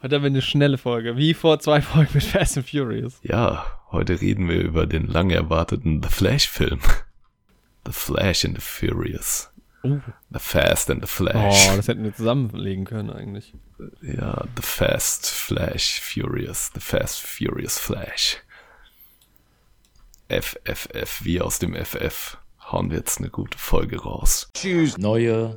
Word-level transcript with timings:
Heute 0.00 0.14
haben 0.14 0.22
wir 0.22 0.28
eine 0.28 0.42
schnelle 0.42 0.78
Folge, 0.78 1.16
wie 1.16 1.34
vor 1.34 1.58
zwei 1.58 1.82
Folgen 1.82 2.10
mit 2.14 2.22
Fast 2.22 2.56
and 2.56 2.68
Furious. 2.68 3.18
Ja, 3.22 3.66
heute 3.90 4.20
reden 4.20 4.48
wir 4.48 4.60
über 4.60 4.86
den 4.86 5.08
lang 5.08 5.30
erwarteten 5.30 6.02
The 6.02 6.08
Flash-Film. 6.08 6.80
The 7.84 7.92
Flash 7.92 8.44
and 8.44 8.54
the 8.54 8.60
Furious. 8.60 9.50
Uh. 9.82 9.98
The 10.30 10.38
Fast 10.38 10.90
and 10.90 11.00
the 11.00 11.08
Flash. 11.08 11.68
Oh, 11.70 11.76
das 11.76 11.88
hätten 11.88 12.04
wir 12.04 12.14
zusammenlegen 12.14 12.84
können 12.84 13.10
eigentlich. 13.10 13.54
Ja, 14.02 14.44
The 14.56 14.62
Fast 14.62 15.30
Flash 15.30 16.00
Furious. 16.00 16.70
The 16.74 16.80
Fast 16.80 17.20
Furious 17.20 17.78
Flash. 17.78 18.36
FFF, 20.28 21.24
wie 21.24 21.40
aus 21.40 21.58
dem 21.58 21.74
FF. 21.74 22.36
Hauen 22.70 22.90
wir 22.90 22.98
jetzt 22.98 23.18
eine 23.18 23.30
gute 23.30 23.56
Folge 23.56 24.02
raus. 24.02 24.50
Tschüss. 24.52 24.98
Neue. 24.98 25.54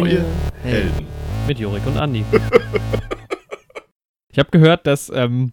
Neue 0.00 0.24
Helden. 0.64 1.06
Mit 1.46 1.60
Jorik 1.60 1.86
und 1.86 1.96
Andi. 1.96 2.24
ich 4.32 4.38
habe 4.40 4.50
gehört, 4.50 4.88
dass 4.88 5.08
ähm, 5.14 5.52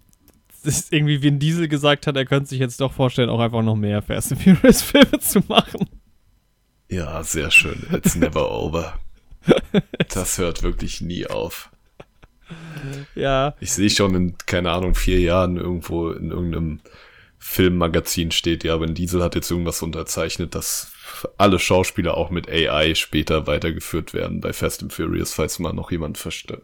das 0.64 0.88
irgendwie 0.90 1.22
Vin 1.22 1.38
Diesel 1.38 1.68
gesagt 1.68 2.08
hat, 2.08 2.16
er 2.18 2.26
könnte 2.26 2.50
sich 2.50 2.60
jetzt 2.60 2.82
doch 2.82 2.92
vorstellen, 2.92 3.30
auch 3.30 3.40
einfach 3.40 3.62
noch 3.62 3.76
mehr 3.76 4.02
Fast 4.02 4.32
and 4.32 4.42
Furious 4.42 4.82
Filme 4.82 5.20
zu 5.20 5.42
machen. 5.48 5.88
Ja, 6.90 7.22
sehr 7.24 7.52
schön. 7.52 7.86
It's 7.94 8.16
never 8.16 8.52
over. 8.52 8.98
Das 10.10 10.40
hört 10.40 10.64
wirklich 10.64 11.02
nie 11.02 11.28
auf. 11.28 11.70
Ja. 13.14 13.56
Ich 13.60 13.72
sehe 13.72 13.92
schon 13.92 14.16
in, 14.16 14.38
keine 14.48 14.72
Ahnung, 14.72 14.96
vier 14.96 15.20
Jahren 15.20 15.58
irgendwo 15.58 16.10
in 16.10 16.32
irgendeinem 16.32 16.80
Filmmagazin 17.38 18.32
steht, 18.32 18.64
ja, 18.64 18.82
Vin 18.82 18.96
Diesel 18.96 19.24
hat 19.24 19.36
jetzt 19.36 19.52
irgendwas 19.52 19.84
unterzeichnet, 19.84 20.56
dass 20.56 20.92
alle 21.38 21.60
Schauspieler 21.60 22.16
auch 22.18 22.30
mit 22.30 22.50
AI 22.50 22.96
später 22.96 23.48
weitergeführt 23.48 24.14
werden 24.14 24.42
bei 24.42 24.54
Fast 24.54 24.82
and 24.82 24.94
Furious, 24.94 25.34
falls 25.34 25.60
mal 25.60 25.74
noch 25.74 25.92
jemand 25.92 26.18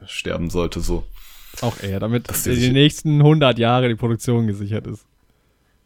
sterben 0.06 0.50
sollte, 0.50 0.80
so. 0.80 1.04
Auch 1.62 1.80
er, 1.82 2.00
damit 2.00 2.30
dass 2.30 2.46
in 2.46 2.60
den 2.60 2.74
nächsten 2.74 3.20
100 3.20 3.58
Jahre 3.58 3.88
die 3.88 3.96
Produktion 3.96 4.48
gesichert 4.48 4.88
ist. 4.88 5.06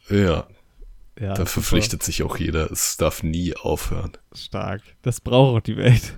Ja. 0.09 0.47
ja 1.19 1.33
da 1.33 1.45
verpflichtet 1.45 2.03
sich 2.03 2.23
auch 2.23 2.37
jeder. 2.37 2.71
Es 2.71 2.97
darf 2.97 3.23
nie 3.23 3.55
aufhören. 3.55 4.11
Stark. 4.33 4.81
Das 5.01 5.21
braucht 5.21 5.57
auch 5.57 5.63
die 5.63 5.77
Welt. 5.77 6.13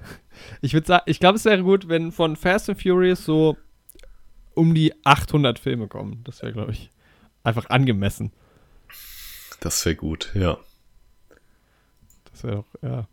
Ich 0.61 0.73
würde 0.73 0.87
sagen, 0.87 1.03
ich 1.05 1.19
glaube, 1.19 1.37
es 1.37 1.45
wäre 1.45 1.61
gut, 1.61 1.87
wenn 1.87 2.11
von 2.11 2.35
Fast 2.35 2.69
and 2.69 2.81
Furious 2.81 3.23
so 3.23 3.55
um 4.55 4.73
die 4.73 4.93
800 5.05 5.59
Filme 5.59 5.87
kommen. 5.87 6.21
Das 6.23 6.41
wäre, 6.41 6.53
glaube 6.53 6.71
ich, 6.71 6.89
einfach 7.43 7.69
angemessen. 7.69 8.31
Das 9.59 9.85
wäre 9.85 9.95
gut, 9.95 10.31
ja. 10.33 10.57
Das 12.33 12.43
wäre 12.43 12.55
doch, 12.57 12.81
ja. 12.81 13.07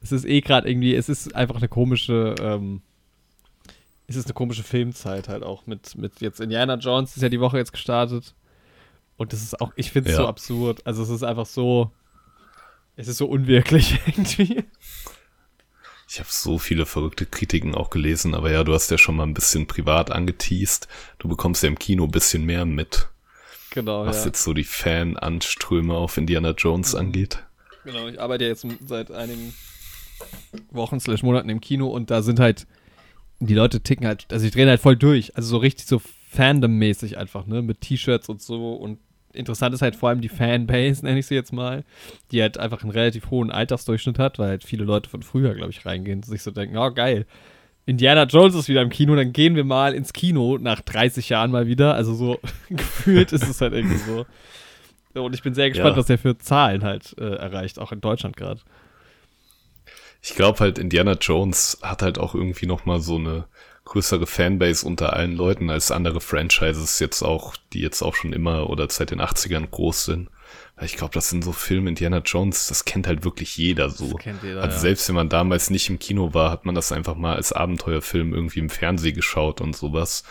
Es 0.00 0.12
ist 0.12 0.24
eh 0.24 0.40
gerade 0.40 0.70
irgendwie, 0.70 0.94
es 0.94 1.08
ist 1.08 1.34
einfach 1.34 1.56
eine 1.56 1.68
komische, 1.68 2.36
ähm, 2.40 2.82
es 4.06 4.16
ist 4.16 4.26
eine 4.26 4.34
komische 4.34 4.62
Filmzeit 4.62 5.28
halt 5.28 5.42
auch 5.42 5.66
mit, 5.66 5.96
mit 5.96 6.20
jetzt 6.20 6.40
Indiana 6.40 6.74
Jones 6.76 7.16
ist 7.16 7.22
ja 7.22 7.28
die 7.28 7.40
Woche 7.40 7.58
jetzt 7.58 7.72
gestartet. 7.72 8.34
Und 9.16 9.32
das 9.32 9.42
ist 9.42 9.60
auch, 9.60 9.72
ich 9.74 9.90
finde 9.90 10.10
es 10.10 10.16
ja. 10.16 10.22
so 10.22 10.28
absurd. 10.28 10.86
Also 10.86 11.02
es 11.02 11.08
ist 11.08 11.24
einfach 11.24 11.46
so, 11.46 11.90
es 12.94 13.08
ist 13.08 13.18
so 13.18 13.26
unwirklich 13.26 13.98
irgendwie. 14.06 14.64
Ich 16.08 16.20
habe 16.20 16.28
so 16.30 16.58
viele 16.58 16.86
verrückte 16.86 17.26
Kritiken 17.26 17.74
auch 17.74 17.90
gelesen, 17.90 18.34
aber 18.34 18.50
ja, 18.50 18.64
du 18.64 18.72
hast 18.72 18.90
ja 18.90 18.96
schon 18.96 19.16
mal 19.16 19.24
ein 19.24 19.34
bisschen 19.34 19.66
privat 19.66 20.10
angeteased. 20.10 20.88
Du 21.18 21.28
bekommst 21.28 21.62
ja 21.62 21.68
im 21.68 21.78
Kino 21.78 22.04
ein 22.04 22.10
bisschen 22.10 22.44
mehr 22.44 22.64
mit. 22.64 23.08
Genau, 23.70 24.06
was 24.06 24.20
ja. 24.20 24.26
jetzt 24.26 24.42
so 24.42 24.54
die 24.54 24.64
Fan-Anströme 24.64 25.94
auf 25.94 26.16
Indiana 26.16 26.52
Jones 26.52 26.94
mhm. 26.94 27.00
angeht. 27.00 27.44
Genau, 27.88 28.06
ich 28.06 28.20
arbeite 28.20 28.44
jetzt 28.44 28.66
seit 28.84 29.10
einigen 29.10 29.54
Wochen 30.70 31.00
slash 31.00 31.22
Monaten 31.22 31.48
im 31.48 31.62
Kino 31.62 31.86
und 31.86 32.10
da 32.10 32.20
sind 32.20 32.38
halt 32.38 32.66
die 33.40 33.54
Leute 33.54 33.80
ticken 33.80 34.06
halt, 34.06 34.26
also 34.30 34.44
die 34.44 34.50
drehen 34.50 34.68
halt 34.68 34.80
voll 34.80 34.96
durch, 34.96 35.34
also 35.36 35.48
so 35.48 35.56
richtig 35.56 35.86
so 35.86 36.02
Fandom-mäßig 36.30 37.16
einfach, 37.16 37.46
ne, 37.46 37.62
mit 37.62 37.80
T-Shirts 37.80 38.28
und 38.28 38.42
so 38.42 38.74
und 38.74 38.98
interessant 39.32 39.74
ist 39.74 39.80
halt 39.80 39.96
vor 39.96 40.10
allem 40.10 40.20
die 40.20 40.28
Fanbase, 40.28 41.02
nenne 41.02 41.18
ich 41.18 41.26
sie 41.26 41.34
jetzt 41.34 41.54
mal, 41.54 41.82
die 42.30 42.42
halt 42.42 42.58
einfach 42.58 42.82
einen 42.82 42.90
relativ 42.90 43.30
hohen 43.30 43.50
Altersdurchschnitt 43.50 44.18
hat, 44.18 44.38
weil 44.38 44.48
halt 44.50 44.64
viele 44.64 44.84
Leute 44.84 45.08
von 45.08 45.22
früher, 45.22 45.54
glaube 45.54 45.70
ich, 45.70 45.86
reingehen 45.86 46.18
und 46.18 46.26
sich 46.26 46.42
so 46.42 46.50
denken, 46.50 46.76
oh 46.76 46.90
geil, 46.90 47.24
Indiana 47.86 48.24
Jones 48.24 48.54
ist 48.54 48.68
wieder 48.68 48.82
im 48.82 48.90
Kino, 48.90 49.16
dann 49.16 49.32
gehen 49.32 49.56
wir 49.56 49.64
mal 49.64 49.94
ins 49.94 50.12
Kino 50.12 50.58
nach 50.60 50.82
30 50.82 51.30
Jahren 51.30 51.50
mal 51.50 51.66
wieder. 51.66 51.94
Also 51.94 52.12
so 52.12 52.38
gefühlt 52.68 53.32
ist 53.32 53.48
es 53.48 53.62
halt 53.62 53.72
irgendwie 53.72 53.96
so. 53.96 54.26
Und 55.14 55.34
ich 55.34 55.42
bin 55.42 55.54
sehr 55.54 55.70
gespannt, 55.70 55.92
ja. 55.92 55.96
was 55.96 56.06
der 56.06 56.18
für 56.18 56.38
Zahlen 56.38 56.84
halt 56.84 57.16
äh, 57.18 57.34
erreicht, 57.36 57.78
auch 57.78 57.92
in 57.92 58.00
Deutschland 58.00 58.36
gerade. 58.36 58.60
Ich 60.22 60.34
glaube 60.34 60.60
halt, 60.60 60.78
Indiana 60.78 61.12
Jones 61.12 61.78
hat 61.82 62.02
halt 62.02 62.18
auch 62.18 62.34
irgendwie 62.34 62.66
noch 62.66 62.84
mal 62.84 63.00
so 63.00 63.16
eine 63.16 63.46
größere 63.84 64.26
Fanbase 64.26 64.86
unter 64.86 65.14
allen 65.14 65.34
Leuten 65.34 65.70
als 65.70 65.90
andere 65.90 66.20
Franchises 66.20 66.98
jetzt 66.98 67.22
auch, 67.22 67.56
die 67.72 67.80
jetzt 67.80 68.02
auch 68.02 68.14
schon 68.14 68.32
immer 68.32 68.68
oder 68.68 68.88
seit 68.90 69.10
den 69.10 69.20
80ern 69.20 69.66
groß 69.66 70.04
sind. 70.04 70.28
Ich 70.80 70.96
glaube, 70.96 71.12
das 71.14 71.30
sind 71.30 71.42
so 71.42 71.52
Filme, 71.52 71.88
Indiana 71.88 72.18
Jones, 72.18 72.68
das 72.68 72.84
kennt 72.84 73.08
halt 73.08 73.24
wirklich 73.24 73.56
jeder 73.56 73.90
so. 73.90 74.12
Das 74.12 74.18
kennt 74.18 74.42
jeder, 74.42 74.62
also 74.62 74.74
ja. 74.74 74.80
selbst 74.80 75.08
wenn 75.08 75.16
man 75.16 75.28
damals 75.28 75.70
nicht 75.70 75.88
im 75.88 75.98
Kino 75.98 76.34
war, 76.34 76.52
hat 76.52 76.66
man 76.66 76.74
das 76.74 76.92
einfach 76.92 77.16
mal 77.16 77.34
als 77.34 77.52
Abenteuerfilm 77.52 78.32
irgendwie 78.32 78.60
im 78.60 78.70
Fernsehen 78.70 79.16
geschaut 79.16 79.60
und 79.60 79.74
sowas. 79.74 80.22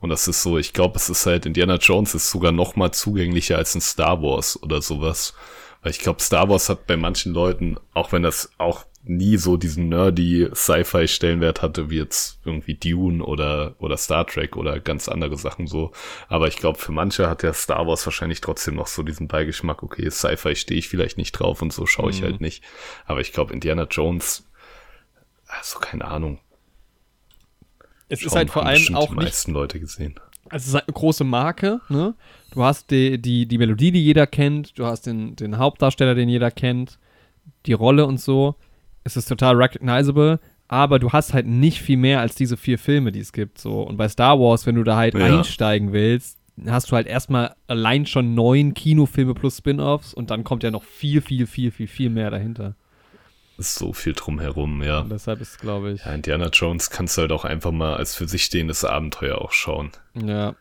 Und 0.00 0.10
das 0.10 0.28
ist 0.28 0.42
so, 0.42 0.58
ich 0.58 0.72
glaube, 0.72 0.96
es 0.96 1.08
ist 1.08 1.26
halt, 1.26 1.46
Indiana 1.46 1.76
Jones 1.76 2.14
ist 2.14 2.30
sogar 2.30 2.52
noch 2.52 2.76
mal 2.76 2.92
zugänglicher 2.92 3.56
als 3.56 3.74
ein 3.74 3.80
Star 3.80 4.22
Wars 4.22 4.62
oder 4.62 4.82
sowas. 4.82 5.34
Weil 5.82 5.92
ich 5.92 6.00
glaube, 6.00 6.20
Star 6.20 6.48
Wars 6.48 6.68
hat 6.68 6.86
bei 6.86 6.96
manchen 6.96 7.32
Leuten, 7.32 7.78
auch 7.94 8.12
wenn 8.12 8.22
das 8.22 8.50
auch 8.58 8.84
nie 9.08 9.36
so 9.36 9.56
diesen 9.56 9.88
nerdy 9.88 10.48
Sci-Fi-Stellenwert 10.52 11.62
hatte, 11.62 11.90
wie 11.90 11.98
jetzt 11.98 12.40
irgendwie 12.44 12.74
Dune 12.74 13.24
oder, 13.24 13.76
oder 13.78 13.96
Star 13.96 14.26
Trek 14.26 14.56
oder 14.56 14.80
ganz 14.80 15.08
andere 15.08 15.36
Sachen 15.36 15.66
so. 15.66 15.92
Aber 16.28 16.48
ich 16.48 16.56
glaube, 16.56 16.78
für 16.78 16.92
manche 16.92 17.28
hat 17.28 17.42
der 17.42 17.52
Star 17.52 17.86
Wars 17.86 18.04
wahrscheinlich 18.04 18.40
trotzdem 18.40 18.74
noch 18.74 18.88
so 18.88 19.02
diesen 19.02 19.28
Beigeschmack, 19.28 19.82
okay, 19.82 20.10
Sci-Fi 20.10 20.56
stehe 20.56 20.78
ich 20.78 20.88
vielleicht 20.88 21.18
nicht 21.18 21.32
drauf 21.32 21.62
und 21.62 21.72
so 21.72 21.86
schaue 21.86 22.10
ich 22.10 22.20
mhm. 22.20 22.24
halt 22.24 22.40
nicht. 22.40 22.64
Aber 23.06 23.20
ich 23.20 23.32
glaube, 23.32 23.54
Indiana 23.54 23.86
Jones, 23.88 24.48
also 25.46 25.78
keine 25.78 26.04
Ahnung. 26.04 26.40
Es 28.08 28.22
ist 28.22 28.36
halt 28.36 28.50
vor 28.50 28.66
allem 28.66 28.94
auch 28.94 29.08
die 29.08 29.14
meisten 29.14 29.50
nicht, 29.50 29.56
Leute 29.56 29.80
gesehen. 29.80 30.14
Es 30.50 30.66
ist 30.66 30.74
halt 30.74 30.84
eine 30.86 30.94
große 30.94 31.24
Marke, 31.24 31.80
ne? 31.88 32.14
Du 32.52 32.62
hast 32.62 32.90
die, 32.90 33.20
die, 33.20 33.46
die 33.46 33.58
Melodie, 33.58 33.90
die 33.90 34.02
jeder 34.02 34.26
kennt, 34.26 34.78
du 34.78 34.86
hast 34.86 35.06
den, 35.06 35.36
den 35.36 35.58
Hauptdarsteller, 35.58 36.14
den 36.14 36.28
jeder 36.28 36.50
kennt, 36.50 36.98
die 37.66 37.72
Rolle 37.72 38.06
und 38.06 38.20
so 38.20 38.56
es 39.06 39.16
ist 39.16 39.28
total 39.28 39.54
recognizable, 39.54 40.40
aber 40.66 40.98
du 40.98 41.12
hast 41.12 41.32
halt 41.32 41.46
nicht 41.46 41.80
viel 41.80 41.96
mehr 41.96 42.20
als 42.20 42.34
diese 42.34 42.56
vier 42.56 42.76
Filme, 42.76 43.12
die 43.12 43.20
es 43.20 43.32
gibt. 43.32 43.58
So. 43.58 43.82
Und 43.82 43.96
bei 43.96 44.08
Star 44.08 44.38
Wars, 44.40 44.66
wenn 44.66 44.74
du 44.74 44.82
da 44.82 44.96
halt 44.96 45.14
ja. 45.14 45.24
einsteigen 45.24 45.92
willst, 45.92 46.38
hast 46.66 46.90
du 46.90 46.96
halt 46.96 47.06
erstmal 47.06 47.54
allein 47.68 48.04
schon 48.06 48.34
neun 48.34 48.74
Kinofilme 48.74 49.34
plus 49.34 49.58
Spin-offs 49.58 50.12
und 50.12 50.30
dann 50.30 50.42
kommt 50.42 50.64
ja 50.64 50.72
noch 50.72 50.82
viel, 50.82 51.20
viel, 51.20 51.46
viel, 51.46 51.70
viel, 51.70 51.86
viel 51.86 52.10
mehr 52.10 52.30
dahinter. 52.30 52.74
So 53.58 53.92
viel 53.92 54.12
drumherum, 54.12 54.82
ja. 54.82 55.00
Und 55.00 55.10
deshalb 55.10 55.40
ist, 55.40 55.58
glaube 55.60 55.92
ich. 55.92 56.04
Ja, 56.04 56.12
Indiana 56.12 56.48
Jones 56.48 56.90
kannst 56.90 57.16
du 57.16 57.22
halt 57.22 57.32
auch 57.32 57.44
einfach 57.44 57.72
mal 57.72 57.96
als 57.96 58.14
für 58.14 58.28
sich 58.28 58.44
stehendes 58.44 58.84
Abenteuer 58.84 59.38
auch 59.38 59.52
schauen. 59.52 59.92
Ja. 60.14 60.54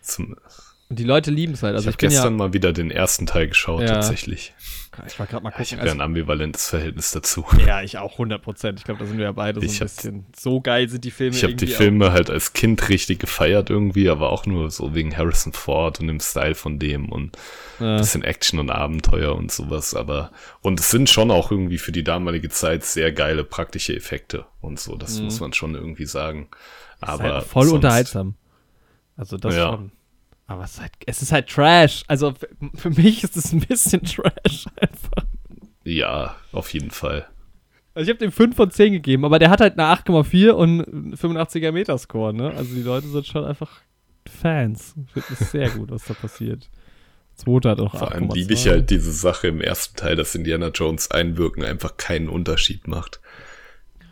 Zum, 0.00 0.36
und 0.92 0.98
die 0.98 1.04
Leute 1.04 1.30
lieben 1.30 1.54
es 1.54 1.62
halt. 1.62 1.74
Also 1.74 1.88
ich 1.88 1.94
habe 1.94 2.06
gestern 2.06 2.34
ja, 2.34 2.36
mal 2.36 2.52
wieder 2.52 2.74
den 2.74 2.90
ersten 2.90 3.24
Teil 3.24 3.48
geschaut, 3.48 3.80
ja. 3.80 3.94
tatsächlich. 3.94 4.52
Ich 5.06 5.18
war 5.18 5.26
gerade 5.26 5.42
mal 5.42 5.48
gucken. 5.48 5.64
Ich 5.64 5.72
habe 5.72 5.86
ja 5.86 5.92
ein 5.92 6.02
ambivalentes 6.02 6.68
Verhältnis 6.68 7.12
dazu. 7.12 7.46
Ja, 7.66 7.80
ich 7.80 7.96
auch 7.96 8.12
100 8.12 8.42
Prozent. 8.42 8.78
Ich 8.78 8.84
glaube, 8.84 9.00
da 9.00 9.06
sind 9.06 9.16
wir 9.16 9.24
ja 9.24 9.32
beide 9.32 9.58
so 9.58 9.64
ich 9.64 9.80
ein 9.80 9.86
bisschen. 9.86 10.26
So 10.38 10.60
geil 10.60 10.90
sind 10.90 11.02
die 11.04 11.10
Filme. 11.10 11.34
Ich 11.34 11.44
habe 11.44 11.54
die 11.54 11.66
Filme 11.66 12.08
auch. 12.08 12.12
halt 12.12 12.28
als 12.28 12.52
Kind 12.52 12.90
richtig 12.90 13.20
gefeiert 13.20 13.70
irgendwie, 13.70 14.10
aber 14.10 14.32
auch 14.32 14.44
nur 14.44 14.70
so 14.70 14.94
wegen 14.94 15.16
Harrison 15.16 15.54
Ford 15.54 15.98
und 15.98 16.08
dem 16.08 16.20
Style 16.20 16.54
von 16.54 16.78
dem 16.78 17.08
und 17.08 17.38
ja. 17.80 17.96
bisschen 17.96 18.22
Action 18.22 18.58
und 18.58 18.68
Abenteuer 18.68 19.34
und 19.34 19.50
sowas. 19.50 19.94
Aber 19.94 20.30
und 20.60 20.78
es 20.78 20.90
sind 20.90 21.08
schon 21.08 21.30
auch 21.30 21.50
irgendwie 21.50 21.78
für 21.78 21.92
die 21.92 22.04
damalige 22.04 22.50
Zeit 22.50 22.84
sehr 22.84 23.12
geile 23.12 23.44
praktische 23.44 23.96
Effekte 23.96 24.44
und 24.60 24.78
so. 24.78 24.96
Das 24.96 25.16
mhm. 25.16 25.24
muss 25.24 25.40
man 25.40 25.54
schon 25.54 25.74
irgendwie 25.74 26.04
sagen. 26.04 26.48
Aber 27.00 27.32
halt 27.32 27.46
voll 27.46 27.62
sonst, 27.62 27.76
unterhaltsam. 27.76 28.34
Also 29.16 29.38
das 29.38 29.56
ja. 29.56 29.70
schon. 29.70 29.92
Aber 30.52 30.64
es 30.64 30.74
ist, 30.74 30.80
halt, 30.80 30.92
es 31.06 31.22
ist 31.22 31.32
halt 31.32 31.48
Trash. 31.48 32.04
Also 32.08 32.34
für 32.74 32.90
mich 32.90 33.24
ist 33.24 33.36
es 33.36 33.52
ein 33.52 33.60
bisschen 33.60 34.02
Trash 34.04 34.66
einfach. 34.76 35.26
Ja, 35.84 36.36
auf 36.52 36.72
jeden 36.74 36.90
Fall. 36.90 37.26
Also 37.94 38.10
ich 38.10 38.14
habe 38.14 38.24
dem 38.24 38.32
5 38.32 38.54
von 38.54 38.70
10 38.70 38.92
gegeben, 38.92 39.24
aber 39.24 39.38
der 39.38 39.48
hat 39.48 39.60
halt 39.60 39.78
eine 39.78 39.88
8,4 39.88 40.50
und 40.50 40.82
85er 41.16 41.72
Metascore, 41.72 42.34
ne? 42.34 42.50
Also 42.50 42.74
die 42.74 42.82
Leute 42.82 43.08
sind 43.08 43.26
schon 43.26 43.44
einfach 43.44 43.80
Fans. 44.28 44.94
Ich 45.06 45.12
finde 45.22 45.42
es 45.42 45.50
sehr 45.50 45.70
gut, 45.70 45.90
was 45.90 46.04
da 46.04 46.14
passiert. 46.14 46.68
Zweiter 47.34 47.70
hat 47.70 47.80
auch 47.80 47.96
Vor 47.96 48.12
allem 48.12 48.30
liebe 48.30 48.52
ich 48.52 48.68
halt 48.68 48.90
diese 48.90 49.12
Sache 49.12 49.48
im 49.48 49.62
ersten 49.62 49.96
Teil, 49.96 50.16
dass 50.16 50.34
Indiana 50.34 50.68
Jones 50.68 51.10
Einwirken 51.10 51.64
einfach 51.64 51.96
keinen 51.96 52.28
Unterschied 52.28 52.86
macht. 52.86 53.20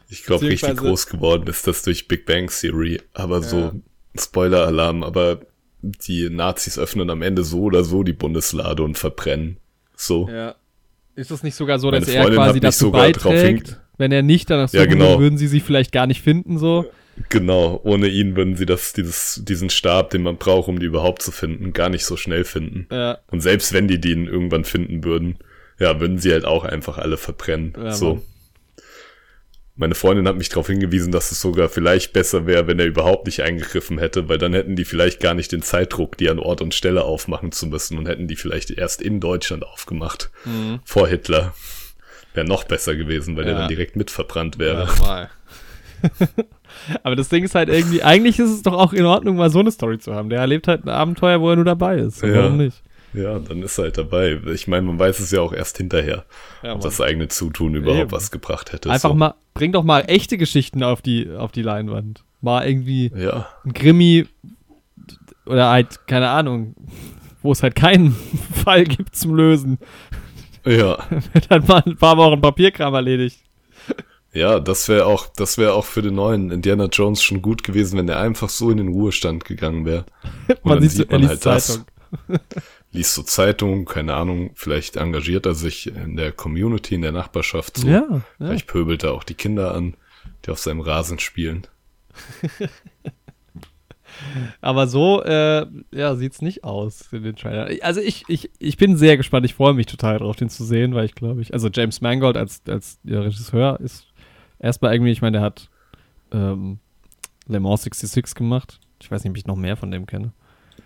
Ich 0.09 0.25
glaube, 0.25 0.47
richtig 0.47 0.77
groß 0.77 1.07
geworden 1.07 1.47
ist 1.47 1.67
das 1.67 1.83
durch 1.83 2.09
Big 2.09 2.25
Bang 2.25 2.49
Theory, 2.49 3.01
aber 3.13 3.37
ja. 3.37 3.43
so 3.43 3.73
Spoiler-Alarm, 4.19 5.05
aber 5.05 5.41
die 5.83 6.29
Nazis 6.31 6.79
öffnen 6.79 7.11
am 7.11 7.23
Ende 7.23 7.45
so 7.45 7.63
oder 7.63 7.85
so 7.85 8.03
die 8.03 8.13
Bundeslade 8.13 8.83
und 8.83 8.99
verbrennen. 8.99 9.59
So. 9.97 10.29
Ja. 10.29 10.55
Ist 11.17 11.31
es 11.31 11.43
nicht 11.43 11.55
sogar 11.55 11.79
so, 11.79 11.91
Meine 11.91 12.01
dass 12.05 12.15
er 12.15 12.31
quasi 12.31 12.61
dazu 12.61 12.91
beiträgt? 12.91 13.81
Wenn 13.99 14.13
er 14.13 14.23
nicht 14.23 14.49
danach 14.49 14.73
Ja, 14.73 14.83
suchen 14.83 14.93
genau. 14.93 15.11
würde, 15.11 15.23
würden 15.23 15.39
sie 15.39 15.49
sie 15.49 15.61
vielleicht 15.61 15.93
gar 15.93 16.07
nicht 16.07 16.23
finden, 16.23 16.59
so. 16.59 16.87
Genau, 17.29 17.81
ohne 17.85 18.09
ihn 18.09 18.35
würden 18.37 18.57
sie 18.57 18.65
das, 18.65 18.95
dieses, 18.95 19.43
diesen 19.45 19.69
Stab, 19.69 20.11
den 20.11 20.23
man 20.23 20.37
braucht, 20.37 20.69
um 20.69 20.79
die 20.79 20.87
überhaupt 20.87 21.21
zu 21.21 21.33
finden, 21.33 21.75
gar 21.75 21.91
nicht 21.91 22.07
so 22.07 22.17
schnell 22.17 22.45
finden. 22.45 22.87
Ja. 22.91 23.19
Und 23.31 23.41
selbst 23.43 23.75
wenn 23.75 23.89
die 23.89 24.01
den 24.01 24.27
irgendwann 24.27 24.65
finden 24.65 25.05
würden, 25.05 25.37
ja, 25.79 26.01
würden 26.01 26.19
sie 26.19 26.33
halt 26.33 26.47
auch 26.47 26.65
einfach 26.65 26.97
alle 26.97 27.19
verbrennen. 27.19 27.75
Ja, 27.77 27.93
so. 27.93 28.15
Mann. 28.15 28.23
Meine 29.81 29.95
Freundin 29.95 30.29
hat 30.29 30.37
mich 30.37 30.51
darauf 30.51 30.67
hingewiesen, 30.67 31.11
dass 31.11 31.33
es 31.33 31.41
sogar 31.41 31.71
vielleicht 31.71 32.13
besser 32.13 32.47
wäre, 32.47 32.67
wenn 32.67 32.79
er 32.79 32.85
überhaupt 32.85 33.25
nicht 33.25 33.43
eingegriffen 33.43 33.97
hätte, 33.99 34.29
weil 34.29 34.37
dann 34.37 34.53
hätten 34.53 34.77
die 34.77 34.85
vielleicht 34.85 35.21
gar 35.21 35.33
nicht 35.33 35.53
den 35.53 35.63
Zeitdruck, 35.63 36.19
die 36.19 36.29
an 36.29 36.39
Ort 36.39 36.61
und 36.61 36.75
Stelle 36.75 37.05
aufmachen 37.05 37.51
zu 37.51 37.67
müssen 37.67 37.97
und 37.97 38.07
hätten 38.07 38.29
die 38.29 38.37
vielleicht 38.37 38.71
erst 38.71 39.01
in 39.01 39.21
Deutschland 39.21 39.65
aufgemacht. 39.65 40.31
Mhm. 40.45 40.81
Vor 40.85 41.09
Hitler. 41.09 41.55
Wäre 42.35 42.47
noch 42.47 42.65
besser 42.65 42.95
gewesen, 42.95 43.39
weil 43.39 43.45
der 43.45 43.55
Ja. 43.55 43.59
dann 43.61 43.69
direkt 43.69 43.97
mitverbrannt 43.97 44.59
wäre. 44.59 44.87
Ja. 45.03 45.31
Aber 47.03 47.17
das 47.17 47.31
Ding 47.31 47.43
ist 47.43 47.55
halt 47.55 47.71
irgendwie, 47.71 48.03
eigentlich 48.03 48.39
ist 48.39 48.51
es 48.51 48.61
doch 48.63 48.75
auch 48.75 48.93
in 48.93 49.07
Ordnung, 49.07 49.37
mal 49.37 49.49
so 49.49 49.61
eine 49.61 49.71
Story 49.71 49.99
zu 49.99 50.15
haben. 50.15 50.29
Der 50.29 50.41
erlebt 50.41 50.69
halt 50.69 50.85
ein 50.85 50.91
Abenteuer, 50.91 51.41
wo 51.41 51.49
er 51.49 51.57
nur 51.57 51.65
dabei 51.65 51.97
ist. 51.97 52.23
Ja. 52.23 52.35
Warum 52.35 52.59
nicht? 52.59 52.83
Ja, 53.13 53.39
dann 53.39 53.63
ist 53.63 53.79
er 53.79 53.85
halt 53.85 53.99
dabei. 53.99 54.41
Ich 54.55 54.69
meine, 54.69 54.83
man 54.87 54.99
weiß 54.99 55.19
es 55.21 55.31
ja 55.33 55.41
auch 55.41 55.53
erst 55.53 55.77
hinterher, 55.79 56.25
Ja, 56.63 56.75
ob 56.75 56.81
das 56.81 57.01
eigene 57.01 57.29
Zutun 57.29 57.75
überhaupt 57.75 58.01
Eben. 58.01 58.13
was 58.13 58.31
gebracht 58.31 58.73
hätte. 58.73 58.91
Einfach 58.91 59.11
so. 59.11 59.15
mal, 59.17 59.35
bring 59.55 59.73
doch 59.73 59.83
mal 59.83 60.03
echte 60.07 60.39
Geschichten 60.39 60.83
auf 60.83 61.03
die, 61.03 61.29
auf 61.31 61.51
die 61.53 61.63
Leinwand. 61.63 62.23
Mal 62.41 62.67
irgendwie 62.69 63.11
Ja, 63.17 63.49
ein 63.65 63.75
Krimi 63.75 64.27
oder 65.47 65.71
halt, 65.71 66.07
keine 66.07 66.29
Ahnung, 66.31 66.75
wo 67.43 67.53
es 67.53 67.63
halt 67.63 67.75
keinen 67.75 68.13
Fall 68.65 68.85
gibt 68.85 69.17
zum 69.17 69.35
Lösen. 69.35 69.79
ja. 70.65 70.99
Wird 71.33 71.51
dann 71.51 71.67
mal 71.67 71.83
ein 71.85 71.97
paar 71.97 72.17
Wochen 72.17 72.41
Papierkram 72.41 72.95
erledigt. 72.95 73.41
Ja, 74.33 74.61
das 74.61 74.89
wäre 74.89 75.07
auch, 75.07 75.27
das 75.35 75.59
wäre 75.59 75.73
auch 75.75 75.85
für 75.85 76.03
den 76.03 76.15
neuen 76.15 76.53
Indiana 76.53 76.85
Jones 76.85 77.21
schon 77.21 77.43
gut 77.43 77.65
gewesen, 77.65 77.99
wenn 77.99 78.07
der 78.07 78.21
einfach 78.21 78.49
so 78.49 78.71
in 78.71 78.77
den 78.77 78.87
Ruhestand 78.89 79.45
gegangen 79.45 79.85
wäre. 79.87 80.05
Man 80.63 80.81
sieht 80.81 80.93
so, 80.93 81.03
er 81.03 81.19
man 81.19 81.29
halt 81.29 81.45
das. 81.45 81.85
Liest 82.93 83.15
so 83.15 83.23
Zeitungen, 83.23 83.85
keine 83.85 84.15
Ahnung, 84.15 84.51
vielleicht 84.55 84.97
engagiert 84.97 85.47
er 85.47 85.55
sich 85.55 85.87
in 85.87 86.17
der 86.17 86.33
Community, 86.33 86.97
in 86.97 87.03
der 87.03 87.13
Nachbarschaft 87.13 87.77
so. 87.79 87.87
Ja, 87.87 88.05
ja. 88.11 88.23
Vielleicht 88.39 88.67
pöbelt 88.67 89.05
er 89.05 89.13
auch 89.13 89.23
die 89.23 89.35
Kinder 89.35 89.75
an, 89.75 89.95
die 90.45 90.51
auf 90.51 90.59
seinem 90.59 90.81
Rasen 90.81 91.19
spielen. 91.21 91.67
Aber 94.61 94.87
so, 94.87 95.23
äh, 95.23 95.67
ja, 95.93 96.15
sieht's 96.17 96.43
nicht 96.43 96.65
aus 96.65 97.13
in 97.13 97.23
den 97.23 97.37
Trailern. 97.37 97.79
Also 97.83 98.01
ich, 98.01 98.25
ich, 98.29 98.51
ich 98.59 98.77
bin 98.77 98.97
sehr 98.97 99.17
gespannt. 99.17 99.47
Ich 99.47 99.55
freue 99.55 99.73
mich 99.73 99.87
total 99.87 100.19
drauf, 100.19 100.37
den 100.37 100.51
zu 100.51 100.65
sehen, 100.65 100.95
weil 100.95 101.05
ich 101.05 101.15
glaube 101.15 101.41
ich, 101.41 101.55
also 101.55 101.69
James 101.73 102.01
Mangold 102.01 102.37
als, 102.37 102.63
als 102.69 102.99
ja, 103.05 103.21
Regisseur 103.21 103.79
ist 103.81 104.07
erstmal 104.59 104.93
irgendwie, 104.93 105.13
ich 105.13 105.23
meine, 105.23 105.39
der 105.39 105.43
hat 105.43 105.71
ähm, 106.33 106.81
Le 107.47 107.61
Mans 107.61 107.85
66 107.85 108.35
gemacht. 108.35 108.81
Ich 109.01 109.11
weiß 109.11 109.25
nicht, 109.25 109.31
ob 109.31 109.37
ich 109.37 109.47
noch 109.47 109.57
mehr 109.57 109.77
von 109.77 109.91
dem 109.91 110.07
kenne. 110.07 110.33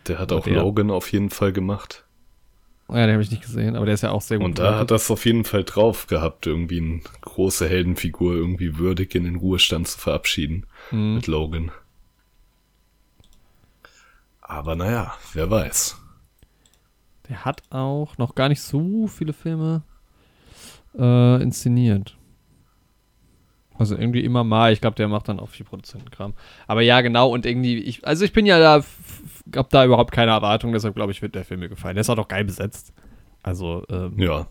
Der 0.08 0.19
hat 0.19 0.32
Aber 0.32 0.41
auch 0.41 0.44
der- 0.44 0.61
Logan 0.62 0.91
auf 0.91 1.11
jeden 1.12 1.31
Fall 1.31 1.52
gemacht. 1.52 2.05
Oh 2.88 2.94
ja, 2.94 3.06
den 3.06 3.14
habe 3.14 3.23
ich 3.23 3.31
nicht 3.31 3.43
gesehen, 3.43 3.76
aber 3.76 3.87
der 3.87 3.94
ist 3.94 4.02
ja 4.02 4.11
auch 4.11 4.20
sehr 4.20 4.37
gut. 4.38 4.44
Und 4.44 4.58
da 4.58 4.79
hat 4.79 4.91
das 4.91 5.11
auf 5.11 5.25
jeden 5.25 5.44
Fall 5.44 5.64
drauf 5.64 6.06
gehabt, 6.06 6.46
irgendwie 6.46 6.79
eine 6.81 7.00
große 7.23 7.67
Heldenfigur 7.67 8.35
irgendwie 8.35 8.76
würdig 8.76 9.14
in 9.14 9.25
den 9.25 9.37
Ruhestand 9.37 9.88
zu 9.88 9.99
verabschieden 9.99 10.67
Mhm. 10.91 11.14
mit 11.14 11.26
Logan. 11.26 11.70
Aber 14.41 14.76
naja, 14.76 15.14
wer 15.32 15.50
weiß. 15.50 15.96
Der 17.29 17.44
hat 17.46 17.62
auch 17.70 18.19
noch 18.19 18.35
gar 18.35 18.50
nicht 18.50 18.61
so 18.61 19.06
viele 19.06 19.32
Filme 19.32 19.82
äh, 20.99 21.43
inszeniert. 21.43 22.17
Also 23.79 23.96
irgendwie 23.96 24.20
immer 24.23 24.44
mal. 24.44 24.73
Ich 24.73 24.81
glaube, 24.82 24.96
der 24.96 25.08
macht 25.08 25.29
dann 25.29 25.41
auch 25.41 25.49
viel 25.49 25.64
Produzentenkram. 25.67 26.35
Aber 26.67 26.82
ja, 26.82 27.00
genau. 27.00 27.31
Und 27.31 27.46
irgendwie, 27.46 27.79
ich, 27.79 28.06
also 28.06 28.25
ich 28.25 28.32
bin 28.32 28.46
ja 28.46 28.58
da, 28.58 28.85
f- 29.46 29.52
f- 29.52 29.56
hab 29.58 29.70
da 29.70 29.85
überhaupt 29.85 30.12
keine 30.12 30.31
Erwartung. 30.32 30.73
Deshalb 30.73 30.94
glaube 30.94 31.12
ich, 31.12 31.23
wird 31.23 31.35
der 31.35 31.44
Film 31.44 31.61
mir 31.61 31.69
gefallen. 31.69 31.94
Der 31.96 32.02
ist 32.02 32.11
auch 32.11 32.17
noch 32.17 32.29
geil 32.29 32.44
besetzt. 32.44 32.93
Also 33.43 33.85
ähm, 33.91 34.19
Ja, 34.19 34.46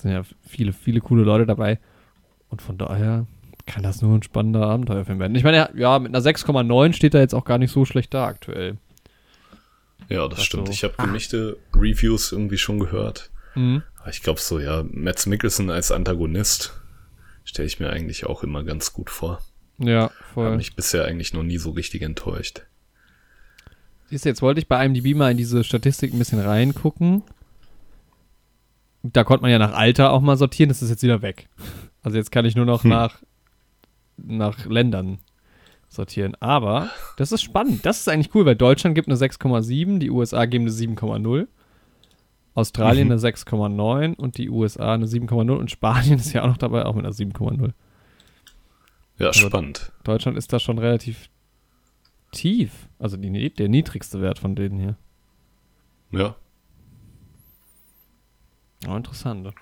sind 0.00 0.12
ja 0.12 0.22
viele, 0.46 0.72
viele 0.72 1.00
coole 1.00 1.22
Leute 1.24 1.46
dabei. 1.46 1.78
Und 2.48 2.62
von 2.62 2.78
daher 2.78 3.26
kann 3.66 3.82
das 3.82 4.02
nur 4.02 4.16
ein 4.16 4.22
spannender 4.22 4.66
Abenteuerfilm 4.66 5.18
werden. 5.18 5.34
Ich 5.34 5.44
meine, 5.44 5.70
ja, 5.74 5.98
mit 5.98 6.14
einer 6.14 6.22
6,9 6.24 6.92
steht 6.92 7.14
er 7.14 7.20
jetzt 7.20 7.34
auch 7.34 7.44
gar 7.44 7.58
nicht 7.58 7.70
so 7.70 7.84
schlecht 7.84 8.12
da 8.14 8.26
aktuell. 8.26 8.76
ja, 10.08 10.28
das 10.28 10.40
Ach 10.40 10.44
stimmt. 10.44 10.68
Ich 10.68 10.84
habe 10.84 10.94
gemischte 10.98 11.56
Reviews 11.74 12.32
irgendwie 12.32 12.58
schon 12.58 12.78
gehört. 12.78 13.30
Mhm. 13.54 13.82
Ich 14.10 14.22
glaube 14.22 14.40
so, 14.40 14.58
ja, 14.58 14.84
Mads 14.90 15.24
Mikkelsen 15.26 15.70
als 15.70 15.90
Antagonist 15.90 16.78
stelle 17.44 17.66
ich 17.66 17.80
mir 17.80 17.88
eigentlich 17.90 18.26
auch 18.26 18.42
immer 18.42 18.62
ganz 18.64 18.92
gut 18.92 19.08
vor. 19.08 19.40
Ja, 19.78 20.04
Hat 20.04 20.12
voll. 20.34 20.56
mich 20.56 20.76
bisher 20.76 21.04
eigentlich 21.06 21.32
noch 21.32 21.42
nie 21.42 21.56
so 21.58 21.70
richtig 21.70 22.02
enttäuscht. 22.02 22.62
Du, 24.22 24.28
jetzt 24.28 24.42
wollte 24.42 24.60
ich 24.60 24.68
bei 24.68 24.84
IMDb 24.84 25.14
mal 25.16 25.30
in 25.32 25.36
diese 25.36 25.64
Statistik 25.64 26.12
ein 26.12 26.18
bisschen 26.18 26.38
reingucken. 26.40 27.22
Da 29.02 29.24
konnte 29.24 29.42
man 29.42 29.50
ja 29.50 29.58
nach 29.58 29.72
Alter 29.74 30.12
auch 30.12 30.20
mal 30.20 30.36
sortieren, 30.36 30.68
das 30.68 30.82
ist 30.82 30.90
jetzt 30.90 31.02
wieder 31.02 31.20
weg. 31.20 31.48
Also 32.02 32.16
jetzt 32.16 32.30
kann 32.30 32.44
ich 32.44 32.54
nur 32.56 32.64
noch 32.64 32.84
Hm. 32.84 32.90
nach, 32.90 33.18
nach 34.16 34.66
Ländern 34.66 35.18
sortieren. 35.88 36.36
Aber 36.40 36.90
das 37.16 37.32
ist 37.32 37.42
spannend. 37.42 37.84
Das 37.84 37.98
ist 38.00 38.08
eigentlich 38.08 38.34
cool, 38.34 38.46
weil 38.46 38.56
Deutschland 38.56 38.94
gibt 38.94 39.08
eine 39.08 39.16
6,7, 39.16 39.98
die 39.98 40.10
USA 40.10 40.44
geben 40.46 40.64
eine 40.64 40.72
7,0, 40.72 41.48
Australien 42.54 43.08
Mhm. 43.08 43.12
eine 43.12 43.20
6,9 43.20 44.14
und 44.14 44.38
die 44.38 44.48
USA 44.48 44.94
eine 44.94 45.06
7,0 45.06 45.56
und 45.58 45.70
Spanien 45.70 46.18
ist 46.20 46.32
ja 46.32 46.42
auch 46.42 46.48
noch 46.48 46.56
dabei, 46.56 46.86
auch 46.86 46.94
mit 46.94 47.04
einer 47.04 47.12
7,0. 47.14 47.72
Ja, 49.18 49.28
Also- 49.28 49.48
spannend. 49.48 49.92
Deutschland 50.04 50.38
ist 50.38 50.52
da 50.52 50.58
schon 50.60 50.78
relativ 50.78 51.28
tief. 52.32 52.88
Also 52.98 53.16
die, 53.16 53.54
der 53.54 53.68
niedrigste 53.68 54.20
Wert 54.20 54.38
von 54.38 54.54
denen 54.54 54.78
hier. 54.78 54.96
Ja. 56.10 56.36
Oh, 58.88 58.96
interessant. 58.96 59.52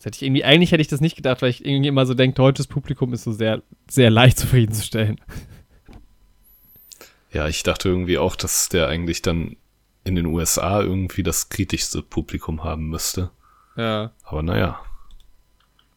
Das 0.00 0.06
hätte 0.06 0.16
ich 0.16 0.22
irgendwie, 0.22 0.44
eigentlich 0.44 0.72
hätte 0.72 0.80
ich 0.80 0.88
das 0.88 1.00
nicht 1.00 1.16
gedacht, 1.16 1.42
weil 1.42 1.50
ich 1.50 1.64
irgendwie 1.64 1.88
immer 1.88 2.06
so 2.06 2.14
denke, 2.14 2.34
deutsches 2.34 2.66
Publikum 2.66 3.12
ist 3.12 3.24
so 3.24 3.32
sehr, 3.32 3.62
sehr 3.88 4.10
leicht 4.10 4.38
zufriedenzustellen. 4.38 5.20
Ja, 7.32 7.46
ich 7.48 7.62
dachte 7.62 7.88
irgendwie 7.88 8.18
auch, 8.18 8.34
dass 8.34 8.68
der 8.68 8.88
eigentlich 8.88 9.22
dann 9.22 9.56
in 10.04 10.16
den 10.16 10.26
USA 10.26 10.80
irgendwie 10.80 11.22
das 11.22 11.48
kritischste 11.48 12.02
Publikum 12.02 12.64
haben 12.64 12.88
müsste. 12.88 13.30
Ja. 13.76 14.12
Aber 14.24 14.42
naja. 14.42 14.80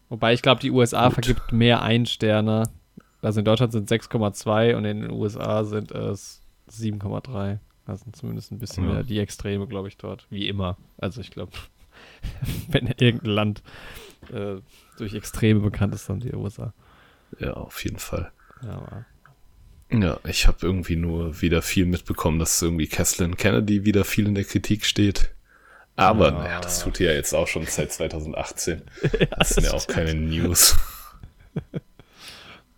Wobei 0.08 0.34
ich 0.34 0.42
glaube, 0.42 0.60
die 0.60 0.70
USA 0.70 1.06
Gut. 1.06 1.14
vergibt 1.14 1.52
mehr 1.52 1.82
Einsterner. 1.82 2.70
Also 3.24 3.40
in 3.40 3.44
Deutschland 3.44 3.72
sind 3.72 3.88
6,2 3.90 4.74
und 4.76 4.84
in 4.84 5.00
den 5.02 5.10
USA 5.10 5.64
sind 5.64 5.90
es 5.92 6.42
7,3. 6.70 7.58
Also 7.86 8.04
zumindest 8.12 8.52
ein 8.52 8.58
bisschen 8.58 8.84
Ja. 8.86 8.94
mehr 8.94 9.02
die 9.02 9.18
Extreme, 9.18 9.66
glaube 9.66 9.88
ich, 9.88 9.96
dort. 9.96 10.26
Wie 10.30 10.48
immer. 10.48 10.76
Also 10.98 11.20
ich 11.20 11.30
glaube, 11.30 11.52
wenn 12.68 12.86
irgendein 12.86 13.30
Land 13.30 13.62
äh, 14.32 14.56
durch 14.98 15.14
Extreme 15.14 15.60
bekannt 15.60 15.94
ist, 15.94 16.08
dann 16.08 16.20
die 16.20 16.32
USA. 16.34 16.72
Ja, 17.38 17.54
auf 17.54 17.82
jeden 17.84 17.98
Fall. 17.98 18.30
Ja, 18.62 19.04
Ja, 19.90 20.18
ich 20.26 20.46
habe 20.46 20.58
irgendwie 20.62 20.96
nur 20.96 21.40
wieder 21.42 21.60
viel 21.62 21.84
mitbekommen, 21.86 22.38
dass 22.38 22.60
irgendwie 22.62 22.86
Kathleen 22.88 23.36
Kennedy 23.36 23.84
wieder 23.84 24.04
viel 24.04 24.26
in 24.26 24.34
der 24.34 24.44
Kritik 24.44 24.84
steht. 24.86 25.34
Aber 25.96 26.28
Ja. 26.30 26.38
naja, 26.38 26.60
das 26.60 26.82
tut 26.82 26.98
ja 27.00 27.12
jetzt 27.12 27.34
auch 27.34 27.46
schon 27.46 27.66
seit 27.66 27.92
2018. 27.92 28.82
das 29.38 29.50
sind 29.50 29.64
ja 29.64 29.72
auch 29.74 29.86
keine 29.86 30.14
News. 30.14 30.76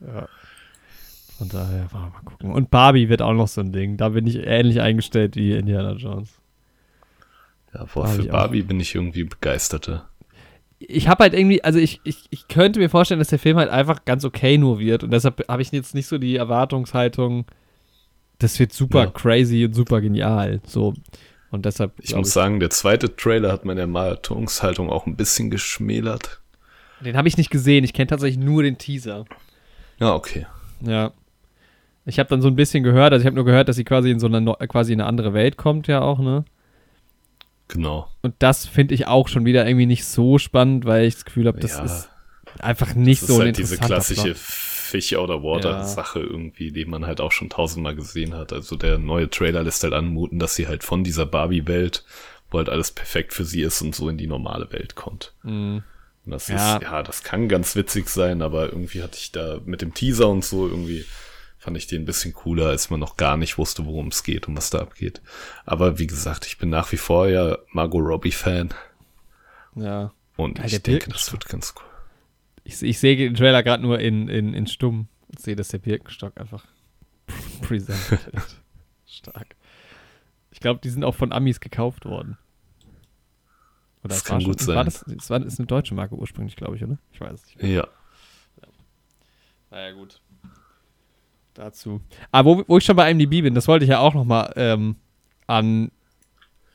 Ja. 0.01 0.29
Von 1.39 1.49
daher, 1.49 1.87
mal 1.93 2.11
mal 2.11 2.21
gucken. 2.25 2.51
Und 2.53 2.71
Barbie 2.71 3.09
wird 3.09 3.21
auch 3.23 3.35
noch 3.35 3.49
so 3.49 3.61
ein 3.61 3.73
Ding. 3.73 3.97
Da 3.97 4.09
bin 4.11 4.27
ich 4.27 4.37
ähnlich 4.37 4.81
eingestellt 4.81 5.37
wie 5.37 5.53
Indiana 5.53 5.93
Jones. 5.93 6.31
Ja, 7.75 7.85
boah, 7.93 8.05
Barbie 8.05 8.23
für 8.23 8.29
auch. 8.29 8.33
Barbie 8.33 8.63
bin 8.63 8.81
ich 8.81 8.95
irgendwie 8.95 9.25
begeisterter. 9.25 10.09
Ich 10.79 11.09
habe 11.09 11.25
halt 11.25 11.35
irgendwie, 11.35 11.63
also 11.65 11.79
ich, 11.79 12.01
ich, 12.05 12.25
ich 12.31 12.49
könnte 12.49 12.79
mir 12.79 12.89
vorstellen, 12.91 13.19
dass 13.19 13.29
der 13.29 13.39
Film 13.39 13.57
halt 13.57 13.71
einfach 13.71 14.05
ganz 14.05 14.25
okay 14.25 14.59
nur 14.59 14.79
wird. 14.79 15.05
Und 15.05 15.11
deshalb 15.11 15.47
habe 15.49 15.63
ich 15.63 15.73
jetzt 15.73 15.95
nicht 15.95 16.07
so 16.07 16.19
die 16.19 16.37
Erwartungshaltung, 16.37 17.47
das 18.39 18.59
wird 18.59 18.73
super 18.73 19.05
Ja. 19.05 19.11
crazy 19.11 19.65
und 19.65 19.75
super 19.75 20.01
genial. 20.01 20.61
So. 20.67 20.95
Und 21.51 21.65
deshalb. 21.65 21.93
Ich 22.01 22.15
muss 22.15 22.33
sagen, 22.33 22.61
der 22.61 22.71
zweite 22.71 23.15
Trailer 23.15 23.53
hat 23.53 23.65
meine 23.65 23.83
Erwartungshaltung 23.83 24.91
auch 24.91 25.07
ein 25.07 25.17
bisschen 25.17 25.51
geschmälert. 25.51 26.41
Den 27.01 27.17
habe 27.17 27.29
ich 27.29 27.37
nicht 27.37 27.51
gesehen. 27.51 27.85
Ich 27.85 27.93
kenne 27.93 28.09
tatsächlich 28.09 28.43
nur 28.43 28.63
den 28.63 28.79
Teaser. 28.79 29.25
Ja, 29.99 30.15
okay. 30.15 30.47
Ja. 30.81 31.13
Ich 32.05 32.19
habe 32.19 32.29
dann 32.29 32.43
so 32.43 32.49
ein 32.49 32.57
bisschen 32.57 32.85
gehört, 32.85 33.13
also 33.13 33.23
ich 33.23 33.27
habe 33.27 33.35
nur 33.37 33.45
gehört, 33.45 33.69
dass 33.69 33.77
sie 33.77 33.85
quasi 33.85 34.11
in 34.11 34.21
so 34.21 34.27
eine, 34.27 34.55
quasi 34.69 34.93
in 34.93 35.01
eine 35.01 35.09
andere 35.09 35.33
Welt 35.35 35.57
kommt, 35.57 35.89
ja 35.89 36.03
auch, 36.03 36.19
ne? 36.21 36.45
Genau. 37.69 38.09
Und 38.23 38.35
das 38.39 38.67
finde 38.67 38.95
ich 38.95 39.09
auch 39.09 39.27
schon 39.29 39.45
wieder 39.45 39.67
irgendwie 39.67 39.87
nicht 39.87 40.05
so 40.05 40.39
spannend, 40.39 40.85
weil 40.85 41.07
ich 41.07 41.15
das 41.15 41.25
Gefühl 41.25 41.49
habe, 41.49 41.59
das 41.59 41.73
Ja. 41.73 41.85
ist 41.85 42.09
einfach 42.61 42.95
nicht 42.95 43.23
Das 43.23 43.29
so 43.29 43.35
ist 43.39 43.41
halt 43.41 43.59
diese 43.59 43.77
klassische. 43.79 44.35
Fish 44.37 45.13
of 45.15 45.29
Water 45.43 45.71
Ja. 45.71 45.85
Sache 45.85 46.21
irgendwie, 46.21 46.71
die 46.71 46.85
man 46.85 47.07
halt 47.07 47.21
auch 47.21 47.33
schon 47.33 47.51
tausendmal 47.51 47.97
gesehen 47.97 48.35
hat. 48.35 48.53
Also 48.53 48.77
der 48.77 48.99
neue 48.99 49.29
Trailer 49.29 49.65
lässt 49.65 49.83
halt 49.83 49.93
anmuten, 49.93 50.39
dass 50.39 50.55
sie 50.55 50.69
halt 50.69 50.85
von 50.85 51.03
dieser 51.03 51.27
Barbie-Welt, 51.27 52.05
wo 52.53 52.59
halt 52.59 52.69
alles 52.69 52.93
perfekt 52.93 53.33
für 53.33 53.45
sie 53.45 53.63
ist 53.63 53.83
und 53.83 53.97
so 53.97 54.09
in 54.09 54.17
die 54.17 54.29
normale 54.29 54.71
Welt 54.73 54.95
kommt. 54.95 55.33
Mhm. 55.43 55.83
Und 56.27 56.33
das 56.33 56.49
Ja. 56.49 56.77
ist, 56.77 56.83
ja, 56.83 57.03
das 57.03 57.23
kann 57.23 57.49
ganz 57.49 57.75
witzig 57.77 58.09
sein, 58.09 58.43
aber 58.43 58.67
irgendwie 58.67 59.03
hatte 59.03 59.17
ich 59.17 59.33
da 59.33 59.61
mit 59.65 59.81
dem 59.81 59.95
Teaser 59.95 60.29
und 60.29 60.45
so 60.45 60.67
irgendwie 60.69 61.05
fand 61.59 61.77
ich 61.77 61.87
den 61.87 62.03
ein 62.03 62.07
bisschen 62.07 62.33
cooler, 62.33 62.67
als 62.69 62.91
man 62.91 63.01
noch 63.01 63.17
gar 63.17 63.37
nicht 63.37 63.59
wusste, 63.59 63.87
worum 63.87 64.09
es 64.09 64.23
geht 64.25 64.47
und 64.49 64.57
was 64.57 64.71
da 64.71 64.81
abgeht. 64.81 65.23
Aber 65.65 65.99
wie 65.99 66.07
gesagt, 66.07 66.47
ich 66.47 66.59
bin 66.59 66.69
nach 66.69 66.93
wie 66.93 66.97
vor 66.97 67.29
ja 67.29 67.59
Margot 67.73 68.05
Robbie 68.05 68.33
Fan 68.33 68.75
Ja. 69.75 70.13
und 70.37 70.59
Ja, 70.59 70.65
ich 70.67 70.83
denke, 70.83 71.11
das 71.11 71.33
wird 71.33 71.47
ganz 71.49 71.75
cool. 71.77 71.83
Ich, 72.65 72.83
ich 72.83 72.99
sehe 72.99 73.17
den 73.17 73.35
Trailer 73.35 73.63
gerade 73.63 73.83
nur 73.83 74.01
in, 74.01 74.29
in, 74.29 74.53
in 74.53 74.67
stumm 74.67 75.09
und 75.29 75.41
sehe, 75.41 75.55
dass 75.57 75.69
der 75.69 75.79
Birkenstock 75.79 76.39
einfach 76.41 76.65
präsentiert. 77.63 78.21
Stark. 79.07 79.55
Ich 80.51 80.59
glaube, 80.61 80.81
die 80.83 80.91
sind 80.91 81.05
auch 81.05 81.15
von 81.15 81.33
Amis 81.33 81.61
gekauft 81.61 82.05
worden. 82.05 82.37
Oder 84.07 84.15
Das 84.15 84.25
kann 84.25 84.39
war 84.41 84.45
gut 84.45 84.59
schon, 84.61 84.67
sein. 84.67 84.77
War 84.77 84.85
das, 84.85 85.03
es 85.03 85.31
war, 85.31 85.45
ist 85.45 85.59
eine 85.59 85.67
deutsche 85.67 85.95
Marke 85.95 86.15
ursprünglich, 86.15 86.57
glaube 86.57 86.77
ich, 86.77 86.85
oder? 86.85 86.99
Ich 87.13 87.21
weiß 87.21 87.33
es 87.33 87.47
nicht. 87.47 87.63
mehr. 87.63 87.71
Ja. 87.71 87.89
Naja, 89.71 89.93
gut. 89.93 90.21
Dazu. 91.55 92.01
Aber 92.31 92.59
wo, 92.59 92.65
wo 92.67 92.79
ich 92.79 92.85
schon 92.85 92.97
bei 92.97 93.11
IMDb 93.11 93.43
bin, 93.43 93.55
das 93.55 93.67
wollte 93.67 93.85
ich 93.85 93.91
ja 93.91 93.99
auch 93.99 94.15
noch 94.15 94.25
mal 94.25 94.53
ähm, 94.57 94.97
an 95.47 95.91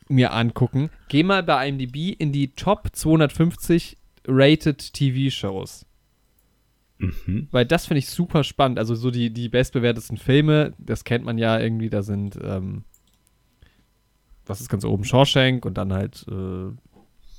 mir 0.09 0.33
angucken. 0.33 0.89
Geh 1.07 1.23
mal 1.23 1.43
bei 1.43 1.67
IMDb 1.67 2.15
in 2.19 2.31
die 2.31 2.49
Top 2.49 2.89
250 2.91 3.97
Rated 4.27 4.93
TV-Shows. 4.93 5.85
Mhm. 6.97 7.47
Weil 7.51 7.65
das 7.65 7.85
finde 7.85 7.99
ich 7.99 8.09
super 8.09 8.43
spannend. 8.43 8.77
Also 8.77 8.95
so 8.95 9.09
die, 9.09 9.31
die 9.31 9.49
bestbewertesten 9.49 10.17
Filme, 10.17 10.73
das 10.77 11.03
kennt 11.03 11.25
man 11.25 11.37
ja 11.37 11.59
irgendwie, 11.59 11.89
da 11.89 12.03
sind, 12.03 12.37
ähm, 12.43 12.83
was 14.45 14.61
ist 14.61 14.69
ganz 14.69 14.83
oben? 14.83 15.03
Shawshank 15.05 15.65
und 15.65 15.77
dann 15.77 15.93
halt 15.93 16.25
äh, 16.27 16.71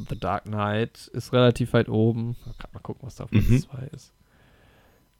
The 0.08 0.18
Dark 0.18 0.44
Knight 0.44 1.08
ist 1.08 1.32
relativ 1.32 1.72
weit 1.72 1.88
oben. 1.88 2.36
Mal 2.72 2.80
gucken, 2.80 3.06
was 3.06 3.16
da 3.16 3.24
auf 3.24 3.30
Platz 3.30 3.48
Mhm. 3.48 3.60
2 3.60 3.78
ist. 3.94 4.12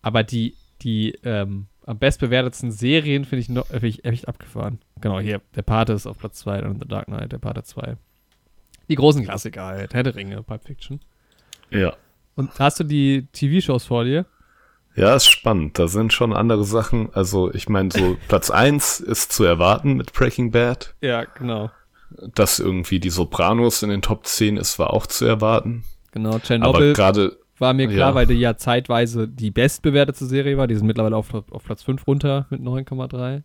Aber 0.03 0.23
die, 0.23 0.57
die 0.83 1.13
ähm, 1.25 1.67
am 1.87 1.99
bestbewertetsten 1.99 2.71
Serien 2.73 3.25
finde 3.25 3.41
ich 3.41 3.49
noch 3.49 3.67
finde 3.67 3.87
ich 3.89 4.05
echt 4.05 4.29
abgefahren. 4.29 4.79
Genau, 5.01 5.21
hier, 5.21 5.41
der 5.55 5.63
Pate 5.63 5.93
ist 5.93 6.07
auf 6.07 6.19
Platz 6.19 6.39
2, 6.41 6.61
dann 6.61 6.81
The 6.81 6.87
Dark 6.89 7.07
Knight, 7.07 7.33
der 7.33 7.39
Pate 7.39 7.63
2. 7.63 7.97
Die 8.89 8.95
großen 8.95 9.25
Klassiker 9.25 9.65
halt, 9.65 9.95
Herr 9.95 10.03
der 10.03 10.15
Ringe, 10.15 10.43
Pulp 10.43 10.65
Fiction. 10.65 11.01
Ja. 11.71 11.95
Und 12.35 12.59
hast 12.59 12.81
du 12.81 12.85
die 12.85 13.27
TV-Shows 13.33 13.85
vor 13.85 14.05
dir? 14.05 14.27
Ja, 14.95 15.15
ist 15.15 15.29
spannend. 15.29 15.79
Da 15.79 15.89
sind 15.89 16.13
schon 16.13 16.35
andere 16.35 16.65
Sachen. 16.65 17.13
Also, 17.15 17.53
ich 17.55 17.69
meine, 17.69 17.91
so 17.91 18.17
Platz 18.29 18.51
eins 18.51 19.01
ist 19.01 19.33
zu 19.33 19.45
erwarten 19.45 19.95
mit 19.95 20.13
Breaking 20.13 20.51
Bad. 20.51 20.95
Ja, 21.01 21.25
genau. 21.25 21.71
Dass 22.35 22.59
irgendwie 22.59 23.01
die 23.01 23.11
Sopranos 23.11 23.83
in 23.83 23.91
den 23.91 24.03
Top 24.03 24.27
10 24.27 24.57
ist, 24.57 24.79
war 24.79 24.93
auch 24.93 25.07
zu 25.07 25.25
erwarten. 25.25 25.85
Genau, 26.13 26.31
Aber 26.31 26.41
Tschernobyl 26.43 26.93
gerade, 26.93 27.39
war 27.59 27.73
mir 27.75 27.87
klar, 27.89 28.11
ja. 28.11 28.15
weil 28.15 28.27
die 28.27 28.35
ja 28.35 28.57
zeitweise 28.57 29.29
die 29.29 29.51
bestbewertete 29.51 30.27
Serie 30.27 30.57
war. 30.59 30.67
Die 30.67 30.75
sind 30.75 30.87
mittlerweile 30.87 31.17
auf, 31.17 31.33
auf 31.35 31.65
Platz 31.65 31.83
5 31.83 32.07
runter 32.07 32.47
mit 32.51 32.61
9,3. 32.61 33.43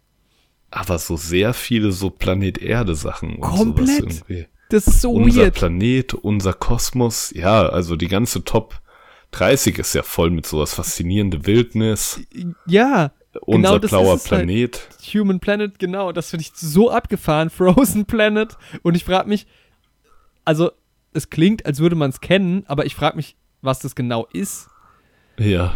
aber 0.71 0.99
so 0.99 1.15
sehr 1.15 1.53
viele 1.53 1.91
so 1.91 2.09
Planet 2.09 2.57
Erde 2.57 2.95
Sachen 2.95 3.35
und 3.35 3.41
Komplett. 3.41 3.87
sowas 3.87 3.99
irgendwie. 3.99 4.47
Das 4.69 4.85
ist 4.87 5.01
so 5.01 5.11
unser 5.11 5.43
weird. 5.43 5.53
Planet, 5.55 6.13
unser 6.13 6.51
Kosmos. 6.53 7.31
Ja, 7.33 7.69
also 7.69 7.95
die 7.95 8.09
ganze 8.09 8.43
Top 8.43 8.81
30 9.31 9.77
ist 9.79 9.93
ja 9.95 10.03
voll 10.03 10.29
mit 10.29 10.45
sowas 10.45 10.73
faszinierende 10.73 11.45
Wildnis. 11.45 12.19
Ja, 12.65 13.11
unser 13.41 13.79
das 13.79 13.91
blauer 13.91 14.11
halt. 14.11 14.23
Planet. 14.23 14.89
Human 15.13 15.39
Planet, 15.39 15.79
genau. 15.79 16.11
Das 16.11 16.29
finde 16.29 16.41
ich 16.41 16.51
so 16.55 16.91
abgefahren. 16.91 17.49
Frozen 17.51 18.05
Planet. 18.05 18.57
Und 18.83 18.95
ich 18.95 19.03
frage 19.05 19.27
mich, 19.29 19.47
also 20.45 20.71
es 21.13 21.29
klingt, 21.29 21.65
als 21.65 21.79
würde 21.79 21.95
man 21.95 22.09
es 22.09 22.21
kennen, 22.21 22.63
aber 22.67 22.85
ich 22.85 22.95
frage 22.95 23.15
mich, 23.15 23.35
was 23.61 23.79
das 23.79 23.95
genau 23.95 24.27
ist. 24.33 24.69
Ja. 25.37 25.75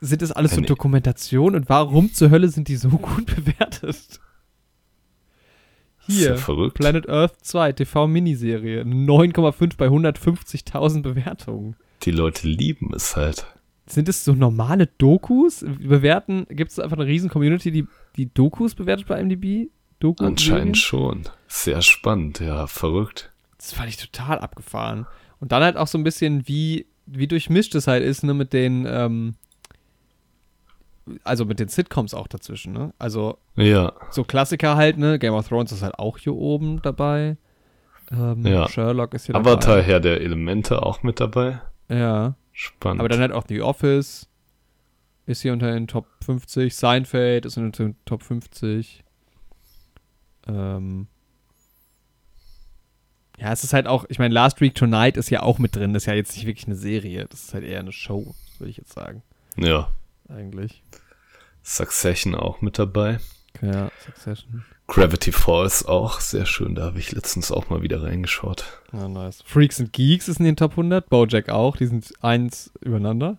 Sind 0.00 0.22
das 0.22 0.32
alles 0.32 0.52
so 0.52 0.56
Ja, 0.56 0.62
nee. 0.62 0.66
Dokumentationen 0.66 1.60
und 1.60 1.68
warum 1.68 2.12
zur 2.12 2.30
Hölle 2.30 2.48
sind 2.48 2.68
die 2.68 2.76
so 2.76 2.88
gut 2.90 3.26
bewertet? 3.26 4.20
Ja 6.08 6.14
Hier, 6.14 6.36
verrückt. 6.36 6.76
Planet 6.76 7.08
Earth 7.08 7.34
2, 7.42 7.72
TV-Miniserie. 7.72 8.82
9,5 8.82 9.76
bei 9.76 9.88
150.000 9.88 11.02
Bewertungen. 11.02 11.76
Die 12.02 12.12
Leute 12.12 12.46
lieben 12.46 12.92
es 12.94 13.16
halt. 13.16 13.46
Sind 13.88 14.08
es 14.08 14.24
so 14.24 14.32
normale 14.34 14.86
Dokus? 14.98 15.64
Bewerten, 15.80 16.46
gibt 16.50 16.72
es 16.72 16.78
einfach 16.80 16.96
eine 16.96 17.06
riesen 17.06 17.30
Community, 17.30 17.70
die 17.70 17.86
die 18.16 18.32
Dokus 18.32 18.74
bewertet 18.74 19.06
bei 19.06 19.22
MDB? 19.22 19.68
Doku 20.00 20.24
Anscheinend 20.24 20.76
schon. 20.76 21.22
Sehr 21.48 21.80
spannend, 21.82 22.40
ja, 22.40 22.66
verrückt. 22.66 23.32
Das 23.58 23.72
fand 23.72 23.88
ich 23.88 23.96
total 23.96 24.38
abgefahren. 24.40 25.06
Und 25.40 25.52
dann 25.52 25.62
halt 25.62 25.76
auch 25.76 25.86
so 25.86 25.96
ein 25.98 26.04
bisschen, 26.04 26.46
wie, 26.48 26.86
wie 27.06 27.26
durchmischt 27.26 27.74
es 27.74 27.86
halt 27.86 28.02
ist, 28.02 28.22
ne, 28.24 28.34
mit 28.34 28.52
den, 28.52 28.86
ähm, 28.88 29.34
also 31.24 31.44
mit 31.44 31.60
den 31.60 31.68
Sitcoms 31.68 32.14
auch 32.14 32.26
dazwischen, 32.26 32.72
ne? 32.72 32.92
Also 32.98 33.38
Ja, 33.54 33.92
so 34.10 34.24
Klassiker 34.24 34.76
halt, 34.76 34.98
ne? 34.98 35.18
Game 35.18 35.34
of 35.34 35.48
Thrones 35.48 35.72
ist 35.72 35.82
halt 35.82 35.98
auch 35.98 36.18
hier 36.18 36.34
oben 36.34 36.82
dabei. 36.82 37.36
Ähm, 38.10 38.44
Ja. 38.44 38.68
Sherlock 38.68 39.14
ist 39.14 39.26
hier 39.26 39.34
Avatar, 39.36 39.76
dabei. 39.76 39.82
Herr 39.82 40.00
der 40.00 40.20
Elemente 40.20 40.82
auch 40.82 41.02
mit 41.02 41.20
dabei. 41.20 41.60
Ja. 41.88 42.34
Spannend. 42.58 43.00
Aber 43.00 43.10
dann 43.10 43.20
halt 43.20 43.32
auch 43.32 43.44
The 43.46 43.60
Office 43.60 44.30
ist 45.26 45.42
hier 45.42 45.52
unter 45.52 45.70
den 45.72 45.86
Top 45.86 46.06
50. 46.24 46.74
Seinfeld 46.74 47.44
ist 47.44 47.58
unter 47.58 47.84
den 47.84 47.96
Top 48.06 48.22
50. 48.22 49.04
Ähm. 50.48 51.06
Ja, 53.38 53.52
es 53.52 53.62
ist 53.62 53.74
halt 53.74 53.86
auch, 53.86 54.06
ich 54.08 54.18
meine, 54.18 54.32
Last 54.32 54.62
Week 54.62 54.74
Tonight 54.74 55.18
ist 55.18 55.28
ja 55.28 55.42
auch 55.42 55.58
mit 55.58 55.76
drin. 55.76 55.92
Das 55.92 56.04
ist 56.04 56.06
ja 56.06 56.14
jetzt 56.14 56.34
nicht 56.34 56.46
wirklich 56.46 56.66
eine 56.66 56.76
Serie. 56.76 57.26
Das 57.28 57.44
ist 57.44 57.52
halt 57.52 57.64
eher 57.64 57.80
eine 57.80 57.92
Show, 57.92 58.34
würde 58.58 58.70
ich 58.70 58.78
jetzt 58.78 58.94
sagen. 58.94 59.22
ja, 59.58 59.90
Eigentlich. 60.30 60.82
Succession 61.62 62.34
auch 62.34 62.62
mit 62.62 62.78
dabei. 62.78 63.18
Ja, 63.62 63.90
Succession. 64.04 64.64
Gravity 64.88 65.32
Falls 65.32 65.84
auch 65.86 66.20
sehr 66.20 66.46
schön. 66.46 66.74
Da 66.74 66.84
habe 66.84 66.98
ich 66.98 67.10
letztens 67.12 67.50
auch 67.50 67.68
mal 67.70 67.82
wieder 67.82 68.02
reingeschaut. 68.02 68.64
Ja, 68.92 69.08
nice. 69.08 69.42
Freaks 69.44 69.80
and 69.80 69.92
Geeks 69.92 70.28
ist 70.28 70.38
in 70.38 70.44
den 70.44 70.56
Top 70.56 70.72
100. 70.72 71.08
Bojack 71.08 71.48
auch. 71.48 71.76
Die 71.76 71.86
sind 71.86 72.12
eins 72.20 72.70
übereinander. 72.80 73.38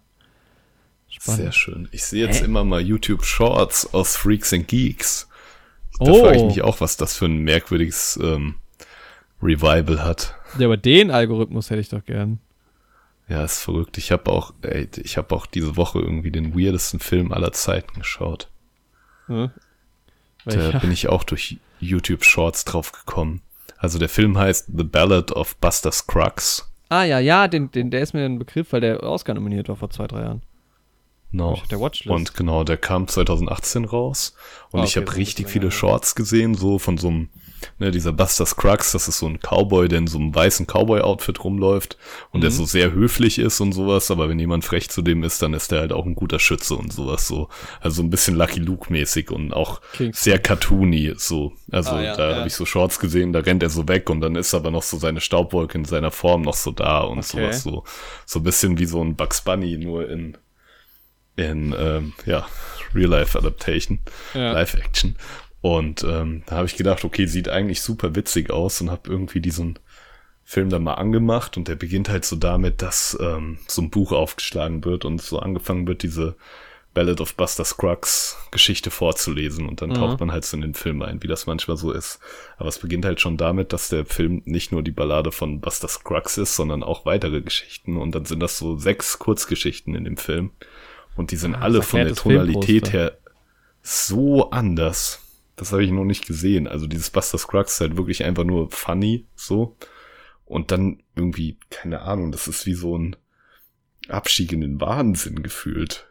Spannend. 1.08 1.42
Sehr 1.42 1.52
schön. 1.54 1.88
Ich 1.92 2.04
sehe 2.04 2.26
jetzt 2.26 2.42
Hä? 2.42 2.46
immer 2.46 2.66
mal 2.66 2.82
YouTube 2.82 3.24
Shorts 3.24 3.94
aus 3.94 4.18
Freaks 4.18 4.52
and 4.54 4.68
Geeks. 4.68 5.30
Da 6.00 6.12
Oh. 6.12 6.22
frage 6.26 6.38
ich 6.38 6.44
mich 6.44 6.62
auch, 6.64 6.82
was 6.82 6.98
das 6.98 7.16
für 7.16 7.26
ein 7.26 7.38
merkwürdiges 7.40 8.20
ähm, 8.22 8.56
Revival 9.42 10.04
hat. 10.04 10.36
Ja, 10.60 10.66
aber 10.68 10.78
den 10.78 11.12
Algorithmus 11.12 11.70
hätte 11.70 11.82
ich 11.82 11.90
doch 11.90 12.04
gern. 12.04 12.40
Ja, 13.30 13.44
ist 13.44 13.60
verrückt. 13.62 13.98
Ich 13.98 14.12
habe 14.12 14.32
auch, 14.32 14.54
ey, 14.62 14.88
ich 14.98 15.18
habe 15.18 15.34
auch 15.36 15.46
diese 15.46 15.76
Woche 15.78 16.00
irgendwie 16.00 16.32
den 16.32 16.54
weirdesten 16.58 17.00
Film 17.00 17.32
aller 17.32 17.52
Zeiten 17.54 18.00
geschaut. 18.00 18.50
Ne? 19.28 19.52
Da 20.48 20.56
Welcher? 20.60 20.80
bin 20.80 20.92
ich 20.92 21.08
auch 21.10 21.24
durch 21.24 21.58
YouTube 21.80 22.24
Shorts 22.24 22.66
drauf 22.66 22.92
gekommen. 22.92 23.42
Also 23.78 24.00
der 24.00 24.10
Film 24.10 24.38
heißt 24.38 24.70
The 24.76 24.84
Ballad 24.84 25.32
of 25.32 25.56
Buster 25.58 25.92
Scruggs. 25.92 26.72
Ah 26.90 27.04
ja, 27.04 27.20
ja, 27.20 27.48
den, 27.48 27.70
den, 27.72 27.92
der 27.92 28.02
ist 28.02 28.14
mir 28.14 28.26
ein 28.26 28.40
Begriff, 28.40 28.72
weil 28.72 28.82
der 28.82 29.04
Oscar 29.04 29.34
nominiert 29.34 29.68
war 29.70 29.76
vor 29.76 29.90
zwei, 29.90 30.08
drei 30.08 30.22
Jahren. 30.22 30.42
Ich 31.34 31.42
hab 31.42 31.68
der 31.70 31.80
Watchlist. 31.82 32.10
Und 32.10 32.34
genau, 32.36 32.64
der 32.64 32.78
kam 32.78 33.08
2018 33.08 33.86
raus. 33.86 34.34
Und 34.72 34.80
Ah, 34.80 34.84
ich 34.86 34.92
okay, 34.98 35.02
habe 35.06 35.12
so 35.12 35.18
richtig 35.18 35.48
viele. 35.50 35.70
Shorts 35.72 36.16
gesehen, 36.16 36.56
so 36.56 36.80
von 36.80 36.98
so 36.98 37.10
einem, 37.10 37.30
ne, 37.80 37.92
dieser 37.92 38.14
Buster 38.14 38.46
Scruggs, 38.46 38.92
das 38.92 39.08
ist 39.08 39.20
so 39.20 39.28
ein 39.28 39.40
Cowboy, 39.40 39.88
der 39.88 40.00
in 40.00 40.08
so 40.08 40.18
einem 40.18 40.34
weißen 40.34 40.66
Cowboy-Outfit 40.68 41.44
rumläuft 41.44 41.98
und 42.32 42.40
Mhm. 42.40 42.42
der 42.42 42.52
so 42.52 42.66
sehr 42.66 42.92
höflich 42.92 43.40
ist 43.40 43.60
und 43.62 43.72
sowas, 43.74 44.10
aber 44.12 44.30
wenn 44.30 44.40
jemand 44.40 44.66
frech 44.66 44.90
zu 44.90 45.02
dem 45.02 45.24
ist, 45.24 45.42
dann 45.42 45.54
ist 45.54 45.72
der 45.72 45.80
halt 45.82 45.92
auch 45.94 46.06
ein 46.06 46.16
guter 46.16 46.40
Schütze 46.40 46.76
und 46.76 46.92
sowas 46.94 47.28
so. 47.28 47.50
Also 47.82 47.98
so 47.98 48.04
ein 48.04 48.10
bisschen 48.10 48.36
Lucky 48.36 48.60
Luke-mäßig 48.60 49.32
und 49.32 49.54
auch 49.54 49.82
Kingston. 49.94 50.24
sehr 50.24 50.40
cartoony 50.40 51.14
so. 51.18 51.54
Also 51.72 51.92
Ah, 51.92 52.02
ja, 52.04 52.16
da 52.16 52.30
ja. 52.32 52.36
habe 52.38 52.48
ich 52.48 52.54
so 52.56 52.66
Shorts 52.66 53.00
gesehen, 53.00 53.34
da 53.34 53.40
rennt 53.40 53.64
er 53.64 53.70
so 53.70 53.88
weg 53.88 54.10
und 54.10 54.22
dann 54.22 54.36
ist 54.36 54.54
aber 54.54 54.72
noch 54.72 54.84
so 54.84 54.98
seine 54.98 55.22
Staubwolke 55.22 55.78
in 55.78 55.86
seiner 55.86 56.12
Form 56.12 56.42
noch 56.44 56.56
so 56.56 56.72
da 56.72 57.00
und 57.02 57.20
Okay. 57.20 57.28
sowas 57.28 57.64
so. 57.64 57.84
So 58.26 58.40
ein 58.40 58.44
bisschen 58.44 58.78
wie 58.80 58.86
so 58.86 59.02
ein 59.04 59.16
Bugs 59.16 59.42
Bunny, 59.42 59.78
nur 59.78 60.10
in 60.10 60.38
in 61.36 61.76
ähm, 61.78 62.14
ja, 62.26 62.48
Real-Life-Adaptation, 62.96 64.00
Ja. 64.34 64.54
Live-Action. 64.54 65.16
Und 65.62 66.04
ähm, 66.04 66.44
da 66.46 66.58
habe 66.58 66.68
ich 66.68 66.76
gedacht, 66.76 67.04
okay, 67.04 67.26
sieht 67.26 67.50
eigentlich 67.50 67.82
super 67.82 68.16
witzig 68.16 68.52
aus 68.52 68.80
und 68.82 68.92
habe 68.92 69.10
irgendwie 69.10 69.42
diesen 69.42 69.80
Film 70.44 70.70
dann 70.70 70.84
mal 70.84 70.94
angemacht 70.94 71.58
und 71.58 71.68
der 71.68 71.76
beginnt 71.76 72.10
halt 72.10 72.24
so 72.24 72.36
damit, 72.38 72.82
dass 72.82 73.18
ähm, 73.20 73.58
so 73.68 73.82
ein 73.82 73.90
Buch 73.90 74.12
aufgeschlagen 74.14 74.86
wird 74.86 75.04
und 75.04 75.22
so 75.22 75.40
angefangen 75.40 75.88
wird, 75.88 76.04
diese 76.04 76.36
Ballad 76.94 77.20
of 77.22 77.36
Buster 77.36 77.66
Scruggs 77.66 78.38
Geschichte 78.52 78.90
vorzulesen 78.90 79.68
und 79.68 79.82
dann 79.82 79.90
Mhm. 79.90 79.96
taucht 79.96 80.20
man 80.22 80.32
halt 80.32 80.46
so 80.46 80.56
in 80.56 80.62
den 80.62 80.74
Film 80.74 81.02
ein, 81.02 81.22
wie 81.22 81.28
das 81.28 81.48
manchmal 81.48 81.76
so 81.78 81.92
ist. 81.92 82.20
Aber 82.58 82.70
es 82.70 82.80
beginnt 82.80 83.04
halt 83.06 83.20
schon 83.20 83.36
damit, 83.38 83.74
dass 83.74 83.90
der 83.90 84.06
Film 84.06 84.42
nicht 84.46 84.72
nur 84.72 84.84
die 84.84 84.92
Ballade 84.92 85.32
von 85.32 85.60
Buster 85.60 85.88
Scruggs 85.90 86.38
ist, 86.38 86.56
sondern 86.56 86.82
auch 86.82 87.06
weitere 87.06 87.42
Geschichten 87.42 87.98
und 87.98 88.16
dann 88.16 88.26
sind 88.26 88.40
das 88.40 88.58
so 88.58 88.78
sechs 88.78 89.20
Kurzgeschichten 89.20 89.96
in 89.96 90.06
dem 90.06 90.18
Film. 90.18 90.52
Und 91.16 91.32
die 91.32 91.36
sind 91.36 91.56
Ah, 91.56 91.62
alle 91.62 91.82
von 91.82 92.06
der 92.06 92.16
Tonalität 92.16 92.88
Filmposter. 92.88 92.92
her 92.98 93.18
so 93.82 94.50
anders. 94.52 95.20
Das 95.58 95.72
habe 95.74 95.84
ich 95.84 95.92
noch 95.92 96.06
nicht 96.06 96.26
gesehen. 96.26 96.68
Also 96.68 96.88
dieses 96.88 97.10
Buster 97.10 97.38
Scruggs 97.38 97.74
ist 97.74 97.82
halt 97.82 97.98
wirklich 97.98 98.24
einfach 98.24 98.46
nur 98.46 98.72
funny, 98.72 99.28
so. 99.36 99.76
Und 100.46 100.72
dann 100.72 101.04
irgendwie, 101.16 101.58
keine 101.70 102.02
Ahnung, 102.04 102.32
das 102.32 102.48
ist 102.48 102.66
wie 102.66 102.74
so 102.76 102.98
ein 102.98 103.16
Abstieg 104.08 104.54
in 104.54 104.62
den 104.62 104.80
Wahnsinn 104.80 105.44
gefühlt. 105.44 106.08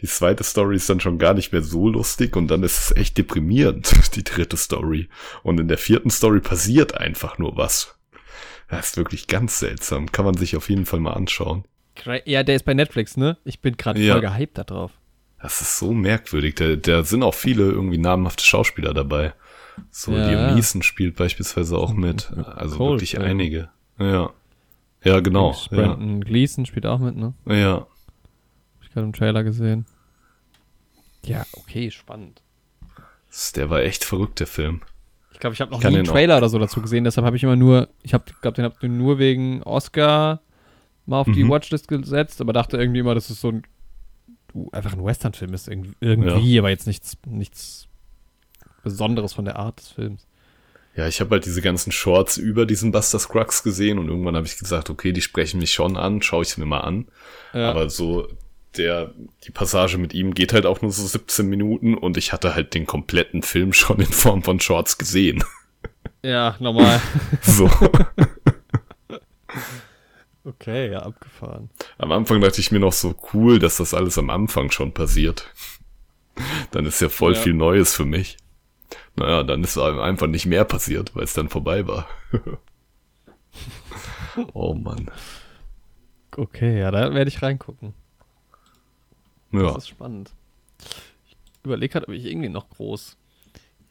Die 0.00 0.06
zweite 0.06 0.44
Story 0.44 0.76
ist 0.76 0.88
dann 0.88 1.00
schon 1.00 1.18
gar 1.18 1.34
nicht 1.34 1.52
mehr 1.52 1.62
so 1.62 1.88
lustig 1.88 2.36
und 2.36 2.48
dann 2.48 2.62
ist 2.62 2.78
es 2.78 2.96
echt 2.96 3.18
deprimierend, 3.18 3.92
die 4.16 4.24
dritte 4.24 4.56
Story. 4.56 5.08
Und 5.42 5.60
in 5.60 5.68
der 5.68 5.78
vierten 5.78 6.10
Story 6.10 6.40
passiert 6.40 6.96
einfach 6.96 7.38
nur 7.38 7.56
was. 7.56 7.96
Das 8.68 8.88
ist 8.90 8.96
wirklich 8.96 9.26
ganz 9.28 9.58
seltsam. 9.58 10.10
Kann 10.12 10.24
man 10.24 10.36
sich 10.36 10.56
auf 10.56 10.68
jeden 10.68 10.86
Fall 10.86 11.00
mal 11.00 11.14
anschauen. 11.14 11.64
Ja, 12.26 12.42
der 12.44 12.54
ist 12.56 12.64
bei 12.64 12.74
Netflix, 12.74 13.16
ne? 13.16 13.38
Ich 13.44 13.60
bin 13.60 13.76
gerade 13.76 14.00
Ja. 14.00 14.12
voll 14.14 14.22
gehypt 14.22 14.56
da 14.56 14.64
drauf. 14.64 14.92
Das 15.40 15.60
ist 15.60 15.78
so 15.78 15.92
merkwürdig. 15.92 16.56
Da, 16.56 16.74
da 16.76 17.04
sind 17.04 17.22
auch 17.22 17.34
viele 17.34 17.62
irgendwie 17.64 17.98
namhafte 17.98 18.44
Schauspieler 18.44 18.92
dabei. 18.94 19.34
So, 19.90 20.12
Ja. 20.12 20.28
Liam 20.28 20.54
Neeson 20.56 20.82
spielt 20.82 21.14
beispielsweise 21.16 21.76
auch 21.78 21.92
mit. 21.92 22.32
Also 22.32 22.76
Cold, 22.78 22.92
wirklich 23.00 23.12
ja. 23.12 23.20
einige. 23.20 23.68
Ja. 23.98 24.30
Ja, 25.04 25.20
genau. 25.20 25.52
Ja. 25.70 25.76
Brandon 25.76 26.20
Gleason 26.24 26.66
spielt 26.66 26.86
auch 26.86 26.98
mit, 26.98 27.16
ne? 27.16 27.34
ja. 27.46 27.74
Hab 27.86 27.88
ich 28.82 28.90
gerade 28.90 29.06
im 29.06 29.12
Trailer 29.12 29.44
gesehen. 29.44 29.86
Ja, 31.24 31.44
okay, 31.52 31.90
spannend. 31.90 32.42
Das- 33.28 33.52
Der 33.52 33.70
war 33.70 33.80
echt 33.82 34.04
verrückt, 34.04 34.40
der 34.40 34.46
Film. 34.48 34.80
Ich 35.32 35.38
glaube, 35.38 35.54
ich 35.54 35.60
habe 35.60 35.70
noch 35.70 35.78
Ich 35.78 35.84
nie 35.84 35.88
einen 35.94 36.04
den 36.04 36.08
auch- 36.08 36.12
Trailer 36.14 36.38
oder 36.38 36.48
so 36.48 36.58
dazu 36.58 36.80
gesehen, 36.82 37.04
deshalb 37.04 37.24
habe 37.24 37.36
ich 37.36 37.44
immer 37.44 37.54
nur, 37.54 37.88
ich 38.02 38.12
habe, 38.14 38.24
glaube, 38.40 38.56
den 38.56 38.64
habe 38.64 38.74
ich 38.80 38.88
nur 38.88 39.18
wegen 39.18 39.62
Oscar 39.62 40.40
mal 41.06 41.20
auf 41.20 41.28
die 41.32 41.44
Mhm. 41.44 41.50
Watchlist 41.50 41.86
gesetzt, 41.86 42.40
aber 42.40 42.52
dachte 42.52 42.76
irgendwie 42.76 43.00
immer, 43.00 43.14
dass 43.14 43.30
es 43.30 43.40
so 43.40 43.48
ein, 43.50 43.62
einfach 44.72 44.92
ein 44.92 45.04
Western-Film 45.04 45.54
ist, 45.54 45.68
irgendwie, 45.68 45.94
irgendwie 46.00 46.58
aber 46.58 46.70
jetzt 46.70 46.86
nichts, 46.86 47.16
nichts 47.26 47.88
Besonderes 48.82 49.32
von 49.32 49.44
der 49.44 49.56
Art 49.56 49.80
des 49.80 49.88
Films. 49.88 50.26
Ja, 50.96 51.06
ich 51.06 51.20
habe 51.20 51.30
halt 51.30 51.44
diese 51.44 51.62
ganzen 51.62 51.92
Shorts 51.92 52.38
über 52.38 52.66
diesen 52.66 52.90
Buster 52.90 53.18
Scruggs 53.18 53.62
gesehen 53.62 53.98
und 53.98 54.08
irgendwann 54.08 54.34
habe 54.34 54.46
ich 54.46 54.58
gesagt, 54.58 54.90
okay, 54.90 55.12
die 55.12 55.20
sprechen 55.20 55.60
mich 55.60 55.72
schon 55.72 55.96
an, 55.96 56.22
schaue 56.22 56.42
ich 56.42 56.58
mir 56.58 56.66
mal 56.66 56.80
an. 56.80 57.06
Ja. 57.52 57.70
Aber 57.70 57.88
so 57.88 58.26
der 58.76 59.12
die 59.44 59.50
Passage 59.50 59.98
mit 59.98 60.12
ihm 60.14 60.34
geht 60.34 60.52
halt 60.52 60.66
auch 60.66 60.82
nur 60.82 60.90
so 60.90 61.06
17 61.06 61.46
Minuten 61.46 61.94
und 61.94 62.16
ich 62.16 62.32
hatte 62.32 62.54
halt 62.54 62.74
den 62.74 62.86
kompletten 62.86 63.42
Film 63.42 63.72
schon 63.72 64.00
in 64.00 64.06
Form 64.06 64.42
von 64.42 64.60
Shorts 64.60 64.98
gesehen. 64.98 65.44
ja, 66.22 66.56
normal. 66.58 67.00
So. 67.42 67.70
okay, 70.44 70.90
ja, 70.92 71.00
abgefahren. 71.00 71.70
Am 71.98 72.12
Anfang 72.12 72.40
dachte 72.40 72.60
ich 72.60 72.70
mir 72.72 72.80
noch 72.80 72.92
so 72.92 73.14
cool, 73.32 73.58
dass 73.58 73.78
das 73.78 73.94
alles 73.94 74.18
am 74.18 74.30
Anfang 74.30 74.70
schon 74.70 74.92
passiert. 74.92 75.52
Dann 76.70 76.86
ist 76.86 77.00
ja 77.00 77.08
voll 77.08 77.34
Ja. 77.34 77.40
viel 77.40 77.54
Neues 77.54 77.94
für 77.94 78.04
mich. 78.04 78.36
Naja, 79.16 79.42
dann 79.42 79.64
ist 79.64 79.76
einfach 79.76 80.28
nicht 80.28 80.46
mehr 80.46 80.64
passiert, 80.64 81.14
weil 81.16 81.24
es 81.24 81.34
dann 81.34 81.48
vorbei 81.48 81.86
war. 81.86 82.06
oh 84.52 84.74
Mann. 84.74 85.10
Okay, 86.36 86.78
ja, 86.78 86.90
da 86.90 87.12
werde 87.14 87.28
ich 87.28 87.42
reingucken. 87.42 87.94
Ja. 89.50 89.62
Das 89.72 89.78
ist 89.78 89.88
spannend. 89.88 90.32
Ich 91.26 91.36
überlege 91.64 91.92
gerade, 91.92 92.08
ob 92.08 92.14
ich 92.14 92.24
irgendwie 92.24 92.48
noch 92.48 92.68
groß 92.70 93.16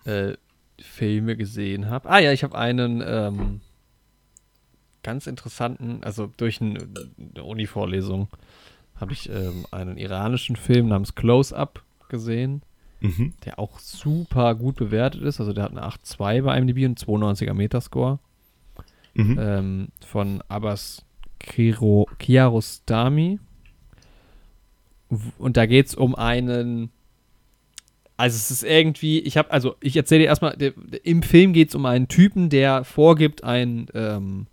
äh, 0.05 0.33
Filme 0.79 1.35
gesehen 1.35 1.89
habe. 1.89 2.09
Ah 2.09 2.19
ja, 2.19 2.31
ich 2.31 2.43
habe 2.43 2.57
einen 2.57 3.03
ähm, 3.05 3.61
ganz 5.07 5.25
interessanten, 5.25 6.03
also 6.03 6.29
durch 6.35 6.59
ein, 6.59 6.77
eine 7.33 7.43
Uni-Vorlesung 7.45 8.27
habe 8.99 9.13
ich 9.13 9.29
ähm, 9.29 9.65
einen 9.71 9.97
iranischen 9.97 10.57
Film 10.57 10.89
namens 10.89 11.15
Close 11.15 11.55
Up 11.55 11.81
gesehen, 12.09 12.61
Mhm. 12.99 13.33
der 13.45 13.57
auch 13.59 13.77
super 13.79 14.53
gut 14.55 14.75
bewertet 14.75 15.21
ist. 15.21 15.39
Also 15.39 15.53
der 15.53 15.63
hat 15.65 15.71
eine 15.71 15.85
8.2 15.85 16.41
bei 16.41 16.57
IMDb 16.57 16.83
und 16.85 16.99
92er 16.99 17.53
Metascore 17.53 18.19
Mhm. 19.13 19.37
ähm, 19.39 19.87
von 20.05 20.43
Abbas 20.49 21.05
Kiro, 21.39 22.09
Kiarostami. 22.19 23.39
Und 25.37 25.55
da 25.57 25.65
geht 25.67 25.85
es 25.87 25.95
um 25.95 26.15
einen. 26.15 26.89
Also 28.17 28.35
es 28.35 28.49
ist 28.51 28.63
irgendwie, 28.63 29.19
ich 29.19 29.37
habe, 29.37 29.51
also 29.51 29.75
ich 29.79 29.95
erzähle 29.95 30.21
dir 30.23 30.27
erstmal, 30.27 30.57
der, 30.57 30.73
im 31.03 31.21
Film 31.21 31.53
geht 31.53 31.69
es 31.69 31.75
um 31.75 31.85
einen 31.85 32.07
Typen, 32.07 32.49
der 32.49 32.83
vorgibt, 32.83 33.43
ein, 33.43 33.85
ähm, 33.93 34.47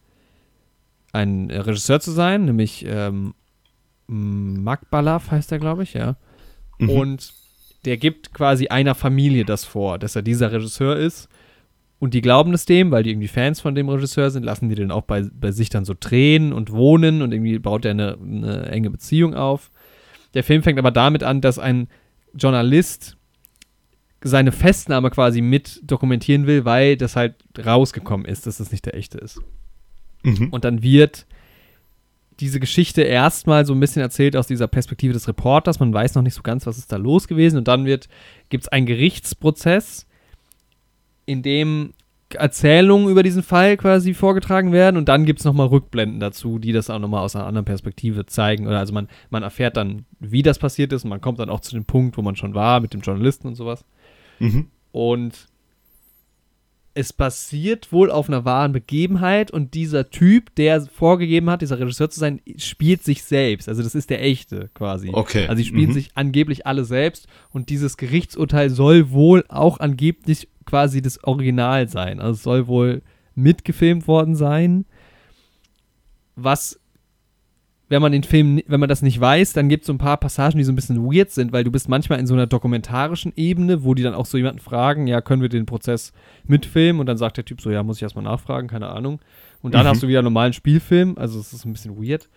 ein 1.15 1.51
Regisseur 1.51 2.01
zu 2.01 2.11
sein, 2.11 2.45
nämlich 2.45 2.85
ähm, 2.89 3.35
Makbalaf 4.07 5.31
heißt 5.31 5.53
er, 5.53 5.59
glaube 5.59 5.85
ich, 5.85 5.95
ja. 5.95 6.17
Mhm. 6.79 6.91
Und 6.91 7.35
der 7.85 7.97
gibt 7.97 8.35
quasi 8.35 8.69
einer 8.69 8.95
Familie 8.95 9.45
das 9.45 9.65
vor, 9.65 9.99
dass 9.99 10.17
er 10.17 10.23
dieser 10.23 10.53
Regisseur 10.53 10.97
ist. 10.97 11.29
Und 12.01 12.13
die 12.13 12.21
glauben 12.21 12.53
es 12.53 12.67
dem, 12.67 12.91
weil 12.91 13.03
die 13.03 13.11
irgendwie 13.11 13.29
Fans 13.29 13.61
von 13.61 13.75
dem 13.75 13.89
Regisseur 13.89 14.31
sind, 14.31 14.43
lassen 14.45 14.69
die 14.69 14.75
den 14.75 14.91
auch 14.91 15.03
bei, 15.03 15.23
bei 15.33 15.53
sich 15.53 15.71
dann 15.71 15.85
so 15.85 15.95
drehen 15.99 16.53
und 16.53 16.73
wohnen 16.73 17.23
und 17.23 17.33
irgendwie 17.33 17.59
baut 17.59 17.85
er 17.85 17.93
eine, 17.93 18.19
eine 18.21 18.67
enge 18.67 18.91
Beziehung 18.91 19.35
auf. 19.35 19.71
Der 20.35 20.45
Film 20.45 20.63
fängt 20.63 20.79
aber 20.79 20.91
damit 20.91 21.23
an, 21.23 21.41
dass 21.41 21.59
ein 21.59 21.89
Journalist 22.35 23.17
seine 24.23 24.53
Festnahme 24.53 25.11
quasi 25.11 25.41
mit 25.41 25.81
dokumentieren 25.85 26.47
will, 26.47 26.65
weil 26.65 26.97
das 26.97 27.15
halt 27.15 27.37
rausgekommen 27.65 28.27
ist, 28.27 28.47
dass 28.47 28.59
das 28.59 28.73
nicht 28.73 28.87
der 28.87 28.97
echte 28.97 29.19
ist. 29.19 29.41
Mhm. 30.25 30.49
Und 30.51 30.65
dann 30.65 30.83
wird 30.83 31.27
diese 32.41 32.59
Geschichte 32.59 33.03
erstmal 33.03 33.65
so 33.65 33.73
ein 33.73 33.81
bisschen 33.81 34.03
erzählt 34.03 34.37
aus 34.37 34.47
dieser 34.47 34.67
Perspektive 34.67 35.13
des 35.13 35.29
Reporters. 35.29 35.79
Man 35.79 35.95
weiß 35.95 36.15
noch 36.15 36.23
nicht 36.23 36.35
so 36.35 36.43
ganz, 36.43 36.67
was 36.67 36.79
ist 36.79 36.91
da 36.91 36.97
los 36.97 37.29
gewesen. 37.29 37.59
Und 37.59 37.69
dann 37.69 37.85
wird, 37.85 38.09
gibt 38.49 38.65
es 38.65 38.69
einen 38.69 38.87
Gerichtsprozess, 38.87 40.07
in 41.27 41.43
dem 41.43 41.95
Erzählungen 42.31 43.09
über 43.09 43.23
diesen 43.23 43.45
Fall 43.45 43.77
quasi 43.77 44.15
vorgetragen 44.15 44.73
werden. 44.73 44.97
Und 44.97 45.09
dann 45.09 45.25
gibt 45.25 45.39
es 45.39 45.45
nochmal 45.45 45.69
Rückblenden 45.69 46.19
dazu, 46.19 46.59
die 46.59 46.73
das 46.73 46.91
auch 46.91 46.99
nochmal 46.99 47.23
aus 47.23 47.37
einer 47.37 47.47
anderen 47.47 47.65
Perspektive 47.65 48.27
zeigen. 48.27 48.67
Oder 48.67 48.81
also 48.81 48.93
man, 48.93 49.09
man 49.31 49.45
erfährt 49.45 49.77
dann, 49.77 50.05
wie 50.19 50.43
das 50.43 50.59
passiert 50.59 50.93
ist. 50.93 51.05
Und 51.05 51.11
man 51.11 51.21
kommt 51.21 51.39
dann 51.39 51.51
auch 51.51 51.61
zu 51.61 51.75
dem 51.75 51.85
Punkt, 51.85 52.17
wo 52.19 52.23
man 52.23 52.35
schon 52.35 52.55
war 52.55 52.81
mit 52.81 52.95
dem 52.95 53.03
Journalisten 53.03 53.47
und 53.47 53.55
sowas. 53.55 53.85
Mhm. 54.41 54.69
Und 54.91 55.47
es 56.97 57.13
basiert 57.13 57.91
wohl 57.93 58.11
auf 58.11 58.29
einer 58.29 58.45
wahren 58.45 58.73
Begebenheit 58.73 59.51
und 59.51 59.75
dieser 59.75 60.11
Typ, 60.11 60.55
der 60.55 60.81
vorgegeben 60.83 61.51
hat, 61.51 61.61
dieser 61.61 61.81
Regisseur 61.81 62.09
zu 62.09 62.21
sein, 62.21 62.41
spielt 62.57 63.03
sich 63.03 63.25
selbst. 63.25 63.69
Also 63.69 63.83
das 63.83 63.97
ist 63.97 64.11
der 64.11 64.23
echte 64.23 64.71
quasi. 64.75 65.11
Okay. 65.13 65.47
Also 65.49 65.57
sie 65.57 65.65
spielen 65.69 65.89
Mhm. 65.91 65.95
sich 65.95 66.11
angeblich 66.15 66.67
alle 66.67 66.85
selbst 66.85 67.27
und 67.53 67.69
dieses 67.69 67.97
Gerichtsurteil 67.97 68.71
soll 68.71 69.11
wohl 69.11 69.45
auch 69.49 69.81
angeblich 69.81 70.49
quasi 70.67 71.03
das 71.03 71.23
Original 71.25 71.89
sein. 71.89 72.21
Also 72.21 72.33
es 72.35 72.43
soll 72.45 72.67
wohl 72.69 73.03
mitgefilmt 73.35 74.07
worden 74.07 74.37
sein. 74.37 74.85
Was, 76.37 76.81
wenn 77.95 78.03
man 78.03 78.11
den 78.11 78.25
Film, 78.25 78.61
wenn 78.67 78.81
man 78.81 78.89
das 78.89 79.03
nicht 79.03 79.21
weiß, 79.21 79.53
dann 79.53 79.69
gibt 79.69 79.83
es 79.85 79.87
so 79.87 79.93
ein 79.93 79.99
paar 79.99 80.17
Passagen, 80.17 80.59
die 80.59 80.65
so 80.65 80.73
ein 80.73 80.75
bisschen 80.75 81.05
weird 81.05 81.31
sind, 81.31 81.53
weil 81.53 81.63
du 81.63 81.71
bist 81.71 81.89
manchmal 81.89 82.19
in 82.19 82.27
so 82.27 82.35
einer 82.35 82.49
dokumentarischen 82.49 83.33
Ebene, 83.37 83.85
wo 83.85 83.95
die 83.95 84.03
dann 84.03 84.15
auch 84.15 84.27
so 84.27 84.37
jemanden 84.37 84.59
fragen, 84.59 85.07
ja, 85.07 85.21
können 85.21 85.43
wir 85.43 85.49
den 85.49 85.65
Prozess 85.65 86.13
mitfilmen? 86.45 86.99
Und 86.99 87.07
dann 87.07 87.17
sagt 87.19 87.37
der 87.37 87.45
Typ 87.45 87.61
so, 87.61 87.71
ja, 87.71 87.85
muss 87.85 87.99
ich 87.99 88.03
erstmal 88.03 88.25
nachfragen, 88.25 88.67
keine 88.67 88.89
Ahnung. 88.89 89.21
Und 89.63 89.75
dann 89.75 89.85
Mhm. 89.87 89.91
hast 89.91 90.03
du 90.03 90.09
wieder 90.09 90.19
einen 90.19 90.25
normalen 90.27 90.53
Spielfilm, 90.53 91.15
also 91.17 91.39
es 91.39 91.53
ist 91.53 91.65
ein 91.65 91.73
bisschen 91.73 91.97
weird. 91.97 92.29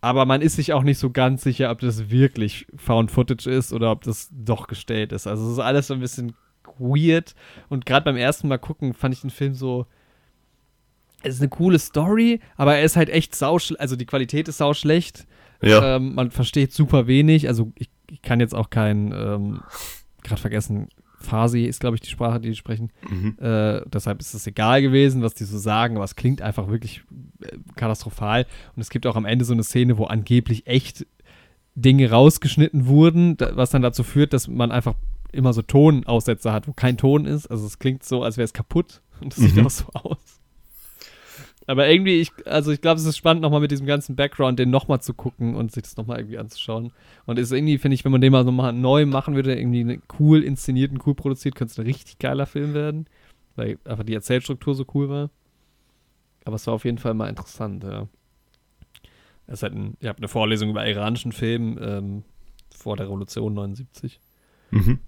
Aber 0.00 0.26
man 0.26 0.42
ist 0.42 0.56
sich 0.56 0.72
auch 0.72 0.82
nicht 0.82 0.98
so 0.98 1.10
ganz 1.10 1.42
sicher, 1.42 1.70
ob 1.70 1.78
das 1.80 2.10
wirklich 2.10 2.66
Found 2.76 3.12
Footage 3.12 3.48
ist 3.48 3.72
oder 3.72 3.92
ob 3.92 4.02
das 4.02 4.30
doch 4.32 4.66
gestellt 4.66 5.12
ist. 5.12 5.26
Also 5.28 5.46
es 5.46 5.52
ist 5.52 5.58
alles 5.60 5.86
so 5.86 5.94
ein 5.94 6.00
bisschen 6.00 6.34
weird. 6.78 7.34
Und 7.68 7.86
gerade 7.86 8.04
beim 8.04 8.16
ersten 8.16 8.48
Mal 8.48 8.58
gucken 8.58 8.94
fand 8.94 9.14
ich 9.14 9.20
den 9.20 9.30
Film 9.30 9.54
so. 9.54 9.86
Es 11.22 11.34
ist 11.36 11.40
eine 11.40 11.48
coole 11.48 11.78
Story, 11.78 12.40
aber 12.56 12.76
er 12.76 12.84
ist 12.84 12.96
halt 12.96 13.08
echt 13.08 13.34
sau 13.34 13.58
Also 13.78 13.96
die 13.96 14.06
Qualität 14.06 14.48
ist 14.48 14.58
sau 14.58 14.74
schlecht. 14.74 15.26
Ja. 15.62 15.96
Ähm, 15.96 16.14
man 16.14 16.30
versteht 16.30 16.72
super 16.72 17.06
wenig. 17.06 17.48
Also 17.48 17.72
ich, 17.76 17.88
ich 18.10 18.22
kann 18.22 18.40
jetzt 18.40 18.54
auch 18.54 18.70
kein, 18.70 19.12
ähm, 19.12 19.60
gerade 20.22 20.40
vergessen, 20.40 20.88
Farsi 21.18 21.64
ist, 21.64 21.80
glaube 21.80 21.96
ich, 21.96 22.02
die 22.02 22.10
Sprache, 22.10 22.38
die 22.40 22.50
die 22.50 22.56
sprechen. 22.56 22.92
Mhm. 23.08 23.36
Äh, 23.40 23.80
deshalb 23.86 24.20
ist 24.20 24.34
es 24.34 24.46
egal 24.46 24.82
gewesen, 24.82 25.22
was 25.22 25.34
die 25.34 25.44
so 25.44 25.58
sagen, 25.58 25.96
aber 25.96 26.04
es 26.04 26.14
klingt 26.14 26.42
einfach 26.42 26.68
wirklich 26.68 27.02
äh, 27.40 27.56
katastrophal. 27.74 28.46
Und 28.76 28.82
es 28.82 28.90
gibt 28.90 29.06
auch 29.06 29.16
am 29.16 29.24
Ende 29.24 29.44
so 29.44 29.54
eine 29.54 29.64
Szene, 29.64 29.98
wo 29.98 30.04
angeblich 30.04 30.66
echt 30.66 31.06
Dinge 31.74 32.10
rausgeschnitten 32.10 32.86
wurden, 32.86 33.36
da, 33.38 33.56
was 33.56 33.70
dann 33.70 33.82
dazu 33.82 34.04
führt, 34.04 34.32
dass 34.34 34.46
man 34.46 34.70
einfach 34.70 34.94
immer 35.32 35.52
so 35.52 35.62
Tonaussetzer 35.62 36.52
hat, 36.52 36.68
wo 36.68 36.72
kein 36.72 36.96
Ton 36.96 37.24
ist. 37.26 37.46
Also 37.48 37.66
es 37.66 37.78
klingt 37.78 38.04
so, 38.04 38.22
als 38.22 38.36
wäre 38.36 38.44
es 38.44 38.52
kaputt. 38.52 39.00
Und 39.20 39.32
das 39.36 39.40
sieht 39.42 39.56
Mhm. 39.56 39.66
auch 39.66 39.70
so 39.70 39.84
aus. 39.94 40.35
Aber 41.66 41.88
irgendwie, 41.88 42.20
ich, 42.20 42.30
also 42.46 42.70
ich 42.70 42.80
glaube, 42.80 43.00
es 43.00 43.06
ist 43.06 43.16
spannend, 43.16 43.42
nochmal 43.42 43.60
mit 43.60 43.72
diesem 43.72 43.86
ganzen 43.86 44.14
Background 44.14 44.58
den 44.58 44.70
nochmal 44.70 45.00
zu 45.00 45.14
gucken 45.14 45.56
und 45.56 45.72
sich 45.72 45.82
das 45.82 45.96
nochmal 45.96 46.18
irgendwie 46.20 46.38
anzuschauen. 46.38 46.92
Und 47.26 47.38
ist 47.38 47.50
irgendwie, 47.50 47.78
finde 47.78 47.96
ich, 47.96 48.04
wenn 48.04 48.12
man 48.12 48.20
den 48.20 48.32
mal 48.32 48.44
nochmal 48.44 48.72
neu 48.72 49.04
machen 49.04 49.34
würde, 49.34 49.58
irgendwie 49.58 50.00
cool 50.20 50.44
inszenierten, 50.44 51.00
cool 51.04 51.14
produziert, 51.14 51.56
könnte 51.56 51.72
es 51.72 51.78
ein 51.78 51.86
richtig 51.86 52.18
geiler 52.18 52.46
Film 52.46 52.72
werden. 52.72 53.06
Weil 53.56 53.78
einfach 53.84 54.04
die 54.04 54.14
Erzählstruktur 54.14 54.74
so 54.74 54.86
cool 54.94 55.08
war. 55.08 55.30
Aber 56.44 56.54
es 56.54 56.66
war 56.68 56.74
auf 56.74 56.84
jeden 56.84 56.98
Fall 56.98 57.14
mal 57.14 57.28
interessant, 57.28 57.82
ja. 57.82 58.06
Ist 59.48 59.62
halt 59.62 59.74
ein, 59.74 59.96
ich 60.00 60.08
habe 60.08 60.18
eine 60.18 60.28
Vorlesung 60.28 60.70
über 60.70 60.86
iranischen 60.86 61.32
Film 61.32 61.78
ähm, 61.80 62.24
vor 62.74 62.96
der 62.96 63.06
Revolution 63.06 63.54
79. 63.54 64.20
Mhm. 64.70 65.00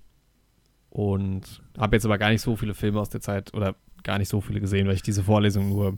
Und 0.90 1.62
habe 1.76 1.96
jetzt 1.96 2.04
aber 2.04 2.18
gar 2.18 2.30
nicht 2.30 2.40
so 2.40 2.56
viele 2.56 2.74
Filme 2.74 3.00
aus 3.00 3.10
der 3.10 3.20
Zeit 3.20 3.54
oder 3.54 3.76
gar 4.02 4.18
nicht 4.18 4.28
so 4.28 4.40
viele 4.40 4.60
gesehen, 4.60 4.86
weil 4.86 4.94
ich 4.94 5.02
diese 5.02 5.22
Vorlesung 5.22 5.68
nur 5.68 5.96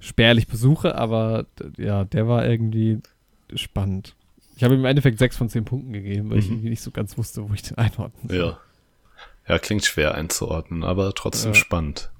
spärlich 0.00 0.46
besuche, 0.46 0.94
aber 0.96 1.46
ja, 1.76 2.04
der 2.04 2.28
war 2.28 2.46
irgendwie 2.46 3.00
spannend. 3.54 4.14
Ich 4.56 4.64
habe 4.64 4.74
ihm 4.74 4.80
im 4.80 4.86
Endeffekt 4.86 5.18
sechs 5.18 5.36
von 5.36 5.48
zehn 5.48 5.64
Punkten 5.64 5.92
gegeben, 5.92 6.30
weil 6.30 6.38
ich 6.38 6.46
Mhm. 6.46 6.54
irgendwie 6.54 6.70
nicht 6.70 6.82
so 6.82 6.90
ganz 6.90 7.16
wusste, 7.18 7.48
wo 7.48 7.54
ich 7.54 7.62
den 7.62 7.78
einordnen 7.78 8.28
soll. 8.28 8.38
Ja. 8.38 8.58
Ja, 9.48 9.58
klingt 9.58 9.84
schwer 9.84 10.14
einzuordnen, 10.14 10.84
aber 10.84 11.14
trotzdem 11.14 11.52
Ja. 11.52 11.54
spannend. 11.54 12.10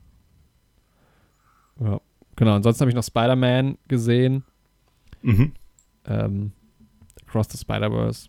Ja. 1.80 2.00
Genau, 2.36 2.54
ansonsten 2.54 2.82
habe 2.82 2.90
ich 2.90 2.94
noch 2.94 3.04
Spider-Man 3.04 3.78
gesehen. 3.88 4.44
Mhm. 5.22 5.52
Ähm, 6.06 6.52
Across 7.26 7.48
the 7.50 7.58
Spider-Verse. 7.58 8.28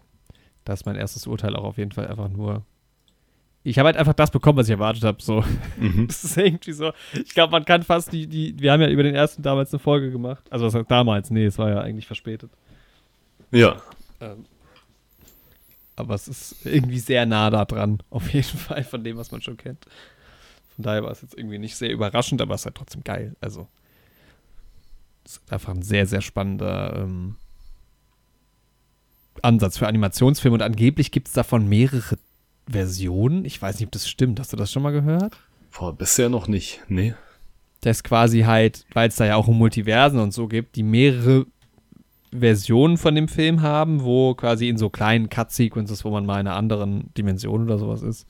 Das 0.66 0.82
ist 0.82 0.86
mein 0.86 0.96
erstes 0.96 1.28
Urteil 1.28 1.56
auch 1.56 1.64
auf 1.64 1.78
jeden 1.78 1.92
Fall 1.92 2.08
einfach 2.08 2.30
nur. 2.30 2.66
Ich 3.64 3.78
habe 3.78 3.88
halt 3.88 3.98
einfach 3.98 4.14
das 4.14 4.32
bekommen, 4.32 4.58
was 4.58 4.68
ich 4.68 4.72
erwartet 4.72 5.04
habe. 5.04 5.22
So. 5.22 5.44
Mhm. 5.78 6.08
Das 6.08 6.24
ist 6.24 6.38
irgendwie 6.38 6.72
so. 6.72 6.92
Ich 7.14 7.34
glaube, 7.34 7.52
man 7.52 7.66
kann 7.66 7.84
fast 7.84 8.12
die, 8.14 8.28
die. 8.28 8.60
Wir 8.60 8.72
haben 8.72 8.82
ja 8.82 8.90
über 8.90 9.04
den 9.04 9.16
ersten 9.16 9.42
damals 9.42 9.74
eine 9.74 9.80
Folge 9.80 10.12
gemacht. 10.12 10.44
Also, 10.50 10.66
was 10.66 10.74
heißt 10.74 10.90
damals? 10.90 11.30
Nee, 11.30 11.46
es 11.46 11.58
war 11.58 11.70
ja 11.70 11.82
eigentlich 11.82 12.08
verspätet. 12.08 12.52
Ja. 13.52 13.82
Ähm, 14.22 14.46
aber 15.96 16.16
es 16.16 16.28
ist 16.30 16.66
irgendwie 16.66 17.00
sehr 17.00 17.26
nah 17.26 17.50
da 17.50 17.66
dran. 17.66 18.02
Auf 18.10 18.32
jeden 18.34 18.58
Fall 18.58 18.84
von 18.84 19.04
dem, 19.04 19.18
was 19.18 19.32
man 19.32 19.42
schon 19.42 19.58
kennt. 19.58 19.86
Von 20.76 20.84
daher 20.84 21.04
war 21.04 21.12
es 21.12 21.22
jetzt 21.22 21.38
irgendwie 21.38 21.60
nicht 21.60 21.76
sehr 21.76 21.92
überraschend, 21.92 22.42
aber 22.42 22.56
es 22.56 22.62
ist 22.62 22.66
halt 22.66 22.76
trotzdem 22.76 23.04
geil. 23.04 23.36
Also, 23.42 23.68
es 25.26 25.34
ist 25.34 25.52
einfach 25.52 25.74
ein 25.74 25.82
sehr, 25.82 26.06
sehr 26.06 26.22
spannender 26.22 26.96
ähm, 26.96 27.36
Ansatz 29.42 29.78
für 29.78 29.88
Animationsfilme 29.88 30.56
und 30.56 30.62
angeblich 30.62 31.12
gibt 31.12 31.28
es 31.28 31.34
davon 31.34 31.68
mehrere 31.68 32.18
Versionen. 32.70 33.46
Ich 33.46 33.62
weiß 33.62 33.80
nicht, 33.80 33.88
ob 33.88 33.92
das 33.92 34.08
stimmt. 34.08 34.40
Hast 34.40 34.54
du 34.54 34.58
das 34.58 34.72
schon 34.72 34.84
mal 34.84 34.92
gehört? 34.92 35.38
Boah, 35.78 35.94
bisher 35.96 36.30
noch 36.30 36.48
nicht. 36.48 36.82
Nee. 36.88 37.14
dass 37.82 38.04
quasi 38.04 38.42
halt, 38.42 38.86
weil 38.94 39.08
es 39.10 39.16
da 39.16 39.26
ja 39.26 39.36
auch 39.38 39.48
um 39.48 39.58
Multiversen 39.58 40.20
und 40.20 40.34
so 40.34 40.48
gibt, 40.48 40.76
die 40.76 40.84
mehrere 40.84 41.46
Versionen 42.38 42.98
von 42.98 43.16
dem 43.16 43.28
Film 43.28 43.62
haben, 43.62 44.04
wo 44.04 44.36
quasi 44.36 44.68
in 44.70 44.78
so 44.78 44.90
kleinen 44.90 45.30
Cut-Sequences, 45.30 46.04
wo 46.06 46.12
man 46.12 46.26
mal 46.26 46.40
in 46.42 46.48
einer 46.48 46.56
anderen 46.58 47.12
Dimension 47.18 47.64
oder 47.64 47.78
sowas 47.80 48.02
ist, 48.02 48.28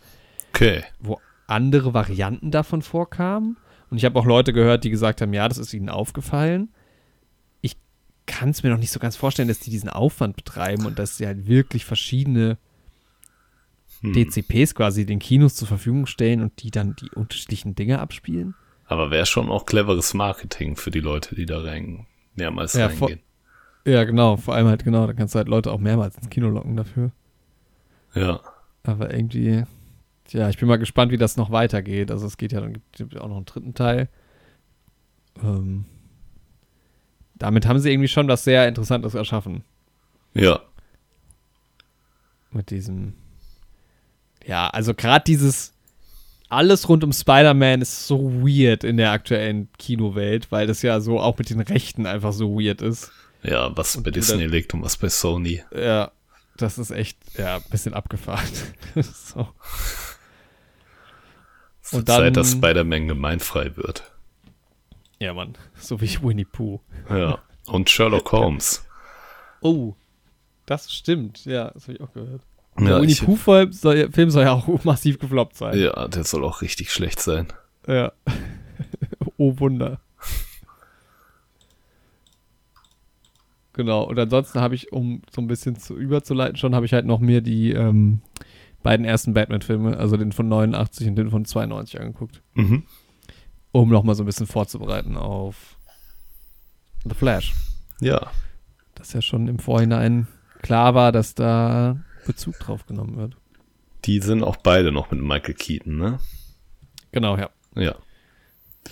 Okay. 0.54 0.84
wo 1.00 1.20
andere 1.48 1.94
Varianten 1.94 2.52
davon 2.52 2.82
vorkamen. 2.82 3.58
Und 3.90 3.98
ich 3.98 4.06
habe 4.06 4.18
auch 4.20 4.26
Leute 4.26 4.54
gehört, 4.54 4.84
die 4.84 4.90
gesagt 4.92 5.20
haben, 5.22 5.34
ja, 5.34 5.48
das 5.50 5.58
ist 5.58 5.74
ihnen 5.74 5.90
aufgefallen. 5.90 6.70
Ich 7.62 7.76
kann 8.28 8.50
es 8.50 8.62
mir 8.64 8.70
noch 8.70 8.78
nicht 8.78 8.92
so 8.92 9.00
ganz 9.00 9.16
vorstellen, 9.16 9.48
dass 9.48 9.60
die 9.60 9.72
diesen 9.72 9.90
Aufwand 9.90 10.36
betreiben 10.36 10.86
und 10.86 11.00
dass 11.00 11.18
sie 11.18 11.26
halt 11.26 11.48
wirklich 11.48 11.86
verschiedene 11.86 12.58
Hm. 14.02 14.14
DCPs 14.14 14.76
quasi 14.76 15.06
den 15.06 15.20
Kinos 15.20 15.56
zur 15.56 15.68
Verfügung 15.68 16.06
stellen 16.06 16.42
und 16.42 16.64
die 16.64 16.72
dann 16.72 16.96
die 16.96 17.10
unterschiedlichen 17.12 17.76
Dinge 17.76 18.00
abspielen. 18.00 18.56
Aber 18.86 19.12
wäre 19.12 19.26
schon 19.26 19.50
auch 19.50 19.66
cleveres 19.66 20.14
Marketing 20.14 20.76
für 20.76 20.90
die 20.92 21.02
Leute, 21.02 21.36
die 21.36 21.46
da 21.46 21.62
rein, 21.62 22.08
mehrmals 22.36 22.74
Ja, 22.74 22.90
vor- 22.90 23.10
reingehen. 23.10 23.26
Ja, 23.86 24.04
genau, 24.04 24.38
vor 24.38 24.56
allem 24.56 24.68
halt 24.68 24.84
genau, 24.84 25.08
da 25.08 25.14
kannst 25.14 25.34
du 25.36 25.38
halt 25.38 25.48
Leute 25.48 25.72
auch 25.72 25.80
mehrmals 25.80 26.16
ins 26.18 26.30
Kino 26.30 26.50
locken 26.50 26.76
dafür. 26.76 27.12
Ja. 28.14 28.40
Aber 28.84 29.14
irgendwie, 29.14 29.64
ja, 30.30 30.50
ich 30.50 30.58
bin 30.58 30.68
mal 30.68 30.78
gespannt, 30.80 31.12
wie 31.12 31.18
das 31.18 31.38
noch 31.38 31.52
weitergeht. 31.52 32.12
Also 32.12 32.28
es 32.28 32.38
geht 32.38 32.52
ja, 32.52 32.62
dann 32.62 32.78
gibt 32.92 33.18
auch 33.18 33.28
noch 33.28 33.38
einen 33.38 33.46
dritten 33.46 33.74
Teil. 33.74 34.10
Ähm, 35.44 35.86
damit 37.36 37.66
haben 37.66 37.80
sie 37.80 37.92
irgendwie 37.92 38.08
schon 38.10 38.28
was 38.28 38.44
sehr 38.44 38.68
Interessantes 38.68 39.14
erschaffen. 39.14 39.64
Ja. 40.34 40.60
Mit 42.52 42.70
diesem, 42.72 43.14
ja, 44.46 44.68
also 44.70 44.94
gerade 44.94 45.24
dieses, 45.26 45.74
alles 46.50 46.90
rund 46.90 47.04
um 47.04 47.14
Spider-Man 47.14 47.82
ist 47.82 48.08
so 48.08 48.32
weird 48.44 48.84
in 48.84 48.98
der 48.98 49.12
aktuellen 49.12 49.70
Kinowelt, 49.78 50.52
weil 50.52 50.68
das 50.68 50.82
ja 50.82 51.00
so 51.00 51.20
auch 51.20 51.38
mit 51.38 51.50
den 51.50 51.60
Rechten 51.62 52.06
einfach 52.06 52.34
so 52.34 52.56
weird 52.60 52.82
ist. 52.82 53.12
Ja, 53.44 53.76
was 53.78 53.94
bei 53.94 53.98
Und 54.00 54.08
du 54.08 54.12
Disney 54.12 54.44
dann- 54.44 54.52
liegt 54.52 54.74
und 54.74 54.84
was 54.84 54.98
bei 54.98 55.10
Sony. 55.10 55.64
Ja, 55.76 56.12
das 56.58 56.78
ist 56.78 56.92
echt, 56.92 57.18
ja, 57.38 57.56
ein 57.58 57.64
bisschen 57.70 57.94
abgefahren. 57.94 58.48
so. 58.96 59.48
Und 61.92 62.08
dann- 62.10 62.18
Zeit, 62.22 62.38
dass 62.38 62.52
Spider-Man 62.52 63.08
gemeinfrei 63.08 63.76
wird. 63.78 64.04
Ja, 65.20 65.34
Mann, 65.34 65.56
so 65.80 66.00
wie 66.02 66.22
Winnie 66.22 66.46
Pooh. 66.46 66.80
Ja. 67.10 67.40
Und 67.68 67.90
Sherlock 67.90 68.32
Holmes. 68.32 68.86
Oh, 69.62 69.94
das 70.66 70.92
stimmt, 70.94 71.46
ja, 71.46 71.72
das 71.72 71.84
habe 71.84 71.94
ich 71.94 72.02
auch 72.02 72.14
gehört. 72.14 72.42
Ja, 72.84 72.94
der 72.94 73.02
Winnie 73.02 73.14
ich- 73.14 73.24
Pooh-Film 73.26 73.72
soll, 73.74 74.12
Film 74.12 74.30
soll 74.30 74.44
ja 74.44 74.54
auch 74.54 74.68
massiv 74.84 75.20
gefloppt 75.20 75.56
sein. 75.56 75.78
Ja, 75.78 76.08
der 76.08 76.24
soll 76.24 76.44
auch 76.44 76.62
richtig 76.62 76.92
schlecht 76.92 77.20
sein. 77.20 77.48
Ja. 77.88 78.12
oh 79.38 79.54
Wunder. 79.60 80.00
Genau, 83.74 84.04
und 84.04 84.20
ansonsten 84.20 84.60
habe 84.60 84.76
ich, 84.76 84.92
um 84.92 85.22
so 85.34 85.42
ein 85.42 85.48
bisschen 85.48 85.78
zu 85.78 85.96
überzuleiten, 85.96 86.58
schon 86.58 86.76
habe 86.76 86.86
ich 86.86 86.94
halt 86.94 87.06
noch 87.06 87.20
mir 87.20 87.42
die 87.42 87.72
ähm, 87.72 88.22
beiden 88.84 89.06
ersten 89.06 89.34
Batman-Filme, 89.34 89.96
also 89.98 90.18
den 90.18 90.32
von 90.32 90.50
89 90.50 91.08
und 91.08 91.16
den 91.16 91.30
von 91.30 91.46
92 91.46 92.00
angeguckt, 92.02 92.42
Mhm. 92.56 92.84
um 93.72 93.90
nochmal 93.90 94.16
so 94.16 94.24
ein 94.24 94.26
bisschen 94.26 94.48
vorzubereiten 94.48 95.16
auf 95.18 95.78
The 97.06 97.16
Flash. 97.16 97.54
Ja. 98.02 98.32
Dass 98.96 99.14
ja 99.14 99.22
schon 99.22 99.48
im 99.48 99.60
Vorhinein 99.60 100.28
klar 100.62 100.94
war, 100.94 101.12
dass 101.14 101.34
da 101.36 101.98
Bezug 102.30 102.60
drauf 102.60 102.86
genommen 102.86 103.18
wird. 103.18 103.36
Die 104.06 104.20
sind 104.20 104.44
auch 104.44 104.58
beide 104.58 104.92
noch 104.92 105.12
mit 105.12 105.20
Michael 105.22 105.56
Keaton, 105.56 105.98
ne? 105.98 106.20
Genau, 107.12 107.38
ja. 107.38 107.50
Ja. 107.76 107.96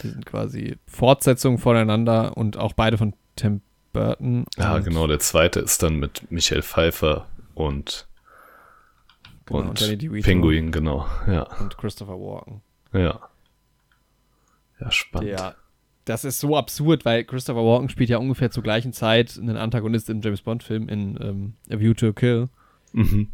Die 0.01 0.09
sind 0.09 0.25
quasi 0.25 0.77
Fortsetzungen 0.87 1.59
voneinander 1.59 2.35
und 2.35 2.57
auch 2.57 2.73
beide 2.73 2.97
von 2.97 3.13
Tim 3.35 3.61
Burton. 3.93 4.45
Ja, 4.57 4.75
und, 4.75 4.83
genau. 4.83 5.07
Der 5.07 5.19
zweite 5.19 5.59
ist 5.59 5.81
dann 5.83 5.97
mit 5.97 6.29
Michael 6.31 6.63
Pfeiffer 6.63 7.27
und, 7.53 8.07
Genau, 9.45 9.59
und 9.61 9.79
DeVito. 9.79 10.25
Pinguin, 10.25 10.71
genau. 10.71 11.05
Ja. 11.25 11.43
Und 11.59 11.77
Christopher 11.77 12.19
Walken. 12.19 12.61
Ja. 12.91 13.29
Ja, 14.79 14.91
spannend. 14.91 15.29
Ja, 15.29 15.55
das 16.05 16.23
ist 16.25 16.39
so 16.39 16.57
absurd, 16.57 17.05
weil 17.05 17.23
Christopher 17.23 17.63
Walken 17.63 17.89
spielt 17.89 18.09
ja 18.09 18.17
ungefähr 18.17 18.51
zur 18.51 18.63
gleichen 18.63 18.93
Zeit 18.93 19.37
einen 19.37 19.57
Antagonist 19.57 20.09
im 20.09 20.21
James 20.21 20.41
Bond-Film 20.41 20.89
in 20.89 21.17
ähm, 21.21 21.53
A 21.71 21.79
View 21.79 21.93
to 21.93 22.07
a 22.07 22.11
Kill. 22.11 22.49
Mhm. 22.97 23.27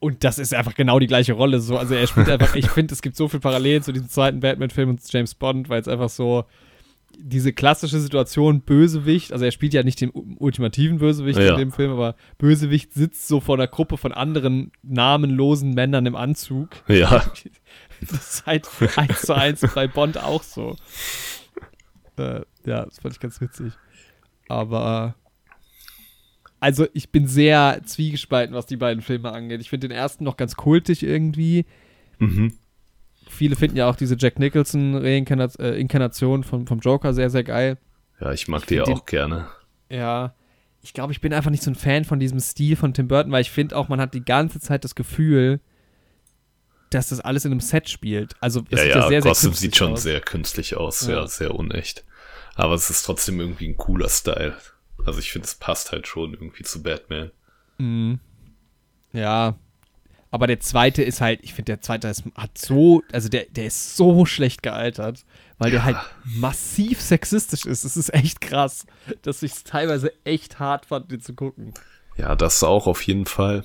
Und 0.00 0.22
das 0.22 0.38
ist 0.38 0.54
einfach 0.54 0.74
genau 0.74 0.98
die 1.00 1.08
gleiche 1.08 1.32
Rolle. 1.32 1.58
So, 1.60 1.76
also 1.76 1.94
er 1.94 2.06
spielt 2.06 2.28
einfach, 2.28 2.54
ich 2.54 2.68
finde, 2.70 2.94
es 2.94 3.02
gibt 3.02 3.16
so 3.16 3.26
viel 3.28 3.40
Parallelen 3.40 3.82
zu 3.82 3.92
diesem 3.92 4.08
zweiten 4.08 4.40
Batman-Film 4.40 4.90
und 4.90 5.12
James 5.12 5.34
Bond, 5.34 5.68
weil 5.68 5.80
es 5.80 5.88
einfach 5.88 6.08
so 6.08 6.44
diese 7.18 7.52
klassische 7.52 7.98
Situation 7.98 8.60
Bösewicht, 8.60 9.32
also 9.32 9.44
er 9.44 9.50
spielt 9.50 9.74
ja 9.74 9.82
nicht 9.82 10.00
den 10.00 10.10
ultimativen 10.38 10.98
Bösewicht 10.98 11.38
Ja. 11.40 11.52
in 11.54 11.58
dem 11.58 11.72
Film, 11.72 11.90
aber 11.90 12.14
Bösewicht 12.36 12.92
sitzt 12.92 13.26
so 13.26 13.40
vor 13.40 13.56
einer 13.56 13.66
Gruppe 13.66 13.96
von 13.96 14.12
anderen 14.12 14.70
namenlosen 14.82 15.74
Männern 15.74 16.06
im 16.06 16.14
Anzug. 16.16 16.70
Ja. 16.86 17.24
Das 18.00 18.12
ist 18.12 18.46
halt 18.46 18.68
eins 18.94 19.22
zu 19.22 19.34
eins 19.34 19.66
bei 19.74 19.88
Bond 19.88 20.18
auch 20.18 20.44
so. 20.44 20.76
Äh, 22.16 22.42
ja, 22.64 22.84
das 22.84 23.00
fand 23.00 23.14
ich 23.14 23.18
ganz 23.20 23.40
witzig. 23.40 23.72
Aber 24.46 25.16
also 26.60 26.86
ich 26.92 27.10
bin 27.10 27.26
sehr 27.26 27.80
zwiegespalten, 27.84 28.54
was 28.54 28.66
die 28.66 28.76
beiden 28.76 29.02
Filme 29.02 29.32
angeht. 29.32 29.60
Ich 29.60 29.70
finde 29.70 29.88
den 29.88 29.96
ersten 29.96 30.24
noch 30.24 30.36
ganz 30.36 30.56
kultig 30.56 31.02
irgendwie. 31.02 31.64
Mhm. 32.18 32.54
Viele 33.28 33.56
finden 33.56 33.76
ja 33.76 33.88
auch 33.88 33.96
diese 33.96 34.16
Jack 34.18 34.38
Nicholson-Inkarnation 34.38 36.44
vom, 36.44 36.66
vom 36.66 36.78
Joker 36.80 37.14
sehr, 37.14 37.30
sehr 37.30 37.44
geil. 37.44 37.78
Ja, 38.20 38.32
ich 38.32 38.48
mag 38.48 38.62
Ich 38.62 38.66
die 38.68 38.74
find 38.76 38.88
auch 38.88 39.04
gerne. 39.06 39.48
Ja, 39.90 40.34
ich 40.82 40.92
glaube, 40.92 41.12
ich 41.12 41.20
bin 41.20 41.32
einfach 41.32 41.50
nicht 41.50 41.62
so 41.62 41.70
ein 41.70 41.74
Fan 41.76 42.04
von 42.04 42.18
diesem 42.20 42.40
Stil 42.40 42.76
von 42.76 42.94
Tim 42.94 43.08
Burton, 43.08 43.32
weil 43.32 43.42
ich 43.42 43.50
finde 43.50 43.76
auch, 43.76 43.88
man 43.88 44.00
hat 44.00 44.14
die 44.14 44.24
ganze 44.24 44.60
Zeit 44.60 44.84
das 44.84 44.94
Gefühl, 44.94 45.60
dass 46.90 47.10
das 47.10 47.20
alles 47.20 47.44
in 47.44 47.52
einem 47.52 47.60
Set 47.60 47.88
spielt. 47.88 48.34
Also 48.40 48.62
es 48.70 48.78
Ja, 48.80 48.84
sieht 48.84 48.94
ja, 48.94 49.08
sehr, 49.08 49.08
sehr 49.08 49.20
Gotham 49.20 49.32
künstlich 49.50 49.58
sieht 49.58 49.76
schon 49.76 49.92
aus. 49.92 50.02
sehr 50.02 50.20
künstlich 50.20 50.76
aus, 50.76 51.06
Ja. 51.06 51.14
ja. 51.16 51.26
sehr 51.26 51.54
unecht. 51.54 52.04
Aber 52.54 52.74
es 52.74 52.90
ist 52.90 53.02
trotzdem 53.04 53.40
irgendwie 53.40 53.68
ein 53.68 53.76
cooler 53.76 54.08
Style. 54.08 54.56
Also 55.08 55.18
ich 55.18 55.32
finde, 55.32 55.46
es 55.46 55.54
passt 55.54 55.90
halt 55.90 56.06
schon 56.06 56.32
irgendwie 56.32 56.62
zu 56.62 56.82
Batman. 56.82 57.30
Mhm. 57.78 58.20
Ja. 59.12 59.56
Aber 60.30 60.46
der 60.46 60.60
zweite 60.60 61.02
ist 61.02 61.20
halt, 61.20 61.40
ich 61.42 61.54
finde, 61.54 61.72
der 61.72 61.80
zweite 61.80 62.08
ist, 62.08 62.24
hat 62.34 62.58
so, 62.58 63.02
also 63.12 63.28
der, 63.28 63.46
der 63.46 63.66
ist 63.66 63.96
so 63.96 64.26
schlecht 64.26 64.62
gealtert, 64.62 65.24
weil 65.56 65.70
der 65.70 65.84
halt 65.84 65.96
massiv 66.24 67.00
sexistisch 67.00 67.64
ist. 67.64 67.84
Das 67.84 67.96
ist 67.96 68.12
echt 68.12 68.40
krass, 68.40 68.86
dass 69.22 69.42
ich 69.42 69.52
es 69.52 69.64
teilweise 69.64 70.12
echt 70.24 70.58
hart 70.58 70.86
fand, 70.86 71.10
den 71.10 71.20
zu 71.20 71.34
gucken. 71.34 71.72
Ja, 72.16 72.36
das 72.36 72.62
auch 72.62 72.86
auf 72.86 73.02
jeden 73.02 73.24
Fall. 73.24 73.64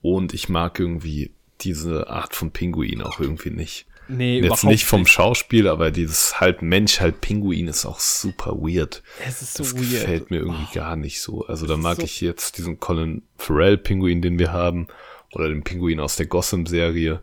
Und 0.00 0.32
ich 0.32 0.48
mag 0.48 0.78
irgendwie 0.78 1.32
diese 1.60 2.08
Art 2.08 2.34
von 2.34 2.50
Pinguin 2.50 3.02
auch 3.02 3.20
irgendwie 3.20 3.50
nicht. 3.50 3.86
Nee, 4.08 4.40
Jetzt 4.40 4.64
nicht 4.64 4.84
vom 4.84 5.06
Schauspiel, 5.06 5.66
aber 5.68 5.90
dieses 5.90 6.40
halb 6.40 6.62
Mensch, 6.62 7.00
halb 7.00 7.20
Pinguin 7.20 7.66
ist 7.68 7.84
auch 7.86 7.98
super 7.98 8.52
weird. 8.52 9.02
Es 9.26 9.42
ist 9.42 9.54
so 9.54 9.64
das 9.64 9.74
weird. 9.74 9.90
gefällt 9.90 10.30
mir 10.30 10.38
irgendwie 10.38 10.72
gar 10.74 10.94
nicht 10.96 11.20
so. 11.20 11.44
Also 11.46 11.66
da 11.66 11.74
ist 11.74 11.80
mag 11.80 11.96
so- 11.96 12.02
ich 12.02 12.20
jetzt 12.20 12.58
diesen 12.58 12.78
Colin 12.78 13.22
Farrell 13.36 13.76
Pinguin, 13.78 14.22
den 14.22 14.38
wir 14.38 14.52
haben, 14.52 14.86
oder 15.32 15.48
den 15.48 15.64
Pinguin 15.64 15.98
aus 16.00 16.16
der 16.16 16.26
Gotham-Serie. 16.26 17.20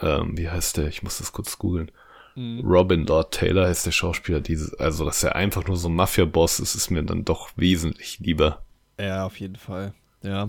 Ähm, 0.00 0.36
wie 0.38 0.48
heißt 0.48 0.76
der? 0.76 0.86
Ich 0.88 1.02
muss 1.02 1.18
das 1.18 1.32
kurz 1.32 1.58
googeln. 1.58 1.90
Mhm. 2.36 2.60
Robin 2.64 3.04
Lord 3.06 3.34
Taylor 3.34 3.66
heißt 3.66 3.86
der 3.86 3.92
Schauspieler. 3.92 4.40
Dieses, 4.40 4.74
also, 4.74 5.04
dass 5.04 5.22
er 5.24 5.34
einfach 5.36 5.66
nur 5.66 5.76
so 5.76 5.88
ein 5.88 5.94
Mafia-Boss 5.96 6.60
ist, 6.60 6.74
ist 6.76 6.90
mir 6.90 7.02
dann 7.02 7.24
doch 7.24 7.50
wesentlich 7.56 8.18
lieber. 8.20 8.62
Ja, 8.98 9.26
auf 9.26 9.38
jeden 9.40 9.56
Fall. 9.56 9.94
Ja. 10.22 10.48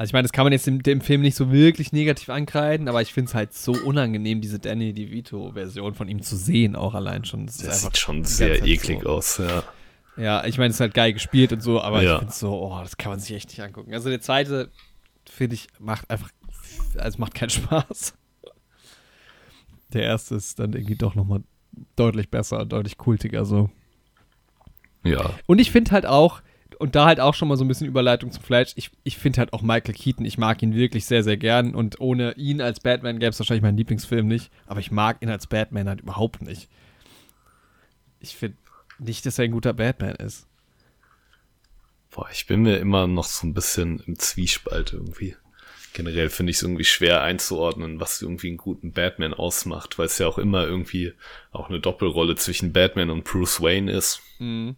Also 0.00 0.08
ich 0.08 0.12
meine, 0.14 0.22
das 0.22 0.32
kann 0.32 0.46
man 0.46 0.52
jetzt 0.54 0.66
im, 0.66 0.82
dem 0.82 1.02
Film 1.02 1.20
nicht 1.20 1.34
so 1.36 1.52
wirklich 1.52 1.92
negativ 1.92 2.30
ankreiden, 2.30 2.88
aber 2.88 3.02
ich 3.02 3.12
finde 3.12 3.28
es 3.28 3.34
halt 3.34 3.52
so 3.52 3.72
unangenehm, 3.72 4.40
diese 4.40 4.58
Danny 4.58 4.94
DeVito-Version 4.94 5.92
von 5.92 6.08
ihm 6.08 6.22
zu 6.22 6.36
sehen, 6.36 6.74
auch 6.74 6.94
allein 6.94 7.26
schon. 7.26 7.44
Das 7.44 7.62
einfach 7.62 7.76
sieht 7.80 7.98
schon 7.98 8.24
sehr 8.24 8.64
eklig 8.66 9.02
so. 9.02 9.08
aus, 9.10 9.36
ja. 9.36 9.62
Ja, 10.16 10.46
ich 10.46 10.56
meine, 10.56 10.70
es 10.70 10.76
ist 10.76 10.80
halt 10.80 10.94
geil 10.94 11.12
gespielt 11.12 11.52
und 11.52 11.60
so, 11.62 11.82
aber 11.82 12.02
Ja. 12.02 12.14
ich 12.14 12.18
finde 12.20 12.32
so, 12.32 12.50
oh, 12.50 12.78
das 12.80 12.96
kann 12.96 13.10
man 13.12 13.20
sich 13.20 13.36
echt 13.36 13.50
nicht 13.50 13.60
angucken. 13.60 13.92
Also 13.92 14.08
der 14.08 14.22
zweite, 14.22 14.70
finde 15.30 15.52
ich, 15.52 15.66
macht 15.78 16.08
einfach, 16.10 16.30
also 16.96 17.18
macht 17.18 17.34
keinen 17.34 17.50
Spaß. 17.50 18.14
Der 19.92 20.04
erste 20.04 20.34
ist 20.34 20.58
dann 20.60 20.72
irgendwie 20.72 20.96
doch 20.96 21.14
nochmal 21.14 21.42
deutlich 21.96 22.30
besser, 22.30 22.64
deutlich 22.64 22.96
kultiger 22.96 23.44
so. 23.44 23.68
Ja, 25.04 25.34
Und 25.44 25.58
ich 25.58 25.70
finde 25.70 25.90
halt 25.90 26.06
auch, 26.06 26.40
und 26.76 26.94
da 26.94 27.06
halt 27.06 27.20
auch 27.20 27.34
schon 27.34 27.48
mal 27.48 27.56
so 27.56 27.64
ein 27.64 27.68
bisschen 27.68 27.86
Überleitung 27.86 28.30
zum 28.30 28.42
Flash, 28.42 28.72
ich, 28.76 28.90
ich 29.04 29.18
finde 29.18 29.38
halt 29.38 29.52
auch 29.52 29.62
Michael 29.62 29.94
Keaton, 29.94 30.24
ich 30.24 30.38
mag 30.38 30.62
ihn 30.62 30.74
wirklich 30.74 31.06
sehr, 31.06 31.22
sehr 31.22 31.36
gern 31.36 31.74
und 31.74 32.00
ohne 32.00 32.32
ihn 32.36 32.60
als 32.60 32.80
Batman 32.80 33.18
gäbe 33.18 33.30
es 33.30 33.38
wahrscheinlich 33.38 33.62
meinen 33.62 33.76
Lieblingsfilm 33.76 34.26
nicht, 34.26 34.50
aber 34.66 34.80
ich 34.80 34.90
mag 34.90 35.22
ihn 35.22 35.30
als 35.30 35.46
Batman 35.46 35.88
halt 35.88 36.00
überhaupt 36.00 36.42
nicht. 36.42 36.68
Ich 38.20 38.36
finde 38.36 38.58
nicht, 38.98 39.24
dass 39.24 39.38
er 39.38 39.46
ein 39.46 39.52
guter 39.52 39.72
Batman 39.72 40.16
ist. 40.16 40.46
Boah, 42.10 42.28
ich 42.32 42.46
bin 42.46 42.62
mir 42.62 42.78
immer 42.78 43.06
noch 43.06 43.24
so 43.24 43.46
ein 43.46 43.54
bisschen 43.54 44.00
im 44.06 44.18
Zwiespalt 44.18 44.92
irgendwie. 44.92 45.36
Generell 45.92 46.28
finde 46.28 46.50
ich 46.50 46.56
es 46.56 46.62
irgendwie 46.62 46.84
schwer 46.84 47.22
einzuordnen, 47.22 48.00
was 48.00 48.22
irgendwie 48.22 48.48
einen 48.48 48.56
guten 48.56 48.92
Batman 48.92 49.34
ausmacht, 49.34 49.98
weil 49.98 50.06
es 50.06 50.18
ja 50.18 50.26
auch 50.26 50.38
immer 50.38 50.64
irgendwie 50.64 51.14
auch 51.52 51.68
eine 51.68 51.80
Doppelrolle 51.80 52.36
zwischen 52.36 52.72
Batman 52.72 53.10
und 53.10 53.24
Bruce 53.24 53.60
Wayne 53.60 53.90
ist. 53.90 54.20
Mhm. 54.38 54.76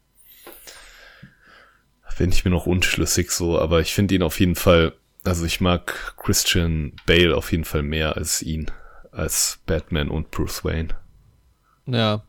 Bin 2.19 2.31
ich 2.31 2.45
mir 2.45 2.51
noch 2.51 2.67
unschlüssig 2.67 3.31
so, 3.31 3.59
aber 3.59 3.81
ich 3.81 3.95
finde 3.95 4.15
ihn 4.15 4.23
auf 4.23 4.39
jeden 4.41 4.55
Fall, 4.55 4.93
also 5.25 5.45
ich 5.45 5.61
mag 5.61 6.15
Christian 6.17 6.93
Bale 7.07 7.37
auf 7.37 7.51
jeden 7.53 7.65
Fall 7.65 7.83
mehr 7.83 8.17
als 8.17 8.43
ihn, 8.43 8.71
als 9.11 9.61
Batman 9.67 10.09
und 10.09 10.31
Bruce 10.31 10.65
Wayne. 10.65 10.89
Ja. 11.87 12.23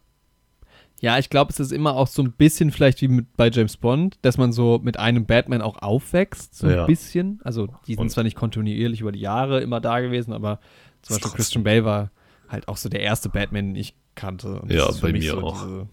Ja, 1.01 1.19
ich 1.19 1.29
glaube, 1.29 1.51
es 1.51 1.59
ist 1.59 1.73
immer 1.73 1.95
auch 1.97 2.07
so 2.07 2.23
ein 2.23 2.31
bisschen 2.31 2.71
vielleicht 2.71 3.01
wie 3.01 3.09
mit, 3.09 3.35
bei 3.35 3.49
James 3.49 3.75
Bond, 3.75 4.17
dass 4.21 4.37
man 4.37 4.53
so 4.53 4.79
mit 4.81 4.97
einem 4.97 5.25
Batman 5.25 5.61
auch 5.61 5.81
aufwächst, 5.81 6.55
so 6.55 6.67
ein 6.67 6.75
Ja. 6.75 6.85
bisschen. 6.85 7.41
Also 7.43 7.67
die 7.87 7.95
sind 7.95 7.99
Und- 8.03 8.09
zwar 8.09 8.23
nicht 8.23 8.37
kontinuierlich 8.37 9.01
über 9.01 9.11
die 9.11 9.19
Jahre 9.19 9.59
immer 9.61 9.81
da 9.81 9.99
gewesen, 9.99 10.31
aber 10.33 10.59
zum 11.01 11.17
Beispiel 11.17 11.31
Christian 11.33 11.63
Bale 11.65 11.83
war 11.83 12.11
halt 12.47 12.69
auch 12.69 12.77
so 12.77 12.87
der 12.87 13.01
erste 13.01 13.27
Batman, 13.27 13.67
den 13.73 13.75
ich 13.75 13.95
kannte. 14.15 14.61
Ja, 14.69 14.89
bei 15.01 15.11
mir 15.11 15.31
so 15.31 15.41
auch. 15.41 15.61
Diese, 15.65 15.87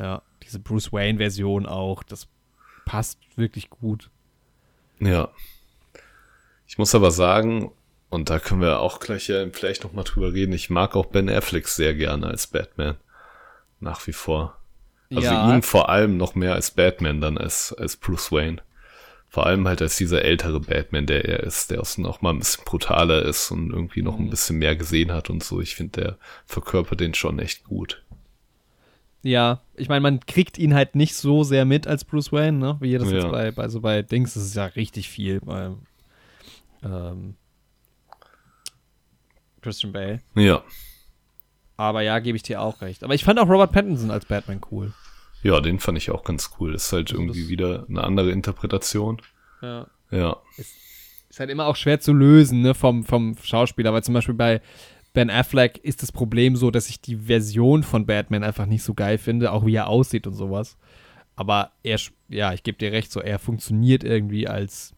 ja, 0.00 0.22
diese 0.42 0.58
Bruce 0.58 0.92
Wayne-Version 0.92 1.64
auch, 1.66 2.02
das 2.02 2.26
passt 2.84 3.18
wirklich 3.36 3.70
gut. 3.70 4.10
Ja. 5.00 5.28
Ich 6.66 6.78
muss 6.78 6.94
aber 6.94 7.10
sagen, 7.10 7.72
und 8.10 8.30
da 8.30 8.38
können 8.38 8.60
wir 8.60 8.80
auch 8.80 9.00
gleich 9.00 9.28
ja 9.28 9.44
vielleicht 9.52 9.84
noch 9.84 9.92
mal 9.92 10.04
drüber 10.04 10.32
reden, 10.32 10.52
ich 10.52 10.70
mag 10.70 10.96
auch 10.96 11.06
Ben 11.06 11.28
Affleck 11.28 11.68
sehr 11.68 11.94
gerne 11.94 12.26
als 12.26 12.46
Batman. 12.46 12.96
Nach 13.80 14.06
wie 14.06 14.12
vor. 14.12 14.56
Also 15.10 15.22
ja, 15.22 15.54
ihn 15.54 15.62
vor 15.62 15.88
allem 15.88 16.16
noch 16.16 16.34
mehr 16.34 16.54
als 16.54 16.70
Batman 16.70 17.20
dann 17.20 17.38
als, 17.38 17.72
als 17.72 17.96
Bruce 17.96 18.32
Wayne. 18.32 18.62
Vor 19.28 19.46
allem 19.46 19.66
halt 19.66 19.82
als 19.82 19.96
dieser 19.96 20.22
ältere 20.22 20.60
Batman, 20.60 21.06
der 21.06 21.24
er 21.24 21.40
ist, 21.40 21.70
der 21.72 21.80
auch 21.80 21.96
noch 21.98 22.22
mal 22.22 22.30
ein 22.30 22.38
bisschen 22.38 22.64
brutaler 22.64 23.22
ist 23.24 23.50
und 23.50 23.70
irgendwie 23.72 24.02
noch 24.02 24.16
Mhm. 24.16 24.26
ein 24.26 24.30
bisschen 24.30 24.58
mehr 24.58 24.76
gesehen 24.76 25.12
hat 25.12 25.28
und 25.28 25.42
so. 25.42 25.60
Ich 25.60 25.74
finde, 25.74 26.00
der 26.00 26.18
verkörpert 26.46 27.00
den 27.00 27.14
schon 27.14 27.40
echt 27.40 27.64
gut. 27.64 28.03
Ja, 29.26 29.62
ich 29.74 29.88
meine, 29.88 30.00
man 30.02 30.20
kriegt 30.20 30.58
ihn 30.58 30.74
halt 30.74 30.94
nicht 30.96 31.14
so 31.16 31.44
sehr 31.44 31.64
mit 31.64 31.86
als 31.86 32.04
Bruce 32.04 32.30
Wayne, 32.30 32.58
ne? 32.58 32.76
Wie 32.80 32.92
das 32.98 33.10
jetzt 33.10 33.24
Ja. 33.24 33.30
bei, 33.30 33.50
bei 33.52 33.68
so 33.68 33.80
bei 33.80 34.02
Dings, 34.02 34.34
das 34.34 34.44
ist 34.44 34.54
ja 34.54 34.66
richtig 34.66 35.08
viel 35.08 35.40
bei 35.40 35.70
ähm, 36.82 37.34
Christian 39.62 39.92
Bale. 39.92 40.20
Ja. 40.34 40.62
Aber 41.76 42.02
ja, 42.02 42.18
gebe 42.18 42.36
ich 42.36 42.42
dir 42.42 42.60
auch 42.60 42.82
recht. 42.82 43.02
Aber 43.02 43.14
ich 43.14 43.24
fand 43.24 43.38
auch 43.40 43.48
Robert 43.48 43.72
Pattinson 43.72 44.10
als 44.10 44.26
Batman 44.26 44.60
cool. 44.70 44.92
Ja, 45.42 45.60
den 45.60 45.78
fand 45.80 45.98
ich 45.98 46.10
auch 46.10 46.22
ganz 46.24 46.50
cool. 46.60 46.74
Ist 46.74 46.92
halt 46.92 47.10
Also 47.10 47.20
irgendwie 47.20 47.40
das- 47.40 47.48
wieder 47.48 47.86
eine 47.88 48.04
andere 48.04 48.30
Interpretation. 48.30 49.20
Ja. 49.62 49.86
Ja. 50.10 50.36
Ist 50.58 51.40
halt 51.40 51.50
immer 51.50 51.66
auch 51.66 51.76
schwer 51.76 51.98
zu 51.98 52.12
lösen, 52.12 52.60
ne, 52.62 52.74
vom, 52.74 53.04
vom 53.04 53.36
Schauspieler, 53.42 53.92
weil 53.92 54.04
zum 54.04 54.14
Beispiel 54.14 54.34
bei 54.34 54.60
Ben 55.14 55.30
Affleck 55.30 55.78
ist 55.78 56.02
das 56.02 56.12
Problem 56.12 56.56
so, 56.56 56.70
dass 56.70 56.88
ich 56.88 57.00
die 57.00 57.16
Version 57.16 57.82
von 57.84 58.04
Batman 58.04 58.44
einfach 58.44 58.66
nicht 58.66 58.82
so 58.82 58.94
geil 58.94 59.16
finde, 59.16 59.52
auch 59.52 59.64
wie 59.64 59.74
er 59.76 59.86
aussieht 59.86 60.26
und 60.26 60.34
sowas. 60.34 60.76
Aber 61.36 61.70
er, 61.82 61.98
ja, 62.28 62.52
ich 62.52 62.62
gebe 62.64 62.76
dir 62.78 62.92
recht, 62.92 63.10
so 63.10 63.20
er 63.20 63.38
funktioniert 63.38 64.04
irgendwie 64.04 64.46
als 64.48 64.92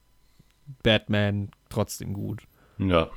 Batman 0.82 1.50
trotzdem 1.68 2.14
gut. 2.14 2.42
Ja. 2.78 3.08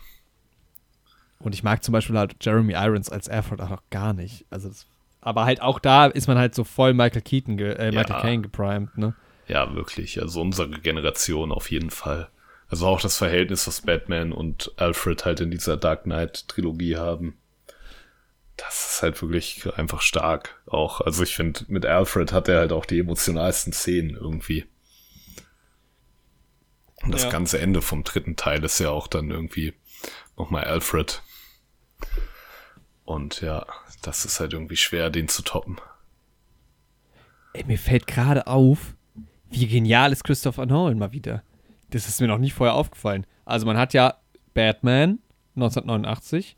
Und 1.39 1.55
ich 1.55 1.63
mag 1.63 1.83
zum 1.83 1.93
Beispiel 1.93 2.17
halt 2.17 2.35
Jeremy 2.41 2.73
Irons 2.73 3.09
als 3.09 3.29
Alfred 3.29 3.61
auch 3.61 3.69
noch 3.69 3.83
gar 3.89 4.13
nicht. 4.13 4.45
Also 4.49 4.67
das, 4.67 4.85
aber 5.21 5.45
halt 5.45 5.61
auch 5.61 5.79
da 5.79 6.05
ist 6.07 6.27
man 6.27 6.37
halt 6.37 6.53
so 6.53 6.65
voll 6.65 6.93
Michael 6.93 7.21
Keaton, 7.21 7.55
ge, 7.57 7.71
äh, 7.75 7.91
Michael 7.91 8.15
Ja. 8.15 8.21
Caine 8.21 8.41
geprimed, 8.41 8.97
ne? 8.97 9.15
Ja, 9.47 9.73
wirklich. 9.73 10.21
Also 10.21 10.41
unsere 10.41 10.69
Generation 10.69 11.51
auf 11.53 11.71
jeden 11.71 11.89
Fall. 11.91 12.29
Also 12.69 12.85
auch 12.87 13.01
das 13.01 13.17
Verhältnis, 13.17 13.65
was 13.67 13.81
Batman 13.81 14.31
und 14.31 14.71
Alfred 14.77 15.25
halt 15.25 15.39
in 15.39 15.49
dieser 15.51 15.75
Dark 15.75 16.03
Knight 16.03 16.47
Trilogie 16.47 16.97
haben. 16.97 17.37
Das 18.57 18.93
ist 18.93 19.01
halt 19.03 19.21
wirklich 19.21 19.65
einfach 19.77 20.01
stark 20.01 20.61
auch. 20.67 21.01
Also 21.01 21.23
ich 21.23 21.35
finde, 21.35 21.61
mit 21.67 21.85
Alfred 21.85 22.31
hat 22.31 22.47
er 22.47 22.59
halt 22.59 22.71
auch 22.71 22.85
die 22.85 22.99
emotionalsten 22.99 23.73
Szenen 23.73 24.15
irgendwie. 24.15 24.65
Und 27.01 27.11
das 27.13 27.23
Ja. 27.23 27.29
ganze 27.29 27.59
Ende 27.59 27.81
vom 27.81 28.03
dritten 28.03 28.35
Teil 28.35 28.63
ist 28.63 28.79
ja 28.79 28.89
auch 28.89 29.07
dann 29.07 29.31
irgendwie 29.31 29.73
nochmal 30.37 30.65
Alfred. 30.65 31.21
Und 33.05 33.41
ja, 33.41 33.65
das 34.01 34.25
ist 34.25 34.39
halt 34.39 34.53
irgendwie 34.53 34.77
schwer, 34.77 35.09
den 35.09 35.27
zu 35.29 35.41
toppen. 35.41 35.77
Ey, 37.53 37.63
mir 37.63 37.79
fällt 37.79 38.05
gerade 38.05 38.45
auf, 38.45 38.93
wie 39.49 39.65
genial 39.67 40.11
ist 40.11 40.23
Christopher 40.23 40.65
Nolan 40.65 40.99
mal 40.99 41.11
wieder. 41.13 41.41
Das 41.91 42.07
ist 42.07 42.21
mir 42.21 42.27
noch 42.27 42.37
nie 42.37 42.49
vorher 42.51 42.75
aufgefallen. 42.75 43.25
Also 43.45 43.65
man 43.65 43.77
hat 43.77 43.93
ja 43.93 44.15
Batman 44.53 45.19
1989 45.55 46.55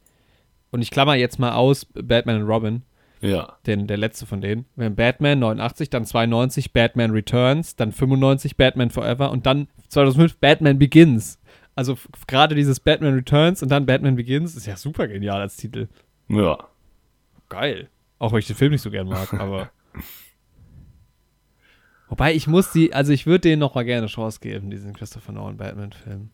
und 0.71 0.81
ich 0.81 0.91
klammer 0.91 1.15
jetzt 1.15 1.39
mal 1.39 1.53
aus 1.53 1.85
Batman 1.85 2.41
und 2.41 2.47
Robin, 2.47 2.83
Ja, 3.21 3.57
den, 3.65 3.87
der 3.87 3.97
letzte 3.97 4.25
von 4.25 4.41
denen. 4.41 4.65
Wir 4.75 4.85
haben 4.85 4.95
Batman 4.95 5.39
89, 5.39 5.89
dann 5.89 6.05
92 6.05 6.73
Batman 6.73 7.11
Returns, 7.11 7.75
dann 7.75 7.91
95 7.91 8.57
Batman 8.57 8.89
Forever 8.89 9.31
und 9.31 9.45
dann 9.45 9.67
2005 9.89 10.37
Batman 10.37 10.79
Begins. 10.79 11.39
Also 11.75 11.97
gerade 12.27 12.55
dieses 12.55 12.79
Batman 12.79 13.13
Returns 13.13 13.63
und 13.63 13.69
dann 13.69 13.85
Batman 13.85 14.15
Begins 14.15 14.55
ist 14.55 14.65
ja 14.65 14.75
super 14.75 15.07
genial 15.07 15.41
als 15.41 15.55
Titel. 15.57 15.87
ja. 16.29 16.57
Geil. 17.49 17.89
Auch 18.17 18.31
wenn 18.31 18.39
ich 18.39 18.47
den 18.47 18.55
Film 18.55 18.71
nicht 18.71 18.81
so 18.81 18.89
gern 18.91 19.07
mag, 19.09 19.33
aber. 19.39 19.71
Wobei 22.11 22.35
ich 22.35 22.45
muss 22.45 22.71
die, 22.71 22.93
also 22.93 23.11
ich 23.13 23.25
würde 23.25 23.39
denen 23.49 23.61
noch 23.61 23.73
mal 23.73 23.85
gerne 23.85 24.07
Chance 24.07 24.39
geben, 24.41 24.69
diesen 24.69 24.93
Christopher 24.93 25.31
Nolan 25.31 25.55
Batman-Film. 25.57 26.29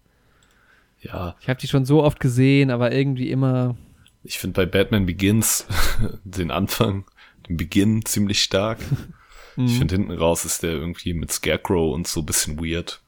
Ja, 0.99 1.35
Ich 1.39 1.47
habe 1.47 1.59
die 1.59 1.67
schon 1.67 1.85
so 1.85 2.03
oft 2.03 2.19
gesehen, 2.19 2.71
aber 2.71 2.91
irgendwie 2.91 3.29
immer. 3.29 3.77
Ich 4.23 4.39
finde 4.39 4.55
bei 4.55 4.65
Batman 4.65 5.05
Begins 5.05 5.67
den 6.23 6.49
Anfang, 6.51 7.05
den 7.47 7.57
Beginn 7.57 8.03
ziemlich 8.05 8.41
stark. 8.43 8.79
Mhm. 9.59 9.65
Ich 9.65 9.77
finde 9.79 9.95
hinten 9.95 10.11
raus 10.11 10.45
ist 10.45 10.61
der 10.61 10.69
irgendwie 10.69 11.15
mit 11.15 11.31
Scarecrow 11.31 11.91
und 11.91 12.07
so 12.07 12.19
ein 12.19 12.27
bisschen 12.27 12.59
weird. 12.63 13.01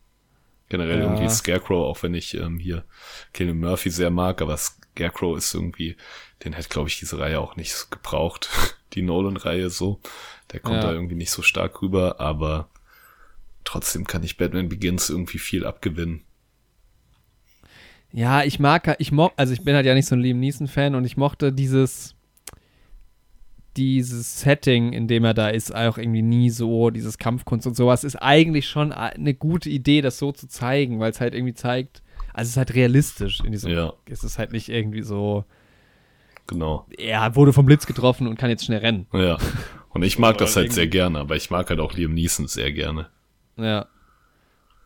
Generell 0.69 0.97
Ja. 0.97 1.03
irgendwie 1.03 1.29
Scarecrow, 1.29 1.85
auch 1.85 2.01
wenn 2.01 2.15
ich 2.15 2.33
ähm, 2.33 2.57
hier 2.57 2.85
Killian 3.33 3.59
Murphy 3.59 3.91
sehr 3.91 4.09
mag, 4.09 4.41
aber 4.41 4.57
Scarecrow 4.57 5.37
ist 5.37 5.53
irgendwie, 5.53 5.95
den 6.43 6.53
hätte, 6.53 6.69
glaube 6.69 6.89
ich, 6.89 6.97
diese 6.97 7.19
Reihe 7.19 7.39
auch 7.39 7.55
nicht 7.55 7.91
gebraucht. 7.91 8.49
Die 8.93 9.01
Nolan-Reihe 9.01 9.69
so. 9.69 9.99
Der 10.51 10.59
kommt 10.59 10.77
Ja. 10.77 10.81
da 10.83 10.91
irgendwie 10.93 11.15
nicht 11.15 11.31
so 11.31 11.41
stark 11.41 11.81
rüber, 11.81 12.19
aber 12.19 12.69
trotzdem 13.63 14.05
kann 14.07 14.23
ich 14.23 14.37
Batman 14.37 14.69
Begins 14.69 15.09
irgendwie 15.09 15.37
viel 15.39 15.65
abgewinnen. 15.65 16.21
Ja, 18.11 18.43
ich 18.43 18.59
mag, 18.59 18.87
halt- 18.87 18.99
ich 18.99 19.11
mo 19.11 19.31
also 19.37 19.53
ich 19.53 19.61
bin 19.63 19.75
halt 19.75 19.85
ja 19.85 19.93
nicht 19.93 20.07
so 20.07 20.15
ein 20.15 20.21
Liam 20.21 20.39
Neeson-Fan 20.39 20.95
und 20.95 21.05
ich 21.05 21.15
mochte 21.17 21.53
dieses, 21.53 22.15
dieses 23.77 24.41
Setting, 24.41 24.93
in 24.93 25.07
dem 25.07 25.23
er 25.23 25.33
da 25.35 25.49
ist, 25.49 25.73
auch 25.73 25.97
irgendwie 25.97 26.23
nie 26.23 26.49
so, 26.49 26.89
dieses 26.89 27.17
Kampfkunst 27.19 27.67
und 27.67 27.75
sowas, 27.75 28.03
ist 28.03 28.15
eigentlich 28.15 28.67
schon 28.67 28.91
eine 28.91 29.33
gute 29.35 29.69
Idee, 29.69 30.01
das 30.01 30.17
so 30.17 30.31
zu 30.31 30.47
zeigen, 30.47 30.99
weil 30.99 31.11
es 31.11 31.21
halt 31.21 31.33
irgendwie 31.35 31.53
zeigt, 31.53 32.01
also 32.33 32.47
es 32.47 32.51
ist 32.51 32.57
halt 32.57 32.73
realistisch 32.73 33.41
in 33.41 33.51
diesem, 33.51 33.71
Ja. 33.71 33.93
es 34.05 34.23
ist 34.23 34.39
halt 34.39 34.51
nicht 34.51 34.69
irgendwie 34.69 35.03
so, 35.03 35.45
genau. 36.49 36.85
Er 36.97 37.35
wurde 37.35 37.53
vom 37.53 37.65
Blitz 37.65 37.85
getroffen 37.85 38.27
und 38.27 38.37
kann 38.37 38.49
jetzt 38.49 38.65
schnell 38.65 38.79
rennen. 38.79 39.07
Ja. 39.13 39.37
Und 39.89 40.03
ich 40.03 40.19
mag 40.19 40.37
das 40.39 40.55
halt 40.55 40.73
sehr 40.73 40.87
gerne, 40.87 41.19
aber 41.19 41.35
ich 41.35 41.49
mag 41.49 41.69
halt 41.69 41.79
auch 41.79 41.93
Liam 41.93 42.13
Neeson 42.13 42.47
sehr 42.47 42.71
gerne. 42.73 43.07
Ja. 43.55 43.87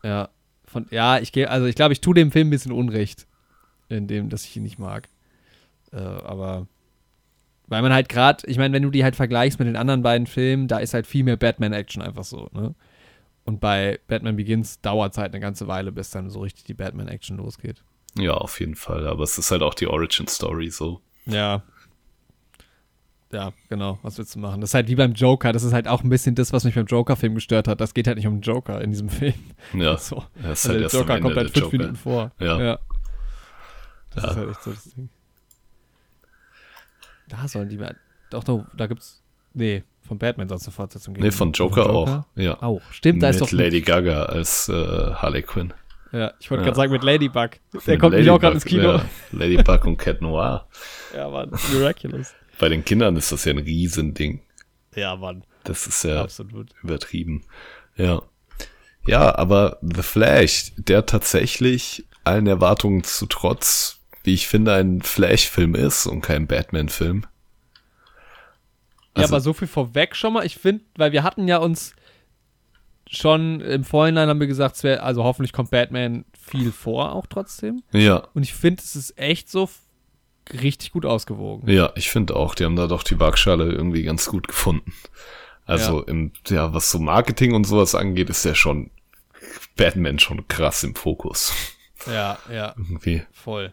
Ja. 0.03 0.29
Von, 0.65 0.85
ja, 0.91 1.19
ich 1.19 1.31
gehe, 1.31 1.49
also 1.49 1.65
ich 1.65 1.75
glaube, 1.75 1.93
ich 1.93 2.01
tue 2.01 2.15
dem 2.15 2.31
Film 2.31 2.47
ein 2.47 2.51
bisschen 2.51 2.71
Unrecht, 2.71 3.27
in 3.89 4.07
dem, 4.07 4.29
dass 4.29 4.45
ich 4.45 4.55
ihn 4.55 4.63
nicht 4.63 4.79
mag. 4.79 5.09
Äh, 5.91 5.97
aber 5.97 6.67
weil 7.67 7.81
man 7.81 7.93
halt 7.93 8.09
gerade, 8.09 8.45
ich 8.47 8.57
meine, 8.57 8.73
wenn 8.73 8.83
du 8.83 8.89
die 8.89 9.03
halt 9.03 9.15
vergleichst 9.15 9.59
mit 9.59 9.67
den 9.67 9.77
anderen 9.77 10.01
beiden 10.01 10.27
Filmen, 10.27 10.67
da 10.67 10.79
ist 10.79 10.93
halt 10.93 11.07
viel 11.07 11.23
mehr 11.23 11.37
Batman-Action 11.37 12.01
einfach 12.01 12.23
so, 12.23 12.49
ne? 12.51 12.75
Und 13.45 13.59
bei 13.59 13.99
Batman 14.07 14.37
Begins 14.37 14.79
dauert 14.79 15.13
es 15.13 15.17
halt 15.17 15.33
eine 15.33 15.41
ganze 15.41 15.67
Weile, 15.67 15.91
bis 15.91 16.11
dann 16.11 16.29
so 16.29 16.39
richtig 16.39 16.63
die 16.63 16.73
Batman-Action 16.73 17.37
losgeht. 17.37 17.83
Ja, 18.17 18.35
auf 18.35 18.59
jeden 18.59 18.75
Fall. 18.75 19.07
Aber 19.07 19.23
es 19.23 19.37
ist 19.37 19.51
halt 19.51 19.61
auch 19.61 19.73
die 19.73 19.87
Origin-Story 19.87 20.69
so. 20.69 21.01
Ja. 21.25 21.63
Ja, 23.31 23.51
genau. 23.67 23.97
Was 24.03 24.17
willst 24.19 24.35
du 24.35 24.39
machen? 24.39 24.61
Das 24.61 24.69
ist 24.69 24.73
halt 24.75 24.87
wie 24.89 24.95
beim 24.95 25.13
Joker. 25.13 25.51
Das 25.53 25.63
ist 25.63 25.73
halt 25.73 25.87
auch 25.87 26.03
ein 26.03 26.09
bisschen 26.09 26.35
das, 26.35 26.53
was 26.53 26.65
mich 26.65 26.75
beim 26.75 26.85
Joker-Film 26.85 27.33
gestört 27.33 27.67
hat. 27.67 27.81
Das 27.81 27.95
geht 27.95 28.05
halt 28.05 28.17
nicht 28.17 28.27
um 28.27 28.35
den 28.35 28.41
Joker 28.41 28.79
in 28.81 28.91
diesem 28.91 29.09
Film. 29.09 29.33
Ja, 29.73 29.97
So. 29.97 30.23
er 30.43 30.51
ist 30.51 30.65
Also 30.65 30.69
halt 30.69 30.75
der 30.77 30.83
erst 30.83 30.95
am 30.95 31.01
Joker 31.01 31.19
kommt 31.21 31.35
halt 31.37 31.47
der 31.47 31.53
fünf 31.61 31.65
Joker. 31.73 31.77
Minuten 31.77 31.95
vor. 31.95 32.31
Ja. 32.39 32.79
Das 34.13 34.23
Ja. 34.23 34.29
ist 34.29 34.35
halt 34.37 34.49
echt 34.51 34.63
so 34.63 34.71
das 34.71 34.83
Ding. 34.83 35.09
Da 37.27 37.47
sollen 37.47 37.69
die 37.69 37.77
mal. 37.77 37.95
Doch, 38.29 38.43
doch, 38.43 38.65
da 38.77 38.85
gibt's. 38.87 39.23
Nee, 39.55 39.83
von 40.01 40.17
Batman 40.19 40.47
soll 40.49 40.57
es 40.57 40.65
eine 40.67 40.73
Fortsetzung 40.73 41.13
geben. 41.15 41.25
Nee, 41.25 41.31
von 41.31 41.51
Joker, 41.53 41.89
auch. 41.89 42.23
Ja. 42.35 42.61
Auch. 42.61 42.81
Stimmt, 42.91 43.23
da 43.23 43.29
ist 43.29 43.39
mit 43.39 43.49
doch. 43.51 43.57
Lady 43.57 43.81
Gaga 43.81 44.23
als 44.25 44.67
äh, 44.69 44.73
Harley 44.73 45.41
Quinn. 45.43 45.73
Ja, 46.13 46.33
ich 46.39 46.49
wollte 46.49 46.61
Ja. 46.61 46.65
gerade 46.67 46.75
sagen, 46.77 46.91
mit 46.93 47.03
Ladybug. 47.03 47.49
Der 47.73 47.81
Mit 47.93 47.99
kommt 47.99 48.13
nämlich 48.13 48.29
auch 48.29 48.39
gerade 48.39 48.55
ins 48.55 48.65
Kino. 48.65 48.93
Ja, 48.93 49.05
Ladybug 49.31 49.85
und 49.85 49.97
Cat 49.97 50.21
Noir. 50.21 50.67
Ja, 51.15 51.29
Mann. 51.29 51.51
Miraculous. 51.73 52.33
Bei 52.59 52.69
den 52.69 52.85
Kindern 52.85 53.15
ist 53.17 53.31
das 53.31 53.43
ja 53.45 53.51
ein 53.51 53.57
Riesending. 53.59 54.41
Ja, 54.95 55.15
Mann. 55.15 55.43
Das 55.65 55.87
ist 55.87 56.03
ja 56.03 56.21
Absolut. 56.21 56.69
übertrieben. 56.83 57.43
Ja. 57.95 58.21
Ja, 59.05 59.35
aber 59.37 59.79
The 59.81 60.01
Flash, 60.03 60.71
der 60.77 61.05
tatsächlich 61.05 62.05
allen 62.23 62.47
Erwartungen 62.47 63.03
zu 63.03 63.25
trotz, 63.25 63.99
wie 64.23 64.33
ich 64.33 64.47
finde, 64.47 64.73
ein 64.75 65.01
Flash-Film 65.01 65.75
ist 65.75 66.05
und 66.05 66.21
kein 66.21 66.47
Batman-Film. 66.47 67.25
ja, 69.17 69.23
Also- 69.23 69.33
aber 69.35 69.41
so 69.41 69.53
viel 69.53 69.67
vorweg 69.67 70.15
schon 70.15 70.33
mal. 70.33 70.45
Ich 70.45 70.57
finde, 70.57 70.83
weil 70.95 71.11
wir 71.11 71.23
hatten 71.23 71.47
ja 71.47 71.57
uns 71.57 71.93
schon 73.15 73.61
im 73.61 73.83
Vorhinein 73.83 74.29
haben 74.29 74.39
wir 74.39 74.47
gesagt, 74.47 74.75
es 74.77 74.83
wär, 74.83 75.03
also 75.03 75.23
hoffentlich 75.23 75.53
kommt 75.53 75.71
Batman 75.71 76.25
viel 76.39 76.71
vor 76.71 77.13
auch 77.13 77.25
trotzdem. 77.27 77.83
Ja, 77.91 78.27
Und 78.33 78.43
ich 78.43 78.53
finde, 78.53 78.81
es 78.83 78.95
ist 78.95 79.17
echt 79.17 79.49
so 79.49 79.69
richtig 80.61 80.91
gut 80.91 81.05
ausgewogen. 81.05 81.69
ja, 81.71 81.91
ich 81.95 82.09
finde 82.09 82.35
auch, 82.35 82.55
die 82.55 82.65
haben 82.65 82.75
da 82.75 82.87
doch 82.87 83.03
die 83.03 83.19
Waagschale 83.19 83.65
irgendwie 83.71 84.03
ganz 84.03 84.27
gut 84.27 84.47
gefunden. 84.47 84.93
Also 85.65 85.99
Ja. 86.01 86.07
im, 86.07 86.31
ja, 86.47 86.73
was 86.73 86.91
so 86.91 86.99
Marketing 86.99 87.53
und 87.53 87.63
sowas 87.65 87.95
angeht, 87.95 88.29
ist 88.29 88.43
ja 88.43 88.53
schon 88.55 88.91
Batman 89.77 90.19
schon 90.19 90.47
krass 90.47 90.83
im 90.83 90.95
Fokus. 90.95 91.53
Ja, 92.07 92.37
ja. 92.51 92.73
Irgendwie. 92.77 93.23
Voll. 93.31 93.71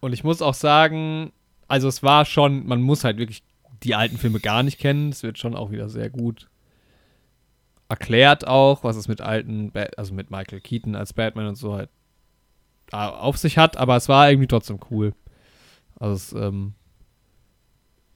Und 0.00 0.12
ich 0.12 0.24
muss 0.24 0.42
auch 0.42 0.54
sagen, 0.54 1.32
also 1.68 1.86
es 1.88 2.02
war 2.02 2.24
schon, 2.24 2.66
man 2.66 2.80
muss 2.82 3.04
halt 3.04 3.18
wirklich 3.18 3.42
die 3.84 3.94
alten 3.94 4.18
Filme 4.18 4.40
gar 4.40 4.62
nicht 4.62 4.78
kennen. 4.78 5.10
Es 5.10 5.22
wird 5.22 5.38
schon 5.38 5.54
auch 5.54 5.70
wieder 5.70 5.88
sehr 5.88 6.10
gut 6.10 6.48
erklärt 7.90 8.46
auch, 8.46 8.84
was 8.84 8.96
es 8.96 9.08
mit 9.08 9.20
alten, 9.20 9.72
Ba- 9.72 9.88
also 9.96 10.14
mit 10.14 10.30
Michael 10.30 10.60
Keaton 10.60 10.94
als 10.94 11.12
Batman 11.12 11.48
und 11.48 11.56
so 11.56 11.74
halt 11.74 11.90
äh, 12.92 12.96
auf 12.96 13.36
sich 13.36 13.58
hat, 13.58 13.76
aber 13.76 13.96
es 13.96 14.08
war 14.08 14.30
irgendwie 14.30 14.48
trotzdem 14.48 14.78
cool. 14.90 15.12
Also 15.98 16.14
es, 16.14 16.32
ähm, 16.32 16.72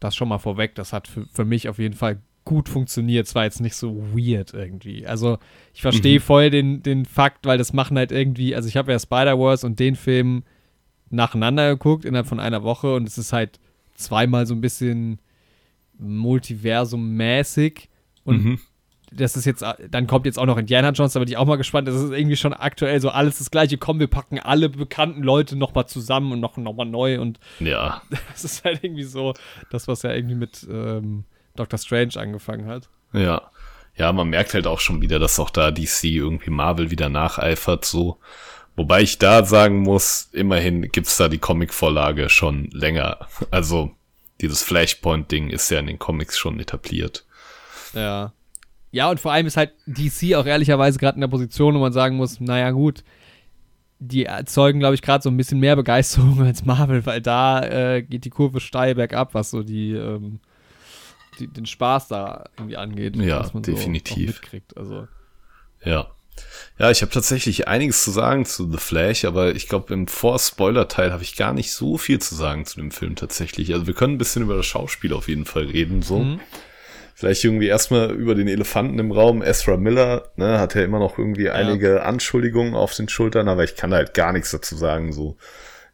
das 0.01 0.17
schon 0.17 0.29
mal 0.29 0.39
vorweg, 0.39 0.75
das 0.75 0.93
hat 0.93 1.09
für, 1.09 1.27
für 1.33 1.45
mich 1.45 1.69
auf 1.69 1.79
jeden 1.79 1.95
Fall 1.95 2.21
gut 2.45 2.69
funktioniert. 2.69 3.27
Es 3.27 3.35
war 3.35 3.45
jetzt 3.45 3.61
nicht 3.61 3.75
so 3.77 3.97
weird 4.15 4.53
irgendwie. 4.53 5.07
Also 5.07 5.39
ich 5.73 5.81
verstehe 5.83 6.19
Mhm. 6.19 6.23
voll 6.23 6.51
den, 6.51 6.83
den 6.83 7.05
Fakt, 7.07 7.47
weil 7.47 7.57
das 7.59 7.73
machen 7.73 7.97
halt 7.97 8.13
irgendwie, 8.13 8.55
also 8.55 8.69
ich 8.69 8.77
habe 8.77 8.93
ja 8.93 8.99
Spider-Wars 8.99 9.65
und 9.65 9.81
den 9.81 9.97
Film 9.97 10.43
nacheinander 11.11 11.71
geguckt 11.71 12.05
innerhalb 12.05 12.27
von 12.27 12.41
einer 12.41 12.63
Woche 12.63 12.95
und 12.95 13.09
es 13.09 13.19
ist 13.19 13.33
halt 13.33 13.61
zweimal 13.95 14.47
so 14.47 14.55
ein 14.55 14.61
bisschen 14.61 15.21
Multiversum-mäßig 15.99 17.89
und 18.25 18.45
Mhm. 18.45 18.59
Das 19.17 19.37
ist 19.37 19.45
jetzt, 19.45 19.65
dann 19.91 20.07
kommt 20.07 20.27
jetzt 20.27 20.39
auch 20.39 20.47
noch 20.47 20.59
Indiana 20.59 20.91
Jones, 20.91 21.13
da 21.13 21.21
bin 21.21 21.29
ich 21.29 21.37
auch 21.37 21.47
mal 21.47 21.57
gespannt. 21.57 21.89
Das 21.89 21.95
ist 21.95 22.11
irgendwie 22.11 22.37
schon 22.37 22.53
aktuell 22.53 23.01
so 23.01 23.11
alles 23.11 23.39
das 23.39 23.51
gleiche. 23.51 23.79
Komm, 23.79 24.01
wir 24.01 24.07
packen 24.09 24.39
alle 24.39 24.69
bekannten 24.69 25.23
Leute 25.23 25.57
nochmal 25.57 25.87
zusammen 25.87 26.33
und 26.33 26.41
noch, 26.41 26.57
noch 26.57 26.75
mal 26.75 26.85
neu 26.85 27.21
und 27.21 27.39
Ja, 27.61 28.03
das 28.33 28.45
ist 28.45 28.65
halt 28.65 28.83
irgendwie 28.83 29.05
so 29.05 29.35
das, 29.71 29.89
was 29.89 30.03
ja 30.03 30.13
irgendwie 30.13 30.35
mit 30.35 30.67
ähm, 30.71 31.25
Doctor 31.57 31.79
Strange 31.79 32.17
angefangen 32.17 32.67
hat. 32.67 32.89
Ja. 33.13 33.51
Ja, 33.97 34.13
man 34.13 34.29
merkt 34.29 34.55
halt 34.55 34.67
auch 34.67 34.81
schon 34.81 35.03
wieder, 35.03 35.21
dass 35.21 35.39
auch 35.39 35.51
da 35.51 35.71
DC 35.71 36.05
irgendwie 36.05 36.51
Marvel 36.51 36.91
wieder 36.91 37.09
nacheifert, 37.09 37.85
so. 37.85 38.19
Wobei 38.75 39.03
ich 39.03 39.19
da 39.19 39.45
sagen 39.45 39.83
muss, 39.83 40.31
immerhin 40.33 40.91
gibt's 40.91 41.17
da 41.17 41.29
die 41.29 41.39
Comic-Vorlage 41.39 42.29
schon 42.29 42.71
länger. 42.73 43.29
Also, 43.53 43.93
dieses 44.41 44.65
Flashpoint-Ding 44.65 45.51
ist 45.51 45.71
ja 45.71 45.79
in 45.79 45.87
den 45.87 46.01
Comics 46.01 46.37
schon 46.37 46.59
etabliert. 46.59 47.25
Ja. 47.93 48.33
Ja, 48.95 49.11
und 49.11 49.19
vor 49.19 49.33
allem 49.33 49.49
ist 49.49 49.57
halt 49.57 49.73
DC 49.87 50.37
auch 50.37 50.47
ehrlicherweise 50.47 51.01
gerade 51.01 51.17
in 51.17 51.21
der 51.21 51.27
Position, 51.27 51.75
wo 51.75 51.81
man 51.81 51.93
sagen 51.93 52.15
muss, 52.15 52.39
naja 52.39 52.71
gut, 52.71 53.03
die 53.99 54.27
erzeugen, 54.27 54.79
glaube 54.79 54.95
ich, 54.95 55.03
gerade 55.03 55.21
so 55.21 55.31
ein 55.31 55.37
bisschen 55.37 55.59
mehr 55.59 55.75
Begeisterung 55.75 56.41
als 56.47 56.65
Marvel, 56.65 57.05
weil 57.05 57.21
da 57.21 57.61
äh, 57.65 58.03
geht 58.03 58.25
die 58.25 58.31
Kurve 58.31 58.61
steil 58.61 58.95
bergab, 58.95 59.35
was 59.35 59.51
so 59.51 59.65
die, 59.65 59.95
ähm, 59.95 60.39
die 61.41 61.49
den 61.49 61.67
Spaß 61.67 62.07
da 62.07 62.45
irgendwie 62.57 62.77
angeht. 62.77 63.17
Ja, 63.17 63.41
was 63.41 63.53
man 63.53 63.65
definitiv. 63.65 64.41
So. 64.73 64.81
Also, 64.81 65.09
Ja. 65.85 66.07
Ja, 66.79 66.93
ich 66.93 67.03
habe 67.03 67.11
tatsächlich 67.11 67.67
einiges 67.67 68.05
zu 68.05 68.13
sagen 68.13 68.45
zu 68.45 68.71
The 68.71 68.79
Flash, 68.79 69.25
aber 69.25 69.57
ich 69.57 69.69
glaube, 69.69 69.93
im 69.93 70.07
Vor-Spoiler-Teil 70.07 71.13
habe 71.13 71.25
ich 71.25 71.35
gar 71.35 71.53
nicht 71.53 71.73
so 71.73 71.99
viel 71.99 72.21
zu 72.21 72.37
sagen 72.37 72.65
zu 72.65 72.77
dem 72.77 72.93
Film 72.93 73.17
tatsächlich. 73.17 73.73
Also 73.73 73.89
wir 73.89 73.95
können 73.95 74.15
ein 74.15 74.19
bisschen 74.19 74.43
über 74.43 74.57
das 74.57 74.67
Schauspiel 74.67 75.13
auf 75.13 75.27
jeden 75.27 75.47
Fall 75.47 75.65
reden, 75.65 76.03
so. 76.03 76.21
Mhm. 76.21 76.41
Vielleicht 77.25 77.43
irgendwie 77.43 77.69
erstmal 77.69 78.11
über 78.11 78.35
den 78.35 78.49
Elefanten 78.49 78.99
im 78.99 79.11
Raum. 79.11 79.41
Ezra 79.41 79.79
Miller, 79.79 80.25
ne, 80.37 80.61
hat 80.61 80.75
ja 80.75 80.83
immer 80.83 80.99
noch 80.99 81.17
irgendwie 81.17 81.49
einige 81.49 82.03
Anschuldigungen 82.03 82.75
auf 82.75 82.95
den 82.95 83.09
Schultern, 83.09 83.49
aber 83.49 83.65
ich 83.65 83.77
kann 83.77 83.95
halt 83.95 84.13
gar 84.13 84.35
nichts 84.35 84.51
dazu 84.51 84.77
sagen, 84.77 85.11
so. 85.15 85.39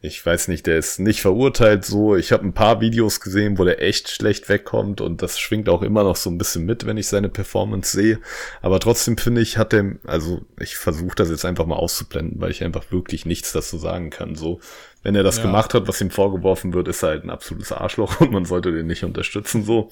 Ich 0.03 0.25
weiß 0.25 0.47
nicht, 0.47 0.65
der 0.65 0.79
ist 0.79 0.99
nicht 0.99 1.21
verurteilt 1.21 1.85
so. 1.85 2.15
Ich 2.15 2.31
habe 2.31 2.43
ein 2.43 2.53
paar 2.53 2.81
Videos 2.81 3.19
gesehen, 3.19 3.59
wo 3.59 3.63
der 3.65 3.83
echt 3.83 4.09
schlecht 4.09 4.49
wegkommt 4.49 4.99
und 4.99 5.21
das 5.21 5.39
schwingt 5.39 5.69
auch 5.69 5.83
immer 5.83 6.03
noch 6.03 6.15
so 6.15 6.31
ein 6.31 6.39
bisschen 6.39 6.65
mit, 6.65 6.87
wenn 6.87 6.97
ich 6.97 7.05
seine 7.07 7.29
Performance 7.29 7.95
sehe. 7.95 8.19
Aber 8.63 8.79
trotzdem 8.79 9.15
finde 9.17 9.41
ich, 9.41 9.59
hat 9.59 9.73
er, 9.73 9.97
also 10.07 10.41
ich 10.59 10.75
versuche 10.75 11.15
das 11.15 11.29
jetzt 11.29 11.45
einfach 11.45 11.67
mal 11.67 11.75
auszublenden, 11.75 12.41
weil 12.41 12.49
ich 12.49 12.63
einfach 12.63 12.91
wirklich 12.91 13.27
nichts 13.27 13.51
dazu 13.51 13.77
sagen 13.77 14.09
kann. 14.09 14.33
So, 14.35 14.59
wenn 15.03 15.13
er 15.13 15.21
das 15.21 15.37
Ja. 15.37 15.43
gemacht 15.43 15.75
hat, 15.75 15.87
was 15.87 16.01
ihm 16.01 16.09
vorgeworfen 16.09 16.73
wird, 16.73 16.87
ist 16.87 17.03
er 17.03 17.09
halt 17.09 17.23
ein 17.23 17.29
absolutes 17.29 17.71
Arschloch 17.71 18.19
und 18.21 18.31
man 18.31 18.45
sollte 18.45 18.71
den 18.71 18.87
nicht 18.87 19.03
unterstützen 19.03 19.63
so. 19.63 19.91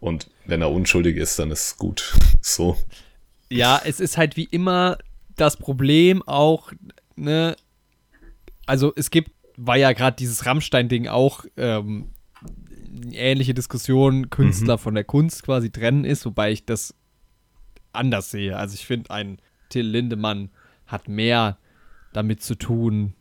Und 0.00 0.30
wenn 0.46 0.62
er 0.62 0.70
unschuldig 0.70 1.18
ist, 1.18 1.38
dann 1.38 1.50
ist 1.50 1.66
es 1.66 1.76
gut. 1.76 2.14
So. 2.40 2.78
Ja, 3.50 3.78
es 3.84 4.00
ist 4.00 4.16
halt 4.16 4.38
wie 4.38 4.44
immer 4.44 4.96
das 5.36 5.58
Problem 5.58 6.22
auch, 6.26 6.72
ne, 7.16 7.56
also 8.64 8.92
es 8.96 9.10
gibt, 9.10 9.32
war 9.62 9.76
ja 9.76 9.92
gerade 9.92 10.16
dieses 10.16 10.46
Rammstein-Ding 10.46 11.08
auch 11.08 11.44
ähm, 11.56 12.10
eine 13.04 13.14
ähnliche 13.14 13.54
Diskussion, 13.54 14.30
Künstler 14.30 14.78
von 14.78 14.94
der 14.94 15.04
Kunst 15.04 15.42
quasi 15.42 15.70
trennen 15.70 16.04
ist, 16.04 16.24
wobei 16.24 16.50
ich 16.52 16.64
das 16.64 16.94
anders 17.92 18.30
sehe. 18.30 18.56
Also 18.56 18.74
ich 18.74 18.86
finde, 18.86 19.10
ein 19.10 19.38
Till 19.68 19.86
Lindemann 19.86 20.50
hat 20.86 21.08
mehr 21.08 21.58
damit 22.12 22.42
zu 22.42 22.54
tun, 22.56 23.14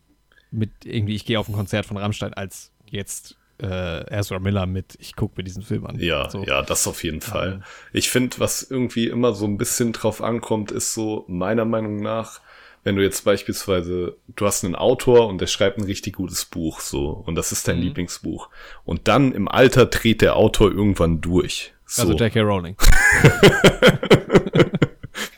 mit 0.52 0.72
irgendwie, 0.86 1.16
ich 1.16 1.26
gehe 1.26 1.40
auf 1.40 1.48
ein 1.50 1.54
Konzert 1.54 1.86
von 1.86 1.98
Rammstein, 1.98 2.34
als 2.34 2.72
jetzt 2.90 3.38
äh, 3.62 4.04
Ezra 4.10 4.40
Miller 4.40 4.66
mit, 4.66 4.96
ich 5.00 5.16
gucke 5.16 5.36
mir 5.38 5.44
diesen 5.44 5.64
Film 5.64 5.86
an. 5.86 6.00
Ja, 6.00 6.30
So. 6.30 6.44
ja, 6.44 6.62
das 6.62 6.88
auf 6.88 7.04
jeden 7.04 7.22
Fall. 7.22 7.62
Ich 7.92 8.10
finde, 8.10 8.40
was 8.40 8.64
irgendwie 8.64 9.08
immer 9.08 9.34
so 9.34 9.46
ein 9.46 9.58
bisschen 9.58 9.92
drauf 9.92 10.22
ankommt, 10.24 10.72
ist 10.72 10.94
so 10.94 11.26
meiner 11.28 11.66
Meinung 11.66 11.98
nach, 12.02 12.42
wenn 12.84 12.96
du 12.96 13.04
jetzt 13.04 13.26
beispielsweise, 13.26 14.16
du 14.36 14.46
hast 14.46 14.64
einen 14.64 14.76
Autor 14.76 15.28
und 15.28 15.40
der 15.42 15.48
schreibt 15.48 15.78
ein 15.78 15.84
richtig 15.84 16.16
gutes 16.16 16.46
Buch, 16.46 16.80
so, 16.80 17.10
und 17.26 17.36
das 17.36 17.52
ist 17.52 17.68
dein 17.68 17.78
Mhm. 17.78 17.84
Lieblingsbuch. 17.84 18.50
Und 18.86 19.08
dann 19.08 19.34
im 19.34 19.48
Alter 19.48 19.86
dreht 19.86 20.22
der 20.22 20.36
Autor 20.36 20.72
irgendwann 20.72 21.22
durch. 21.22 21.74
So. 21.86 22.04
Also 22.04 22.14
J.K. 22.14 22.42
Rowling. 22.42 22.76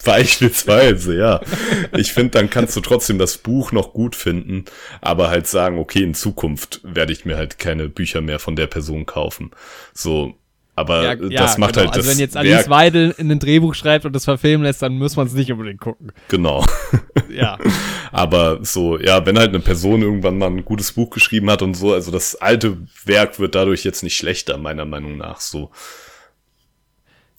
Beispielsweise, 0.04 1.16
ja. 1.16 1.42
Ich 1.96 2.12
finde, 2.12 2.32
dann 2.32 2.50
kannst 2.50 2.76
du 2.76 2.82
trotzdem 2.82 3.20
das 3.20 3.38
Buch 3.38 3.72
noch 3.72 3.94
gut 3.94 4.16
finden, 4.16 4.66
aber 5.00 5.30
halt 5.30 5.48
sagen, 5.48 5.78
okay, 5.78 6.02
in 6.04 6.14
Zukunft 6.16 6.82
werde 6.84 7.14
ich 7.14 7.24
mir 7.26 7.38
halt 7.38 7.60
keine 7.60 7.88
Bücher 7.88 8.22
mehr 8.22 8.40
von 8.40 8.56
der 8.56 8.68
Person 8.68 9.06
kaufen. 9.06 9.52
So, 9.94 10.34
Aber 10.76 11.04
Ja, 11.04 11.14
äh, 11.14 11.34
ja, 11.34 11.42
das 11.42 11.58
macht 11.58 11.74
genau. 11.74 11.86
halt 11.86 11.96
das 11.96 12.06
Also 12.06 12.12
wenn 12.12 12.20
jetzt 12.20 12.36
Werk, 12.36 12.46
Alice 12.46 12.70
Weidel 12.70 13.16
in 13.18 13.32
ein 13.32 13.40
Drehbuch 13.40 13.76
schreibt 13.76 14.06
und 14.06 14.14
das 14.14 14.26
verfilmen 14.26 14.64
lässt, 14.64 14.82
dann 14.82 14.98
muss 14.98 15.16
man 15.16 15.28
es 15.28 15.34
nicht 15.34 15.52
unbedingt 15.52 15.82
gucken. 15.82 16.12
Genau. 16.28 16.66
Ja. 17.30 17.58
Aber 18.12 18.60
so, 18.62 19.00
ja, 19.00 19.26
wenn 19.26 19.40
halt 19.40 19.50
eine 19.50 19.62
Person 19.62 20.02
irgendwann 20.02 20.38
mal 20.38 20.48
ein 20.48 20.66
gutes 20.66 20.92
Buch 20.92 21.10
geschrieben 21.12 21.50
hat 21.50 21.62
und 21.62 21.76
so, 21.76 21.94
also 21.94 22.12
das 22.12 22.36
alte 22.36 22.78
Werk 23.06 23.40
wird 23.40 23.56
dadurch 23.56 23.86
jetzt 23.86 24.04
nicht 24.04 24.18
schlechter, 24.18 24.58
meiner 24.58 24.84
Meinung 24.84 25.16
nach, 25.18 25.40
so. 25.40 25.72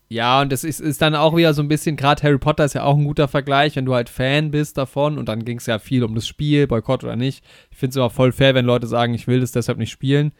Ja, 0.09 0.43
und 0.43 0.53
das 0.53 0.65
ist, 0.65 0.81
ist 0.81 1.01
dann 1.01 1.15
auch 1.15 1.37
wieder 1.37 1.55
so 1.55 1.63
ein 1.63 1.69
bisschen, 1.69 1.97
gerade 1.97 2.23
Harry 2.23 2.39
Potter 2.39 2.65
ist 2.65 2.75
ja 2.75 2.85
auch 2.85 2.97
ein 2.97 3.05
guter 3.05 3.29
Vergleich, 3.29 3.77
wenn 3.77 3.87
du 3.87 3.95
halt 3.95 4.11
Fan 4.11 4.51
bist 4.51 4.77
davon 4.77 5.17
und 5.17 5.27
dann 5.27 5.45
ging 5.45 5.57
es 5.59 5.67
ja 5.67 5.79
viel 5.79 6.05
um 6.05 6.15
das 6.15 6.27
Spiel, 6.27 6.67
Boykott 6.67 7.03
oder 7.05 7.17
nicht. 7.17 7.43
Ich 7.71 7.79
finde 7.79 7.91
es 7.91 7.97
aber 7.97 8.11
voll 8.11 8.33
fair, 8.33 8.55
wenn 8.55 8.67
Leute 8.67 8.87
sagen, 8.87 9.15
ich 9.15 9.27
will 9.27 9.41
das 9.41 9.53
deshalb 9.53 9.79
nicht 9.79 9.91
spielen. 9.91 10.33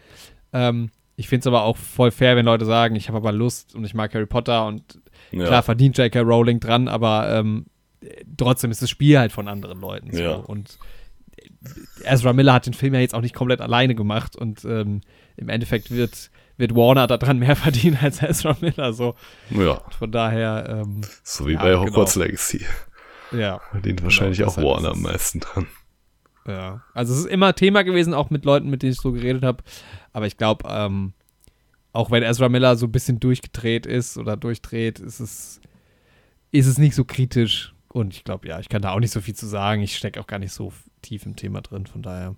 Ähm, 0.53 0.91
ich 1.17 1.29
finde 1.29 1.41
es 1.41 1.47
aber 1.47 1.63
auch 1.65 1.77
voll 1.77 2.11
fair, 2.11 2.37
wenn 2.37 2.47
Leute 2.47 2.65
sagen, 2.65 2.97
ich 2.97 3.09
habe 3.09 3.19
aber 3.19 3.33
Lust 3.33 3.75
und 3.75 3.85
ich 3.85 3.95
mag 3.95 4.15
Harry 4.15 4.27
Potter 4.27 4.67
und 4.67 5.01
Ja. 5.31 5.47
klar 5.47 5.63
verdient 5.63 5.99
J.K. 5.99 6.21
Rowling 6.21 6.59
dran, 6.61 6.89
aber 6.89 7.31
ähm, 7.35 7.67
trotzdem 8.37 8.71
ist 8.71 8.83
das 8.83 8.91
Spiel 8.91 9.19
halt 9.19 9.33
von 9.33 9.49
anderen 9.49 9.81
Leuten. 9.81 10.11
So. 10.13 10.23
Ja. 10.23 10.35
Und 10.35 10.79
Ezra 12.05 12.33
Miller 12.33 12.53
hat 12.55 12.67
den 12.67 12.75
Film 12.75 12.95
ja 12.95 13.01
jetzt 13.01 13.15
auch 13.15 13.21
nicht 13.21 13.35
komplett 13.35 13.61
alleine 13.61 13.95
gemacht 13.95 14.37
und 14.37 14.65
ähm, 14.65 15.01
im 15.37 15.49
Endeffekt 15.49 15.91
wird, 15.91 16.31
wird 16.57 16.75
Warner 16.75 17.07
daran 17.07 17.39
mehr 17.39 17.57
verdienen 17.57 17.99
als 18.01 18.23
Ezra 18.23 18.57
Miller. 18.61 18.93
So. 18.93 19.15
ja, 19.51 19.81
Von 19.99 20.13
daher, 20.13 20.83
ähm, 20.85 21.03
so 21.23 21.47
wie 21.47 21.53
Ja, 21.53 21.63
bei 21.63 21.77
Hogwarts 21.77 22.15
genau. 22.15 22.27
Legacy. 22.27 22.65
ja, 23.33 23.61
Verdient 23.71 24.03
wahrscheinlich 24.03 24.43
auch 24.45 24.49
deshalb 24.49 24.67
Warner 24.67 24.91
am 24.91 25.03
meisten 25.03 25.41
dran. 25.41 25.67
Ja. 26.47 26.83
Also 26.95 27.13
es 27.15 27.21
ist 27.21 27.27
immer 27.27 27.55
Thema 27.55 27.83
gewesen, 27.83 28.15
auch 28.15 28.31
mit 28.31 28.45
Leuten, 28.45 28.69
mit 28.71 28.83
denen 28.83 28.93
ich 28.93 29.01
so 29.01 29.13
geredet 29.13 29.43
habe. 29.45 29.63
Aber 30.13 30.27
ich 30.27 30.37
glaube, 30.37 30.67
ähm, 30.69 31.13
auch 31.93 32.11
wenn 32.11 32.23
Ezra 32.23 32.49
Miller 32.49 32.77
so 32.77 32.87
ein 32.87 32.93
bisschen 32.93 33.21
durchgedreht 33.21 33.87
ist 33.87 34.17
oder 34.19 34.37
durchdreht, 34.37 34.99
ist 34.99 35.21
es, 35.21 35.61
ist 36.51 36.67
es 36.67 36.79
nicht 36.79 36.95
so 36.95 37.05
kritisch. 37.05 37.75
Und 37.89 38.15
ich 38.15 38.25
glaube, 38.25 38.49
ja, 38.49 38.59
ich 38.59 38.69
kann 38.71 38.81
da 38.83 38.93
auch 38.93 39.01
nicht 39.01 39.13
so 39.13 39.21
viel 39.21 39.35
zu 39.35 39.47
sagen. 39.47 39.83
Ich 39.83 39.97
stecke 39.97 40.19
auch 40.21 40.27
gar 40.27 40.39
nicht 40.39 40.53
so 40.53 40.73
tief 41.03 41.27
im 41.27 41.37
Thema 41.37 41.61
drin, 41.61 41.87
von 41.87 42.03
daher. 42.03 42.35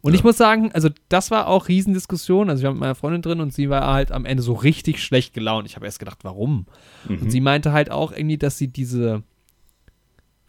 Und 0.00 0.12
Ja. 0.12 0.18
ich 0.18 0.24
muss 0.24 0.36
sagen, 0.38 0.72
also 0.72 0.88
das 1.10 1.30
war 1.30 1.48
auch 1.48 1.68
Riesendiskussion. 1.68 2.48
Also 2.48 2.60
ich 2.62 2.64
war 2.64 2.72
mit 2.72 2.80
meiner 2.80 2.94
Freundin 2.94 3.22
drin 3.22 3.40
und 3.40 3.52
sie 3.52 3.68
war 3.68 3.92
halt 3.92 4.12
am 4.12 4.24
Ende 4.24 4.42
so 4.42 4.54
richtig 4.54 5.02
schlecht 5.02 5.34
gelaunt. 5.34 5.66
Ich 5.66 5.76
habe 5.76 5.84
erst 5.84 5.98
gedacht, 5.98 6.18
warum? 6.22 6.66
Und 7.08 7.24
Mhm. 7.24 7.30
sie 7.30 7.40
meinte 7.40 7.72
halt 7.72 7.90
auch 7.90 8.12
irgendwie, 8.12 8.38
dass 8.38 8.56
sie 8.56 8.68
diese 8.68 9.22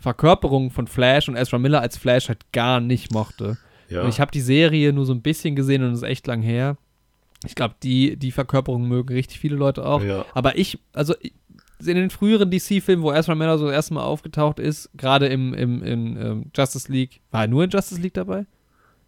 Verkörperung 0.07 0.71
von 0.71 0.87
Flash 0.87 1.27
und 1.27 1.35
Ezra 1.35 1.57
Miller 1.57 1.81
als 1.81 1.97
Flash 1.97 2.29
halt 2.29 2.51
gar 2.53 2.79
nicht 2.79 3.11
mochte. 3.11 3.57
ja. 3.89 4.03
Und 4.03 4.09
ich 4.09 4.21
habe 4.21 4.31
die 4.31 4.39
Serie 4.41 4.93
nur 4.93 5.05
so 5.05 5.13
ein 5.13 5.21
bisschen 5.21 5.55
gesehen 5.55 5.83
und 5.83 5.91
es 5.91 5.97
ist 6.01 6.07
echt 6.07 6.27
lang 6.27 6.41
her. 6.41 6.77
Ich 7.45 7.55
glaube, 7.55 7.75
die, 7.83 8.15
die 8.15 8.31
Verkörperung 8.31 8.87
mögen 8.87 9.13
richtig 9.13 9.39
viele 9.39 9.57
Leute 9.57 9.85
auch. 9.85 10.01
Ja. 10.01 10.25
Aber 10.33 10.57
ich, 10.57 10.79
also 10.93 11.13
in 11.79 11.95
den 11.95 12.09
früheren 12.09 12.49
DC-Filmen, 12.49 13.03
wo 13.03 13.11
Ezra 13.11 13.35
Miller 13.35 13.57
so 13.57 13.65
das 13.65 13.73
erste 13.75 13.93
Mal 13.95 14.03
aufgetaucht 14.03 14.59
ist, 14.59 14.89
gerade 14.95 15.27
im, 15.27 15.53
im 15.53 15.83
in, 15.83 16.17
ähm, 16.17 16.51
Justice 16.55 16.91
League, 16.91 17.19
war 17.31 17.41
er 17.41 17.47
nur 17.47 17.63
in 17.65 17.69
Justice 17.69 17.99
League 18.01 18.13
dabei? 18.15 18.45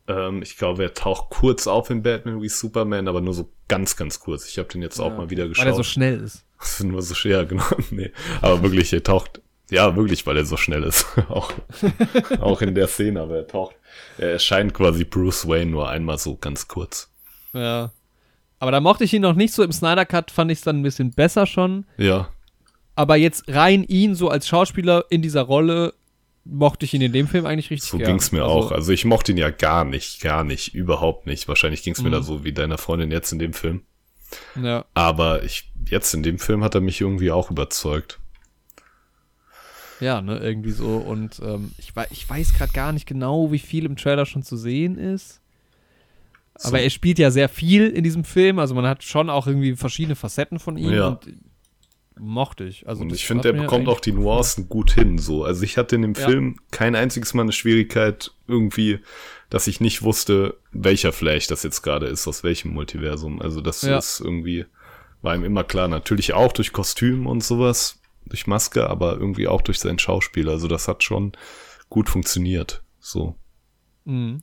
Ähm, 0.08 0.42
ich 0.44 0.58
glaube, 0.58 0.84
er 0.84 0.94
taucht 0.94 1.30
kurz 1.30 1.66
auf 1.66 1.90
in 1.90 2.04
Batman 2.04 2.42
wie 2.42 2.50
Superman, 2.50 3.08
aber 3.08 3.22
nur 3.22 3.34
so 3.34 3.50
ganz, 3.70 3.96
ganz 3.96 4.20
kurz. 4.20 4.48
Ich 4.50 4.58
habe 4.60 4.68
den 4.68 4.82
jetzt 4.82 5.00
auch 5.00 5.12
Ja. 5.12 5.18
mal 5.18 5.30
wieder 5.30 5.44
Weil 5.46 5.50
er 5.50 5.56
so 5.74 5.78
geschaut. 5.78 5.86
schnell 5.86 6.20
ist. 6.20 6.46
Das 6.60 6.74
ist 6.80 6.84
nur 6.84 7.02
so 7.02 7.16
schwer, 7.16 7.46
genau. 7.46 7.64
Nee. 7.90 8.12
Aber 8.42 8.62
wirklich, 8.62 8.92
er 8.94 9.02
taucht, 9.02 9.42
ja, 9.70 9.96
wirklich, 9.96 10.26
weil 10.28 10.38
er 10.38 10.46
so 10.46 10.58
schnell 10.58 10.84
ist. 10.84 11.06
auch, 11.30 11.52
auch 12.40 12.62
in 12.62 12.76
der 12.76 12.88
Szene, 12.88 13.22
aber 13.22 13.38
er 13.38 13.48
taucht, 13.48 13.76
er 14.18 14.32
erscheint 14.32 14.74
quasi 14.74 15.04
Bruce 15.04 15.48
Wayne 15.48 15.72
nur 15.72 15.90
einmal 15.90 16.18
so 16.18 16.36
ganz 16.38 16.68
kurz. 16.68 17.12
Ja. 17.54 17.92
Aber 18.60 18.72
da 18.72 18.80
mochte 18.82 19.04
ich 19.06 19.14
ihn 19.14 19.22
noch 19.22 19.36
nicht 19.36 19.54
so. 19.54 19.64
Im 19.64 19.72
Snyder 19.72 20.06
Cut 20.06 20.32
fand 20.32 20.52
ich 20.52 20.58
es 20.60 20.64
dann 20.64 20.80
ein 20.80 20.84
bisschen 20.84 21.12
besser 21.12 21.46
schon. 21.46 21.86
Ja, 21.98 22.30
Aber 22.96 23.16
jetzt 23.16 23.46
rein 23.48 23.84
ihn 23.86 24.16
so 24.16 24.30
als 24.30 24.48
Schauspieler 24.48 25.06
in 25.10 25.22
dieser 25.22 25.44
Rolle 25.44 25.94
mochte 26.44 26.84
ich 26.86 26.94
ihn 26.94 27.02
in 27.02 27.14
dem 27.14 27.28
Film 27.28 27.46
eigentlich 27.46 27.70
richtig 27.70 27.90
so 27.90 27.98
gern. 27.98 28.10
ging's 28.12 28.32
mir 28.32 28.44
Also, 28.44 28.54
auch. 28.56 28.72
Also 28.72 28.92
ich 28.92 29.06
mochte 29.06 29.32
ihn 29.32 29.38
ja 29.38 29.50
gar 29.50 29.86
nicht, 29.86 30.22
gar 30.22 30.44
nicht, 30.44 30.74
überhaupt 30.74 31.26
nicht. 31.28 31.48
Wahrscheinlich 31.48 31.84
ging's 31.84 32.02
mir 32.02 32.10
Mhm. 32.10 32.14
da 32.14 32.22
so 32.24 32.44
wie 32.44 32.52
deiner 32.54 32.78
Freundin 32.78 33.12
jetzt 33.12 33.32
in 33.32 33.40
dem 33.40 33.54
Film. 33.54 33.84
Ja. 34.62 34.86
Aber 34.94 35.44
ich, 35.44 35.72
jetzt 35.90 36.14
in 36.14 36.24
dem 36.24 36.38
Film 36.40 36.64
hat 36.64 36.76
er 36.76 36.82
mich 36.82 37.00
irgendwie 37.02 37.32
auch 37.32 37.52
überzeugt. 37.52 38.20
Ja, 40.00 40.22
ne, 40.22 40.38
irgendwie 40.40 40.72
so. 40.72 40.98
Und 40.98 41.42
ähm, 41.44 41.72
ich, 41.78 41.92
ich 42.12 42.30
weiß 42.30 42.54
gerade 42.54 42.72
gar 42.74 42.92
nicht 42.92 43.06
genau, 43.06 43.52
wie 43.52 43.60
viel 43.60 43.86
im 43.86 43.96
Trailer 43.96 44.26
schon 44.26 44.44
zu 44.44 44.56
sehen 44.58 44.98
ist. 44.98 45.42
So. 46.58 46.70
Aber 46.70 46.82
er 46.82 46.90
spielt 46.90 47.20
ja 47.20 47.32
sehr 47.32 47.50
viel 47.50 47.88
in 47.88 48.04
diesem 48.04 48.24
Film. 48.24 48.60
Also 48.60 48.76
man 48.76 48.86
hat 48.86 49.04
schon 49.04 49.30
auch 49.30 49.48
irgendwie 49.48 49.76
verschiedene 49.76 50.16
Facetten 50.16 50.60
von 50.60 50.78
ihm. 50.78 50.92
Ja. 50.94 51.08
Und 51.10 51.28
mochte 52.20 52.66
ich. 52.66 52.88
Also 52.88 53.02
Und 53.04 53.14
ich 53.14 53.26
finde, 53.26 53.50
er 53.50 53.54
mir 53.54 53.62
bekommt 53.62 53.88
auch 53.88 54.02
die 54.02 54.12
Nuancen 54.12 54.68
gut 54.68 54.92
hin, 54.92 55.18
so. 55.18 55.46
Also 55.46 55.64
ich 55.64 55.78
hatte 55.78 55.96
in 55.96 56.02
dem 56.02 56.14
Ja. 56.14 56.26
Film 56.28 56.58
kein 56.72 56.96
einziges 56.96 57.34
Mal 57.34 57.44
eine 57.44 57.54
Schwierigkeit 57.54 58.32
irgendwie, 58.48 59.00
dass 59.50 59.68
ich 59.68 59.80
nicht 59.80 60.02
wusste, 60.04 60.58
welcher 60.72 61.14
Flash 61.14 61.48
das 61.48 61.64
jetzt 61.64 61.82
gerade 61.82 62.08
ist, 62.08 62.28
aus 62.28 62.44
welchem 62.44 62.74
Multiversum. 62.74 63.42
Also 63.42 63.62
das 63.62 63.82
Ja. 63.84 63.98
ist 63.98 64.20
irgendwie, 64.20 64.66
war 65.22 65.34
ihm 65.36 65.46
immer 65.46 65.64
klar. 65.64 65.88
Natürlich 65.88 66.34
auch 66.34 66.52
durch 66.52 66.74
Kostüm 66.74 67.26
und 67.26 67.42
sowas, 67.44 68.00
durch 68.26 68.48
Maske, 68.48 68.90
aber 68.90 69.14
irgendwie 69.14 69.48
auch 69.48 69.62
durch 69.62 69.80
sein 69.80 70.00
Schauspiel. 70.00 70.50
Also 70.50 70.68
das 70.68 70.88
hat 70.88 71.04
schon 71.04 71.32
gut 71.90 72.10
funktioniert, 72.10 72.84
so. 73.00 73.36
Mhm. 74.06 74.42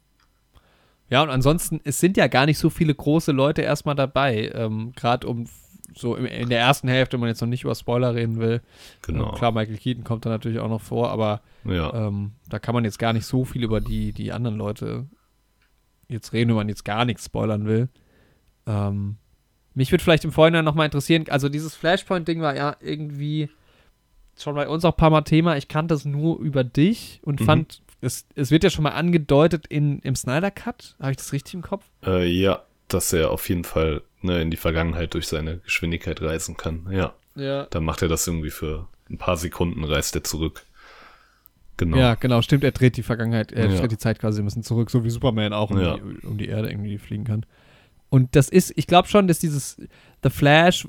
Ja, 1.09 1.23
und 1.23 1.31
ansonsten, 1.31 1.81
es 1.85 2.01
sind 2.01 2.17
ja 2.17 2.27
gar 2.27 2.47
nicht 2.47 2.59
so 2.59 2.69
viele 2.69 2.95
große 2.95 3.31
Leute 3.31 3.63
erstmal 3.63 3.95
dabei. 3.95 4.51
Ähm, 4.55 4.93
Gerade 4.97 5.27
um 5.29 5.47
so 5.95 6.17
im, 6.17 6.27
in 6.27 6.49
der 6.49 6.59
ersten 6.59 6.89
Hälfte, 6.89 7.15
wenn 7.15 7.21
man 7.21 7.29
jetzt 7.29 7.41
noch 7.41 7.49
nicht 7.49 7.63
über 7.63 7.75
Spoiler 7.77 8.15
reden 8.15 8.39
will. 8.41 8.61
Genau. 9.03 9.29
Ähm, 9.31 9.35
klar, 9.37 9.53
Michael 9.53 9.79
Keaton 9.79 10.05
kommt 10.05 10.27
da 10.27 10.31
natürlich 10.31 10.59
auch 10.59 10.69
noch 10.69 10.81
vor, 10.83 11.11
aber 11.11 11.43
Ja. 11.65 11.93
ähm, 12.09 12.33
da 12.49 12.59
kann 12.59 12.75
man 12.75 12.85
jetzt 12.85 12.99
gar 12.99 13.13
nicht 13.13 13.25
so 13.25 13.45
viel 13.45 13.63
über 13.63 13.81
die, 13.81 14.13
die 14.13 14.33
anderen 14.33 14.57
Leute 14.57 15.07
jetzt 16.09 16.33
reden, 16.33 16.49
wenn 16.51 16.57
man 16.57 16.69
jetzt 16.69 16.85
gar 16.85 17.05
nichts 17.05 17.25
spoilern 17.27 17.67
will. 17.67 17.89
Ähm, 18.67 19.17
mich 19.75 19.93
würde 19.93 20.03
vielleicht 20.03 20.25
im 20.25 20.33
Vorhinein 20.33 20.65
nochmal 20.65 20.87
interessieren, 20.87 21.25
also 21.29 21.49
dieses 21.49 21.75
Flashpoint-Ding 21.77 22.41
war 22.41 22.57
ja 22.57 22.77
irgendwie 22.81 23.49
schon 24.39 24.55
bei 24.55 24.69
uns 24.69 24.85
auch 24.85 24.93
ein 24.95 24.97
paar 24.97 25.11
Mal 25.11 25.23
Thema. 25.23 25.57
Ich 25.57 25.69
kannte 25.69 25.95
es 25.95 26.05
nur 26.05 26.39
über 26.41 26.65
dich 26.65 27.21
und 27.23 27.41
Mhm. 27.41 27.45
fand, 27.45 27.83
es, 28.01 28.27
es 28.35 28.51
wird 28.51 28.65
ja 28.65 28.71
schon 28.71 28.83
mal 28.85 28.91
angedeutet 28.91 29.67
in, 29.67 30.01
im 30.01 30.15
Snyder 30.17 30.51
Cut. 30.51 30.95
Habe 31.01 31.13
ich 31.13 31.17
das 31.17 31.33
richtig 31.33 31.55
im 31.55 31.63
Kopf? 31.63 31.85
Äh, 32.05 32.27
ja, 32.27 32.63
dass 32.89 33.13
er 33.13 33.31
auf 33.31 33.49
jeden 33.49 33.65
Fall 33.65 34.03
ne, 34.23 34.41
in 34.43 34.51
die 34.51 34.57
Vergangenheit 34.57 35.15
durch 35.15 35.27
seine 35.29 35.59
Geschwindigkeit 35.59 36.21
reisen 36.21 36.57
kann. 36.57 36.87
Ja. 36.91 37.15
Ja. 37.35 37.65
Dann 37.71 37.85
macht 37.85 38.03
er 38.03 38.09
das 38.09 38.27
irgendwie 38.27 38.51
für 38.51 38.87
ein 39.11 39.19
paar 39.19 39.37
Sekunden, 39.37 39.85
reist 39.85 40.15
er 40.15 40.25
zurück. 40.25 40.65
Genau. 41.79 41.97
Ja, 41.99 42.15
genau, 42.15 42.41
stimmt. 42.43 42.65
Er 42.65 42.73
dreht 42.73 42.97
die 42.97 43.03
Vergangenheit, 43.03 43.53
er 43.53 43.71
Ja. 43.71 43.81
dreht 43.81 43.93
die 43.93 43.99
Zeit 43.99 44.19
quasi 44.19 44.41
ein 44.41 44.47
bisschen 44.47 44.63
zurück, 44.63 44.91
so 44.91 45.05
wie 45.05 45.11
Superman 45.11 45.53
auch 45.53 45.71
um, 45.71 45.79
Ja. 45.81 45.97
die, 45.97 46.27
um 46.27 46.39
die 46.39 46.49
Erde 46.49 46.71
irgendwie 46.71 46.97
fliegen 46.99 47.25
kann. 47.25 47.45
Und 48.09 48.35
das 48.37 48.49
ist, 48.49 48.73
ich 48.77 48.87
glaube 48.87 49.09
schon, 49.09 49.27
dass 49.29 49.39
dieses 49.41 49.77
The 50.23 50.31
Flash 50.31 50.89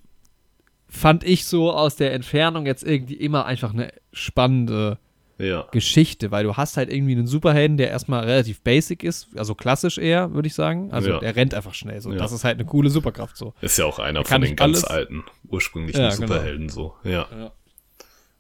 fand 0.90 1.24
ich 1.24 1.46
so 1.46 1.72
aus 1.72 1.96
der 1.96 2.14
Entfernung 2.14 2.66
jetzt 2.66 2.84
irgendwie 2.84 3.16
immer 3.16 3.46
einfach 3.46 3.74
eine 3.74 3.92
spannende 4.14 4.98
Ja. 5.40 5.68
Geschichte, 5.72 6.32
weil 6.32 6.44
du 6.46 6.56
hast 6.56 6.78
halt 6.78 6.92
irgendwie 6.92 7.12
einen 7.12 7.28
Superhelden, 7.28 7.78
der 7.78 7.90
erstmal 7.90 8.24
relativ 8.24 8.62
basic 8.62 9.04
ist, 9.04 9.28
also 9.38 9.54
klassisch 9.54 9.98
eher, 9.98 10.34
würde 10.34 10.48
ich 10.48 10.54
sagen. 10.56 10.92
Also 10.92 11.10
Ja. 11.10 11.22
er 11.22 11.36
rennt 11.36 11.54
einfach 11.54 11.74
schnell. 11.76 12.02
So. 12.02 12.12
Ja. 12.12 12.18
Das 12.18 12.32
ist 12.32 12.44
halt 12.44 12.58
eine 12.58 12.66
coole 12.66 12.90
Superkraft 12.90 13.38
so. 13.38 13.54
Ist 13.62 13.78
ja 13.78 13.86
auch 13.86 14.00
einer 14.00 14.24
von 14.26 14.42
den 14.42 14.56
ganz 14.56 14.84
alles. 14.84 14.86
alten, 14.86 15.24
ursprünglichen 15.50 16.02
Ja, 16.02 16.10
genau. 16.16 16.28
Superhelden 16.28 16.70
so. 16.70 16.96
Ja. 17.04 17.28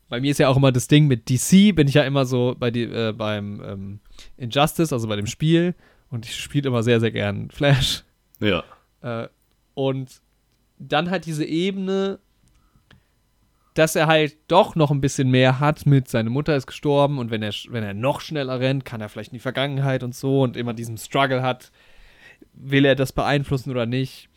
Bei 0.10 0.22
mir 0.22 0.32
ist 0.32 0.38
ja 0.40 0.48
auch 0.48 0.56
immer 0.58 0.72
das 0.72 0.88
Ding 0.88 1.08
mit 1.08 1.30
DC, 1.30 1.76
bin 1.76 1.88
ich 1.88 1.94
ja 1.96 2.04
immer 2.04 2.26
so 2.26 2.56
bei 2.58 2.72
die, 2.72 2.84
äh, 2.84 3.12
beim 3.12 3.62
ähm, 3.64 4.00
Injustice, 4.38 4.94
also 4.94 5.08
bei 5.08 5.18
dem 5.18 5.28
Spiel. 5.28 5.76
Und 6.10 6.26
ich 6.26 6.36
spiele 6.38 6.70
immer 6.70 6.82
sehr, 6.82 7.02
sehr 7.02 7.12
gern 7.12 7.52
Flash. 7.52 8.04
Ja. 8.40 8.64
Äh, 9.02 9.28
und 9.74 10.22
dann 10.80 11.10
halt 11.12 11.26
diese 11.26 11.44
Ebene, 11.44 12.20
dass 13.78 13.96
er 13.96 14.08
halt 14.08 14.38
doch 14.48 14.76
noch 14.76 14.90
ein 14.90 15.02
bisschen 15.02 15.30
mehr 15.30 15.60
hat 15.60 15.86
mit, 15.86 16.08
seine 16.08 16.30
Mutter 16.30 16.56
ist 16.56 16.66
gestorben 16.66 17.20
und 17.20 17.30
wenn 17.30 17.44
er, 17.44 17.54
wenn 17.70 17.84
er 17.84 17.94
noch 17.94 18.22
schneller 18.22 18.60
rennt, 18.60 18.86
kann 18.86 19.02
er 19.02 19.10
vielleicht 19.10 19.32
in 19.32 19.38
die 19.38 19.42
Vergangenheit 19.42 20.04
und 20.04 20.16
so 20.16 20.42
und 20.42 20.58
immer 20.58 20.74
diesen 20.74 20.98
Struggle 20.98 21.44
hat, 21.44 21.72
will 22.54 22.86
er 22.86 22.96
das 22.96 23.12
beeinflussen 23.12 23.70
oder 23.72 23.86
nicht. 23.86 24.30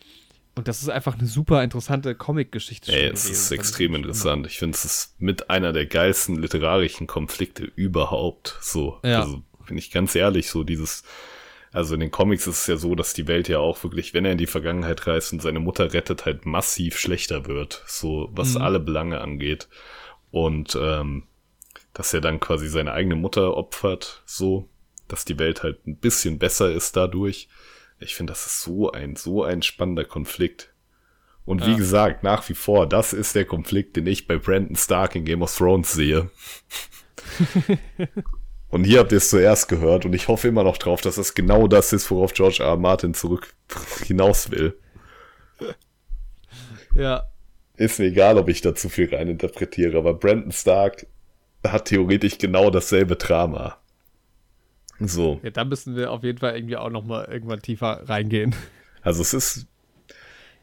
Und 0.53 0.67
das 0.67 0.81
ist 0.81 0.89
einfach 0.89 1.17
eine 1.17 1.27
super 1.27 1.63
interessante 1.63 2.13
Comic-Geschichte. 2.13 2.91
Ey, 2.91 3.07
es 3.07 3.29
ist 3.29 3.47
fand 3.47 3.59
extrem 3.59 3.91
ich. 3.91 3.99
interessant. 3.99 4.45
Ich 4.47 4.59
finde, 4.59 4.75
es 4.75 4.85
ist 4.85 5.21
mit 5.21 5.49
einer 5.49 5.71
der 5.71 5.85
geilsten 5.85 6.35
literarischen 6.35 7.07
Konflikte 7.07 7.71
überhaupt. 7.75 8.57
So. 8.59 8.99
Ja. 9.03 9.21
Also, 9.21 9.43
bin 9.65 9.77
ich 9.77 9.91
ganz 9.91 10.13
ehrlich, 10.13 10.49
so 10.49 10.63
dieses, 10.63 11.03
also 11.71 11.93
in 11.93 11.99
den 12.01 12.11
Comics 12.11 12.47
ist 12.47 12.59
es 12.61 12.67
ja 12.67 12.77
so, 12.77 12.95
dass 12.95 13.13
die 13.13 13.27
Welt 13.27 13.47
ja 13.47 13.59
auch 13.59 13.83
wirklich, 13.83 14.13
wenn 14.13 14.25
er 14.25 14.33
in 14.33 14.37
die 14.37 14.47
Vergangenheit 14.47 15.07
reist 15.07 15.31
und 15.33 15.41
seine 15.41 15.59
Mutter 15.59 15.93
rettet, 15.93 16.25
halt 16.25 16.45
massiv 16.45 16.97
schlechter 16.97 17.45
wird. 17.45 17.83
So, 17.87 18.29
was 18.33 18.55
Mhm. 18.55 18.61
alle 18.61 18.79
Belange 18.79 19.21
angeht. 19.21 19.67
Und, 20.31 20.77
ähm, 20.81 21.23
dass 21.93 22.13
er 22.13 22.21
dann 22.21 22.39
quasi 22.39 22.67
seine 22.69 22.93
eigene 22.93 23.15
Mutter 23.15 23.55
opfert, 23.57 24.21
so, 24.25 24.69
dass 25.07 25.25
die 25.25 25.37
Welt 25.39 25.61
halt 25.63 25.85
ein 25.87 25.97
bisschen 25.97 26.39
besser 26.39 26.71
ist 26.71 26.95
dadurch. 26.95 27.49
Ich 27.99 28.15
finde, 28.15 28.31
das 28.31 28.45
ist 28.45 28.61
so 28.61 28.91
ein, 28.91 29.15
so 29.15 29.43
ein 29.43 29.61
spannender 29.61 30.05
Konflikt. 30.05 30.73
Und 31.43 31.65
wie 31.65 31.75
gesagt, 31.75 32.23
nach 32.23 32.47
wie 32.49 32.53
vor, 32.53 32.87
das 32.87 33.13
ist 33.13 33.35
der 33.35 33.45
Konflikt, 33.45 33.95
den 33.97 34.07
ich 34.07 34.25
bei 34.27 34.37
Brandon 34.37 34.75
Stark 34.75 35.15
in 35.15 35.25
Game 35.25 35.41
of 35.41 35.55
Thrones 35.55 35.91
sehe. 35.91 36.29
und 38.71 38.85
hier 38.85 38.99
habt 38.99 39.11
ihr 39.11 39.17
es 39.17 39.29
zuerst 39.29 39.67
gehört 39.67 40.05
und 40.05 40.13
ich 40.13 40.27
hoffe 40.27 40.47
immer 40.47 40.63
noch 40.63 40.77
drauf, 40.77 41.01
dass 41.01 41.15
das 41.15 41.33
genau 41.33 41.67
das 41.67 41.93
ist, 41.93 42.09
worauf 42.09 42.33
George 42.33 42.57
R. 42.61 42.69
R. 42.69 42.77
Martin 42.77 43.13
zurück 43.13 43.53
hinaus 44.05 44.49
will. 44.49 44.77
Ja. 46.95 47.23
Ist 47.77 47.99
mir 47.99 48.05
egal, 48.05 48.37
ob 48.37 48.49
ich 48.49 48.61
da 48.61 48.73
zu 48.75 48.89
viel 48.89 49.13
reininterpretiere, 49.13 49.97
aber 49.97 50.13
Brandon 50.13 50.51
Stark 50.51 51.05
hat 51.65 51.85
theoretisch 51.85 52.37
genau 52.37 52.69
dasselbe 52.69 53.15
Drama. 53.15 53.77
So. 54.99 55.39
Ja, 55.43 55.49
da 55.49 55.65
müssen 55.65 55.95
wir 55.95 56.11
auf 56.11 56.23
jeden 56.23 56.37
Fall 56.37 56.55
irgendwie 56.55 56.77
auch 56.77 56.89
noch 56.89 57.03
mal 57.03 57.25
irgendwann 57.25 57.61
tiefer 57.61 58.07
reingehen. 58.07 58.55
Also 59.01 59.21
es 59.23 59.33
ist, 59.33 59.65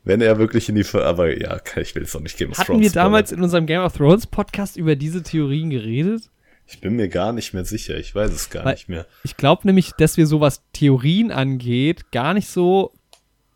wenn 0.04 0.20
er 0.20 0.38
wirklich 0.38 0.68
in 0.68 0.76
die, 0.76 0.84
Ver 0.84 1.04
aber 1.04 1.36
ja, 1.36 1.60
ich 1.76 1.94
will 1.94 2.04
es 2.04 2.14
noch 2.14 2.20
nicht 2.20 2.38
Game 2.38 2.52
of 2.52 2.58
Hatten 2.58 2.66
Thrones 2.72 2.82
wir 2.84 2.92
damals 2.92 3.32
in 3.32 3.42
unserem 3.42 3.66
Game 3.66 3.82
of 3.82 3.96
Thrones 3.96 4.26
Podcast 4.26 4.76
über 4.76 4.94
diese 4.94 5.24
Theorien 5.24 5.70
geredet? 5.70 6.30
Ich 6.68 6.80
bin 6.80 6.96
mir 6.96 7.08
gar 7.08 7.32
nicht 7.32 7.54
mehr 7.54 7.64
sicher, 7.64 7.96
ich 7.96 8.14
weiß 8.14 8.30
es 8.30 8.50
gar 8.50 8.64
Weil- 8.64 8.74
nicht 8.74 8.88
mehr. 8.88 9.06
Ich 9.24 9.36
glaube 9.36 9.66
nämlich, 9.66 9.92
dass 9.92 10.16
wir 10.18 10.26
so 10.26 10.40
was 10.40 10.62
Theorien 10.72 11.32
angeht, 11.32 12.12
gar 12.12 12.34
nicht 12.34 12.48
so 12.48 12.92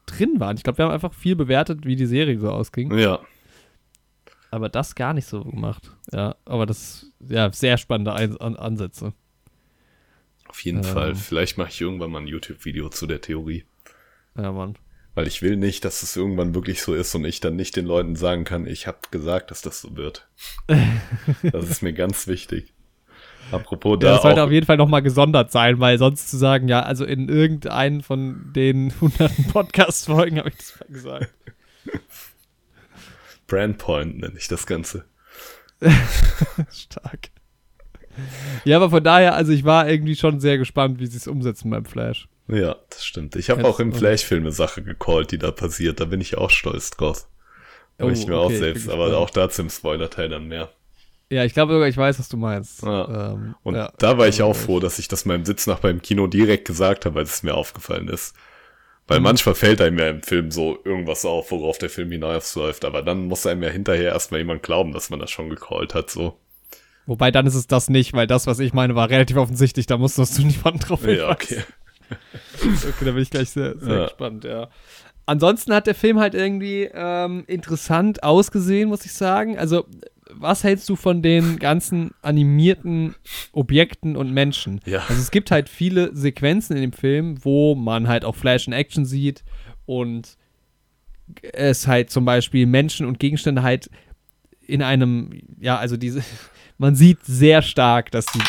drin 0.06 0.40
waren. 0.40 0.56
Ich 0.56 0.62
glaube, 0.62 0.78
wir 0.78 0.86
haben 0.86 0.92
einfach 0.92 1.12
viel 1.14 1.36
bewertet, 1.36 1.84
wie 1.84 1.94
die 1.96 2.06
Serie 2.06 2.38
so 2.38 2.50
ausging. 2.50 2.96
Ja, 2.98 3.20
Aber 4.50 4.68
das 4.68 4.94
gar 4.94 5.14
nicht 5.14 5.26
so 5.26 5.44
gemacht. 5.44 5.90
Ja, 6.12 6.36
aber 6.44 6.66
das, 6.66 7.06
ja, 7.20 7.50
sehr 7.52 7.78
spannende 7.78 8.12
Ein 8.14 8.36
An 8.38 8.56
Ansätze. 8.56 9.12
auf 10.48 10.60
jeden 10.64 10.78
Ähm. 10.78 10.84
Fall. 10.84 11.14
Vielleicht 11.14 11.56
mache 11.58 11.70
ich 11.70 11.80
irgendwann 11.80 12.10
mal 12.10 12.20
ein 12.20 12.26
YouTube-Video 12.26 12.88
zu 12.90 13.06
der 13.06 13.20
Theorie. 13.20 13.64
Ja, 14.36 14.52
Mann. 14.52 14.76
Weil 15.14 15.26
ich 15.26 15.42
will 15.42 15.56
nicht, 15.56 15.84
dass 15.84 16.02
es 16.02 16.16
irgendwann 16.16 16.54
wirklich 16.54 16.80
so 16.82 16.94
ist 16.94 17.14
und 17.14 17.24
ich 17.26 17.40
dann 17.40 17.54
nicht 17.56 17.76
den 17.76 17.84
Leuten 17.84 18.16
sagen 18.16 18.44
kann, 18.44 18.66
ich 18.66 18.86
habe 18.86 18.98
gesagt, 19.10 19.50
dass 19.50 19.60
das 19.60 19.80
so 19.82 19.94
wird. 19.96 20.26
das 21.42 21.68
ist 21.68 21.82
mir 21.82 21.92
ganz 21.92 22.26
wichtig. 22.26 22.71
Apropos 23.52 23.98
Ja, 24.02 24.08
da 24.08 24.12
das 24.14 24.22
sollte 24.22 24.42
auch, 24.42 24.46
auf 24.46 24.52
jeden 24.52 24.66
Fall 24.66 24.76
nochmal 24.76 25.02
gesondert 25.02 25.52
sein, 25.52 25.78
weil 25.78 25.98
sonst 25.98 26.30
zu 26.30 26.36
sagen, 26.36 26.68
ja, 26.68 26.80
also 26.80 27.04
in 27.04 27.28
irgendeinen 27.28 28.02
von 28.02 28.52
den 28.54 28.92
hunderten 29.00 29.46
Podcast-Folgen 29.48 30.38
habe 30.38 30.48
ich 30.48 30.56
das 30.56 30.80
mal 30.80 30.88
gesagt. 30.92 31.34
Brandpoint 33.46 34.18
nenne 34.18 34.34
ich 34.38 34.48
das 34.48 34.66
Ganze. 34.66 35.04
Stark. 36.70 37.30
Ja, 38.64 38.76
aber 38.76 38.90
von 38.90 39.02
daher, 39.02 39.34
also 39.34 39.52
ich 39.52 39.64
war 39.64 39.88
irgendwie 39.88 40.16
schon 40.16 40.40
sehr 40.40 40.58
gespannt, 40.58 41.00
wie 41.00 41.06
sie 41.06 41.16
es 41.16 41.26
umsetzen 41.26 41.70
beim 41.70 41.84
Flash. 41.84 42.28
Ja, 42.48 42.76
das 42.90 43.04
stimmt. 43.04 43.36
Ich 43.36 43.50
habe 43.50 43.64
auch 43.64 43.80
im 43.80 43.92
Flash-Film 43.92 44.42
eine 44.44 44.52
Sache 44.52 44.82
gecallt, 44.82 45.30
die 45.32 45.38
da 45.38 45.50
passiert. 45.50 46.00
Da 46.00 46.04
bin 46.04 46.20
ich 46.20 46.36
auch 46.36 46.50
stolz 46.50 46.90
drauf. 46.90 47.26
Aber 47.98 48.08
Oh, 48.08 48.12
ich 48.12 48.26
mir 48.26 48.36
okay, 48.38 48.54
auch 48.54 48.58
selbst, 48.58 48.86
bin 48.86 48.94
aber 48.94 49.16
auch 49.16 49.30
dazu 49.30 49.62
im 49.62 49.70
Spoiler-Teil 49.70 50.28
dann 50.28 50.48
mehr. 50.48 50.70
Ja, 51.32 51.44
ich 51.44 51.54
glaube 51.54 51.72
sogar, 51.72 51.88
ich 51.88 51.96
weiß, 51.96 52.18
was 52.18 52.28
du 52.28 52.36
meinst. 52.36 52.82
Ja. 52.82 53.32
Ähm, 53.32 53.54
Und 53.62 53.74
ja. 53.74 53.90
da 53.98 54.18
war 54.18 54.28
ich 54.28 54.42
auch 54.42 54.54
froh, 54.54 54.80
dass 54.80 54.98
ich 54.98 55.08
das 55.08 55.24
meinem 55.24 55.44
Sitz 55.46 55.66
nach 55.66 55.78
beim 55.78 56.02
Kino 56.02 56.26
direkt 56.26 56.66
gesagt 56.66 57.06
habe, 57.06 57.20
als 57.20 57.34
es 57.36 57.42
mir 57.42 57.54
aufgefallen 57.54 58.08
ist. 58.08 58.34
Weil 59.06 59.18
Mhm. 59.18 59.24
manchmal 59.24 59.54
fällt 59.54 59.80
einem 59.80 59.98
ja 59.98 60.08
im 60.10 60.22
Film 60.22 60.50
so 60.50 60.78
irgendwas 60.84 61.24
auf, 61.24 61.50
worauf 61.50 61.78
der 61.78 61.90
Film 61.90 62.10
hinausläuft, 62.12 62.84
aber 62.84 63.02
dann 63.02 63.26
muss 63.26 63.46
einem 63.46 63.62
ja 63.62 63.70
hinterher 63.70 64.12
erstmal 64.12 64.40
jemand 64.40 64.62
glauben, 64.62 64.92
dass 64.92 65.10
man 65.10 65.20
das 65.20 65.30
schon 65.30 65.48
gecallt 65.48 65.94
hat, 65.94 66.10
so. 66.10 66.38
Wobei 67.06 67.30
dann 67.30 67.46
ist 67.46 67.54
es 67.56 67.66
das 67.66 67.88
nicht, 67.88 68.12
weil 68.12 68.26
das, 68.28 68.46
was 68.46 68.58
ich 68.60 68.72
meine, 68.74 68.94
war 68.94 69.10
relativ 69.10 69.36
offensichtlich. 69.38 69.86
Da 69.86 69.96
musstest 69.98 70.38
du 70.38 70.42
niemanden 70.46 70.80
drauf 70.80 71.02
Ja, 71.02 71.08
hinweisen. 71.08 71.30
okay. 71.30 71.62
Okay, 72.62 73.04
da 73.06 73.10
bin 73.12 73.22
ich 73.22 73.30
gleich 73.30 73.48
sehr, 73.50 73.78
sehr 73.78 73.94
Ja. 73.96 74.04
gespannt, 74.04 74.44
ja. 74.44 74.68
Ansonsten 75.24 75.72
hat 75.74 75.86
der 75.86 75.94
Film 75.94 76.18
halt 76.20 76.34
irgendwie 76.34 76.90
ähm, 76.92 77.44
interessant 77.46 78.22
ausgesehen, 78.22 78.88
muss 78.90 79.04
ich 79.06 79.12
sagen. 79.14 79.56
Also, 79.58 79.86
was 80.34 80.64
hältst 80.64 80.88
du 80.88 80.96
von 80.96 81.22
den 81.22 81.58
ganzen 81.58 82.12
animierten 82.22 83.14
Objekten 83.52 84.16
und 84.16 84.32
Menschen? 84.32 84.80
Ja. 84.86 85.00
Also, 85.08 85.20
es 85.20 85.30
gibt 85.30 85.50
halt 85.50 85.68
viele 85.68 86.14
Sequenzen 86.14 86.76
in 86.76 86.82
dem 86.82 86.92
Film, 86.92 87.44
wo 87.44 87.74
man 87.74 88.08
halt 88.08 88.24
auch 88.24 88.36
Flash 88.36 88.66
in 88.66 88.72
Action 88.72 89.04
sieht 89.04 89.44
und 89.86 90.36
es 91.52 91.86
halt 91.86 92.10
zum 92.10 92.24
Beispiel 92.24 92.66
Menschen 92.66 93.06
und 93.06 93.18
Gegenstände 93.18 93.62
halt 93.62 93.90
in 94.66 94.82
einem, 94.82 95.30
ja, 95.60 95.78
also 95.78 95.96
diese, 95.96 96.22
man 96.78 96.94
sieht 96.94 97.24
sehr 97.24 97.62
stark, 97.62 98.10
dass 98.10 98.26
die 98.26 98.40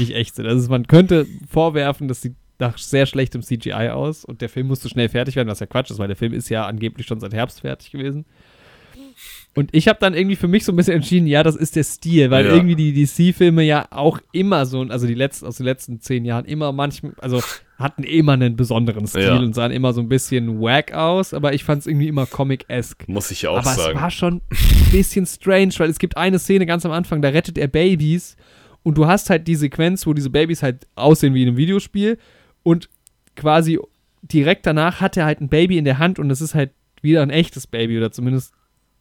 nicht 0.00 0.14
echt 0.14 0.34
sind. 0.34 0.46
Also 0.46 0.68
man 0.70 0.86
könnte 0.86 1.26
vorwerfen, 1.48 2.08
dass 2.08 2.22
sieht 2.22 2.36
nach 2.58 2.78
sehr 2.78 3.06
schlechtem 3.06 3.42
CGI 3.42 3.90
aus 3.90 4.24
und 4.24 4.40
der 4.40 4.48
Film 4.48 4.68
musste 4.68 4.88
schnell 4.88 5.08
fertig 5.08 5.36
werden, 5.36 5.48
was 5.48 5.60
ja 5.60 5.66
Quatsch 5.66 5.90
ist, 5.90 5.98
weil 5.98 6.06
der 6.06 6.16
Film 6.16 6.32
ist 6.32 6.48
ja 6.48 6.66
angeblich 6.66 7.06
schon 7.06 7.18
seit 7.18 7.34
Herbst 7.34 7.60
fertig 7.60 7.90
gewesen. 7.90 8.24
Und 9.54 9.68
ich 9.72 9.86
habe 9.86 9.98
dann 10.00 10.14
irgendwie 10.14 10.36
für 10.36 10.48
mich 10.48 10.64
so 10.64 10.72
ein 10.72 10.76
bisschen 10.76 10.94
entschieden, 10.94 11.26
ja, 11.26 11.42
das 11.42 11.56
ist 11.56 11.76
der 11.76 11.84
Stil, 11.84 12.30
weil 12.30 12.46
Ja. 12.46 12.54
irgendwie 12.54 12.74
die 12.74 12.92
DC-Filme 13.04 13.62
ja 13.62 13.86
auch 13.90 14.18
immer 14.32 14.64
so, 14.64 14.80
also 14.82 15.06
die 15.06 15.12
letzten, 15.14 15.44
aus 15.46 15.58
den 15.58 15.66
letzten 15.66 16.00
zehn 16.00 16.24
Jahren 16.24 16.46
immer 16.46 16.72
manchmal, 16.72 17.12
also 17.20 17.42
hatten 17.78 18.02
immer 18.02 18.32
einen 18.32 18.56
besonderen 18.56 19.06
Stil 19.06 19.22
Ja. 19.24 19.36
und 19.38 19.54
sahen 19.54 19.70
immer 19.72 19.92
so 19.92 20.00
ein 20.00 20.08
bisschen 20.08 20.58
wack 20.62 20.94
aus, 20.94 21.34
aber 21.34 21.52
ich 21.52 21.64
fand 21.64 21.80
es 21.82 21.86
irgendwie 21.86 22.08
immer 22.08 22.24
comic-esque. 22.24 23.04
Muss 23.08 23.30
ich 23.30 23.46
auch 23.46 23.58
Aber 23.58 23.70
sagen. 23.74 23.96
es 23.96 24.02
war 24.02 24.10
schon 24.10 24.34
ein 24.36 24.90
bisschen 24.90 25.26
strange, 25.26 25.74
weil 25.76 25.90
es 25.90 25.98
gibt 25.98 26.16
eine 26.16 26.38
Szene 26.38 26.64
ganz 26.64 26.86
am 26.86 26.92
Anfang, 26.92 27.20
da 27.20 27.28
rettet 27.28 27.58
er 27.58 27.68
Babys 27.68 28.36
und 28.82 28.96
du 28.96 29.06
hast 29.06 29.28
halt 29.28 29.46
die 29.48 29.56
Sequenz, 29.56 30.06
wo 30.06 30.14
diese 30.14 30.30
Babys 30.30 30.62
halt 30.62 30.86
aussehen 30.94 31.34
wie 31.34 31.42
in 31.42 31.48
einem 31.48 31.56
Videospiel 31.58 32.16
und 32.62 32.88
quasi 33.36 33.78
direkt 34.22 34.64
danach 34.64 35.02
hat 35.02 35.18
er 35.18 35.26
halt 35.26 35.42
ein 35.42 35.48
Baby 35.50 35.76
in 35.76 35.84
der 35.84 35.98
Hand 35.98 36.18
und 36.18 36.30
es 36.30 36.40
ist 36.40 36.54
halt 36.54 36.70
wieder 37.02 37.20
ein 37.22 37.30
echtes 37.30 37.66
Baby 37.66 37.98
oder 37.98 38.12
zumindest 38.12 38.54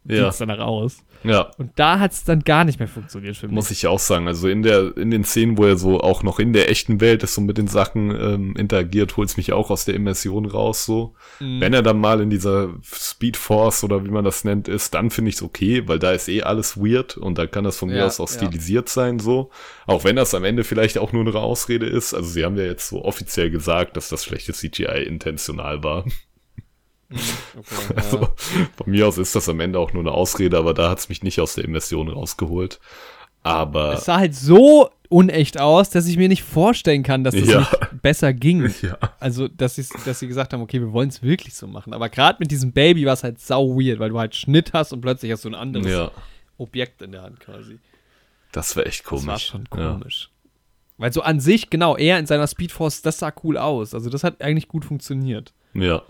sieht 0.04 0.18
ja, 0.18 0.30
es 0.30 0.38
danach 0.38 0.60
aus. 0.60 0.97
ja. 1.24 1.52
Und 1.58 1.72
da 1.76 1.99
hat 1.99 2.12
es 2.12 2.24
dann 2.24 2.39
gar 2.39 2.64
nicht 2.64 2.80
mehr 2.80 2.88
funktioniert 2.88 3.38
für 3.38 3.47
mich. 3.47 3.54
Muss 3.54 3.70
ich 3.70 3.86
auch 3.86 3.99
sagen. 3.99 4.28
Also 4.28 4.47
in 4.47 4.64
der, 4.64 4.97
in 4.97 5.12
den 5.12 5.24
Szenen, 5.24 5.58
wo 5.58 5.66
er 5.66 5.78
so 5.78 6.02
auch 6.02 6.24
noch 6.24 6.39
in 6.39 6.54
der 6.54 6.70
echten 6.70 6.99
Welt 7.02 7.22
ist 7.24 7.38
und 7.38 7.45
mit 7.45 7.58
den 7.58 7.68
Sachen 7.68 8.10
ähm, 8.10 8.56
interagiert, 8.58 9.16
holt 9.18 9.30
es 9.30 9.38
mich 9.38 9.54
auch 9.54 9.70
aus 9.70 9.86
der 9.86 9.93
Immersion 9.95 10.45
raus, 10.45 10.86
so. 10.86 11.14
Mhm. 11.39 11.62
Wenn 11.62 11.74
er 11.74 11.84
dann 11.84 11.99
mal 11.99 12.22
in 12.22 12.30
dieser 12.32 12.70
Speed 12.84 13.38
Force 13.38 13.84
oder 13.84 14.04
wie 14.04 14.10
man 14.10 14.26
das 14.26 14.43
nennt 14.43 14.68
ist, 14.68 14.93
dann 14.95 15.12
finde 15.12 15.30
ich 15.30 15.36
es 15.36 15.43
okay, 15.43 15.88
weil 15.88 15.99
da 15.99 16.12
ist 16.12 16.28
eh 16.28 16.41
alles 16.41 16.78
weird 16.78 17.18
und 17.18 17.38
da 17.38 17.45
kann 17.45 17.64
das 17.64 17.78
von 17.78 17.89
mir 17.89 17.97
Ja, 17.97 18.06
aus 18.08 18.20
auch 18.20 18.30
ja. 18.30 18.38
stilisiert 18.38 18.89
sein, 18.89 19.20
so. 19.20 19.52
Auch 19.86 20.04
wenn 20.04 20.16
das 20.16 20.34
am 20.34 20.43
Ende 20.43 20.64
vielleicht 20.64 20.97
auch 20.97 21.14
nur 21.14 21.22
eine 21.26 21.36
Ausrede 21.36 21.86
ist. 21.86 22.14
Also 22.14 22.30
sie 22.30 22.43
haben 22.43 22.58
ja 22.58 22.64
jetzt 22.64 22.89
so 22.89 23.06
offiziell 23.06 23.52
gesagt, 23.52 23.95
dass 23.97 24.10
das 24.10 24.26
schlechte 24.26 24.54
CGI 24.54 25.04
intentional 25.06 25.84
war. 25.84 26.06
Okay, 27.12 27.93
Also 27.95 28.22
ja. 28.22 28.30
von 28.78 28.89
mir 28.91 29.07
aus 29.07 29.18
ist 29.18 29.36
das 29.36 29.47
am 29.49 29.59
Ende 29.59 29.80
auch 29.80 29.93
nur 29.93 30.03
eine 30.03 30.12
Ausrede, 30.12 30.57
aber 30.57 30.74
da 30.74 30.89
hat 30.89 30.99
es 30.99 31.09
mich 31.09 31.24
nicht 31.24 31.39
aus 31.39 31.55
der 31.55 31.66
Immersion 31.66 32.07
rausgeholt. 32.09 32.80
Aber 33.43 33.93
Es 33.93 34.05
sah 34.05 34.18
halt 34.18 34.36
so 34.36 34.89
unecht 35.09 35.59
aus, 35.59 35.89
dass 35.89 36.07
ich 36.07 36.16
mir 36.16 36.30
nicht 36.30 36.43
vorstellen 36.43 37.03
kann, 37.03 37.24
dass 37.24 37.36
das 37.36 37.47
Ja. 37.49 37.59
nicht 37.59 38.01
besser 38.01 38.34
ging. 38.34 38.72
ja, 38.82 38.97
Also, 39.20 39.47
dass, 39.47 39.76
dass 40.05 40.20
sie 40.20 40.28
gesagt 40.28 40.53
haben, 40.53 40.62
okay, 40.62 40.80
wir 40.80 40.93
wollen 40.93 41.09
es 41.09 41.22
wirklich 41.24 41.55
so 41.55 41.68
machen. 41.68 41.93
Aber 41.93 42.07
gerade 42.09 42.38
mit 42.39 42.51
diesem 42.51 42.72
Baby 42.72 43.05
war 43.05 43.14
es 43.14 43.24
halt 43.24 43.39
sau 43.39 43.76
weird, 43.78 43.99
weil 43.99 44.09
du 44.12 44.20
halt 44.20 44.36
Schnitt 44.36 44.74
hast 44.74 44.93
und 44.93 45.01
plötzlich 45.01 45.32
hast 45.32 45.43
du 45.43 45.49
ein 45.49 45.55
anderes 45.55 45.88
ja, 45.91 46.12
Objekt 46.57 47.01
in 47.01 47.12
der 47.12 47.24
Hand 47.24 47.39
quasi. 47.39 47.80
das 48.51 48.76
war 48.78 48.86
echt 48.86 49.03
komisch. 49.03 49.24
Das 49.26 49.32
war 49.32 49.39
schon 49.39 49.68
Ja. 49.78 49.93
komisch. 49.93 50.30
Weil 50.97 51.12
so 51.12 51.22
an 51.24 51.39
sich, 51.39 51.72
genau, 51.72 51.97
er 51.97 52.20
in 52.20 52.28
seiner 52.28 52.45
Speedforce, 52.45 53.01
das 53.01 53.18
sah 53.18 53.34
cool 53.43 53.57
aus. 53.57 53.95
Also 53.95 54.12
das 54.12 54.24
hat 54.24 54.39
eigentlich 54.43 54.68
gut 54.68 54.86
funktioniert. 54.86 55.51
Ja, 55.74 56.03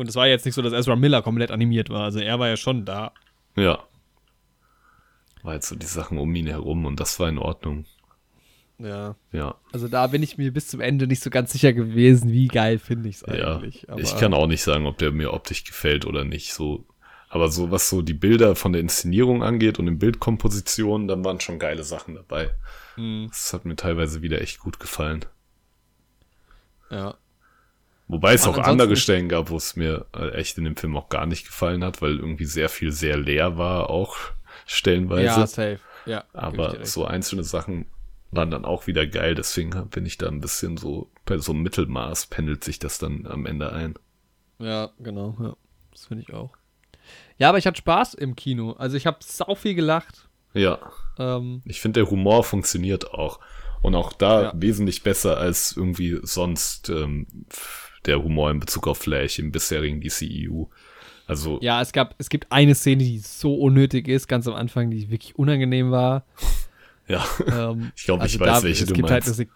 Und 0.00 0.08
es 0.08 0.16
war 0.16 0.26
jetzt 0.26 0.46
nicht 0.46 0.54
so, 0.54 0.62
dass 0.62 0.72
Ezra 0.72 0.96
Miller 0.96 1.20
komplett 1.20 1.50
animiert 1.50 1.90
war. 1.90 2.04
Also 2.04 2.20
er 2.20 2.38
war 2.38 2.48
ja 2.48 2.56
schon 2.56 2.86
da. 2.86 3.12
ja. 3.54 3.78
War 5.42 5.54
jetzt 5.54 5.68
so 5.68 5.74
die 5.76 5.86
Sachen 5.86 6.18
um 6.18 6.34
ihn 6.34 6.46
herum 6.46 6.84
und 6.84 7.00
das 7.00 7.18
war 7.18 7.28
in 7.28 7.38
Ordnung. 7.38 7.86
Ja. 8.78 9.14
Ja, 9.32 9.54
Also 9.72 9.88
da 9.88 10.06
bin 10.06 10.22
ich 10.22 10.38
mir 10.38 10.52
bis 10.52 10.68
zum 10.68 10.80
Ende 10.80 11.06
nicht 11.06 11.22
so 11.22 11.30
ganz 11.30 11.52
sicher 11.52 11.72
gewesen, 11.72 12.30
wie 12.32 12.48
geil 12.48 12.78
finde 12.78 13.08
ich 13.08 13.16
es 13.16 13.24
ja. 13.26 13.56
eigentlich. 13.56 13.88
Aber 13.90 14.00
ich 14.00 14.16
kann 14.16 14.34
auch 14.34 14.46
nicht 14.46 14.62
sagen, 14.62 14.86
ob 14.86 14.98
der 14.98 15.12
mir 15.12 15.32
optisch 15.32 15.64
gefällt 15.64 16.06
oder 16.06 16.24
nicht. 16.24 16.52
So, 16.52 16.86
aber 17.28 17.48
so 17.50 17.70
was 17.70 17.88
so 17.88 18.00
die 18.02 18.14
Bilder 18.14 18.56
von 18.56 18.72
der 18.72 18.80
Inszenierung 18.80 19.42
angeht 19.42 19.78
und 19.78 19.86
in 19.86 19.98
Bildkomposition, 19.98 21.08
dann 21.08 21.24
waren 21.24 21.40
schon 21.40 21.58
geile 21.58 21.84
Sachen 21.84 22.14
dabei. 22.14 22.50
Mhm. 22.96 23.26
Das 23.28 23.52
hat 23.52 23.66
mir 23.66 23.76
teilweise 23.76 24.22
wieder 24.22 24.40
echt 24.40 24.58
gut 24.60 24.80
gefallen. 24.80 25.24
Ja. 26.90 27.16
Wobei 28.10 28.34
es 28.34 28.46
auch 28.46 28.58
andere 28.58 28.96
Stellen 28.96 29.28
gab, 29.28 29.50
wo 29.50 29.56
es 29.56 29.76
mir 29.76 30.06
äh, 30.16 30.30
echt 30.30 30.58
in 30.58 30.64
dem 30.64 30.76
Film 30.76 30.96
auch 30.96 31.08
gar 31.08 31.26
nicht 31.26 31.46
gefallen 31.46 31.84
hat, 31.84 32.02
weil 32.02 32.16
irgendwie 32.18 32.44
sehr 32.44 32.68
viel 32.68 32.92
sehr 32.92 33.16
leer 33.16 33.56
war, 33.56 33.88
auch 33.90 34.16
stellenweise. 34.66 35.22
ja, 35.24 35.46
safe. 35.46 35.80
Ja, 36.06 36.24
Aber 36.32 36.84
so 36.84 37.04
einzelne 37.04 37.44
Sachen 37.44 37.86
waren 38.30 38.50
dann 38.50 38.64
auch 38.64 38.86
wieder 38.86 39.06
geil, 39.06 39.34
deswegen 39.34 39.70
bin 39.90 40.06
ich 40.06 40.16
da 40.18 40.28
ein 40.28 40.40
bisschen 40.40 40.76
so, 40.76 41.10
bei 41.24 41.38
so 41.38 41.52
einem 41.52 41.62
Mittelmaß 41.62 42.26
pendelt 42.28 42.64
sich 42.64 42.78
das 42.78 42.98
dann 42.98 43.26
am 43.26 43.44
Ende 43.46 43.72
ein. 43.72 43.94
Ja, 44.58 44.90
genau. 44.98 45.36
Ja. 45.40 45.56
Das 45.92 46.06
finde 46.06 46.24
ich 46.26 46.32
auch. 46.34 46.52
Ja, 47.38 47.48
aber 47.48 47.58
ich 47.58 47.66
hatte 47.66 47.78
Spaß 47.78 48.14
im 48.14 48.36
Kino. 48.36 48.72
Also 48.72 48.96
ich 48.96 49.06
habe 49.06 49.18
sau 49.20 49.54
viel 49.54 49.74
gelacht. 49.74 50.28
Ja, 50.54 50.78
Ähm, 51.18 51.62
ich 51.64 51.80
finde, 51.80 52.00
der 52.00 52.10
Humor 52.10 52.44
funktioniert 52.44 53.12
auch. 53.12 53.40
Und 53.82 53.94
auch 53.94 54.12
da 54.12 54.42
Ja. 54.42 54.52
wesentlich 54.54 55.02
besser 55.02 55.38
als 55.38 55.74
irgendwie 55.76 56.18
sonst 56.22 56.88
ähm, 56.90 57.26
der 58.06 58.22
Humor 58.22 58.50
in 58.50 58.60
Bezug 58.60 58.86
auf 58.88 58.98
Flash 58.98 59.38
im 59.38 59.52
bisherigen 59.52 60.00
DCEU. 60.00 60.66
Also, 61.26 61.58
Ja, 61.62 61.80
es 61.80 61.92
gab, 61.92 62.14
es 62.18 62.28
gibt 62.28 62.50
eine 62.50 62.74
Szene, 62.74 63.04
die 63.04 63.18
so 63.18 63.54
unnötig 63.54 64.08
ist, 64.08 64.26
ganz 64.26 64.48
am 64.48 64.54
Anfang, 64.54 64.90
die 64.90 65.10
wirklich 65.10 65.38
unangenehm 65.38 65.90
war. 65.90 66.24
ja. 67.06 67.24
Ähm, 67.46 67.92
Ich 67.96 68.04
glaube, 68.04 68.26
ich 68.26 68.40
also 68.40 68.52
weiß, 68.52 68.62
welche 68.64 68.82
es 68.84 68.88
du 68.88 68.94
gibt 68.94 69.10
Halt 69.10 69.24
meinst. 69.26 69.40
eine 69.40 69.48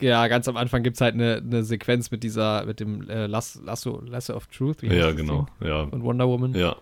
ja, 0.00 0.28
ganz 0.28 0.46
am 0.46 0.56
Anfang 0.56 0.84
gibt 0.84 0.94
es 0.96 1.00
halt 1.00 1.14
eine, 1.14 1.42
eine 1.44 1.64
Sequenz 1.64 2.10
mit 2.12 2.22
dieser, 2.22 2.64
mit 2.64 2.78
dem 2.80 3.08
äh, 3.10 3.26
Lasso, 3.26 3.60
Lasso, 4.06 4.34
of 4.36 4.46
Truth. 4.46 4.82
ja, 4.82 5.10
genau. 5.10 5.46
Ding? 5.60 5.68
Ja, 5.68 5.86
Von 5.88 6.02
Wonder 6.04 6.28
Woman. 6.28 6.54
ja. 6.54 6.76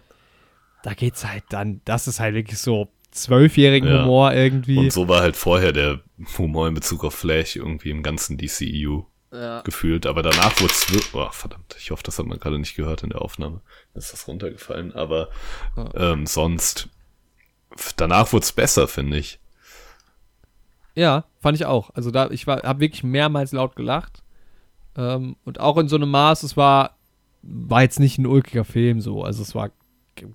Da 0.83 0.93
geht's 0.95 1.27
halt 1.27 1.43
dann, 1.49 1.81
das 1.85 2.07
ist 2.07 2.21
halt 2.21 2.35
wirklich 2.35 2.59
so 2.59 2.89
zwölfjährigen 3.11 3.89
Ja. 3.89 4.03
Humor 4.03 4.33
irgendwie. 4.35 4.77
Und 4.79 4.93
so 4.93 5.09
war 5.09 5.23
halt 5.23 5.35
vorher 5.35 5.73
der 5.73 6.01
Humor 6.39 6.69
in 6.69 6.75
Bezug 6.75 7.03
auf 7.05 7.15
Flash 7.15 7.57
irgendwie 7.57 7.91
im 7.91 8.03
ganzen 8.03 8.37
DCEU 8.37 9.03
ja. 9.33 9.61
gefühlt. 9.63 10.07
Aber 10.07 10.23
danach 10.23 10.61
wurde 10.61 10.73
es. 10.73 11.15
Oh, 11.15 11.29
verdammt. 11.31 11.77
Ich 11.79 11.91
hoffe, 11.91 12.03
das 12.03 12.19
hat 12.19 12.27
man 12.27 12.39
gerade 12.39 12.59
nicht 12.59 12.77
gehört 12.77 13.03
in 13.03 13.11
der 13.11 13.23
Aufnahme. 13.23 13.61
Ist 13.95 14.13
das 14.13 14.27
runtergefallen. 14.29 14.95
Aber 14.95 15.29
ähm, 15.95 16.27
sonst. 16.27 16.89
Danach 17.97 18.33
wurde 18.33 18.45
es 18.45 18.53
besser, 18.53 18.89
finde 18.89 19.19
ich. 19.19 19.39
Ja, 20.95 21.25
fand 21.41 21.57
ich 21.59 21.67
auch. 21.67 21.91
Also 21.91 22.11
da, 22.11 22.31
ich 22.31 22.47
war, 22.47 22.63
habe 22.63 22.81
wirklich 22.81 23.05
mehrmals 23.05 23.53
laut 23.53 23.77
gelacht. 23.77 24.23
Ähm, 24.97 25.37
und 25.45 25.61
auch 25.61 25.77
in 25.77 25.89
so 25.89 25.97
einem 25.97 26.11
Maß, 26.11 26.43
es 26.43 26.57
war, 26.57 26.97
war 27.43 27.83
jetzt 27.83 28.01
nicht 28.01 28.19
ein 28.19 28.27
ulkiger 28.27 28.65
Film 28.65 29.01
so. 29.01 29.23
Also 29.23 29.43
es 29.43 29.55
war 29.55 29.71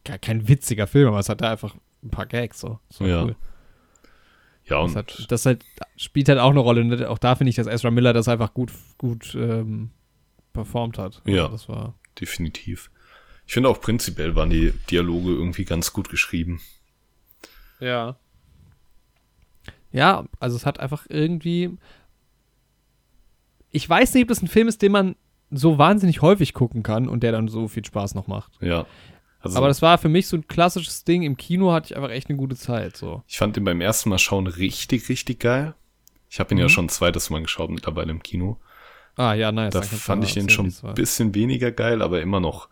kein 0.03 0.47
witziger 0.47 0.85
Film, 0.85 1.07
aber 1.07 1.19
es 1.19 1.29
hatte 1.29 1.47
einfach 1.47 1.73
ein 2.03 2.11
paar 2.11 2.27
Gags 2.27 2.59
so. 2.59 2.79
War 2.99 3.07
Ja. 3.07 3.23
cool. 3.23 3.35
Ja, 4.71 4.81
Das, 4.81 4.91
und 4.91 4.97
hat, 4.97 5.31
das 5.31 5.45
halt, 5.45 5.63
spielt 5.97 6.29
halt 6.29 6.39
auch 6.39 6.49
eine 6.49 6.59
Rolle. 6.59 6.83
Ne? 6.83 7.09
Auch 7.09 7.17
da 7.17 7.35
finde 7.35 7.49
ich, 7.49 7.55
dass 7.55 7.67
Ezra 7.67 7.91
Miller 7.91 8.13
das 8.13 8.27
einfach 8.27 8.53
gut, 8.53 8.71
gut 8.97 9.35
ähm, 9.35 9.91
performt 10.53 10.97
hat. 10.97 11.21
Ja. 11.25 11.47
Das 11.47 11.69
war. 11.69 11.95
definitiv. 12.19 12.89
Ich 13.45 13.53
finde 13.53 13.69
auch 13.69 13.81
prinzipiell 13.81 14.35
waren 14.35 14.49
die 14.49 14.73
Dialoge 14.89 15.31
irgendwie 15.31 15.65
ganz 15.65 15.91
gut 15.91 16.09
geschrieben. 16.09 16.61
Ja. 17.79 18.15
Ja, 19.91 20.25
also 20.39 20.55
es 20.55 20.65
hat 20.65 20.79
einfach 20.79 21.05
irgendwie. 21.09 21.77
Ich 23.71 23.87
weiß 23.89 24.13
nicht, 24.13 24.23
ob 24.23 24.29
das 24.29 24.41
ein 24.41 24.47
Film 24.47 24.67
ist, 24.67 24.81
den 24.81 24.91
man 24.91 25.15
so 25.49 25.77
wahnsinnig 25.77 26.21
häufig 26.21 26.53
gucken 26.53 26.81
kann 26.83 27.09
und 27.09 27.23
der 27.23 27.33
dann 27.33 27.49
so 27.49 27.67
viel 27.67 27.83
Spaß 27.83 28.15
noch 28.15 28.27
macht. 28.27 28.53
Ja. 28.61 28.85
Also, 29.41 29.57
Aber 29.57 29.67
das 29.67 29.81
war 29.81 29.97
für 29.97 30.09
mich 30.09 30.27
so 30.27 30.37
ein 30.37 30.47
klassisches 30.47 31.03
Ding. 31.03 31.23
Im 31.23 31.35
Kino 31.37 31.71
hatte 31.71 31.87
ich 31.87 31.95
einfach 31.97 32.11
echt 32.11 32.29
eine 32.29 32.37
gute 32.37 32.55
Zeit. 32.55 32.95
So. 32.97 33.23
ich 33.27 33.37
fand 33.37 33.57
ihn 33.57 33.63
beim 33.63 33.81
ersten 33.81 34.09
Mal 34.09 34.19
schauen 34.19 34.47
richtig, 34.47 35.09
richtig 35.09 35.39
geil. 35.39 35.73
Ich 36.29 36.39
habe 36.39 36.53
ihn 36.53 36.57
Mhm. 36.57 36.61
ja 36.61 36.69
schon 36.69 36.85
ein 36.85 36.89
zweites 36.89 37.29
Mal 37.29 37.41
geschaut 37.41 37.69
mittlerweile 37.71 38.11
im 38.11 38.21
Kino. 38.23 38.57
Ah, 39.17 39.33
ja, 39.33 39.51
nice. 39.51 39.73
Da 39.73 39.81
fand 39.81 40.23
ich 40.23 40.33
den 40.33 40.49
schon 40.49 40.73
ein 40.83 40.93
bisschen 40.93 41.35
weniger 41.35 41.71
geil, 41.71 42.01
aber 42.01 42.21
immer 42.21 42.39
noch. 42.39 42.69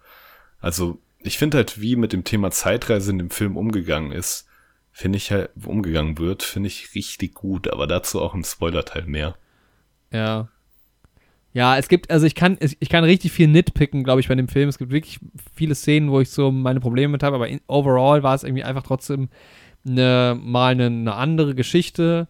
Also, 0.62 1.00
ich 1.20 1.38
finde 1.38 1.58
halt, 1.58 1.82
wie 1.82 1.96
mit 1.98 2.14
dem 2.14 2.24
Thema 2.24 2.52
Zeitreise 2.52 3.12
in 3.12 3.18
dem 3.18 3.30
Film 3.30 3.58
umgegangen 3.58 4.12
ist, 4.12 4.46
finde 4.92 5.18
ich 5.18 5.32
halt, 5.32 5.50
umgegangen 5.66 6.18
wird, 6.18 6.44
finde 6.44 6.68
ich 6.68 6.96
richtig 6.96 7.34
gut, 7.34 7.68
aber 7.68 7.88
dazu 7.88 8.22
auch 8.22 8.34
im 8.34 8.44
Spoiler-Teil 8.44 9.06
mehr. 9.06 9.36
Ja. 10.12 10.48
Ja, 11.54 11.78
es 11.78 11.88
gibt, 11.88 12.12
also 12.12 12.26
ich 12.28 12.36
kann, 12.36 12.58
ich 12.60 12.90
kann 12.90 13.04
richtig 13.04 13.32
viel 13.32 13.48
nitpicken, 13.48 14.04
glaube 14.04 14.22
ich, 14.22 14.28
bei 14.28 14.36
dem 14.36 14.48
Film. 14.48 14.70
Es 14.70 14.78
gibt 14.78 14.92
wirklich 14.92 15.20
viele 15.56 15.74
Szenen, 15.74 16.12
wo 16.12 16.20
ich 16.20 16.30
so 16.30 16.52
meine 16.52 16.80
Probleme 16.80 17.12
mit 17.12 17.24
habe, 17.24 17.36
aber 17.36 17.48
in, 17.48 17.60
overall 17.68 18.22
war 18.22 18.36
es 18.36 18.44
irgendwie 18.44 18.64
einfach 18.64 18.84
trotzdem 18.84 19.30
eine, 19.88 20.38
mal 20.40 20.72
eine, 20.74 20.86
eine 20.88 21.16
andere 21.16 21.56
Geschichte. 21.56 22.28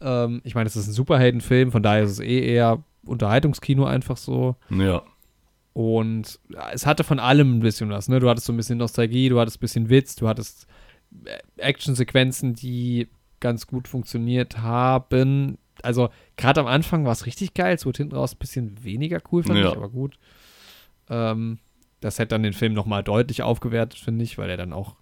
Ähm, 0.00 0.40
ich 0.44 0.54
meine, 0.56 0.66
es 0.66 0.74
ist 0.76 0.88
ein 0.88 0.92
Superheldenfilm, 0.92 1.70
von 1.70 1.82
daher 1.82 2.02
ist 2.02 2.12
es 2.12 2.20
eh 2.20 2.40
eher 2.40 2.82
Unterhaltungskino 3.06 3.84
einfach 3.84 4.16
so. 4.16 4.56
Ja, 4.70 5.02
Und 5.72 6.40
es 6.72 6.84
hatte 6.86 7.04
von 7.04 7.20
allem 7.20 7.58
ein 7.58 7.60
bisschen 7.60 7.90
was, 7.90 8.08
ne? 8.08 8.18
Du 8.18 8.28
hattest 8.28 8.46
so 8.46 8.52
ein 8.52 8.56
bisschen 8.56 8.78
Nostalgie, 8.78 9.28
du 9.28 9.38
hattest 9.38 9.58
ein 9.58 9.60
bisschen 9.60 9.88
Witz, 9.88 10.16
du 10.16 10.26
hattest 10.26 10.66
äh, 11.24 11.38
Actionsequenzen, 11.58 12.54
die 12.54 13.06
ganz 13.38 13.68
gut 13.68 13.86
funktioniert 13.86 14.58
haben. 14.58 15.58
Also, 15.84 16.10
gerade 16.36 16.60
am 16.60 16.66
Anfang 16.66 17.04
war 17.04 17.12
es 17.12 17.26
richtig 17.26 17.54
geil, 17.54 17.74
es 17.74 17.86
wurde 17.86 17.98
hinten 17.98 18.16
raus 18.16 18.34
ein 18.34 18.38
bisschen 18.38 18.82
weniger 18.84 19.20
cool, 19.32 19.42
fand 19.42 19.58
Ja. 19.58 19.70
ich, 19.70 19.76
aber 19.76 19.88
gut. 19.88 20.18
Ähm, 21.08 21.58
das 22.00 22.18
hätte 22.18 22.28
dann 22.30 22.42
den 22.42 22.52
Film 22.52 22.74
nochmal 22.74 23.02
deutlich 23.02 23.42
aufgewertet, 23.42 23.98
finde 23.98 24.24
ich, 24.24 24.38
weil 24.38 24.50
er 24.50 24.56
dann 24.56 24.72
auch, 24.72 24.96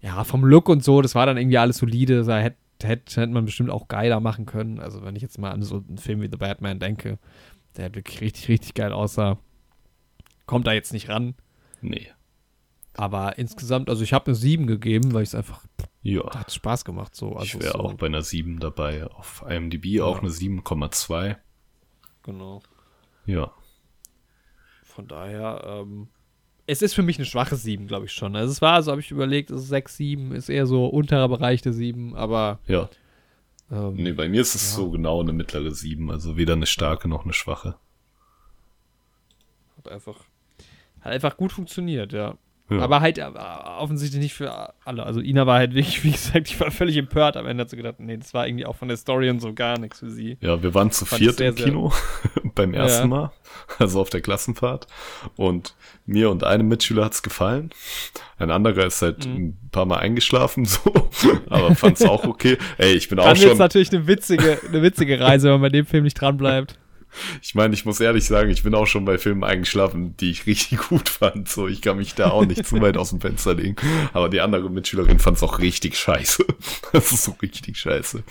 ja, 0.00 0.24
vom 0.24 0.44
Look 0.44 0.68
und 0.68 0.82
so, 0.84 1.02
das 1.02 1.14
war 1.14 1.26
dann 1.26 1.36
irgendwie 1.36 1.58
alles 1.58 1.78
solide, 1.78 2.24
da 2.24 2.38
hätte 2.38 2.56
hätte 2.82 3.20
hätte 3.20 3.32
man 3.32 3.44
bestimmt 3.46 3.70
auch 3.70 3.88
geiler 3.88 4.20
machen 4.20 4.46
können. 4.46 4.78
Also, 4.80 5.02
wenn 5.04 5.16
ich 5.16 5.22
jetzt 5.22 5.38
mal 5.38 5.50
an 5.52 5.62
so 5.62 5.82
einen 5.88 5.98
Film 5.98 6.20
wie 6.20 6.28
The 6.30 6.36
Batman 6.36 6.78
denke, 6.80 7.18
der 7.76 7.94
wirklich 7.94 8.20
richtig, 8.20 8.48
richtig 8.48 8.74
geil 8.74 8.92
aussah, 8.92 9.38
kommt 10.46 10.66
da 10.66 10.72
jetzt 10.72 10.92
nicht 10.92 11.08
ran. 11.08 11.34
nee. 11.80 12.08
Aber 12.96 13.38
insgesamt, 13.38 13.88
also 13.90 14.02
ich 14.04 14.12
habe 14.12 14.26
eine 14.26 14.34
7 14.34 14.66
gegeben, 14.66 15.12
weil 15.14 15.22
ich 15.24 15.30
es 15.30 15.34
einfach, 15.34 15.62
Ja, 16.02 16.22
hat 16.34 16.52
Spaß 16.52 16.84
gemacht. 16.84 17.14
So. 17.14 17.32
Also 17.34 17.44
ich 17.58 17.60
wäre 17.64 17.72
so, 17.72 17.78
auch 17.80 17.94
bei 17.94 18.06
einer 18.06 18.22
7 18.22 18.60
dabei. 18.60 19.04
Auf 19.06 19.44
IMDb 19.48 20.00
auch 20.00 20.16
Ja. 20.16 20.20
eine 20.22 20.30
7,2. 20.30 21.36
Genau. 22.22 22.62
Ja, 23.26 23.52
Von 24.84 25.08
daher, 25.08 25.62
ähm, 25.66 26.08
es 26.66 26.80
ist 26.82 26.94
für 26.94 27.02
mich 27.02 27.16
eine 27.18 27.24
schwache 27.26 27.56
7, 27.56 27.86
glaube 27.88 28.06
ich 28.06 28.12
schon. 28.12 28.36
Also 28.36 28.52
es 28.52 28.62
war, 28.62 28.80
so 28.82 28.90
habe 28.92 29.00
ich 29.00 29.10
überlegt, 29.10 29.50
es 29.50 29.62
ist 29.62 29.68
6, 29.68 29.96
7, 29.96 30.32
ist 30.32 30.48
eher 30.48 30.66
so 30.66 30.86
unterer 30.86 31.28
Bereich 31.28 31.60
der 31.62 31.72
7, 31.72 32.14
aber 32.14 32.60
ja. 32.68 32.88
ähm, 33.72 33.94
Nee, 33.96 34.12
bei 34.12 34.28
mir 34.28 34.40
ist 34.42 34.54
es 34.54 34.70
Ja. 34.70 34.76
so 34.76 34.90
genau 34.90 35.20
eine 35.20 35.32
mittlere 35.32 35.72
7, 35.72 36.10
also 36.10 36.36
weder 36.36 36.52
eine 36.52 36.66
starke 36.66 37.08
noch 37.08 37.24
eine 37.24 37.32
schwache. 37.32 37.74
hat 39.78 39.88
einfach, 39.88 40.16
hat 41.00 41.12
einfach 41.12 41.36
gut 41.36 41.52
funktioniert, 41.52 42.12
ja. 42.12 42.36
Ja. 42.70 42.78
Aber 42.78 43.02
halt 43.02 43.18
äh, 43.18 43.24
offensichtlich 43.78 44.22
nicht 44.22 44.32
für 44.34 44.72
alle. 44.86 45.04
Also 45.04 45.20
Ina 45.20 45.46
war 45.46 45.58
halt 45.58 45.74
wirklich, 45.74 46.02
wie 46.04 46.12
gesagt, 46.12 46.48
ich 46.48 46.58
war 46.60 46.70
völlig 46.70 46.96
empört. 46.96 47.36
Am 47.36 47.46
Ende 47.46 47.62
hat 47.62 47.70
sie 47.70 47.76
gedacht, 47.76 47.96
nee, 47.98 48.16
das 48.16 48.32
war 48.32 48.46
irgendwie 48.46 48.64
auch 48.64 48.76
von 48.76 48.88
der 48.88 48.96
Story 48.96 49.28
und 49.28 49.40
so 49.40 49.52
gar 49.52 49.78
nichts 49.78 49.98
für 50.00 50.10
sie. 50.10 50.38
Ja, 50.40 50.62
wir 50.62 50.72
waren 50.72 50.90
zu 50.90 51.04
Fand 51.04 51.20
viert 51.20 51.36
sehr, 51.36 51.50
im 51.50 51.54
Kino 51.56 51.92
beim 52.54 52.72
ersten 52.72 53.02
Ja. 53.02 53.06
Mal, 53.06 53.32
also 53.78 54.00
auf 54.00 54.08
der 54.08 54.22
Klassenfahrt. 54.22 54.86
Und 55.36 55.74
mir 56.06 56.30
und 56.30 56.42
einem 56.44 56.66
Mitschüler 56.68 57.04
hat's 57.04 57.22
gefallen. 57.22 57.68
Ein 58.38 58.50
anderer 58.50 58.86
ist 58.86 59.02
halt 59.02 59.26
Mhm. 59.26 59.34
ein 59.34 59.70
paar 59.70 59.84
Mal 59.84 59.98
eingeschlafen, 59.98 60.64
so, 60.64 60.80
aber 61.50 61.74
fand's 61.74 62.02
auch 62.02 62.24
okay. 62.24 62.56
Ey, 62.78 62.94
ich 62.94 63.08
bin 63.08 63.18
auch 63.18 63.24
Dann 63.26 63.38
wird 63.38 63.48
schon, 63.50 63.58
natürlich 63.58 63.92
eine 63.92 64.06
witzige, 64.06 64.58
eine 64.66 64.82
witzige 64.82 65.20
Reise, 65.20 65.48
wenn 65.48 65.60
man 65.60 65.62
bei 65.62 65.68
dem 65.68 65.86
Film 65.86 66.04
nicht 66.04 66.18
dran 66.20 66.36
bleibt. 66.38 66.78
Ich 67.42 67.54
meine, 67.54 67.74
ich 67.74 67.84
muss 67.84 68.00
ehrlich 68.00 68.24
sagen, 68.24 68.50
ich 68.50 68.62
bin 68.62 68.74
auch 68.74 68.86
schon 68.86 69.04
bei 69.04 69.18
Filmen 69.18 69.44
eingeschlafen, 69.44 70.16
die 70.16 70.30
ich 70.30 70.46
richtig 70.46 70.78
gut 70.88 71.08
fand. 71.08 71.48
So, 71.48 71.68
ich 71.68 71.80
kann 71.82 71.96
mich 71.96 72.14
da 72.14 72.30
auch 72.30 72.44
nicht 72.44 72.66
zu 72.66 72.80
weit 72.80 72.96
aus 72.96 73.10
dem 73.10 73.20
Fenster 73.20 73.54
legen. 73.54 73.76
Aber 74.12 74.28
die 74.28 74.40
andere 74.40 74.70
Mitschülerin 74.70 75.18
fand's 75.18 75.42
auch 75.42 75.58
richtig 75.58 75.96
scheiße. 75.96 76.44
Das 76.92 77.10
ist 77.12 77.24
so 77.24 77.32
richtig 77.42 77.76
scheiße. 77.76 78.22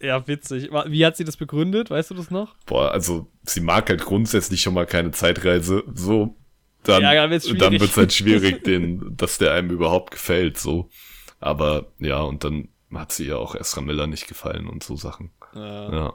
Ja, 0.00 0.26
witzig. 0.28 0.70
Wie 0.86 1.06
hat 1.06 1.16
sie 1.16 1.24
das 1.24 1.36
begründet? 1.38 1.88
Weißt 1.90 2.10
du 2.10 2.14
das 2.14 2.30
noch? 2.30 2.54
Boah, 2.66 2.90
also 2.92 3.28
sie 3.44 3.60
mag 3.60 3.88
halt 3.88 4.04
grundsätzlich 4.04 4.60
schon 4.60 4.74
mal 4.74 4.86
keine 4.86 5.12
Zeitreise, 5.12 5.82
so. 5.94 6.36
Dann, 6.82 7.00
Ja, 7.02 7.14
dann 7.14 7.30
wird's 7.30 7.46
dann 7.46 7.56
schwierig. 7.56 7.80
wird's 7.80 7.96
halt 7.96 8.12
schwierig, 8.12 8.64
den, 8.64 9.16
dass 9.16 9.38
der 9.38 9.52
einem 9.54 9.70
überhaupt 9.70 10.10
gefällt, 10.10 10.58
so. 10.58 10.90
Aber 11.40 11.92
ja, 11.98 12.20
und 12.20 12.44
dann 12.44 12.68
hat 12.92 13.12
sie 13.12 13.26
ja 13.26 13.36
auch 13.36 13.54
Esra 13.54 13.80
Miller 13.80 14.06
nicht 14.06 14.28
gefallen 14.28 14.66
und 14.68 14.82
so 14.84 14.96
Sachen. 14.96 15.30
Ja. 15.54 15.92
Ja, 15.92 16.14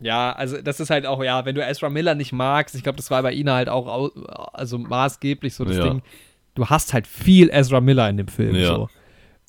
also 0.00 0.60
das 0.60 0.80
ist 0.80 0.90
halt 0.90 1.06
auch, 1.06 1.22
ja, 1.24 1.44
wenn 1.44 1.54
du 1.54 1.64
Ezra 1.64 1.88
Miller 1.88 2.14
nicht 2.14 2.32
magst, 2.32 2.74
ich 2.74 2.82
glaube, 2.82 2.96
das 2.96 3.10
war 3.10 3.22
bei 3.22 3.32
Ina 3.32 3.54
halt 3.54 3.68
auch 3.68 3.86
au- 3.86 4.22
also 4.52 4.78
maßgeblich 4.78 5.54
so 5.54 5.64
das 5.64 5.76
Ja. 5.76 5.84
Ding, 5.84 6.02
du 6.54 6.66
hast 6.66 6.92
halt 6.92 7.06
viel 7.06 7.48
Ezra 7.50 7.80
Miller 7.80 8.08
in 8.08 8.16
dem 8.16 8.28
Film 8.28 8.54
Ja. 8.54 8.66
so. 8.68 8.88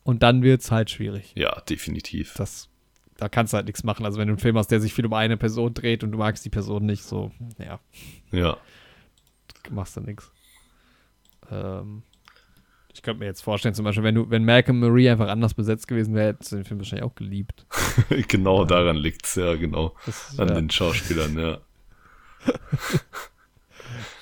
Und 0.04 0.22
dann 0.24 0.44
wird's 0.44 0.72
halt 0.72 0.90
schwierig. 0.92 1.34
Ja, 1.36 1.62
definitiv. 1.62 2.34
Das, 2.38 2.70
da 3.18 3.28
kannst 3.28 3.54
du 3.54 3.56
halt 3.58 3.66
nichts 3.66 3.84
machen. 3.84 4.06
Also 4.06 4.20
wenn 4.20 4.28
du 4.28 4.34
einen 4.34 4.40
Film 4.40 4.58
hast, 4.58 4.68
der 4.70 4.80
sich 4.80 4.94
viel 4.94 5.06
um 5.06 5.14
eine 5.14 5.36
Person 5.36 5.74
dreht 5.74 6.04
und 6.04 6.12
du 6.12 6.18
magst 6.20 6.46
die 6.46 6.50
Person 6.52 6.86
nicht, 6.86 7.04
so, 7.04 7.32
ja, 7.58 7.80
Ja. 8.32 8.58
machst 9.72 9.98
du 9.98 10.02
nichts. 10.02 10.32
Ähm, 11.52 12.04
ich 12.96 13.02
könnte 13.02 13.20
mir 13.20 13.26
jetzt 13.26 13.42
vorstellen, 13.42 13.76
zum 13.76 13.84
Beispiel, 13.84 14.04
wenn 14.04 14.16
du, 14.16 14.30
wenn 14.30 14.46
Malcolm 14.46 14.80
Marie 14.80 15.10
einfach 15.10 15.28
anders 15.28 15.54
besetzt 15.54 15.88
gewesen 15.88 16.16
wäre, 16.16 16.30
hättest 16.30 16.54
du 16.54 16.56
den 16.56 16.66
Film 16.66 16.80
wahrscheinlich 16.80 17.06
auch 17.06 17.16
geliebt. 17.16 17.66
genau 18.30 18.64
daran 18.64 18.96
liegt's, 18.96 19.36
ja, 19.36 19.56
genau. 19.56 19.94
Das, 20.06 20.40
An 20.40 20.48
ja, 20.48 20.56
den 20.56 20.70
Schauspielern, 20.70 21.38
ja. 21.38 21.58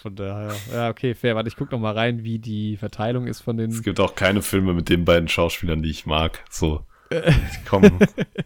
von 0.01 0.15
daher, 0.15 0.55
ja, 0.73 0.89
okay, 0.89 1.13
fair. 1.13 1.35
Warte, 1.35 1.49
ich 1.49 1.55
guck 1.55 1.71
noch 1.71 1.79
mal 1.79 1.93
rein, 1.93 2.23
wie 2.23 2.39
die 2.39 2.77
Verteilung 2.77 3.27
ist 3.27 3.41
von 3.41 3.57
den. 3.57 3.69
Es 3.69 3.83
gibt 3.83 3.99
auch 3.99 4.15
keine 4.15 4.41
Filme 4.41 4.73
mit 4.73 4.89
den 4.89 5.05
beiden 5.05 5.27
Schauspielern, 5.27 5.83
die 5.83 5.91
ich 5.91 6.07
mag. 6.07 6.43
So. 6.49 6.83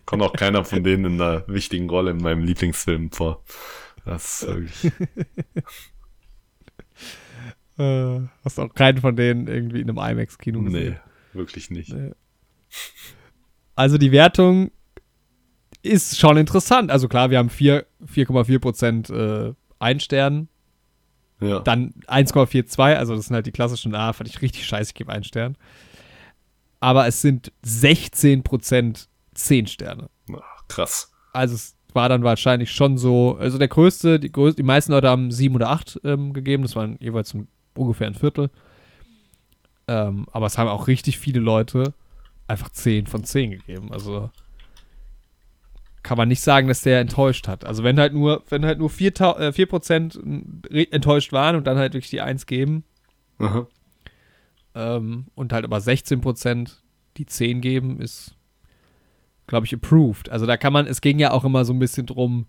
Kommt 0.06 0.22
auch 0.24 0.34
keiner 0.34 0.66
von 0.66 0.84
denen 0.84 1.06
in 1.06 1.22
einer 1.22 1.48
wichtigen 1.48 1.90
Rolle 1.90 2.12
in 2.12 2.18
meinem 2.18 2.44
Lieblingsfilm 2.44 3.12
vor. 3.12 3.44
Das 4.04 4.44
ist 4.44 4.48
wirklich. 4.48 4.92
Äh, 7.78 8.22
hast 8.44 8.60
auch 8.60 8.74
keinen 8.74 9.00
von 9.00 9.16
denen 9.16 9.48
irgendwie 9.48 9.82
in 9.82 9.90
einem 9.90 9.98
IMAX-Kino 10.00 10.60
Nee, 10.62 10.66
gesehen. 10.72 11.00
wirklich 11.34 11.70
nicht. 11.70 11.94
Nee. 11.94 12.12
Also 13.76 13.98
die 13.98 14.12
Wertung 14.12 14.72
ist 15.84 16.18
schon 16.20 16.38
interessant. 16.38 16.90
Also 16.92 17.08
klar, 17.08 17.30
wir 17.30 17.38
haben 17.38 17.50
vier- 17.50 17.86
4,4 18.06 18.60
Prozent 18.60 19.10
äh, 19.10 19.54
Ein 19.80 20.00
Stern. 20.00 20.48
Ja. 21.40 21.60
Dann 21.60 21.94
1,42, 22.08 22.96
also 22.96 23.16
das 23.16 23.28
sind 23.28 23.36
halt 23.36 23.46
die 23.46 23.52
klassischen, 23.52 23.94
ah, 23.94 24.12
fand 24.12 24.28
ich 24.28 24.42
richtig 24.42 24.66
scheiße, 24.66 24.90
ich 24.90 24.96
gebe 24.96 25.12
einen 25.12 25.24
Stern. 25.24 25.56
Aber 26.80 27.06
es 27.06 27.22
sind 27.22 27.52
16% 27.64 29.08
10 29.36 29.68
Sterne. 29.68 30.10
Ach, 30.34 30.68
krass. 30.68 31.12
Also 31.34 31.54
es 31.54 31.76
war 31.94 32.10
dann 32.10 32.24
wahrscheinlich 32.24 32.72
schon 32.72 32.98
so, 32.98 33.38
also 33.38 33.60
der 33.60 33.68
größte, 33.68 34.20
die, 34.20 34.32
größte, 34.32 34.58
die 34.64 34.66
meisten 34.66 34.92
Leute 34.92 35.10
haben 35.10 35.30
7 35.32 35.54
oder 35.54 35.70
8 35.70 36.02
ähm, 36.04 36.34
gegeben, 36.34 36.64
das 36.64 36.76
waren 36.76 36.98
jeweils 37.00 37.34
um, 37.36 37.48
ungefähr 37.78 38.08
ein 38.08 38.16
Viertel. 38.16 38.50
Ähm, 39.88 40.26
aber 40.32 40.46
es 40.46 40.58
haben 40.58 40.68
auch 40.68 40.88
richtig 40.88 41.18
viele 41.18 41.40
Leute 41.40 41.94
einfach 42.48 42.70
10 42.70 43.08
von 43.08 43.24
10 43.24 43.52
gegeben. 43.52 43.92
Also 43.92 44.30
kann 46.04 46.18
man 46.18 46.30
nicht 46.30 46.42
sagen, 46.42 46.68
dass 46.68 46.82
der 46.82 47.02
enttäuscht 47.02 47.48
hat. 47.48 47.66
Also 47.66 47.84
wenn 47.84 48.00
halt 48.00 48.14
nur, 48.14 48.44
wenn 48.50 48.66
halt 48.66 48.80
nur 48.80 48.90
4, 48.90 49.08
äh, 49.10 49.52
4% 49.52 50.92
enttäuscht 50.92 51.34
waren 51.34 51.56
und 51.56 51.68
dann 51.68 51.78
halt 51.78 51.94
wirklich 51.94 52.10
die 52.10 52.22
1 52.22 52.46
geben 52.46 52.84
ähm, 54.76 55.26
und 55.36 55.52
halt 55.54 55.66
aber 55.66 55.78
16% 55.78 56.76
die 57.18 57.26
10 57.26 57.62
geben, 57.62 58.00
ist, 58.00 58.36
glaube 59.48 59.66
ich, 59.66 59.74
approved. 59.74 60.30
Also 60.30 60.46
da 60.46 60.56
kann 60.56 60.72
man, 60.72 60.88
es 60.88 61.02
ging 61.02 61.20
ja 61.20 61.32
auch 61.32 61.44
immer 61.44 61.66
so 61.66 61.74
ein 61.74 61.80
bisschen 61.80 62.06
drum, 62.06 62.46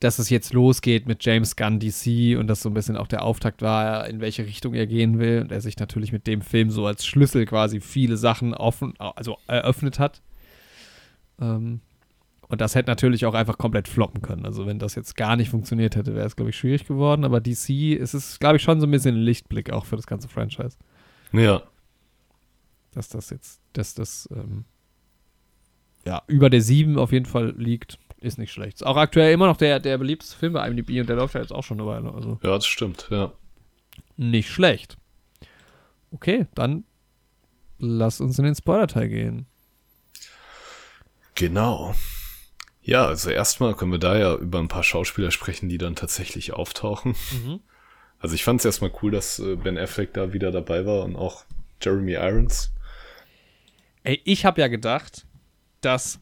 dass 0.00 0.18
es 0.18 0.30
jetzt 0.30 0.54
losgeht 0.54 1.06
mit 1.06 1.24
James 1.24 1.56
Gunn 1.56 1.78
DC 1.78 2.38
und 2.38 2.46
das 2.46 2.62
so 2.62 2.70
ein 2.70 2.74
bisschen 2.74 2.96
auch 2.96 3.06
der 3.06 3.22
Auftakt 3.22 3.60
war, 3.60 4.08
in 4.08 4.20
welche 4.20 4.46
Richtung 4.46 4.72
er 4.74 4.86
gehen 4.86 5.18
will 5.18 5.42
und 5.42 5.52
er 5.52 5.60
sich 5.60 5.78
natürlich 5.78 6.10
mit 6.10 6.26
dem 6.26 6.40
Film 6.40 6.70
so 6.70 6.86
als 6.86 7.06
Schlüssel 7.06 7.44
quasi 7.44 7.80
viele 7.80 8.16
Sachen 8.16 8.54
offen, 8.54 8.94
also 8.98 9.36
eröffnet 9.46 9.98
hat. 9.98 10.22
Ähm, 11.38 11.80
und 12.48 12.60
das 12.60 12.74
hätte 12.74 12.90
natürlich 12.90 13.26
auch 13.26 13.34
einfach 13.34 13.58
komplett 13.58 13.86
floppen 13.86 14.22
können. 14.22 14.44
Also 14.46 14.66
wenn 14.66 14.78
das 14.78 14.94
jetzt 14.96 15.16
gar 15.16 15.36
nicht 15.36 15.50
funktioniert 15.50 15.94
hätte, 15.94 16.16
wäre 16.16 16.26
es, 16.26 16.34
glaube 16.34 16.50
ich, 16.50 16.56
schwierig 16.56 16.86
geworden. 16.86 17.24
Aber 17.24 17.40
DC 17.40 17.94
ist 17.96 18.14
es, 18.14 18.40
glaube 18.40 18.56
ich, 18.56 18.62
schon 18.62 18.80
so 18.80 18.86
ein 18.86 18.90
bisschen 18.90 19.14
ein 19.14 19.22
Lichtblick 19.22 19.70
auch 19.70 19.84
für 19.84 19.96
das 19.96 20.06
ganze 20.06 20.28
Franchise. 20.28 20.76
Ja. 21.32 21.62
Dass 22.90 23.08
das 23.08 23.30
jetzt, 23.30 23.60
dass 23.74 23.94
das 23.94 24.28
ähm, 24.32 24.64
ja 26.04 26.22
über 26.26 26.50
der 26.50 26.62
7 26.62 26.98
auf 26.98 27.12
jeden 27.12 27.26
Fall 27.26 27.54
liegt, 27.56 27.98
ist 28.20 28.38
nicht 28.38 28.52
schlecht. 28.52 28.76
Ist 28.76 28.86
auch 28.86 28.96
aktuell 28.96 29.32
immer 29.32 29.46
noch 29.46 29.56
der, 29.56 29.80
der 29.80 29.98
beliebteste 29.98 30.36
Film 30.36 30.52
bei 30.52 30.66
IMDb 30.68 31.00
und 31.00 31.08
der 31.08 31.16
läuft 31.16 31.34
ja 31.34 31.40
jetzt 31.40 31.52
auch 31.52 31.64
schon 31.64 31.80
eine 31.80 31.88
Weile. 31.88 32.12
Also 32.12 32.38
Ja, 32.42 32.50
das 32.54 32.66
stimmt, 32.66 33.08
ja. 33.10 33.32
nicht 34.16 34.50
schlecht. 34.50 34.96
Okay, 36.12 36.46
dann 36.54 36.84
lass 37.78 38.20
uns 38.20 38.38
in 38.38 38.44
den 38.44 38.54
Spoiler-Teil 38.54 39.08
gehen. 39.08 39.46
Genau. 41.34 41.94
Ja, 42.82 43.06
also 43.06 43.30
erstmal 43.30 43.74
können 43.74 43.92
wir 43.92 43.98
da 43.98 44.18
ja 44.18 44.34
über 44.34 44.58
ein 44.58 44.68
paar 44.68 44.82
Schauspieler 44.82 45.30
sprechen, 45.30 45.68
die 45.68 45.78
dann 45.78 45.94
tatsächlich 45.96 46.52
auftauchen. 46.52 47.14
Also 48.18 48.34
ich 48.34 48.44
fand 48.44 48.60
es 48.60 48.64
erstmal 48.64 48.92
cool, 49.02 49.10
dass 49.12 49.38
äh, 49.38 49.56
Ben 49.56 49.78
Affleck 49.78 50.12
da 50.12 50.32
wieder 50.32 50.50
dabei 50.50 50.84
war 50.84 51.04
und 51.04 51.16
auch 51.16 51.44
Jeremy 51.80 52.12
Irons. 52.14 52.72
Ey, 54.02 54.20
ich 54.24 54.44
habe 54.44 54.60
ja 54.60 54.68
gedacht, 54.68 55.26
dass 55.80 56.20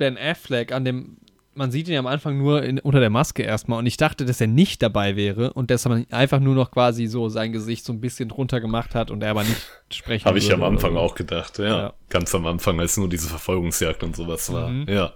Ben 0.00 0.16
Affleck 0.16 0.72
an 0.72 0.84
dem, 0.86 1.18
man 1.54 1.70
sieht 1.70 1.86
ihn 1.86 1.94
ja 1.94 2.00
am 2.00 2.06
Anfang 2.06 2.38
nur 2.38 2.62
in, 2.62 2.78
unter 2.78 3.00
der 3.00 3.10
Maske 3.10 3.42
erstmal 3.42 3.78
und 3.78 3.84
ich 3.84 3.98
dachte, 3.98 4.24
dass 4.24 4.40
er 4.40 4.46
nicht 4.46 4.82
dabei 4.82 5.14
wäre 5.14 5.52
und 5.52 5.70
dass 5.70 5.86
man 5.86 6.06
einfach 6.10 6.40
nur 6.40 6.54
noch 6.54 6.70
quasi 6.70 7.06
so 7.06 7.28
sein 7.28 7.52
Gesicht 7.52 7.84
so 7.84 7.92
ein 7.92 8.00
bisschen 8.00 8.30
drunter 8.30 8.60
gemacht 8.60 8.94
hat 8.94 9.10
und 9.10 9.22
er 9.22 9.32
aber 9.32 9.44
nicht 9.44 9.66
sprechen 9.92 10.24
Habe 10.24 10.38
ich 10.38 10.52
am 10.52 10.62
Anfang 10.62 10.96
auch 10.96 11.14
gedacht, 11.14 11.58
ja. 11.58 11.64
Ja. 11.64 11.94
Ganz 12.08 12.34
am 12.34 12.46
Anfang, 12.46 12.80
als 12.80 12.96
nur 12.96 13.10
diese 13.10 13.28
Verfolgungsjagd 13.28 14.02
und 14.02 14.16
sowas 14.16 14.50
war. 14.52 14.68
Mhm. 14.68 14.88
Ja. 14.88 15.12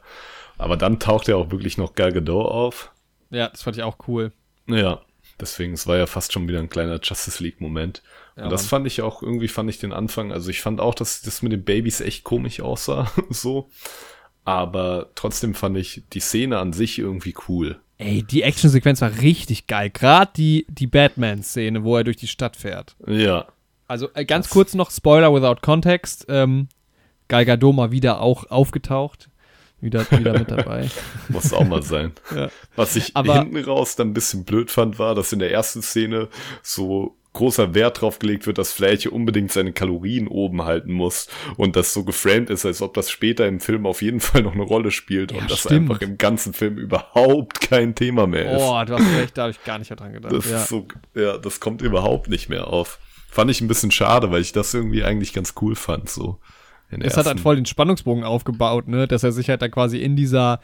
Aber 0.59 0.77
dann 0.77 1.01
taucht 1.01 1.29
ja 1.29 1.37
auch 1.37 1.51
wirklich 1.51 1.79
noch 1.79 1.95
Gal 1.95 2.13
Gadot 2.13 2.47
auf. 2.47 2.93
Ja, 3.31 3.49
das 3.49 3.63
fand 3.63 3.77
ich 3.77 3.83
auch 3.83 3.97
cool. 4.07 4.33
Ja. 4.67 5.01
Deswegen, 5.41 5.73
es 5.73 5.87
war 5.87 5.97
ja 5.97 6.07
fast 6.07 6.33
schon 6.33 6.47
wieder 6.47 6.61
ein 6.61 6.69
kleiner 6.69 7.01
Justice 7.03 7.43
League-Moment. 7.43 8.03
Ja, 8.37 8.45
und 8.45 8.51
das 8.51 8.63
Mann. 8.63 8.69
fand 8.69 8.87
ich 8.87 9.03
auch, 9.03 9.23
irgendwie 9.23 9.49
fand 9.49 9.69
ich 9.71 9.79
den 9.79 9.93
Anfang, 9.93 10.33
also 10.33 10.51
ich 10.51 10.61
fand 10.61 10.81
auch, 10.81 10.95
dass 10.95 11.23
das 11.23 11.43
mit 11.43 11.53
den 11.53 11.65
Babys 11.65 12.01
echt 12.01 12.25
komisch 12.25 12.61
aussah, 12.61 13.11
so. 13.31 13.69
Aber 14.45 15.11
trotzdem 15.15 15.55
fand 15.55 15.77
ich 15.79 16.03
die 16.13 16.21
Szene 16.21 16.59
an 16.59 16.73
sich 16.73 16.99
irgendwie 16.99 17.35
cool. 17.49 17.81
Ey, 17.97 18.23
die 18.23 18.43
Actionsequenz 18.43 19.01
war 19.01 19.19
richtig 19.21 19.67
geil. 19.67 19.89
Gerade 19.91 20.33
die, 20.37 20.67
die 20.69 20.87
Batman-Szene, 20.87 21.85
wo 21.85 21.97
er 21.97 22.05
durch 22.05 22.17
die 22.17 22.27
Stadt 22.29 22.57
fährt. 22.57 22.97
Ja. 23.07 23.47
Also 23.87 24.09
äh, 24.15 24.25
ganz 24.25 24.47
Das- 24.47 24.53
kurz 24.53 24.75
noch 24.75 24.91
Spoiler 24.91 25.33
without 25.35 25.61
Context. 25.63 26.27
Ähm, 26.29 26.69
Gal 27.29 27.45
Gadot 27.47 27.75
mal 27.75 27.91
wieder 27.91 28.21
auch 28.21 28.51
aufgetaucht. 28.51 29.31
Wieder, 29.81 30.11
wieder 30.11 30.39
mit 30.39 30.51
dabei. 30.51 30.89
Muss 31.29 31.53
auch 31.53 31.65
mal 31.67 31.83
sein. 31.83 32.13
Ja. 32.35 32.49
Was 32.77 32.97
ich 32.97 33.15
Aber- 33.17 33.41
hinten 33.41 33.59
raus 33.65 33.97
dann 33.97 34.09
ein 34.11 34.15
bisschen 34.15 34.45
blöd 34.45 34.71
fand, 34.71 34.99
war, 34.99 35.15
dass 35.15 35.33
in 35.33 35.39
der 35.39 35.53
ersten 35.53 35.81
Szene 35.83 36.29
so 36.63 37.17
großer 37.35 37.75
Wert 37.75 38.01
drauf 38.01 38.19
gelegt 38.19 38.47
wird, 38.47 38.57
dass 38.57 38.73
Fläche 38.73 39.11
unbedingt 39.11 39.53
seine 39.53 39.73
Kalorien 39.73 40.27
oben 40.29 40.63
halten 40.65 40.93
muss 40.93 41.29
und 41.59 41.77
das 41.77 41.93
so 41.93 42.03
geframed 42.05 42.49
ist, 42.49 42.65
als 42.65 42.81
ob 42.81 42.95
das 42.95 43.11
später 43.11 43.47
im 43.47 43.61
Film 43.61 43.85
auf 43.87 44.01
jeden 44.01 44.21
Fall 44.21 44.43
noch 44.43 44.55
eine 44.55 44.63
Rolle 44.63 44.91
spielt 44.91 45.33
Ja, 45.33 45.39
und 45.39 45.51
das 45.51 45.59
stimmt. 45.61 45.91
einfach 45.91 46.01
im 46.01 46.17
ganzen 46.17 46.55
Film 46.55 46.79
überhaupt 46.79 47.61
kein 47.61 47.95
Thema 47.95 48.27
mehr 48.27 48.53
ist. 48.57 48.63
Oh, 48.63 48.83
du 48.87 48.95
hast 48.95 49.17
recht, 49.21 49.37
da 49.37 49.43
habe 49.43 49.51
ich 49.51 49.63
gar 49.65 49.79
nicht 49.79 49.91
dran 49.91 50.13
gedacht. 50.15 50.33
das 50.33 50.51
ja. 50.51 50.59
so, 50.61 50.87
ja, 51.15 51.37
das 51.37 51.61
kommt 51.61 51.83
überhaupt 51.83 52.29
nicht 52.31 52.49
mehr 52.49 52.69
auf. 52.69 52.99
Fand 53.31 53.51
ich 53.51 53.61
ein 53.61 53.69
bisschen 53.69 53.91
schade, 53.91 54.31
weil 54.31 54.41
ich 54.41 54.53
das 54.53 54.73
irgendwie 54.73 55.05
eigentlich 55.05 55.33
ganz 55.33 55.55
cool 55.61 55.75
fand, 55.75 56.09
so. 56.09 56.39
Es 57.01 57.17
hat 57.17 57.27
halt 57.27 57.41
voll 57.41 57.57
den 57.57 57.67
Spannungsbogen 57.67 58.23
aufgebaut, 58.23 58.87
ne? 58.87 59.09
Dass 59.09 59.25
er 59.25 59.33
sich 59.33 59.49
halt 59.49 59.61
da 59.61 59.69
quasi 59.69 59.99
in 59.99 60.15
dieser 60.15 60.61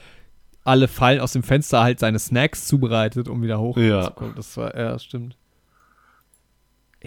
alle 0.62 0.86
fallen 0.86 1.18
aus 1.18 1.32
dem 1.32 1.42
Fenster 1.42 1.82
halt 1.82 1.98
seine 1.98 2.20
Snacks 2.20 2.66
zubereitet, 2.68 3.28
um 3.28 3.42
wieder 3.42 3.58
hoch 3.58 3.76
Ja. 3.76 4.02
zu 4.04 4.10
kommen. 4.12 4.34
Das 4.36 4.56
war, 4.56 4.76
ja, 4.76 4.92
das 4.92 5.02
stimmt. 5.02 5.36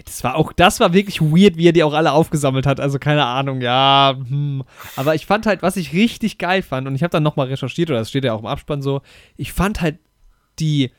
Das 0.02 0.24
war 0.24 0.34
auch, 0.34 0.52
das 0.52 0.80
war 0.80 0.92
wirklich 0.92 1.20
weird, 1.20 1.56
wie 1.56 1.68
er 1.68 1.72
die 1.72 1.84
auch 1.84 1.92
alle 1.92 2.12
aufgesammelt 2.12 2.66
hat. 2.66 2.80
Also 2.80 2.98
keine 2.98 3.24
Ahnung, 3.24 3.60
ja. 3.60 4.16
Hm. 4.16 4.64
Aber 4.96 5.14
ich 5.14 5.26
fand 5.26 5.46
halt, 5.46 5.62
was 5.62 5.76
ich 5.76 5.92
richtig 5.92 6.38
geil 6.38 6.62
fand, 6.62 6.88
und 6.88 6.96
ich 6.96 7.02
habe 7.04 7.12
dann 7.12 7.22
nochmal 7.22 7.46
recherchiert, 7.46 7.90
oder 7.90 8.00
das 8.00 8.10
steht 8.10 8.24
ja 8.24 8.32
auch 8.32 8.40
im 8.40 8.46
Abspann 8.46 8.82
so, 8.82 9.02
ich 9.36 9.52
fand 9.52 9.80
halt 9.80 9.98
die 10.58 10.90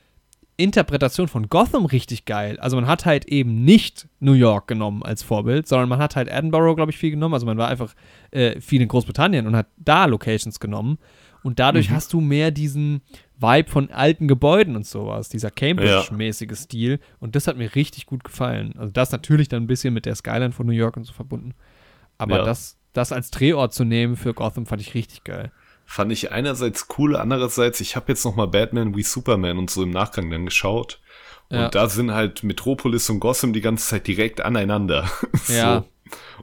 Interpretation 0.57 1.27
von 1.27 1.49
Gotham 1.49 1.85
richtig 1.85 2.23
geil. 2.23 2.57
Also 2.59 2.77
man 2.77 2.87
hat 2.87 3.05
halt 3.05 3.25
eben 3.25 3.65
nicht 3.65 4.07
New 4.21 4.33
York 4.33 4.67
genommen 4.67 5.03
als 5.03 5.21
Vorbild, 5.21 5.67
sondern 5.67 5.89
man 5.89 5.99
hat 5.99 6.15
halt 6.15 6.29
Edinburgh, 6.29 6.75
glaube 6.75 6.91
ich, 6.91 6.97
viel 6.97 7.11
genommen. 7.11 7.33
Also 7.33 7.45
man 7.45 7.57
war 7.57 7.67
einfach 7.67 7.93
äh, 8.31 8.61
viel 8.61 8.81
in 8.81 8.87
Großbritannien 8.87 9.47
und 9.47 9.55
hat 9.55 9.67
da 9.75 10.05
Locations 10.05 10.59
genommen. 10.61 10.97
Und 11.45 11.59
dadurch 11.59 11.91
hast 11.91 12.11
du 12.11 12.21
mehr 12.21 12.49
diesen 12.49 13.01
Vibe 13.39 13.69
von 13.69 13.91
alten 13.91 14.27
Gebäuden 14.27 14.75
und 14.75 14.85
sowas, 14.87 15.29
dieser 15.29 15.51
Cambridge-mäßige 15.51 16.57
Stil. 16.57 16.99
Und 17.19 17.35
das 17.35 17.45
hat 17.47 17.55
mir 17.55 17.75
richtig 17.75 18.07
gut 18.07 18.23
gefallen. 18.23 18.73
Also 18.79 18.91
das 18.91 19.11
natürlich 19.11 19.47
dann 19.47 19.63
ein 19.63 19.67
bisschen 19.67 19.93
mit 19.93 20.07
der 20.07 20.15
Skyline 20.15 20.53
von 20.53 20.65
New 20.65 20.71
York 20.73 20.97
und 20.97 21.03
so 21.03 21.13
verbunden. 21.13 21.53
Aber 22.17 22.37
Ja. 22.37 22.43
das, 22.45 22.77
das 22.93 23.11
als 23.11 23.29
Drehort 23.29 23.73
zu 23.75 23.83
nehmen 23.83 24.15
für 24.15 24.33
Gotham 24.33 24.65
fand 24.65 24.81
ich 24.81 24.95
richtig 24.95 25.23
geil. 25.23 25.51
Fand 25.85 26.11
ich 26.11 26.31
einerseits 26.31 26.87
cool, 26.97 27.15
andererseits, 27.15 27.79
ich 27.79 27.95
habe 27.95 28.05
jetzt 28.11 28.25
noch 28.25 28.35
mal 28.35 28.47
Batman 28.47 28.95
wie 28.95 29.03
Superman 29.03 29.59
und 29.59 29.69
so 29.69 29.83
im 29.83 29.91
Nachgang 29.91 30.31
dann 30.31 30.45
geschaut. 30.45 30.99
Und 31.49 31.57
Ja. 31.57 31.69
da 31.69 31.87
sind 31.89 32.11
halt 32.11 32.43
Metropolis 32.43 33.07
und 33.11 33.19
Gotham 33.19 33.53
die 33.53 33.61
ganze 33.61 33.87
Zeit 33.87 34.07
direkt 34.07 34.41
aneinander. 34.41 35.07
Ja. 35.47 35.81
so. 35.81 35.87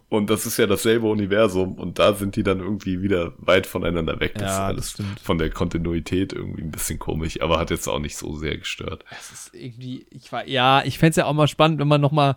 Und 0.08 0.28
das 0.28 0.44
ist 0.44 0.56
ja 0.58 0.66
dasselbe 0.66 1.06
Universum 1.06 1.74
und 1.74 1.98
da 1.98 2.14
sind 2.14 2.36
die 2.36 2.42
dann 2.42 2.60
irgendwie 2.60 3.00
wieder 3.00 3.32
weit 3.38 3.66
voneinander 3.66 4.18
weg. 4.20 4.34
Das 4.34 4.42
Ja, 4.42 4.48
ist 4.48 4.56
das 4.56 4.60
alles 4.60 4.90
stimmt. 4.90 5.20
von 5.20 5.38
der 5.38 5.50
Kontinuität 5.50 6.32
irgendwie 6.32 6.62
ein 6.62 6.70
bisschen 6.70 6.98
komisch, 6.98 7.40
aber 7.40 7.58
hat 7.58 7.70
jetzt 7.70 7.88
auch 7.88 7.98
nicht 8.00 8.16
so 8.16 8.36
sehr 8.36 8.58
gestört. 8.58 9.04
Es 9.10 9.30
ist 9.32 9.54
irgendwie, 9.54 10.04
ich 10.10 10.32
war, 10.32 10.46
ja, 10.48 10.82
ich 10.84 10.98
fände 10.98 11.10
es 11.10 11.16
ja 11.16 11.26
auch 11.26 11.32
mal 11.32 11.48
spannend, 11.48 11.78
wenn 11.80 11.88
man 11.88 12.00
noch 12.00 12.12
mal 12.12 12.36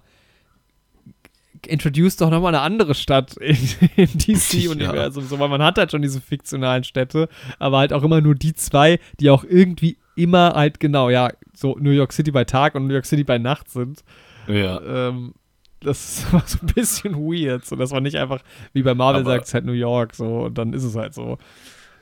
introduced 1.68 2.22
doch 2.22 2.30
noch 2.30 2.42
mal 2.42 2.50
eine 2.50 2.62
andere 2.62 2.94
Stadt 2.94 3.38
in, 3.38 3.58
im 3.96 4.18
DC-Universum, 4.18 5.26
so, 5.26 5.40
weil 5.40 5.50
man 5.50 5.64
hat 5.64 5.78
halt 5.78 5.92
schon 5.92 6.02
diese 6.02 6.22
fiktionalen 6.22 6.84
Städte, 6.84 7.28
aber 7.60 7.80
halt 7.80 7.92
auch 7.94 8.04
immer 8.04 8.22
nur 8.22 8.36
die 8.36 8.54
zwei, 8.54 9.00
die 9.20 9.30
auch 9.30 9.44
irgendwie 9.44 9.98
immer 10.16 10.54
halt 10.54 10.80
genau, 10.80 11.10
ja, 11.10 11.32
so 11.54 11.76
New 11.80 11.90
York 11.92 12.14
City 12.14 12.32
bei 12.32 12.44
Tag 12.46 12.76
und 12.76 12.88
New 12.88 12.94
York 12.94 13.06
City 13.06 13.24
bei 13.24 13.38
Nacht 13.38 13.70
sind. 13.70 14.04
Ja. 14.48 14.80
Ähm, 15.10 15.34
das 15.86 16.26
war 16.34 16.44
so 16.46 16.58
ein 16.62 16.74
bisschen 16.74 17.16
weird, 17.16 17.66
so 17.66 17.76
dass 17.76 17.92
man 17.92 18.04
nicht 18.04 18.18
einfach, 18.18 18.42
wie 18.74 18.84
bei 18.84 18.94
Marvel 18.94 19.22
Aber- 19.22 19.32
sagt, 19.32 19.46
es 19.48 19.54
halt 19.54 19.66
New 19.66 19.72
York, 19.74 20.16
so, 20.16 20.44
und 20.46 20.58
dann 20.58 20.74
ist 20.74 20.84
es 20.84 20.96
halt 20.96 21.14
so. 21.14 21.38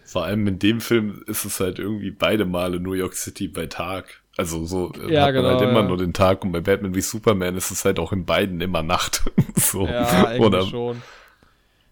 Vor 0.05 0.25
allem 0.25 0.45
in 0.47 0.59
dem 0.59 0.81
Film 0.81 1.23
ist 1.27 1.45
es 1.45 1.59
halt 1.59 1.79
irgendwie 1.79 2.11
beide 2.11 2.45
Male 2.45 2.79
New 2.79 2.93
York 2.93 3.13
City 3.15 3.47
bei 3.47 3.67
Tag. 3.67 4.21
Also 4.35 4.65
so 4.65 4.91
äh, 4.93 5.13
Ja, 5.13 5.25
hat 5.25 5.33
man 5.33 5.43
genau, 5.43 5.49
halt 5.59 5.61
immer 5.69 5.81
ja. 5.81 5.87
nur 5.87 5.97
den 5.97 6.11
Tag 6.13 6.43
und 6.43 6.51
bei 6.51 6.59
Batman 6.59 6.93
wie 6.95 7.01
Superman 7.01 7.55
ist 7.55 7.71
es 7.71 7.85
halt 7.85 7.99
auch 7.99 8.11
in 8.11 8.25
beiden 8.25 8.59
immer 8.61 8.83
Nacht. 8.83 9.23
so. 9.55 9.85
Ja, 9.87 10.35
Oder 10.39 10.63
schon. 10.65 11.01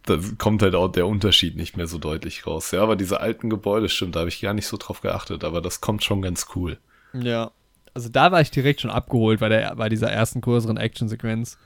da 0.06 0.18
kommt 0.40 0.62
halt 0.62 0.76
auch 0.76 0.90
der 0.92 1.08
Unterschied 1.08 1.56
nicht 1.56 1.78
mehr 1.78 1.88
so 1.88 2.00
deutlich 2.00 2.46
raus. 2.48 2.72
Ja, 2.72 2.82
aber 2.82 2.96
diese 2.96 3.22
alten 3.22 3.50
Gebäude, 3.50 3.88
stimmt, 3.90 4.16
da 4.16 4.22
habe 4.22 4.30
ich 4.30 4.42
gar 4.42 4.54
nicht 4.56 4.68
so 4.68 4.78
drauf 4.78 5.02
geachtet, 5.02 5.44
aber 5.44 5.62
das 5.62 5.82
kommt 5.82 6.04
schon 6.04 6.22
ganz 6.22 6.48
cool. 6.56 6.78
Ja. 7.14 7.52
Also 7.94 8.10
da 8.10 8.32
war 8.32 8.42
ich 8.42 8.52
direkt 8.52 8.82
schon 8.82 8.92
abgeholt 8.92 9.40
bei, 9.40 9.50
der, 9.50 9.76
bei 9.76 9.88
dieser 9.90 10.10
ersten 10.12 10.42
größeren 10.42 10.78
Actionsequenz, 10.78 11.58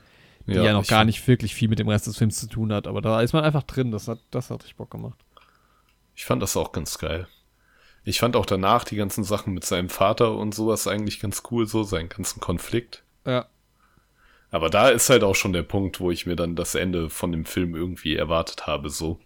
die 0.54 0.54
ja, 0.54 0.72
noch 0.72 0.82
ich 0.82 0.88
gar 0.88 1.04
nicht 1.04 1.26
wirklich 1.26 1.54
viel 1.54 1.68
mit 1.68 1.78
dem 1.78 1.88
Rest 1.88 2.06
des 2.06 2.16
Films 2.16 2.38
zu 2.38 2.46
tun 2.48 2.72
hat. 2.72 2.86
Aber 2.86 3.00
da 3.00 3.20
ist 3.20 3.32
man 3.32 3.44
einfach 3.44 3.62
drin. 3.64 3.90
Das 3.90 4.08
hat, 4.08 4.18
das 4.30 4.50
hat 4.50 4.60
richtig 4.62 4.76
Bock 4.76 4.90
gemacht. 4.90 5.18
Ich 6.14 6.24
fand 6.24 6.42
das 6.42 6.56
auch 6.56 6.72
ganz 6.72 6.98
geil. 6.98 7.26
Ich 8.04 8.20
fand 8.20 8.36
auch 8.36 8.46
danach 8.46 8.84
die 8.84 8.96
ganzen 8.96 9.24
Sachen 9.24 9.52
mit 9.52 9.64
seinem 9.64 9.88
Vater 9.88 10.36
und 10.36 10.54
sowas 10.54 10.86
eigentlich 10.86 11.18
ganz 11.20 11.42
cool, 11.50 11.66
so 11.66 11.82
seinen 11.82 12.08
ganzen 12.08 12.40
Konflikt. 12.40 13.02
Ja. 13.26 13.46
Aber 14.52 14.70
da 14.70 14.90
ist 14.90 15.10
halt 15.10 15.24
auch 15.24 15.34
schon 15.34 15.52
der 15.52 15.64
Punkt, 15.64 15.98
wo 15.98 16.12
ich 16.12 16.24
mir 16.24 16.36
dann 16.36 16.54
das 16.54 16.76
Ende 16.76 17.10
von 17.10 17.32
dem 17.32 17.44
Film 17.44 17.74
irgendwie 17.74 18.14
erwartet 18.14 18.66
habe, 18.68 18.90
so. 18.90 19.18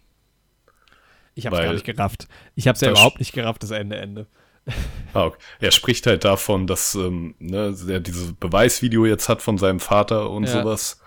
Ich 1.35 1.45
hab's 1.45 1.55
Weil- 1.57 1.65
gar 1.65 1.73
nicht 1.73 1.85
gerafft. 1.85 2.27
Ich 2.55 2.67
hab's 2.67 2.81
ja 2.81 2.89
überhaupt 2.89 3.19
nicht 3.19 3.33
gerafft, 3.33 3.61
das 3.63 3.71
Ende, 3.71 3.97
Ende. 3.97 4.25
Ah, 5.13 5.25
okay. 5.25 5.37
Er 5.59 5.71
spricht 5.71 6.05
halt 6.07 6.23
davon, 6.23 6.67
dass 6.67 6.93
ähm, 6.95 7.35
ne, 7.39 7.75
er 7.87 7.99
dieses 7.99 8.33
Beweisvideo 8.33 9.05
jetzt 9.05 9.27
hat 9.29 9.41
von 9.41 9.57
seinem 9.57 9.79
Vater 9.79 10.29
und 10.29 10.43
Ja. 10.43 10.61
sowas. 10.61 11.00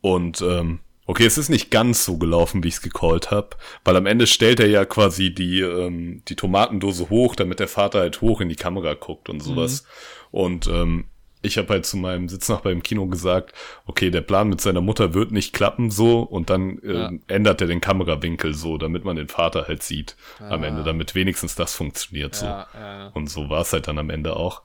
Und 0.00 0.40
ähm, 0.42 0.80
okay, 1.06 1.26
es 1.26 1.38
ist 1.38 1.48
nicht 1.48 1.70
ganz 1.70 2.04
so 2.04 2.16
gelaufen, 2.18 2.62
wie 2.62 2.68
ich 2.68 2.74
es 2.74 2.82
gecallt 2.82 3.30
habe, 3.30 3.50
weil 3.84 3.96
am 3.96 4.06
Ende 4.06 4.26
stellt 4.26 4.60
er 4.60 4.68
ja 4.68 4.84
quasi 4.84 5.34
die, 5.34 5.60
ähm, 5.60 6.22
die 6.28 6.36
Tomatendose 6.36 7.10
hoch, 7.10 7.34
damit 7.34 7.58
der 7.60 7.68
Vater 7.68 8.00
halt 8.00 8.20
hoch 8.20 8.40
in 8.40 8.48
die 8.48 8.56
Kamera 8.56 8.94
guckt 8.94 9.28
und 9.28 9.40
sowas. 9.42 9.84
Und 10.30 10.68
ähm, 10.68 11.06
ich 11.42 11.56
habe 11.56 11.68
halt 11.70 11.86
zu 11.86 11.96
meinem 11.96 12.28
Sitznachbar 12.28 12.70
im 12.70 12.82
Kino 12.82 13.06
gesagt, 13.06 13.54
okay, 13.86 14.10
der 14.10 14.20
Plan 14.20 14.48
mit 14.50 14.60
seiner 14.60 14.82
Mutter 14.82 15.14
wird 15.14 15.32
nicht 15.32 15.54
klappen 15.54 15.90
so 15.90 16.20
und 16.20 16.50
dann 16.50 16.78
ähm, 16.84 17.22
ändert 17.28 17.62
er 17.62 17.66
den 17.66 17.80
Kamerawinkel 17.80 18.54
so, 18.54 18.76
damit 18.76 19.04
man 19.04 19.16
den 19.16 19.28
Vater 19.28 19.66
halt 19.66 19.82
sieht 19.82 20.16
am 20.38 20.62
Ah. 20.62 20.66
Ende, 20.66 20.84
damit 20.84 21.14
wenigstens 21.14 21.54
das 21.54 21.74
funktioniert 21.74 22.34
so. 22.34 22.44
Ja, 22.44 22.66
ja. 22.74 23.06
Und 23.14 23.30
so 23.30 23.48
war 23.48 23.62
es 23.62 23.72
halt 23.72 23.88
dann 23.88 23.98
am 23.98 24.10
Ende 24.10 24.36
auch. 24.36 24.62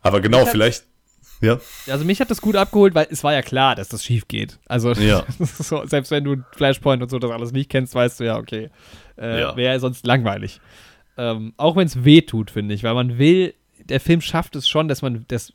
Aber 0.00 0.20
genau, 0.20 0.46
vielleicht. 0.46 0.84
Ja, 1.40 1.58
Also 1.88 2.04
mich 2.04 2.20
hat 2.20 2.30
das 2.30 2.40
gut 2.42 2.56
abgeholt, 2.56 2.94
weil 2.94 3.06
es 3.10 3.24
war 3.24 3.32
ja 3.32 3.42
klar, 3.42 3.74
dass 3.74 3.88
das 3.88 4.04
schief 4.04 4.28
geht. 4.28 4.58
Also 4.66 4.92
Ja. 4.94 5.24
so, 5.38 5.84
selbst 5.86 6.10
wenn 6.10 6.24
du 6.24 6.36
Flashpoint 6.56 7.02
und 7.02 7.08
so 7.08 7.18
das 7.18 7.30
alles 7.30 7.52
nicht 7.52 7.70
kennst, 7.70 7.94
weißt 7.94 8.20
du 8.20 8.24
ja, 8.24 8.36
okay, 8.38 8.70
äh, 9.18 9.40
Ja. 9.40 9.56
wäre 9.56 9.80
sonst 9.80 10.06
langweilig. 10.06 10.60
Ähm, 11.16 11.52
auch 11.56 11.76
wenn 11.76 11.86
es 11.86 12.04
weh 12.04 12.20
tut, 12.22 12.50
finde 12.50 12.74
ich, 12.74 12.82
weil 12.82 12.94
man 12.94 13.18
will, 13.18 13.54
der 13.84 14.00
Film 14.00 14.20
schafft 14.20 14.54
es 14.56 14.68
schon, 14.68 14.88
dass 14.88 15.02
man, 15.02 15.24
dass 15.28 15.52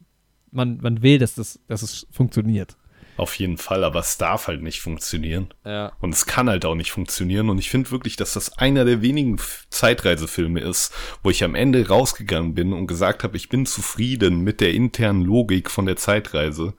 man, 0.51 0.77
man 0.81 1.01
will, 1.01 1.19
dass 1.19 1.35
das, 1.35 1.59
dass 1.67 1.81
es 1.81 2.07
funktioniert. 2.11 2.75
Auf 3.17 3.37
jeden 3.39 3.57
Fall, 3.57 3.83
aber 3.83 3.99
es 3.99 4.17
darf 4.17 4.47
halt 4.47 4.61
nicht 4.61 4.81
funktionieren. 4.81 5.53
Ja. 5.63 5.93
Und 5.99 6.13
es 6.13 6.25
kann 6.25 6.49
halt 6.49 6.65
auch 6.65 6.75
nicht 6.75 6.91
funktionieren. 6.91 7.49
Und 7.49 7.59
ich 7.59 7.69
finde 7.69 7.91
wirklich, 7.91 8.15
dass 8.15 8.33
das 8.33 8.57
einer 8.57 8.85
der 8.85 9.01
wenigen 9.01 9.37
Zeitreisefilme 9.69 10.59
ist, 10.59 10.93
wo 11.23 11.29
ich 11.29 11.43
am 11.43 11.55
Ende 11.55 11.87
rausgegangen 11.87 12.55
bin 12.55 12.73
und 12.73 12.87
gesagt 12.87 13.23
habe, 13.23 13.37
ich 13.37 13.49
bin 13.49 13.65
zufrieden 13.65 14.41
mit 14.41 14.61
der 14.61 14.73
internen 14.73 15.21
Logik 15.21 15.71
von 15.71 15.85
der 15.85 15.95
Zeitreise. 15.95 16.73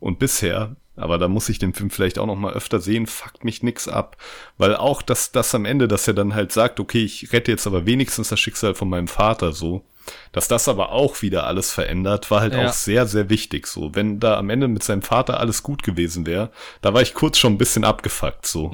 Und 0.00 0.18
bisher, 0.18 0.76
aber 0.98 1.18
da 1.18 1.28
muss 1.28 1.48
ich 1.48 1.58
den 1.58 1.74
Film 1.74 1.90
vielleicht 1.90 2.18
auch 2.18 2.26
noch 2.26 2.36
mal 2.36 2.54
öfter 2.54 2.80
sehen, 2.80 3.06
fuckt 3.06 3.44
mich 3.44 3.62
nix 3.62 3.88
ab. 3.88 4.16
Weil 4.56 4.76
auch 4.76 5.02
das, 5.02 5.32
das 5.32 5.54
am 5.54 5.64
Ende, 5.64 5.86
dass 5.86 6.08
er 6.08 6.14
dann 6.14 6.34
halt 6.34 6.52
sagt, 6.52 6.80
okay, 6.80 7.04
ich 7.04 7.32
rette 7.32 7.52
jetzt 7.52 7.66
aber 7.66 7.86
wenigstens 7.86 8.28
das 8.28 8.40
Schicksal 8.40 8.74
von 8.74 8.88
meinem 8.88 9.08
Vater 9.08 9.52
so, 9.52 9.84
dass 10.32 10.48
das 10.48 10.68
aber 10.68 10.92
auch 10.92 11.22
wieder 11.22 11.46
alles 11.46 11.72
verändert, 11.72 12.30
war 12.30 12.40
halt 12.40 12.54
Ja. 12.54 12.68
auch 12.68 12.72
sehr, 12.72 13.06
sehr 13.06 13.28
wichtig 13.30 13.66
so. 13.66 13.94
Wenn 13.94 14.20
da 14.20 14.36
am 14.38 14.50
Ende 14.50 14.68
mit 14.68 14.82
seinem 14.82 15.02
Vater 15.02 15.40
alles 15.40 15.62
gut 15.62 15.82
gewesen 15.82 16.26
wäre, 16.26 16.50
da 16.80 16.94
war 16.94 17.02
ich 17.02 17.14
kurz 17.14 17.38
schon 17.38 17.54
ein 17.54 17.58
bisschen 17.58 17.84
abgefuckt 17.84 18.46
so. 18.46 18.72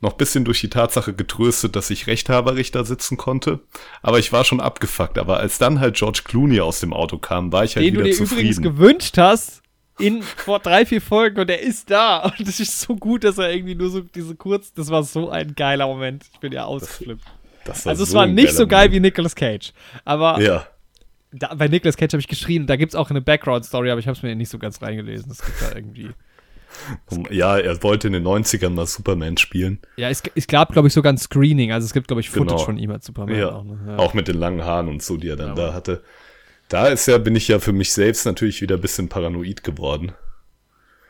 Noch 0.00 0.12
bisschen 0.14 0.44
durch 0.44 0.60
die 0.60 0.70
Tatsache 0.70 1.12
getröstet, 1.14 1.76
dass 1.76 1.90
ich 1.90 2.06
rechthaberig 2.06 2.70
da 2.70 2.84
sitzen 2.84 3.16
konnte, 3.16 3.60
aber 4.02 4.18
ich 4.18 4.32
war 4.32 4.44
schon 4.44 4.60
abgefuckt. 4.60 5.18
Aber 5.18 5.38
als 5.38 5.58
dann 5.58 5.80
halt 5.80 5.96
George 5.96 6.22
Clooney 6.24 6.60
aus 6.60 6.80
dem 6.80 6.92
Auto 6.92 7.18
kam, 7.18 7.52
war 7.52 7.64
ich 7.64 7.76
halt 7.76 7.86
Den 7.86 7.94
du 7.94 8.00
wieder 8.00 8.10
dir 8.10 8.16
übrigens 8.16 8.56
zufrieden. 8.56 8.62
gewünscht 8.62 9.18
hast, 9.18 9.62
in 9.98 10.22
vor 10.22 10.58
drei, 10.58 10.86
vier 10.86 11.02
Folgen 11.02 11.38
und 11.38 11.50
er 11.50 11.60
ist 11.60 11.90
da. 11.90 12.20
Und 12.38 12.48
das 12.48 12.58
ist 12.58 12.80
so 12.80 12.96
gut, 12.96 13.24
dass 13.24 13.36
er 13.38 13.52
irgendwie 13.52 13.74
nur 13.74 13.90
so 13.90 14.00
diese 14.00 14.34
kurz, 14.34 14.72
das 14.72 14.90
war 14.90 15.02
so 15.02 15.28
ein 15.30 15.54
geiler 15.54 15.86
Moment. 15.86 16.24
Ich 16.32 16.40
bin 16.40 16.50
ja 16.52 16.64
ausgeflippt. 16.64 17.22
Das 17.66 17.84
war 17.84 17.90
Also 17.90 18.02
es 18.04 18.10
so 18.10 18.16
war 18.16 18.24
ein 18.24 18.34
nicht 18.34 18.54
so 18.54 18.66
geil 18.66 18.86
Moment. 18.86 18.94
wie 18.94 19.00
Nicolas 19.00 19.36
Cage. 19.36 19.72
Aber 20.04 20.40
Ja, 20.40 20.66
da, 21.32 21.54
bei 21.54 21.68
Nicolas 21.68 21.96
Cage 21.96 22.12
habe 22.12 22.20
ich 22.20 22.28
geschrien. 22.28 22.66
Da 22.66 22.76
gibt 22.76 22.92
es 22.92 22.96
auch 22.96 23.10
eine 23.10 23.20
Background-Story, 23.20 23.90
aber 23.90 24.00
ich 24.00 24.06
habe 24.06 24.16
es 24.16 24.22
mir 24.22 24.34
nicht 24.34 24.50
so 24.50 24.58
ganz 24.58 24.80
reingelesen. 24.82 25.28
Das 25.28 25.42
gibt 25.44 25.60
da 25.62 25.74
irgendwie. 25.74 26.10
Ja, 27.30 27.58
er 27.58 27.82
wollte 27.82 28.06
in 28.06 28.14
den 28.14 28.24
90ern 28.26 28.70
mal 28.70 28.86
Superman 28.86 29.36
spielen. 29.36 29.78
Ja, 29.96 30.08
es, 30.08 30.22
es 30.34 30.46
gab, 30.46 30.72
glaube 30.72 30.88
ich, 30.88 30.94
sogar 30.94 31.12
ein 31.12 31.18
Screening. 31.18 31.70
Also 31.72 31.84
es 31.84 31.92
gibt, 31.92 32.08
glaube 32.08 32.20
ich, 32.20 32.30
Footage 32.30 32.54
Genau. 32.54 32.64
von 32.64 32.78
ihm 32.78 32.90
als 32.90 33.06
Superman. 33.06 33.36
Ja, 33.36 33.50
auch, 33.50 33.64
ne? 33.64 33.78
ja. 33.88 33.96
auch 33.98 34.14
mit 34.14 34.28
den 34.28 34.38
langen 34.38 34.64
Haaren 34.64 34.88
und 34.88 35.02
so, 35.02 35.16
die 35.16 35.28
er 35.28 35.36
dann 35.36 35.48
Ja, 35.48 35.54
da 35.54 35.74
hatte. 35.74 36.02
Da 36.68 36.86
ist 36.88 37.06
ja, 37.06 37.18
bin 37.18 37.36
ich 37.36 37.48
ja 37.48 37.58
für 37.58 37.72
mich 37.74 37.92
selbst 37.92 38.24
natürlich 38.24 38.62
wieder 38.62 38.76
ein 38.76 38.80
bisschen 38.80 39.10
paranoid 39.10 39.62
geworden, 39.62 40.12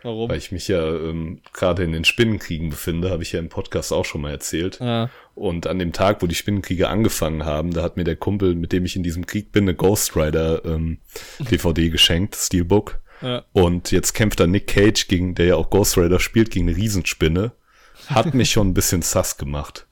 Warum? 0.02 0.28
weil 0.28 0.38
ich 0.38 0.50
mich 0.50 0.68
ja 0.68 0.84
ähm, 0.84 1.40
gerade 1.52 1.84
in 1.84 1.92
den 1.92 2.04
Spinnenkriegen 2.04 2.70
befinde, 2.70 3.10
habe 3.10 3.22
ich 3.22 3.32
ja 3.32 3.38
im 3.38 3.48
Podcast 3.48 3.92
auch 3.92 4.04
schon 4.04 4.20
mal 4.22 4.30
erzählt. 4.32 4.78
Ja. 4.80 5.10
Und 5.34 5.66
an 5.66 5.78
dem 5.78 5.92
Tag, 5.92 6.22
wo 6.22 6.26
die 6.26 6.34
Spinnenkriege 6.34 6.88
angefangen 6.88 7.44
haben, 7.44 7.72
da 7.72 7.82
hat 7.82 7.96
mir 7.96 8.04
der 8.04 8.16
Kumpel, 8.16 8.54
mit 8.54 8.72
dem 8.72 8.84
ich 8.84 8.96
in 8.96 9.02
diesem 9.02 9.26
Krieg 9.26 9.52
bin, 9.52 9.64
eine 9.64 9.74
Ghost 9.74 10.16
Rider 10.16 10.64
ähm, 10.64 10.98
DVD 11.50 11.88
geschenkt, 11.90 12.34
Steelbook. 12.36 13.00
Ja. 13.20 13.44
Und 13.52 13.92
jetzt 13.92 14.14
kämpft 14.14 14.40
da 14.40 14.46
Nick 14.48 14.66
Cage 14.66 15.06
gegen, 15.06 15.34
der 15.36 15.46
ja 15.46 15.56
auch 15.56 15.70
Ghost 15.70 15.96
Rider 15.96 16.18
spielt, 16.18 16.50
gegen 16.50 16.68
eine 16.68 16.76
Riesenspinne. 16.76 17.52
Hat 18.08 18.34
mich 18.34 18.50
schon 18.50 18.68
ein 18.68 18.74
bisschen 18.74 19.02
sass 19.02 19.36
gemacht. 19.36 19.86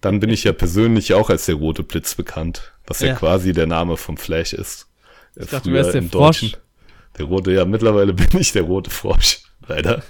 Dann 0.00 0.20
bin 0.20 0.30
ich 0.30 0.44
ja 0.44 0.52
persönlich 0.52 1.14
auch 1.14 1.30
als 1.30 1.46
der 1.46 1.54
rote 1.54 1.84
Blitz 1.84 2.16
bekannt, 2.16 2.74
was 2.86 3.00
ja, 3.00 3.08
Ja. 3.08 3.14
quasi 3.14 3.52
der 3.52 3.66
Name 3.66 3.96
vom 3.96 4.16
Flash 4.16 4.52
ist. 4.52 4.88
Ich 5.36 5.46
dachte, 5.46 5.68
du 5.70 5.74
wärst 5.74 5.94
der 5.94 6.02
Frosch. 6.02 6.56
Der 7.16 7.26
rote, 7.26 7.52
ja, 7.52 7.64
mittlerweile 7.64 8.12
bin 8.12 8.28
ich 8.40 8.52
der 8.52 8.62
rote 8.62 8.90
Frosch, 8.90 9.42
leider. 9.68 10.02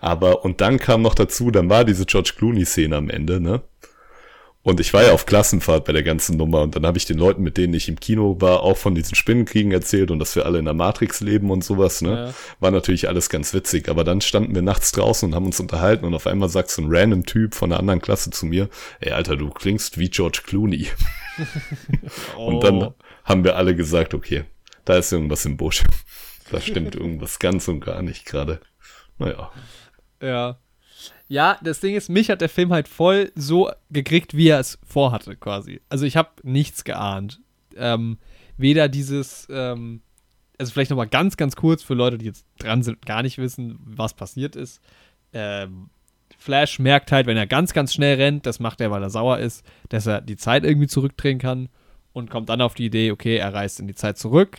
Aber, 0.00 0.44
und 0.44 0.60
dann 0.60 0.78
kam 0.78 1.02
noch 1.02 1.14
dazu, 1.14 1.50
dann 1.50 1.68
war 1.70 1.84
diese 1.84 2.06
George 2.06 2.32
Clooney-Szene 2.36 2.96
am 2.96 3.10
Ende, 3.10 3.40
ne? 3.40 3.62
Und 4.62 4.80
ich 4.80 4.92
war 4.92 5.04
ja 5.04 5.12
auf 5.12 5.26
Klassenfahrt 5.26 5.84
bei 5.84 5.92
der 5.92 6.02
ganzen 6.02 6.36
Nummer 6.36 6.62
und 6.62 6.74
dann 6.74 6.84
habe 6.84 6.98
ich 6.98 7.04
den 7.04 7.18
Leuten, 7.18 7.44
mit 7.44 7.56
denen 7.56 7.72
ich 7.72 7.88
im 7.88 8.00
Kino 8.00 8.40
war, 8.40 8.64
auch 8.64 8.76
von 8.76 8.96
diesen 8.96 9.14
Spinnenkriegen 9.14 9.70
erzählt 9.70 10.10
und 10.10 10.18
dass 10.18 10.34
wir 10.34 10.44
alle 10.44 10.58
in 10.58 10.64
der 10.64 10.74
Matrix 10.74 11.20
leben 11.20 11.52
und 11.52 11.62
sowas, 11.62 12.02
ne? 12.02 12.10
Ja. 12.10 12.34
War 12.58 12.72
natürlich 12.72 13.06
alles 13.06 13.30
ganz 13.30 13.54
witzig, 13.54 13.88
aber 13.88 14.02
dann 14.02 14.20
standen 14.20 14.56
wir 14.56 14.62
nachts 14.62 14.90
draußen 14.90 15.28
und 15.28 15.36
haben 15.36 15.46
uns 15.46 15.60
unterhalten 15.60 16.04
und 16.04 16.14
auf 16.14 16.26
einmal 16.26 16.48
sagt 16.48 16.70
so 16.72 16.82
ein 16.82 16.88
random 16.90 17.24
Typ 17.26 17.54
von 17.54 17.70
einer 17.70 17.78
anderen 17.78 18.00
Klasse 18.00 18.30
zu 18.30 18.44
mir, 18.46 18.68
ey 18.98 19.12
Alter, 19.12 19.36
du 19.36 19.50
klingst 19.50 19.98
wie 19.98 20.10
George 20.10 20.40
Clooney. 20.44 20.88
Und 22.36 22.64
dann 22.64 22.82
Oh. 22.82 22.94
haben 23.24 23.44
wir 23.44 23.56
alle 23.56 23.76
gesagt, 23.76 24.14
okay, 24.14 24.44
da 24.84 24.96
ist 24.96 25.12
irgendwas 25.12 25.44
im 25.44 25.56
Busch. 25.56 25.82
Da 26.50 26.60
stimmt 26.60 26.94
irgendwas 26.94 27.38
ganz 27.38 27.68
und 27.68 27.80
gar 27.80 28.02
nicht 28.02 28.24
gerade. 28.24 28.60
Naja. 29.18 29.50
Ja. 30.22 30.58
Ja, 31.28 31.58
das 31.62 31.80
Ding 31.80 31.94
ist, 31.94 32.08
mich 32.08 32.30
hat 32.30 32.40
der 32.40 32.48
Film 32.48 32.72
halt 32.72 32.88
voll 32.88 33.32
so 33.34 33.70
gekriegt, 33.90 34.36
wie 34.36 34.48
er 34.48 34.60
es 34.60 34.78
vorhatte, 34.84 35.36
quasi. 35.36 35.80
Also 35.88 36.06
ich 36.06 36.16
habe 36.16 36.30
nichts 36.42 36.84
geahnt. 36.84 37.40
Ähm, 37.76 38.18
weder 38.56 38.88
dieses, 38.88 39.46
ähm, 39.50 40.02
also 40.58 40.72
vielleicht 40.72 40.90
nochmal 40.90 41.08
ganz, 41.08 41.36
ganz 41.36 41.56
kurz 41.56 41.82
für 41.82 41.94
Leute, 41.94 42.18
die 42.18 42.26
jetzt 42.26 42.46
dran 42.58 42.82
sind 42.82 42.94
und 42.96 43.06
gar 43.06 43.22
nicht 43.22 43.38
wissen, 43.38 43.78
was 43.84 44.14
passiert 44.14 44.56
ist. 44.56 44.80
Ähm, 45.32 45.90
Flash 46.38 46.78
merkt 46.78 47.12
halt, 47.12 47.26
wenn 47.26 47.36
er 47.36 47.46
ganz, 47.46 47.72
ganz 47.72 47.92
schnell 47.92 48.16
rennt, 48.16 48.46
das 48.46 48.60
macht 48.60 48.80
er, 48.80 48.90
weil 48.90 49.02
er 49.02 49.10
sauer 49.10 49.38
ist, 49.38 49.64
dass 49.88 50.06
er 50.06 50.20
die 50.20 50.36
Zeit 50.36 50.64
irgendwie 50.64 50.86
zurückdrehen 50.86 51.38
kann 51.38 51.68
und 52.12 52.30
kommt 52.30 52.48
dann 52.48 52.60
auf 52.60 52.74
die 52.74 52.86
Idee, 52.86 53.10
okay, 53.10 53.36
er 53.36 53.52
reist 53.52 53.80
in 53.80 53.88
die 53.88 53.94
Zeit 53.94 54.16
zurück, 54.16 54.58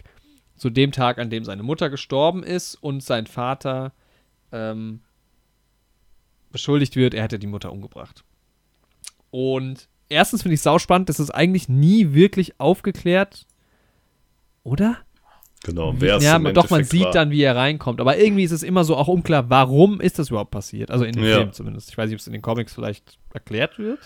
zu 0.55 0.69
dem 0.69 0.91
Tag, 0.91 1.17
an 1.17 1.29
dem 1.29 1.43
seine 1.43 1.63
Mutter 1.63 1.89
gestorben 1.89 2.43
ist 2.43 2.75
und 2.75 3.03
sein 3.03 3.27
Vater 3.27 3.93
ähm, 4.51 5.01
beschuldigt 6.51 6.95
wird, 6.95 7.13
er 7.13 7.23
hätte 7.23 7.39
die 7.39 7.47
Mutter 7.47 7.71
umgebracht. 7.71 8.23
Und 9.31 9.87
erstens 10.09 10.41
finde 10.43 10.55
ich 10.55 10.61
sauspannend, 10.61 11.09
dass 11.09 11.19
es 11.19 11.31
eigentlich 11.31 11.69
nie 11.69 12.13
wirklich 12.13 12.59
aufgeklärt, 12.59 13.45
oder? 14.63 14.97
Genau. 15.63 15.93
Wer 15.97 16.17
es 16.17 16.23
ja, 16.23 16.37
doch, 16.39 16.69
man 16.69 16.83
sieht 16.83 17.05
war. 17.05 17.11
dann, 17.11 17.31
wie 17.31 17.41
er 17.41 17.55
reinkommt. 17.55 17.99
Aber 17.99 18.17
irgendwie 18.17 18.43
ist 18.43 18.51
es 18.51 18.63
immer 18.63 18.83
so 18.83 18.95
auch 18.95 19.07
unklar, 19.07 19.49
warum 19.49 19.99
ist 19.99 20.19
das 20.19 20.29
überhaupt 20.29 20.51
passiert? 20.51 20.91
Also 20.91 21.03
in 21.03 21.13
dem 21.13 21.25
Ja. 21.25 21.37
Film 21.37 21.51
zumindest. 21.51 21.89
Ich 21.89 21.97
weiß 21.97 22.05
nicht, 22.09 22.15
ob 22.15 22.19
es 22.19 22.27
in 22.27 22.33
den 22.33 22.41
Comics 22.41 22.73
vielleicht 22.73 23.17
erklärt 23.33 23.77
wird. 23.79 23.99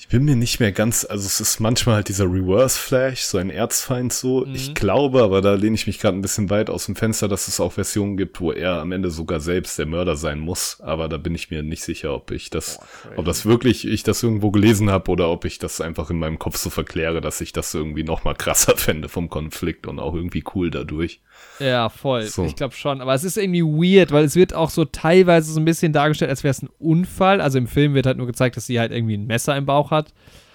Ich 0.00 0.08
bin 0.08 0.24
mir 0.24 0.34
nicht 0.34 0.60
mehr 0.60 0.72
ganz, 0.72 1.04
also 1.04 1.26
es 1.26 1.40
ist 1.40 1.60
manchmal 1.60 1.96
halt 1.96 2.08
dieser 2.08 2.24
Reverse 2.24 2.78
Flash, 2.78 3.20
so 3.20 3.36
ein 3.36 3.50
Erzfeind 3.50 4.14
so. 4.14 4.46
Mhm. 4.46 4.54
Ich 4.54 4.74
glaube, 4.74 5.22
aber 5.22 5.42
da 5.42 5.52
lehne 5.52 5.74
ich 5.74 5.86
mich 5.86 5.98
gerade 5.98 6.16
ein 6.16 6.22
bisschen 6.22 6.48
weit 6.48 6.70
aus 6.70 6.86
dem 6.86 6.96
Fenster, 6.96 7.28
dass 7.28 7.48
es 7.48 7.60
auch 7.60 7.74
Versionen 7.74 8.16
gibt, 8.16 8.40
wo 8.40 8.50
er 8.50 8.80
am 8.80 8.92
Ende 8.92 9.10
sogar 9.10 9.40
selbst 9.40 9.78
der 9.78 9.84
Mörder 9.84 10.16
sein 10.16 10.40
muss. 10.40 10.80
Aber 10.80 11.10
da 11.10 11.18
bin 11.18 11.34
ich 11.34 11.50
mir 11.50 11.62
nicht 11.62 11.84
sicher, 11.84 12.14
ob 12.14 12.30
ich 12.30 12.48
das, 12.48 12.78
Boah, 12.78 13.18
ob 13.18 13.24
das 13.26 13.44
wirklich, 13.44 13.86
ich 13.86 14.02
das 14.02 14.22
irgendwo 14.22 14.50
gelesen 14.50 14.88
habe 14.88 15.10
oder 15.10 15.28
ob 15.28 15.44
ich 15.44 15.58
das 15.58 15.82
einfach 15.82 16.08
in 16.08 16.18
meinem 16.18 16.38
Kopf 16.38 16.56
so 16.56 16.70
verkläre, 16.70 17.20
dass 17.20 17.42
ich 17.42 17.52
das 17.52 17.74
irgendwie 17.74 18.02
noch 18.02 18.24
mal 18.24 18.34
krasser 18.34 18.76
fände 18.78 19.10
vom 19.10 19.28
Konflikt 19.28 19.86
und 19.86 19.98
auch 19.98 20.14
irgendwie 20.14 20.44
cool 20.54 20.70
dadurch. 20.70 21.20
Ja, 21.60 21.88
voll. 21.88 22.22
So. 22.22 22.44
Ich 22.44 22.56
glaube 22.56 22.74
schon. 22.74 23.00
Aber 23.00 23.14
es 23.14 23.22
ist 23.22 23.36
irgendwie 23.36 23.62
weird, 23.62 24.12
weil 24.12 24.24
es 24.24 24.34
wird 24.34 24.54
auch 24.54 24.70
so 24.70 24.84
teilweise 24.84 25.52
so 25.52 25.60
ein 25.60 25.64
bisschen 25.64 25.92
dargestellt, 25.92 26.30
als 26.30 26.42
wäre 26.42 26.50
es 26.50 26.62
ein 26.62 26.70
Unfall. 26.78 27.40
Also 27.40 27.58
im 27.58 27.66
Film 27.66 27.94
wird 27.94 28.06
halt 28.06 28.16
nur 28.16 28.26
gezeigt, 28.26 28.56
dass 28.56 28.66
sie 28.66 28.80
halt 28.80 28.92
irgendwie 28.92 29.16
ein 29.16 29.26
Messer 29.26 29.56
im 29.56 29.66
Bauch 29.66 29.90
hat. 29.90 30.14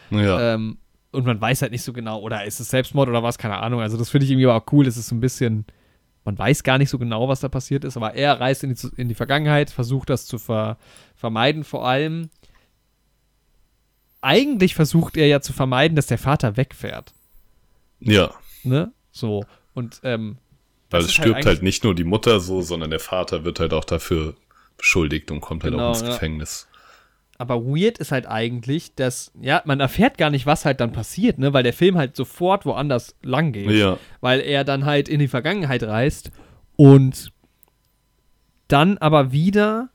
Ja. 0.10 0.56
Ähm, 0.56 0.78
und 1.12 1.26
man 1.26 1.39
weiß 1.39 1.62
halt 1.62 1.72
nicht 1.72 1.84
so 1.84 1.93
genau, 1.93 2.20
oder 2.20 2.43
ist 2.43 2.60
es 2.60 2.70
Selbstmord 2.70 3.08
oder 3.08 3.24
was, 3.24 3.38
keine 3.38 3.58
Ahnung. 3.58 3.82
Also 3.82 3.97
das 3.97 4.10
finde 4.10 4.26
ich 4.26 4.32
irgendwie 4.32 4.47
aber 4.47 4.56
auch 4.56 4.74
cool. 4.74 4.86
Das 4.86 4.97
ist 4.97 5.08
so 5.08 5.16
ein 5.16 5.22
bisschen, 5.22 5.66
man 6.26 6.38
weiß 6.38 6.64
gar 6.64 6.78
nicht 6.78 6.89
so 6.89 6.99
genau, 6.99 7.30
was 7.30 7.39
da 7.39 7.47
passiert 7.47 7.86
ist, 7.86 7.97
aber 7.97 8.16
er 8.16 8.39
reist 8.39 8.64
in 8.64 8.74
die, 8.74 8.88
in 8.97 9.08
die 9.08 9.16
Vergangenheit, 9.16 9.70
versucht 9.70 10.10
das 10.10 10.26
zu 10.26 10.38
ver, 10.38 10.78
vermeiden. 11.16 11.64
Vor 11.64 11.88
allem, 11.88 12.30
eigentlich 14.22 14.76
versucht 14.76 15.18
er 15.18 15.28
ja 15.28 15.39
zu 15.39 15.53
vermeiden, 15.53 15.95
dass 15.95 16.08
der 16.08 16.18
Vater 16.18 16.58
wegfährt. 16.58 17.14
Ja. 17.99 18.32
Ne? 18.64 18.91
So. 19.12 19.45
Und, 19.74 20.01
ähm, 20.03 20.38
Weil 20.95 21.01
es 21.01 21.07
halt 21.07 21.13
stirbt 21.15 21.35
halt, 21.35 21.47
eigentlich- 21.47 21.61
nicht 21.61 21.83
nur 21.83 21.95
die 21.95 22.03
Mutter 22.03 22.39
so, 22.39 22.61
sondern 22.61 22.89
der 22.89 22.99
Vater 22.99 23.43
wird 23.43 23.59
halt 23.59 23.73
auch 23.73 23.85
dafür 23.85 24.35
beschuldigt 24.77 25.31
und 25.31 25.41
kommt 25.41 25.63
halt 25.63 25.73
Genau, 25.73 25.87
auch 25.87 25.93
ins 25.93 26.01
ja. 26.01 26.07
Gefängnis. 26.09 26.67
Aber 27.37 27.65
weird 27.65 27.97
ist 27.97 28.11
halt 28.13 28.27
eigentlich, 28.27 28.95
dass, 28.95 29.31
ja, 29.41 29.61
man 29.65 29.81
erfährt 29.81 30.17
gar 30.17 30.29
nicht, 30.29 30.45
was 30.45 30.63
halt 30.63 30.79
dann 30.79 30.93
passiert, 30.93 31.37
ne? 31.37 31.51
Weil 31.51 31.63
der 31.63 31.73
Film 31.73 31.97
halt 31.97 32.15
sofort 32.15 32.65
woanders 32.65 33.13
lang 33.23 33.51
geht. 33.51 33.69
Ja. 33.71 33.97
Weil 34.21 34.39
er 34.39 34.63
dann 34.63 34.85
halt 34.85 35.09
in 35.09 35.19
die 35.19 35.27
Vergangenheit 35.27 35.83
reist 35.83 36.31
und 36.77 37.31
dann 38.67 38.97
aber 38.97 39.31
wieder 39.31 39.89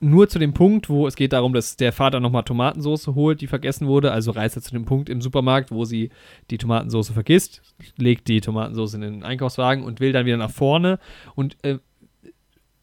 nur 0.00 0.28
zu 0.28 0.38
dem 0.38 0.54
Punkt, 0.54 0.88
wo 0.88 1.06
es 1.08 1.16
geht 1.16 1.32
darum, 1.32 1.52
dass 1.52 1.76
der 1.76 1.92
Vater 1.92 2.20
nochmal 2.20 2.44
Tomatensauce 2.44 3.08
holt, 3.08 3.40
die 3.40 3.46
vergessen 3.48 3.86
wurde. 3.88 4.12
Also 4.12 4.30
reist 4.30 4.54
er 4.56 4.62
zu 4.62 4.70
dem 4.72 4.84
Punkt 4.84 5.08
im 5.08 5.20
Supermarkt, 5.20 5.70
wo 5.72 5.84
sie 5.84 6.10
die 6.50 6.58
Tomatensauce 6.58 7.10
vergisst, 7.10 7.62
legt 7.96 8.28
die 8.28 8.40
Tomatensauce 8.40 8.94
in 8.94 9.00
den 9.00 9.22
Einkaufswagen 9.24 9.82
und 9.84 9.98
will 10.00 10.12
dann 10.12 10.24
wieder 10.26 10.36
nach 10.36 10.50
vorne 10.52 10.98
und 11.34 11.56
äh, 11.64 11.78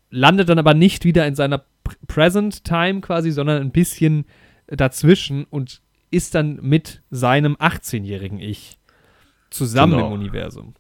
landet 0.10 0.50
dann 0.50 0.60
aber 0.60 0.74
nicht 0.74 1.06
wieder 1.06 1.26
in 1.28 1.36
seiner 1.36 1.60
Pr- 1.86 1.96
Present 2.08 2.64
Time 2.64 3.02
quasi, 3.02 3.32
sondern 3.32 3.62
ein 3.62 3.72
bisschen 3.72 4.26
dazwischen 4.68 5.46
und 5.46 5.82
ist 6.12 6.36
dann 6.36 6.60
mit 6.62 7.02
seinem 7.12 7.56
18-jährigen 7.56 8.40
Ich 8.40 8.78
zusammen 9.50 9.94
Genau. 9.94 10.08
im 10.08 10.14
Universum. 10.14 10.74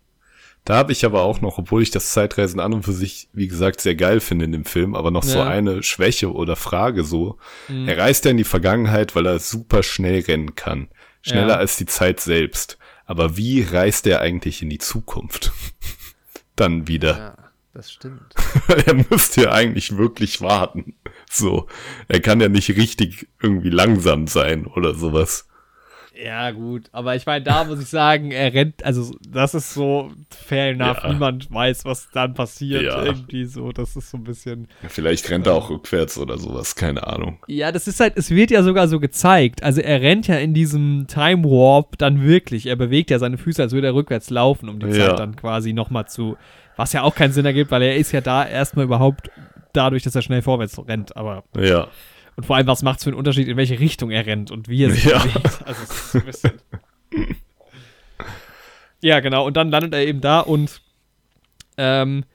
Da 0.65 0.75
habe 0.77 0.91
ich 0.91 1.05
aber 1.05 1.21
auch 1.21 1.41
noch, 1.41 1.59
obwohl 1.59 1.83
ich 1.83 1.91
das 1.91 2.11
Zeitreisen 2.11 2.59
an 2.59 2.73
und 2.73 2.83
für 2.83 2.91
sich, 2.91 3.29
wie 3.33 3.47
gesagt, 3.47 3.81
sehr 3.81 3.93
geil 3.95 4.19
finde 4.19 4.45
in 4.45 4.51
dem 4.51 4.65
Film, 4.65 4.95
aber 4.95 5.11
noch 5.11 5.23
so 5.23 5.37
Ja. 5.37 5.47
eine 5.47 5.83
Schwäche 5.83 6.33
oder 6.33 6.55
Frage 6.55 7.03
so. 7.03 7.37
Mhm. 7.67 7.87
Er 7.87 7.97
reist 7.99 8.25
ja 8.25 8.31
in 8.31 8.37
die 8.37 8.43
Vergangenheit, 8.43 9.15
weil 9.15 9.27
er 9.27 9.37
super 9.39 9.83
schnell 9.83 10.21
rennen 10.21 10.55
kann. 10.55 10.89
Schneller 11.21 11.53
Ja. 11.53 11.57
als 11.57 11.77
die 11.77 11.85
Zeit 11.85 12.19
selbst. 12.19 12.77
Aber 13.05 13.37
wie 13.37 13.61
reist 13.61 14.07
er 14.07 14.21
eigentlich 14.21 14.63
in 14.63 14.69
die 14.71 14.79
Zukunft? 14.79 15.51
Dann 16.55 16.87
wieder. 16.87 17.17
Ja, 17.17 17.37
das 17.73 17.91
stimmt. 17.91 18.33
er 18.87 18.95
müsste 19.09 19.43
ja 19.43 19.51
eigentlich 19.51 19.97
wirklich 19.97 20.41
warten. 20.41 20.95
So. 21.29 21.67
Er 22.07 22.21
kann 22.21 22.41
ja 22.41 22.49
nicht 22.49 22.69
richtig 22.69 23.27
irgendwie 23.39 23.69
langsam 23.69 24.25
sein 24.27 24.65
oder 24.65 24.95
sowas. 24.95 25.47
Ja, 26.23 26.51
gut. 26.51 26.83
Aber 26.91 27.15
ich 27.15 27.25
meine, 27.25 27.43
da 27.43 27.63
muss 27.65 27.81
ich 27.81 27.87
sagen, 27.89 28.31
er 28.31 28.53
rennt, 28.53 28.83
also 28.85 29.13
das 29.29 29.53
ist 29.53 29.73
so 29.73 30.11
fair 30.29 30.69
enough. 30.71 31.03
Ja. 31.03 31.11
Niemand 31.11 31.51
weiß, 31.51 31.83
was 31.85 32.09
dann 32.13 32.33
passiert. 32.33 32.83
Ja. 32.83 33.03
Irgendwie 33.03 33.45
so. 33.45 33.71
Das 33.71 33.95
ist 33.95 34.11
so 34.11 34.17
ein 34.17 34.23
bisschen. 34.23 34.67
Vielleicht 34.87 35.29
rennt 35.29 35.47
er 35.47 35.53
auch 35.55 35.69
rückwärts 35.69 36.17
oder 36.17 36.37
sowas, 36.37 36.75
keine 36.75 37.05
Ahnung. 37.07 37.39
Ja, 37.47 37.71
das 37.71 37.87
ist 37.87 37.99
halt, 37.99 38.13
es 38.17 38.29
wird 38.31 38.51
ja 38.51 38.63
sogar 38.63 38.87
so 38.87 38.99
gezeigt. 38.99 39.63
Also 39.63 39.81
er 39.81 40.01
rennt 40.01 40.27
ja 40.27 40.35
in 40.37 40.53
diesem 40.53 41.07
Time 41.07 41.43
Warp 41.43 41.97
dann 41.97 42.23
wirklich. 42.23 42.65
Er 42.67 42.75
bewegt 42.77 43.09
ja 43.11 43.19
seine 43.19 43.37
Füße, 43.37 43.61
als 43.61 43.73
würde 43.73 43.87
er 43.87 43.95
rückwärts 43.95 44.29
laufen, 44.29 44.69
um 44.69 44.79
die 44.79 44.87
Ja. 44.87 45.09
Zeit 45.09 45.19
dann 45.19 45.35
quasi 45.35 45.73
nochmal 45.73 46.07
zu. 46.07 46.37
Was 46.77 46.93
ja 46.93 47.03
auch 47.03 47.15
keinen 47.15 47.33
Sinn 47.33 47.45
ergibt, 47.45 47.71
weil 47.71 47.81
er 47.81 47.95
ist 47.97 48.11
ja 48.11 48.21
da 48.21 48.45
erstmal 48.45 48.85
überhaupt 48.85 49.29
dadurch, 49.73 50.03
dass 50.03 50.15
er 50.15 50.21
schnell 50.21 50.41
vorwärts 50.41 50.79
rennt. 50.87 51.15
Aber 51.17 51.43
Ja. 51.57 51.87
Und 52.35 52.45
vor 52.45 52.55
allem, 52.57 52.67
was 52.67 52.83
macht 52.83 52.97
es 52.99 53.03
für 53.05 53.09
einen 53.11 53.17
Unterschied, 53.17 53.47
in 53.47 53.57
welche 53.57 53.79
Richtung 53.79 54.11
er 54.11 54.25
rennt 54.25 54.51
und 54.51 54.67
wie 54.67 54.83
er 54.83 54.91
sich 54.91 55.05
Ja. 55.05 55.19
bewegt. 55.19 55.63
Also, 55.65 55.83
es 55.83 55.91
ist 55.91 56.15
ein 56.15 56.25
bisschen. 56.25 56.51
ja, 59.01 59.19
genau. 59.19 59.45
Und 59.45 59.55
dann 59.57 59.69
landet 59.69 59.93
er 59.93 60.05
eben 60.05 60.21
da 60.21 60.39
und 60.41 60.81
ähm, 61.77 62.25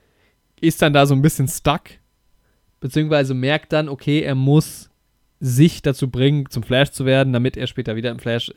ist 0.59 0.81
dann 0.81 0.93
da 0.93 1.05
so 1.05 1.13
ein 1.13 1.21
bisschen 1.21 1.47
stuck. 1.47 1.81
Beziehungsweise 2.79 3.33
merkt 3.33 3.73
dann, 3.73 3.89
okay, 3.89 4.21
er 4.21 4.35
muss 4.35 4.89
sich 5.39 5.81
dazu 5.81 6.09
bringen, 6.09 6.49
zum 6.49 6.63
Flash 6.63 6.91
zu 6.91 7.05
werden, 7.05 7.33
damit 7.33 7.57
er 7.57 7.67
später 7.67 7.95
wieder 7.95 8.11
im 8.11 8.19
Flash 8.19 8.51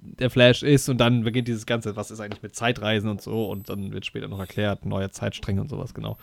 der 0.00 0.30
Flash 0.30 0.64
ist 0.64 0.88
und 0.88 0.98
dann 0.98 1.22
beginnt 1.22 1.46
dieses 1.46 1.64
Ganze, 1.64 1.94
was 1.94 2.10
ist 2.10 2.18
eigentlich 2.18 2.42
mit 2.42 2.56
Zeitreisen 2.56 3.08
und 3.08 3.22
so 3.22 3.48
und 3.48 3.68
dann 3.68 3.92
wird 3.92 4.04
später 4.04 4.26
noch 4.26 4.40
erklärt, 4.40 4.84
neue 4.84 5.10
Zeitstränge 5.10 5.60
und 5.60 5.68
sowas, 5.68 5.94
genau. 5.94 6.18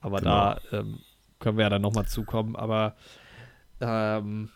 Aber 0.00 0.20
da 0.20 0.60
ähm, 0.70 0.98
können 1.38 1.56
wir 1.56 1.62
ja 1.64 1.70
dann 1.70 1.80
nochmal 1.80 2.06
zukommen, 2.06 2.56
aber 2.56 2.94
ähm, 3.80 4.50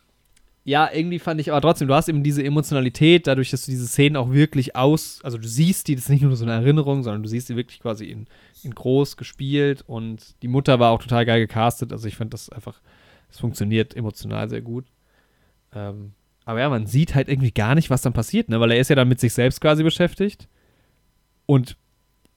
ja, 0.64 0.88
irgendwie 0.92 1.18
fand 1.18 1.40
ich 1.40 1.50
aber 1.50 1.60
trotzdem, 1.60 1.88
du 1.88 1.94
hast 1.94 2.08
eben 2.08 2.22
diese 2.22 2.44
Emotionalität, 2.44 3.26
dadurch, 3.26 3.50
dass 3.50 3.64
du 3.64 3.72
diese 3.72 3.88
Szenen 3.88 4.16
auch 4.16 4.30
wirklich 4.30 4.76
aus, 4.76 5.20
also 5.24 5.36
du 5.36 5.48
siehst 5.48 5.88
die, 5.88 5.96
das 5.96 6.04
ist 6.04 6.10
nicht 6.10 6.22
nur 6.22 6.36
so 6.36 6.44
eine 6.44 6.52
Erinnerung, 6.54 7.02
sondern 7.02 7.22
du 7.22 7.28
siehst 7.28 7.48
die 7.48 7.56
wirklich 7.56 7.80
quasi 7.80 8.06
in, 8.06 8.26
in 8.62 8.72
groß 8.72 9.16
gespielt 9.16 9.82
und 9.86 10.40
die 10.42 10.48
Mutter 10.48 10.78
war 10.78 10.92
auch 10.92 11.02
total 11.02 11.26
geil 11.26 11.40
gecastet, 11.40 11.92
also 11.92 12.06
ich 12.06 12.16
fand 12.16 12.32
das 12.32 12.48
einfach, 12.48 12.80
es 13.28 13.40
funktioniert 13.40 13.96
emotional 13.96 14.48
sehr 14.48 14.62
gut. 14.62 14.86
Ähm, 15.74 16.12
aber 16.44 16.60
ja, 16.60 16.68
man 16.68 16.86
sieht 16.86 17.14
halt 17.14 17.28
irgendwie 17.28 17.52
gar 17.52 17.74
nicht, 17.74 17.90
was 17.90 18.02
dann 18.02 18.12
passiert, 18.12 18.48
ne, 18.48 18.60
weil 18.60 18.70
er 18.70 18.78
ist 18.78 18.88
ja 18.88 18.96
dann 18.96 19.08
mit 19.08 19.18
sich 19.18 19.32
selbst 19.32 19.60
quasi 19.60 19.82
beschäftigt 19.82 20.48
und 21.46 21.76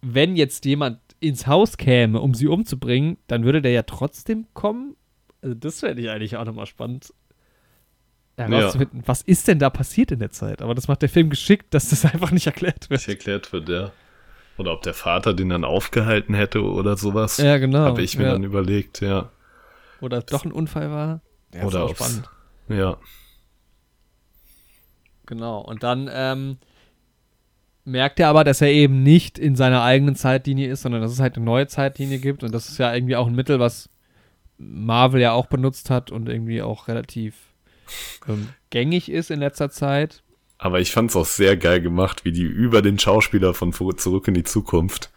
wenn 0.01 0.35
jetzt 0.35 0.65
jemand 0.65 0.99
ins 1.19 1.47
Haus 1.47 1.77
käme, 1.77 2.21
um 2.21 2.33
sie 2.33 2.47
umzubringen, 2.47 3.17
dann 3.27 3.43
würde 3.43 3.61
der 3.61 3.71
ja 3.71 3.83
trotzdem 3.83 4.45
kommen. 4.53 4.95
Also 5.45 5.53
das 5.59 5.81
fände 5.81 6.01
ich 6.01 6.09
eigentlich 6.09 6.37
auch 6.37 6.43
nochmal 6.45 6.65
spannend 6.65 7.13
herauszufinden, 8.35 9.03
was 9.05 9.21
ist 9.21 9.47
denn 9.47 9.59
da 9.59 9.69
passiert 9.69 10.09
in 10.11 10.17
der 10.17 10.31
Zeit. 10.31 10.63
Aber 10.63 10.73
das 10.73 10.87
macht 10.87 11.03
der 11.03 11.09
Film 11.09 11.29
geschickt, 11.29 11.71
dass 11.71 11.89
das 11.89 12.03
einfach 12.11 12.31
nicht 12.31 12.47
erklärt 12.47 12.89
Nicht 12.89 13.07
wird. 13.07 13.17
erklärt 13.19 13.53
wird, 13.53 13.69
ja. 13.69 13.91
Oder 14.57 14.73
ob 14.73 14.81
der 14.81 14.95
Vater 14.95 15.35
den 15.35 15.49
dann 15.49 15.63
aufgehalten 15.63 16.33
hätte 16.33 16.63
oder 16.63 16.97
sowas. 16.97 17.37
Ja, 17.37 17.59
genau. 17.59 17.81
Habe 17.81 18.01
ich 18.01 18.17
mir 18.17 18.23
ja. 18.23 18.31
dann 18.31 18.43
überlegt, 18.43 19.01
ja. 19.01 19.29
Oder 20.01 20.21
doch 20.23 20.45
ein 20.45 20.51
Unfall 20.51 20.89
war. 20.89 21.21
Ja, 21.53 21.59
ist 21.59 21.67
Oder 21.67 21.83
auch 21.83 21.91
aufs- 21.91 21.99
spannend. 21.99 22.29
Ja. 22.69 22.97
Genau. 25.27 25.59
Und 25.59 25.83
dann 25.83 26.09
ähm, 26.11 26.57
merkt 27.83 28.19
er 28.19 28.29
aber, 28.29 28.43
dass 28.43 28.61
er 28.61 28.71
eben 28.71 29.03
nicht 29.03 29.37
in 29.37 29.55
seiner 29.55 29.83
eigenen 29.83 30.15
Zeitlinie 30.15 30.69
ist, 30.71 30.81
sondern 30.81 31.03
dass 31.03 31.11
es 31.11 31.19
halt 31.19 31.35
eine 31.35 31.45
neue 31.45 31.67
Zeitlinie 31.67 32.17
gibt. 32.17 32.43
Und 32.43 32.51
das 32.51 32.67
ist 32.67 32.79
ja 32.79 32.91
irgendwie 32.95 33.15
auch 33.15 33.27
ein 33.27 33.35
Mittel, 33.35 33.59
was 33.59 33.89
Marvel 34.57 35.21
ja 35.21 35.33
auch 35.33 35.47
benutzt 35.47 35.89
hat 35.89 36.11
und 36.11 36.29
irgendwie 36.29 36.61
auch 36.61 36.87
relativ 36.87 37.35
ähm, 38.27 38.49
gängig 38.69 39.09
ist 39.09 39.31
in 39.31 39.39
letzter 39.39 39.69
Zeit. 39.69 40.23
Aber 40.57 40.79
ich 40.79 40.91
fand's 40.91 41.15
auch 41.15 41.25
sehr 41.25 41.57
geil 41.57 41.81
gemacht, 41.81 42.23
wie 42.25 42.31
die 42.31 42.43
über 42.43 42.81
den 42.81 42.97
Schauspieler 42.97 43.53
von 43.53 43.73
Zurück 43.73 44.27
in 44.27 44.33
die 44.33 44.43
Zukunft 44.43 45.11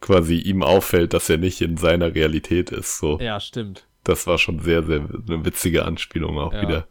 quasi 0.00 0.36
ihm 0.36 0.62
auffällt, 0.62 1.14
dass 1.14 1.30
er 1.30 1.38
nicht 1.38 1.60
in 1.62 1.76
seiner 1.76 2.14
Realität 2.14 2.70
ist. 2.70 2.98
So, 2.98 3.18
Ja, 3.20 3.40
stimmt. 3.40 3.86
das 4.02 4.26
war 4.26 4.36
schon 4.38 4.58
sehr, 4.60 4.82
sehr 4.82 4.98
eine 4.98 5.44
witzige 5.44 5.84
Anspielung 5.84 6.38
auch 6.38 6.52
Ja. 6.52 6.62
wieder. 6.62 6.86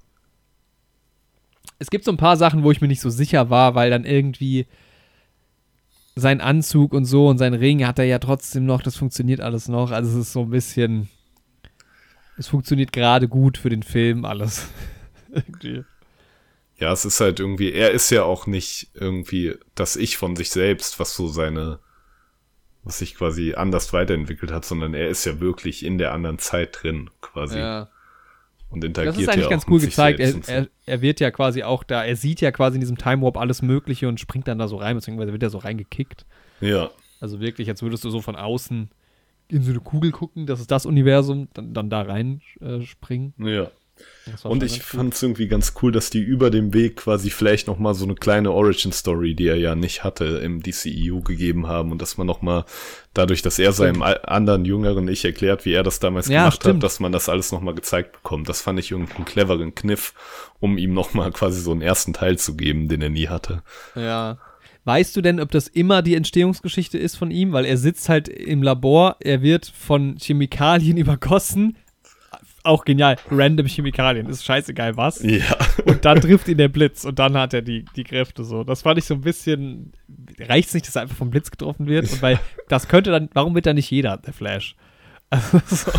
es 1.79 1.89
gibt 1.89 2.05
so 2.05 2.11
ein 2.11 2.17
paar 2.17 2.37
Sachen, 2.37 2.63
wo 2.63 2.71
ich 2.71 2.79
mir 2.81 2.87
nicht 2.87 3.01
so 3.01 3.09
sicher 3.09 3.49
war, 3.49 3.75
weil 3.75 3.89
dann 3.89 4.05
irgendwie 4.05 4.65
sein 6.15 6.39
Anzug 6.41 6.93
und 6.93 7.05
so 7.05 7.27
und 7.27 7.37
sein 7.39 7.53
Ring 7.53 7.85
hat 7.85 7.99
er 7.99 8.05
ja 8.05 8.19
trotzdem 8.19 8.65
noch, 8.65 8.81
das 8.81 8.95
funktioniert 8.95 9.41
alles 9.41 9.67
noch. 9.67 9.91
Also 9.91 10.11
es 10.11 10.27
ist 10.27 10.33
so 10.33 10.41
ein 10.43 10.49
bisschen, 10.49 11.09
es 12.37 12.47
funktioniert 12.47 12.91
gerade 12.91 13.27
gut 13.27 13.57
für 13.57 13.69
den 13.69 13.83
Film 13.83 14.25
alles. 14.25 14.67
irgendwie. 15.31 15.83
Ja, 16.77 16.91
es 16.91 17.05
ist 17.05 17.19
halt 17.21 17.39
irgendwie, 17.39 17.71
er 17.71 17.91
ist 17.91 18.09
ja 18.09 18.23
auch 18.23 18.47
nicht 18.47 18.89
irgendwie 18.93 19.55
das 19.75 19.95
Ich 19.95 20.17
von 20.17 20.35
sich 20.35 20.49
selbst, 20.49 20.99
was 20.99 21.15
so 21.15 21.27
seine, 21.27 21.79
was 22.83 22.99
sich 22.99 23.15
quasi 23.15 23.53
anders 23.53 23.93
weiterentwickelt 23.93 24.51
hat, 24.51 24.65
sondern 24.65 24.93
er 24.93 25.07
ist 25.07 25.25
ja 25.25 25.39
wirklich 25.39 25.85
in 25.85 25.97
der 25.97 26.13
anderen 26.13 26.39
Zeit 26.39 26.79
drin, 26.81 27.09
quasi. 27.21 27.59
Ja. 27.59 27.89
Und 28.69 28.83
interagiert 28.83 29.15
Das 29.15 29.21
ist 29.21 29.29
eigentlich 29.29 29.43
ja 29.45 29.49
ganz 29.51 29.65
cool 29.69 29.79
gezeigt. 29.79 30.19
Er, 30.19 30.33
er, 30.47 30.67
er 30.87 31.01
wird 31.01 31.19
ja 31.19 31.29
quasi 31.29 31.61
auch 31.61 31.83
da, 31.83 32.03
er 32.03 32.15
sieht 32.15 32.41
ja 32.41 32.51
quasi 32.51 32.75
in 32.75 32.81
diesem 32.81 32.97
Time 32.97 33.21
Warp 33.21 33.37
alles 33.37 33.61
Mögliche 33.61 34.07
und 34.07 34.19
springt 34.19 34.47
dann 34.47 34.57
da 34.57 34.67
so 34.67 34.77
rein, 34.77 34.95
beziehungsweise 34.95 35.31
wird 35.31 35.43
er 35.43 35.51
so 35.51 35.59
reingekickt. 35.59 36.25
Ja, 36.59 36.89
Also 37.19 37.39
wirklich, 37.39 37.69
als 37.69 37.83
würdest 37.83 38.03
du 38.03 38.09
so 38.09 38.19
von 38.19 38.35
außen 38.35 38.89
in 39.53 39.61
so 39.63 39.71
eine 39.71 39.79
Kugel 39.79 40.11
gucken, 40.11 40.45
das 40.45 40.59
ist 40.59 40.71
das 40.71 40.85
Universum, 40.85 41.47
dann, 41.53 41.73
dann 41.73 41.89
da 41.89 42.01
rein 42.01 42.41
äh, 42.59 42.81
springen. 42.81 43.33
ja. 43.37 43.69
Und 44.43 44.63
ich 44.63 44.81
fand 44.81 45.13
es 45.13 45.21
irgendwie 45.21 45.47
ganz 45.47 45.73
cool, 45.81 45.91
dass 45.91 46.09
die 46.09 46.19
über 46.19 46.49
dem 46.49 46.73
Weg 46.73 46.95
quasi 46.97 47.29
vielleicht 47.29 47.67
noch 47.67 47.77
mal 47.77 47.93
so 47.93 48.05
eine 48.05 48.15
kleine 48.15 48.51
Origin-Story, 48.51 49.35
die 49.35 49.47
er 49.47 49.55
ja 49.57 49.75
nicht 49.75 50.03
hatte, 50.03 50.25
im 50.43 50.63
DCEU 50.63 51.21
gegeben 51.21 51.67
haben 51.67 51.91
und 51.91 52.01
dass 52.01 52.17
man 52.17 52.25
noch 52.25 52.41
mal 52.41 52.65
dadurch, 53.13 53.43
dass 53.43 53.59
er 53.59 53.71
seinem 53.71 54.01
anderen 54.01 54.65
jüngeren 54.65 55.07
Ich 55.07 55.23
erklärt, 55.23 55.65
wie 55.65 55.73
er 55.73 55.83
das 55.83 55.99
damals 55.99 56.27
Ja, 56.27 56.41
gemacht 56.41 56.55
stimmt. 56.55 56.75
hat, 56.77 56.83
dass 56.83 56.99
man 56.99 57.11
das 57.11 57.29
alles 57.29 57.51
noch 57.51 57.61
mal 57.61 57.75
gezeigt 57.75 58.13
bekommt. 58.13 58.49
Das 58.49 58.61
fand 58.61 58.79
ich 58.79 58.91
irgendeinen 58.91 59.25
cleveren 59.25 59.75
Kniff, 59.75 60.13
um 60.59 60.77
ihm 60.79 60.93
noch 60.93 61.13
mal 61.13 61.31
quasi 61.31 61.61
so 61.61 61.71
einen 61.71 61.81
ersten 61.81 62.13
Teil 62.13 62.37
zu 62.39 62.55
geben, 62.57 62.87
den 62.87 63.01
er 63.01 63.09
nie 63.09 63.27
hatte. 63.27 63.61
Ja. 63.95 64.37
Weißt 64.85 65.15
du 65.15 65.21
denn, 65.21 65.39
ob 65.39 65.51
das 65.51 65.67
immer 65.67 66.01
die 66.01 66.15
Entstehungsgeschichte 66.15 66.97
ist 66.97 67.15
von 67.15 67.31
ihm? 67.31 67.53
Weil 67.53 67.65
er 67.65 67.77
sitzt 67.77 68.09
halt 68.09 68.27
im 68.27 68.61
Labor, 68.61 69.15
er 69.21 69.41
wird 69.41 69.65
von 69.65 70.17
Chemikalien 70.19 70.97
übergossen. 70.97 71.77
Auch 72.65 72.85
genial. 72.85 73.17
Random 73.29 73.67
Chemikalien. 73.67 74.27
Ist 74.27 74.45
scheißegal 74.45 74.95
was. 74.95 75.21
Ja. 75.21 75.57
Und 75.85 76.05
dann 76.05 76.21
trifft 76.21 76.47
ihn 76.47 76.57
der 76.57 76.69
Blitz 76.69 77.03
und 77.03 77.19
dann 77.19 77.37
hat 77.37 77.53
er 77.53 77.61
die, 77.61 77.83
die 77.97 78.05
Kräfte 78.05 78.45
so. 78.45 78.63
Das 78.63 78.83
fand 78.83 78.97
ich 78.97 79.05
so 79.05 79.15
ein 79.15 79.21
bisschen. 79.21 79.91
Reicht 80.39 80.69
es 80.69 80.73
nicht, 80.73 80.87
dass 80.87 80.95
er 80.95 81.03
einfach 81.03 81.17
vom 81.17 81.29
Blitz 81.29 81.51
getroffen 81.51 81.87
wird? 81.87 82.09
Und 82.09 82.21
weil 82.21 82.39
das 82.69 82.87
könnte 82.87 83.11
dann. 83.11 83.29
Warum 83.33 83.53
wird 83.53 83.65
da 83.65 83.73
nicht 83.73 83.91
jeder 83.91 84.17
der 84.17 84.33
Flash? 84.33 84.77
Also, 85.29 85.61
so. 85.67 85.91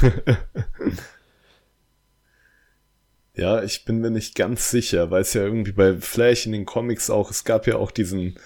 Ja, 3.37 3.62
ich 3.62 3.85
bin 3.85 3.99
mir 3.99 4.11
nicht 4.11 4.35
ganz 4.35 4.70
sicher, 4.70 5.11
weil 5.11 5.22
es 5.22 5.35
ja 5.35 5.43
irgendwie 5.43 5.72
bei 5.72 5.97
Flash 5.97 6.47
in 6.47 6.53
den 6.53 6.64
Comics 6.64 7.11
auch, 7.11 7.30
es 7.30 7.45
gab 7.45 7.66
ja 7.66 7.76
auch 7.76 7.91
diesen 7.91 8.37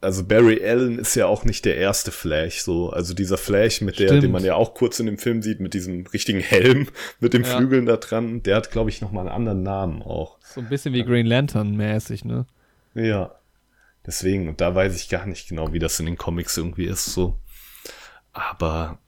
also 0.00 0.24
Barry 0.24 0.64
Allen 0.64 0.98
ist 0.98 1.14
ja 1.16 1.26
auch 1.26 1.44
nicht 1.44 1.64
der 1.64 1.76
erste 1.76 2.12
Flash, 2.12 2.60
so. 2.62 2.90
Also 2.90 3.14
dieser 3.14 3.36
Flash, 3.38 3.80
mit 3.80 3.98
der, 3.98 4.08
Stimmt. 4.08 4.22
den 4.22 4.30
man 4.30 4.44
ja 4.44 4.54
auch 4.54 4.74
kurz 4.74 5.00
in 5.00 5.06
dem 5.06 5.18
Film 5.18 5.42
sieht, 5.42 5.60
mit 5.60 5.74
diesem 5.74 6.06
richtigen 6.06 6.40
Helm, 6.40 6.88
mit 7.20 7.34
den 7.34 7.42
Ja. 7.44 7.56
Flügeln 7.56 7.86
da 7.86 7.96
dran, 7.96 8.42
der 8.42 8.56
hat, 8.56 8.70
glaube 8.70 8.90
ich, 8.90 9.00
nochmal 9.00 9.26
einen 9.26 9.34
anderen 9.34 9.62
Namen 9.62 10.02
auch. 10.02 10.38
So 10.42 10.60
ein 10.60 10.68
bisschen 10.68 10.94
wie 10.94 11.02
Green 11.04 11.26
Lantern 11.26 11.76
mäßig, 11.76 12.24
ne? 12.24 12.46
Ja. 12.94 13.34
Deswegen, 14.06 14.48
und 14.48 14.60
da 14.60 14.74
weiß 14.74 14.96
ich 14.96 15.08
gar 15.08 15.26
nicht 15.26 15.48
genau, 15.48 15.72
wie 15.72 15.78
das 15.80 16.00
in 16.00 16.06
den 16.06 16.16
Comics 16.16 16.56
irgendwie 16.56 16.86
ist, 16.86 17.06
so. 17.06 17.36
Aber 18.32 18.98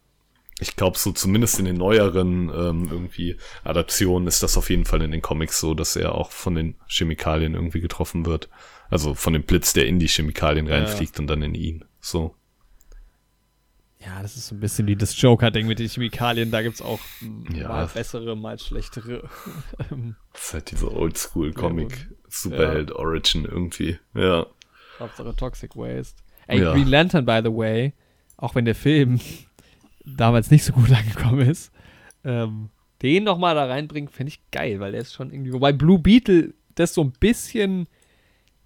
ich 0.59 0.77
glaube, 0.77 0.99
so 0.99 1.13
zumindest 1.13 1.59
in 1.59 1.65
den 1.65 1.77
neueren 1.77 2.51
ähm, 2.51 2.89
irgendwie 2.91 3.37
Adaptionen 3.65 4.29
ist 4.29 4.43
das 4.43 4.59
auf 4.59 4.69
jeden 4.69 4.85
Fall 4.85 5.01
in 5.03 5.11
den 5.11 5.23
Comics 5.23 5.59
so, 5.61 5.73
dass 5.75 5.97
er 5.97 6.15
auch 6.15 6.33
von 6.33 6.55
den 6.55 6.75
Chemikalien 6.87 7.55
irgendwie 7.55 7.81
getroffen 7.81 8.27
wird. 8.27 8.49
Also 8.91 9.15
von 9.15 9.33
dem 9.33 9.45
Blitz, 9.45 9.73
der 9.73 9.87
in 9.87 9.99
die 9.99 10.09
Chemikalien 10.09 10.67
Ja. 10.67 10.75
reinfliegt 10.77 11.19
und 11.21 11.27
dann 11.29 11.43
in 11.43 11.55
ihn. 11.55 11.85
So. 12.01 12.35
Ja, 14.05 14.21
das 14.23 14.37
ist 14.37 14.49
so 14.49 14.55
ein 14.55 14.61
bisschen 14.61 14.87
wie 14.87 14.97
das 14.97 15.19
Joker-Ding 15.21 15.67
mit 15.67 15.79
den 15.79 15.89
Chemikalien. 15.89 16.51
Da 16.51 16.63
gibt's 16.63 16.81
auch 16.83 17.01
mm, 17.21 17.55
Ja. 17.55 17.69
mal 17.69 17.87
bessere, 17.87 18.35
mal 18.37 18.59
schlechtere. 18.59 19.29
Das 20.33 20.43
ist 20.47 20.55
halt 20.55 20.71
diese 20.71 20.91
Oldschool-Comic-Superheld-Origin 20.93 23.45
irgendwie. 23.45 23.99
Ja. 24.15 24.47
Hauptsache 24.99 25.35
Toxic 25.37 25.77
Waste. 25.77 26.23
Ey, 26.47 26.63
Ja. 26.63 26.73
Green 26.73 26.89
Lantern, 26.89 27.25
by 27.27 27.41
the 27.45 27.53
way, 27.55 27.93
auch 28.37 28.55
wenn 28.55 28.65
der 28.65 28.75
Film 28.75 29.21
damals 30.05 30.51
nicht 30.51 30.65
so 30.65 30.73
gut 30.73 30.91
angekommen 30.93 31.41
ist, 31.49 31.71
ähm, 32.25 32.71
den 33.03 33.25
noch 33.25 33.39
mal 33.39 33.55
da 33.55 33.67
reinbringen, 33.67 34.11
finde 34.11 34.31
ich 34.33 34.51
geil, 34.51 34.81
weil 34.81 34.93
der 34.93 35.01
ist 35.03 35.13
schon 35.15 35.31
irgendwie. 35.33 35.53
Wobei 35.53 35.73
Blue 35.73 35.99
Beetle 35.99 36.55
das 36.75 36.95
so 36.95 37.03
ein 37.03 37.13
bisschen, 37.13 37.87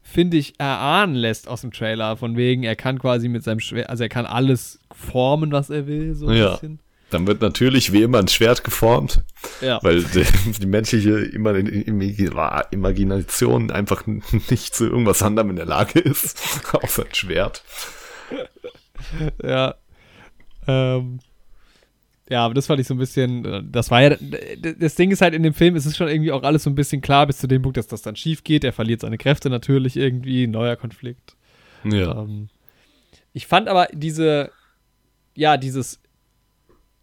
finde 0.05 0.36
ich, 0.36 0.55
erahnen 0.61 1.16
lässt 1.16 1.48
aus 1.48 1.62
dem 1.62 1.72
Trailer. 1.72 2.16
Von 2.16 2.36
wegen, 2.36 2.62
er 2.62 2.76
kann 2.76 2.98
quasi 3.00 3.28
mit 3.28 3.42
seinem 3.42 3.59
Schwert, 3.61 3.88
also 3.90 4.05
er 4.05 4.09
kann 4.09 4.26
alles 4.26 4.78
formen, 4.94 5.50
was 5.50 5.70
er 5.70 5.86
will, 5.88 6.14
so 6.14 6.28
ein 6.28 6.36
Ja. 6.36 6.52
bisschen. 6.52 6.78
Dann 7.11 7.26
wird 7.26 7.40
natürlich 7.42 7.92
wie 7.92 8.02
immer 8.02 8.18
ein 8.18 8.28
Schwert 8.28 8.64
geformt, 8.64 9.22
Ja. 9.61 9.78
weil 9.82 10.02
die, 10.02 10.24
die 10.61 10.66
menschliche 10.66 11.24
Ima- 11.26 11.52
Ima- 11.55 12.64
Imagination 12.70 13.70
einfach 13.70 14.05
nicht 14.50 14.74
zu 14.74 14.86
irgendwas 14.86 15.22
anderem 15.22 15.50
in 15.50 15.57
der 15.57 15.66
Lage 15.66 15.98
ist, 16.00 16.40
außer 16.72 17.05
ein 17.05 17.14
Schwert. 17.14 17.62
Ja. 19.42 19.74
Ähm, 20.66 21.20
ja, 22.31 22.45
aber 22.45 22.55
das 22.55 22.66
fand 22.66 22.81
ich 22.81 22.87
so 22.87 22.95
ein 22.95 22.99
bisschen, 22.99 23.45
äh, 23.45 23.62
das 23.64 23.91
war 23.91 24.03
ja, 24.03 24.16
das 24.79 24.95
Ding 24.95 25.11
ist 25.11 25.20
halt 25.20 25.35
in 25.35 25.43
dem 25.43 25.53
Film, 25.53 25.77
es 25.77 25.85
ist 25.85 25.97
schon 25.97 26.09
irgendwie 26.09 26.33
auch 26.33 26.43
alles 26.43 26.62
so 26.62 26.70
ein 26.70 26.75
bisschen 26.75 27.03
klar 27.03 27.27
bis 27.27 27.39
zu 27.39 27.47
dem 27.47 27.62
Punkt, 27.62 27.77
dass 27.77 27.87
das 27.87 28.03
dann 28.03 28.16
schief 28.16 28.45
geht. 28.45 28.64
Er 28.64 28.72
verliert 28.72 29.03
seine 29.03 29.18
Kräfte 29.18 29.51
natürlich 29.51 29.97
irgendwie, 29.97 30.47
neuer 30.47 30.77
Konflikt. 30.77 31.37
Ja. 31.85 32.22
Ähm, 32.22 32.49
ich 33.35 33.47
fand 33.47 33.68
aber 33.68 33.89
diese, 33.93 34.51
ja, 35.35 35.57
dieses, 35.57 36.01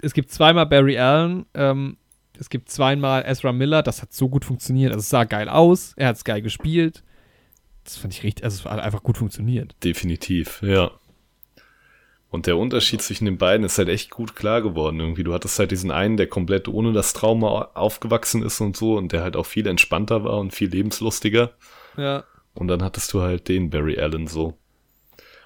es 0.02 0.14
gibt 0.14 0.32
zweimal 0.32 0.66
Barry 0.66 0.98
Allen, 0.98 1.46
ähm, 1.54 1.98
es 2.40 2.50
gibt 2.50 2.70
zweimal 2.70 3.24
Ezra 3.28 3.52
Miller, 3.52 3.84
das 3.84 4.02
hat 4.02 4.14
so 4.14 4.28
gut 4.28 4.44
funktioniert. 4.44 4.92
Also 4.92 5.02
es 5.02 5.10
sah 5.10 5.26
geil 5.26 5.48
aus, 5.48 5.94
er 5.98 6.08
hat 6.08 6.16
es 6.16 6.24
geil 6.24 6.42
gespielt. 6.42 7.04
Das 7.84 7.98
fand 7.98 8.14
ich 8.14 8.24
richtig, 8.24 8.44
also 8.44 8.60
es 8.60 8.66
hat 8.66 8.80
einfach 8.80 9.04
gut 9.04 9.18
funktioniert. 9.18 9.76
Definitiv, 9.84 10.62
ja. 10.64 10.92
Und 12.32 12.48
der 12.48 12.58
Unterschied 12.58 13.02
zwischen 13.02 13.26
den 13.26 13.38
beiden 13.38 13.66
ist 13.66 13.78
halt 13.78 13.90
echt 13.90 14.10
gut 14.10 14.38
klar 14.38 14.62
geworden 14.62 15.02
irgendwie. 15.02 15.26
Du 15.26 15.34
hattest 15.34 15.60
halt 15.60 15.70
diesen 15.70 15.92
einen, 15.92 16.16
der 16.16 16.28
komplett 16.28 16.70
ohne 16.70 16.94
das 16.94 17.12
Trauma 17.12 17.72
aufgewachsen 17.74 18.42
ist 18.42 18.62
und 18.62 18.78
so 18.78 18.98
und 18.98 19.12
der 19.12 19.22
halt 19.22 19.36
auch 19.36 19.46
viel 19.46 19.68
entspannter 19.68 20.24
war 20.24 20.40
und 20.40 20.54
viel 20.54 20.70
lebenslustiger. 20.70 21.52
Ja. 21.98 22.24
Und 22.54 22.70
dann 22.70 22.84
hattest 22.84 23.12
du 23.12 23.22
halt 23.22 23.50
den 23.50 23.70
Barry 23.70 24.00
Allen 24.00 24.28
so. 24.28 24.58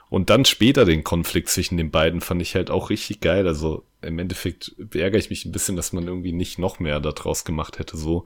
Und 0.10 0.30
dann 0.30 0.46
später 0.46 0.86
den 0.86 1.04
Konflikt 1.04 1.50
zwischen 1.50 1.78
den 1.78 1.90
beiden 1.90 2.22
fand 2.22 2.40
ich 2.44 2.54
halt 2.54 2.70
auch 2.70 2.92
richtig 2.92 3.20
geil. 3.20 3.48
Also 3.48 3.84
im 4.04 4.20
Endeffekt 4.20 4.76
ärgere 4.94 5.18
ich 5.18 5.32
mich 5.32 5.44
ein 5.44 5.52
bisschen, 5.52 5.76
dass 5.76 5.92
man 5.92 6.08
irgendwie 6.08 6.34
nicht 6.34 6.60
noch 6.60 6.80
mehr 6.80 7.00
daraus 7.00 7.46
gemacht 7.46 7.80
hätte, 7.80 7.98
so. 7.98 8.26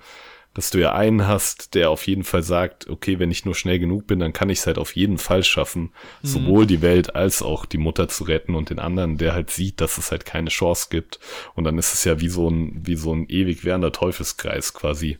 Dass 0.60 0.72
du 0.72 0.78
ja 0.78 0.94
einen 0.94 1.26
hast, 1.26 1.74
der 1.74 1.90
auf 1.90 2.06
jeden 2.06 2.26
Fall 2.26 2.44
sagt, 2.44 2.90
okay, 2.90 3.18
wenn 3.18 3.32
ich 3.32 3.46
nur 3.46 3.56
schnell 3.56 3.80
genug 3.80 4.08
bin, 4.08 4.20
dann 4.20 4.34
kann 4.34 4.50
ich 4.50 4.60
es 4.60 4.68
halt 4.68 4.78
auf 4.78 4.94
jeden 4.94 5.18
Fall 5.18 5.42
schaffen, 5.46 5.94
sowohl 6.22 6.66
die 6.66 6.82
Welt 6.82 7.16
als 7.16 7.42
auch 7.42 7.66
die 7.66 7.78
Mutter 7.78 8.10
zu 8.10 8.26
retten 8.26 8.56
und 8.56 8.70
den 8.70 8.78
anderen, 8.80 9.18
der 9.18 9.32
halt 9.32 9.52
sieht, 9.52 9.80
dass 9.80 9.98
es 9.98 10.12
halt 10.12 10.26
keine 10.26 10.50
Chance 10.50 10.88
gibt. 10.90 11.22
Und 11.56 11.64
dann 11.64 11.78
ist 11.78 11.94
es 11.94 12.04
ja 12.04 12.20
wie 12.20 12.28
so 12.28 12.50
ein, 12.50 12.86
wie 12.86 12.98
so 12.98 13.14
ein 13.14 13.26
ewig 13.30 13.64
währender 13.64 13.94
Teufelskreis 13.94 14.74
quasi. 14.74 15.18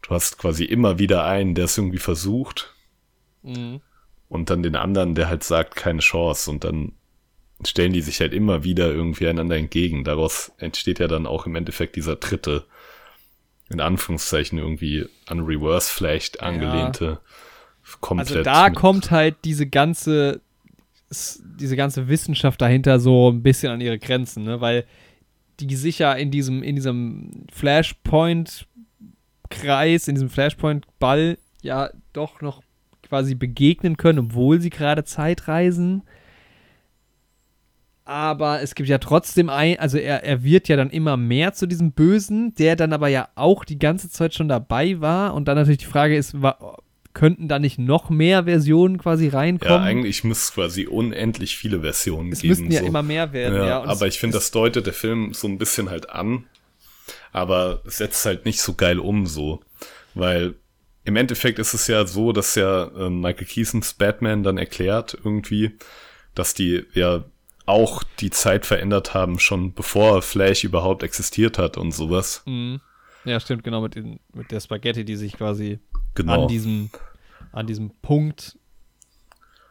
Du 0.00 0.14
hast 0.14 0.38
quasi 0.38 0.64
immer 0.64 0.98
wieder 0.98 1.24
einen, 1.26 1.54
der 1.54 1.66
es 1.66 1.76
irgendwie 1.76 1.98
versucht, 1.98 2.74
Mhm. 3.42 3.82
und 4.30 4.48
dann 4.48 4.62
den 4.62 4.76
anderen, 4.76 5.14
der 5.14 5.28
halt 5.28 5.44
sagt, 5.44 5.76
keine 5.76 6.00
Chance. 6.00 6.50
Und 6.50 6.64
dann 6.64 6.92
stellen 7.66 7.92
die 7.92 8.00
sich 8.00 8.18
halt 8.22 8.32
immer 8.32 8.64
wieder 8.64 8.90
irgendwie 8.90 9.28
einander 9.28 9.56
entgegen. 9.58 10.04
Daraus 10.04 10.52
entsteht 10.56 11.00
ja 11.00 11.06
dann 11.06 11.26
auch 11.26 11.44
im 11.44 11.54
Endeffekt 11.54 11.96
dieser 11.96 12.16
dritte, 12.16 12.64
in 13.70 13.80
Anführungszeichen 13.80 14.58
irgendwie 14.58 15.06
an 15.26 15.40
Reverse 15.40 15.90
vielleicht 15.90 16.42
angelehnte, 16.42 17.20
komplett. 18.00 18.30
Also 18.30 18.42
da 18.42 18.70
kommt 18.70 19.10
halt 19.10 19.36
diese 19.44 19.66
ganze, 19.66 20.40
diese 21.10 21.76
ganze 21.76 22.08
Wissenschaft 22.08 22.60
dahinter 22.60 23.00
so 23.00 23.30
ein 23.30 23.42
bisschen 23.42 23.72
an 23.72 23.80
ihre 23.80 23.98
Grenzen, 23.98 24.44
ne? 24.44 24.60
Weil 24.60 24.84
die 25.60 25.74
sich 25.76 25.98
ja 25.98 26.12
in 26.12 26.30
diesem, 26.30 26.62
in 26.62 26.76
diesem 26.76 27.46
Flashpoint-Kreis, 27.52 30.08
in 30.08 30.14
diesem 30.14 30.30
Flashpoint-Ball 30.30 31.36
ja 31.62 31.90
doch 32.12 32.40
noch 32.40 32.62
quasi 33.02 33.34
begegnen 33.34 33.96
können, 33.96 34.20
obwohl 34.20 34.60
sie 34.60 34.70
gerade 34.70 35.02
Zeit 35.04 35.48
reisen. 35.48 36.02
Aber 38.10 38.60
es 38.60 38.74
gibt 38.74 38.88
ja 38.88 38.98
trotzdem 38.98 39.48
ein, 39.48 39.78
also 39.78 39.96
er, 39.96 40.24
er 40.24 40.42
wird 40.42 40.66
ja 40.66 40.74
dann 40.74 40.90
immer 40.90 41.16
mehr 41.16 41.52
zu 41.52 41.66
diesem 41.66 41.92
Bösen, 41.92 42.52
der 42.56 42.74
dann 42.74 42.92
aber 42.92 43.06
ja 43.06 43.28
auch 43.36 43.64
die 43.64 43.78
ganze 43.78 44.10
Zeit 44.10 44.34
schon 44.34 44.48
dabei 44.48 45.00
war. 45.00 45.32
Und 45.34 45.46
dann 45.46 45.56
natürlich 45.56 45.78
die 45.78 45.84
Frage 45.84 46.16
ist, 46.16 46.42
wa 46.42 46.76
könnten 47.12 47.46
da 47.46 47.60
nicht 47.60 47.78
noch 47.78 48.10
mehr 48.10 48.44
Versionen 48.44 48.98
quasi 48.98 49.26
ja, 49.28 49.34
reinkommen? 49.38 49.80
eigentlich 49.82 50.24
müsste 50.24 50.42
es 50.42 50.54
quasi 50.54 50.86
unendlich 50.88 51.56
viele 51.56 51.82
Versionen 51.82 52.32
es 52.32 52.40
geben. 52.40 52.48
müssten 52.50 52.70
ja 52.72 52.80
so. 52.80 52.86
immer 52.86 53.02
mehr 53.04 53.32
werden, 53.32 53.56
ja. 53.58 53.66
Ja, 53.66 53.82
aber 53.82 54.06
es- 54.08 54.14
ich 54.14 54.18
finde, 54.20 54.36
es- 54.38 54.44
das 54.44 54.50
deutet 54.50 54.86
der 54.86 54.92
Film 54.92 55.32
so 55.32 55.46
ein 55.46 55.58
bisschen 55.58 55.88
halt 55.88 56.10
an, 56.10 56.46
aber 57.32 57.82
es 57.86 57.98
setzt 57.98 58.24
halt 58.26 58.44
nicht 58.44 58.60
so 58.60 58.74
geil 58.74 58.98
um 58.98 59.26
so, 59.26 59.60
weil 60.14 60.54
im 61.04 61.14
Endeffekt 61.16 61.58
ist 61.60 61.74
es 61.74 61.86
ja 61.86 62.06
so, 62.06 62.32
dass 62.32 62.54
ja 62.56 62.84
äh, 62.96 63.08
Michael 63.10 63.46
Keatons 63.46 63.94
Batman 63.94 64.42
dann 64.42 64.58
erklärt 64.58 65.16
irgendwie, 65.24 65.72
dass 66.34 66.54
die 66.54 66.84
ja 66.94 67.24
auch 67.70 68.02
die 68.20 68.30
Zeit 68.30 68.66
verändert 68.66 69.14
haben, 69.14 69.38
schon 69.38 69.72
bevor 69.72 70.22
Flash 70.22 70.64
überhaupt 70.64 71.02
existiert 71.02 71.58
hat 71.58 71.76
und 71.76 71.92
sowas. 71.92 72.42
Mhm. 72.46 72.80
Ja, 73.24 73.38
stimmt, 73.40 73.64
genau, 73.64 73.80
mit, 73.82 73.94
den, 73.94 74.18
mit 74.34 74.50
der 74.50 74.60
Spaghetti, 74.60 75.04
die 75.04 75.16
sich 75.16 75.34
quasi 75.34 75.78
Genau. 76.14 76.42
an 76.42 76.48
diesem, 76.48 76.90
an 77.52 77.66
diesem 77.66 77.90
Punkt 78.02 78.58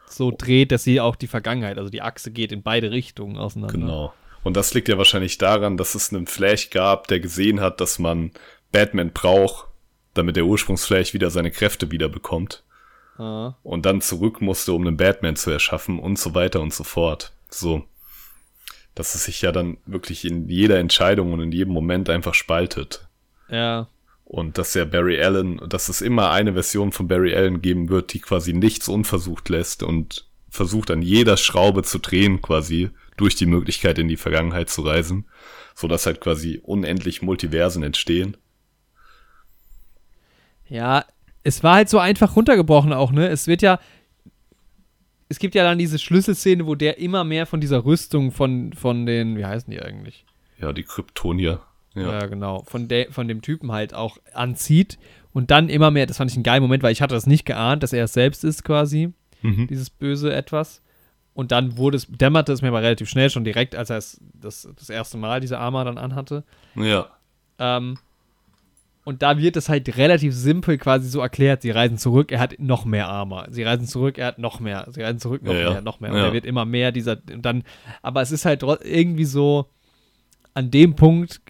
so 0.08 0.32
dreht, 0.36 0.72
dass 0.72 0.84
sie 0.84 1.00
auch 1.00 1.16
die 1.16 1.26
Vergangenheit, 1.26 1.78
also 1.78 1.90
die 1.90 2.02
Achse 2.02 2.30
geht 2.30 2.52
in 2.52 2.62
beide 2.62 2.90
Richtungen 2.90 3.36
auseinander. 3.36 3.72
Genau. 3.78 4.14
Und 4.42 4.56
das 4.56 4.72
liegt 4.74 4.88
ja 4.88 4.96
wahrscheinlich 4.98 5.38
daran, 5.38 5.76
dass 5.76 5.94
es 5.94 6.12
einen 6.12 6.26
Flash 6.26 6.70
gab, 6.70 7.08
der 7.08 7.20
gesehen 7.20 7.60
hat, 7.60 7.80
dass 7.80 7.98
man 7.98 8.30
Batman 8.72 9.12
braucht, 9.12 9.66
damit 10.14 10.36
der 10.36 10.46
Ursprungsflash 10.46 11.12
wieder 11.12 11.30
seine 11.30 11.50
Kräfte 11.50 11.90
wieder 11.90 12.08
bekommt. 12.08 12.62
Ah. 13.18 13.54
und 13.62 13.84
dann 13.84 14.00
zurück 14.00 14.40
musste, 14.40 14.72
um 14.72 14.86
einen 14.86 14.96
Batman 14.96 15.36
zu 15.36 15.50
erschaffen 15.50 15.98
und 15.98 16.18
so 16.18 16.34
weiter 16.34 16.62
und 16.62 16.72
so 16.72 16.84
fort. 16.84 17.34
So. 17.50 17.84
Dass 18.94 19.14
es 19.14 19.24
sich 19.24 19.42
ja 19.42 19.52
dann 19.52 19.78
wirklich 19.86 20.24
in 20.24 20.48
jeder 20.48 20.78
Entscheidung 20.78 21.32
und 21.32 21.40
in 21.40 21.52
jedem 21.52 21.72
Moment 21.72 22.10
einfach 22.10 22.34
spaltet. 22.34 23.08
Ja, 23.48 23.88
Und 24.24 24.58
dass 24.58 24.74
ja 24.74 24.84
Barry 24.84 25.20
Allen, 25.20 25.60
dass 25.68 25.88
es 25.88 26.00
immer 26.00 26.30
eine 26.30 26.52
Version 26.52 26.92
von 26.92 27.08
Barry 27.08 27.34
Allen 27.34 27.62
geben 27.62 27.88
wird, 27.88 28.12
die 28.12 28.20
quasi 28.20 28.52
nichts 28.52 28.88
unversucht 28.88 29.48
lässt 29.48 29.82
und 29.82 30.26
versucht 30.48 30.90
an 30.92 31.02
jeder 31.02 31.36
Schraube 31.36 31.82
zu 31.82 31.98
drehen, 31.98 32.40
quasi 32.40 32.90
durch 33.16 33.34
die 33.34 33.46
Möglichkeit 33.46 33.98
in 33.98 34.08
die 34.08 34.16
Vergangenheit 34.16 34.70
zu 34.70 34.82
reisen, 34.82 35.26
so 35.74 35.88
dass 35.88 36.06
halt 36.06 36.20
quasi 36.20 36.60
unendlich 36.62 37.22
Multiversen 37.22 37.82
entstehen. 37.82 38.36
Ja, 40.68 41.04
es 41.42 41.62
war 41.64 41.74
halt 41.74 41.88
so 41.88 41.98
einfach 41.98 42.36
runtergebrochen 42.36 42.92
auch, 42.92 43.12
ne? 43.12 43.28
Es 43.28 43.46
wird 43.46 43.62
ja. 43.62 43.80
Es 45.30 45.38
gibt 45.38 45.54
ja 45.54 45.62
dann 45.64 45.78
diese 45.78 45.98
Schlüsselszene, 45.98 46.66
wo 46.66 46.74
der 46.74 46.98
immer 46.98 47.24
mehr 47.24 47.46
von 47.46 47.60
dieser 47.60 47.84
Rüstung 47.84 48.30
von, 48.32 48.72
von 48.74 49.06
den, 49.06 49.36
wie 49.38 49.46
heißen 49.46 49.70
die 49.70 49.80
eigentlich? 49.80 50.24
Ja, 50.60 50.72
die 50.74 50.82
Kryptonier. 50.82 51.60
Ja, 51.94 52.02
Ja. 52.20 52.26
genau. 52.26 52.62
Von, 52.66 52.88
der, 52.88 53.10
von 53.10 53.26
dem 53.28 53.40
Typen 53.40 53.72
halt 53.72 53.94
auch 53.94 54.18
anzieht 54.34 54.98
und 55.32 55.50
dann 55.50 55.68
immer 55.68 55.90
mehr, 55.90 56.06
das 56.06 56.16
fand 56.18 56.30
ich 56.30 56.36
einen 56.36 56.42
geilen 56.44 56.62
Moment, 56.62 56.82
weil 56.82 56.92
ich 56.92 57.00
hatte 57.00 57.14
das 57.14 57.26
nicht 57.26 57.46
geahnt, 57.46 57.82
dass 57.82 57.92
er 57.92 58.04
es 58.04 58.12
selbst 58.12 58.44
ist 58.44 58.64
quasi, 58.64 59.12
Mhm. 59.42 59.68
dieses 59.68 59.88
böse 59.88 60.34
Etwas. 60.34 60.82
Und 61.32 61.52
dann 61.52 61.78
wurde 61.78 61.96
es, 61.96 62.06
dämmerte 62.08 62.52
es 62.52 62.60
mir 62.60 62.68
aber 62.68 62.82
relativ 62.82 63.08
schnell 63.08 63.30
schon 63.30 63.44
direkt, 63.44 63.74
als 63.76 63.88
er 63.88 63.96
es 63.98 64.20
das, 64.34 64.68
das 64.76 64.90
erste 64.90 65.16
Mal 65.16 65.40
diese 65.40 65.58
Armor 65.58 65.84
dann 65.84 65.96
anhatte. 65.96 66.44
Ja. 66.74 67.06
Ähm, 67.58 67.96
Und 69.10 69.22
da 69.22 69.36
wird 69.38 69.56
es 69.56 69.68
halt 69.68 69.96
relativ 69.96 70.32
simpel 70.32 70.78
quasi 70.78 71.08
so 71.08 71.18
erklärt. 71.18 71.62
Sie 71.62 71.72
reisen 71.72 71.98
zurück, 71.98 72.30
er 72.30 72.38
hat 72.38 72.54
noch 72.60 72.84
mehr 72.84 73.08
Armor. 73.08 73.48
Sie 73.50 73.64
reisen 73.64 73.88
zurück, 73.88 74.18
er 74.18 74.28
hat 74.28 74.38
noch 74.38 74.60
mehr. 74.60 74.86
Sie 74.92 75.02
reisen 75.02 75.18
zurück, 75.18 75.42
noch 75.42 75.52
Ja, 75.52 75.70
mehr, 75.72 75.80
noch 75.80 75.98
mehr. 75.98 76.12
Und 76.12 76.18
Ja. 76.18 76.26
er 76.26 76.32
wird 76.32 76.44
immer 76.44 76.64
mehr 76.64 76.92
dieser. 76.92 77.18
Und 77.28 77.42
dann, 77.44 77.64
aber 78.02 78.22
es 78.22 78.30
ist 78.30 78.44
halt 78.44 78.62
irgendwie 78.62 79.24
so, 79.24 79.66
an 80.54 80.70
dem 80.70 80.94
Punkt 80.94 81.40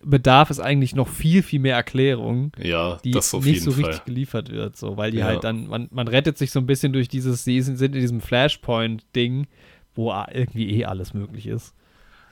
bedarf 0.00 0.50
es 0.50 0.60
eigentlich 0.60 0.94
noch 0.94 1.08
viel, 1.08 1.42
viel 1.42 1.58
mehr 1.58 1.74
Erklärung, 1.74 2.52
Ja, 2.56 2.98
die 3.02 3.10
nicht 3.14 3.24
so 3.24 3.40
Fall. 3.40 3.82
richtig 3.84 4.04
geliefert 4.04 4.52
wird. 4.52 4.76
So, 4.76 4.96
weil 4.96 5.10
die 5.10 5.18
Ja. 5.18 5.24
halt 5.24 5.42
dann, 5.42 5.66
man, 5.66 5.88
man 5.90 6.06
rettet 6.06 6.38
sich 6.38 6.52
so 6.52 6.60
ein 6.60 6.66
bisschen 6.66 6.92
durch 6.92 7.08
dieses, 7.08 7.42
sie 7.42 7.60
sind 7.62 7.82
in 7.82 7.90
diesem 8.00 8.20
Flashpoint-Ding, 8.20 9.48
wo 9.96 10.14
irgendwie 10.32 10.70
eh 10.78 10.84
alles 10.84 11.14
möglich 11.14 11.48
ist. 11.48 11.74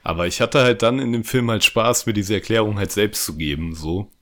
Aber 0.04 0.28
ich 0.28 0.40
hatte 0.40 0.60
halt 0.60 0.82
dann 0.82 1.00
in 1.00 1.10
dem 1.12 1.24
Film 1.24 1.50
halt 1.50 1.64
Spaß, 1.64 2.06
mir 2.06 2.12
diese 2.12 2.34
Erklärung 2.34 2.78
halt 2.78 2.92
selbst 2.92 3.24
zu 3.24 3.36
geben, 3.36 3.74
so. 3.74 4.12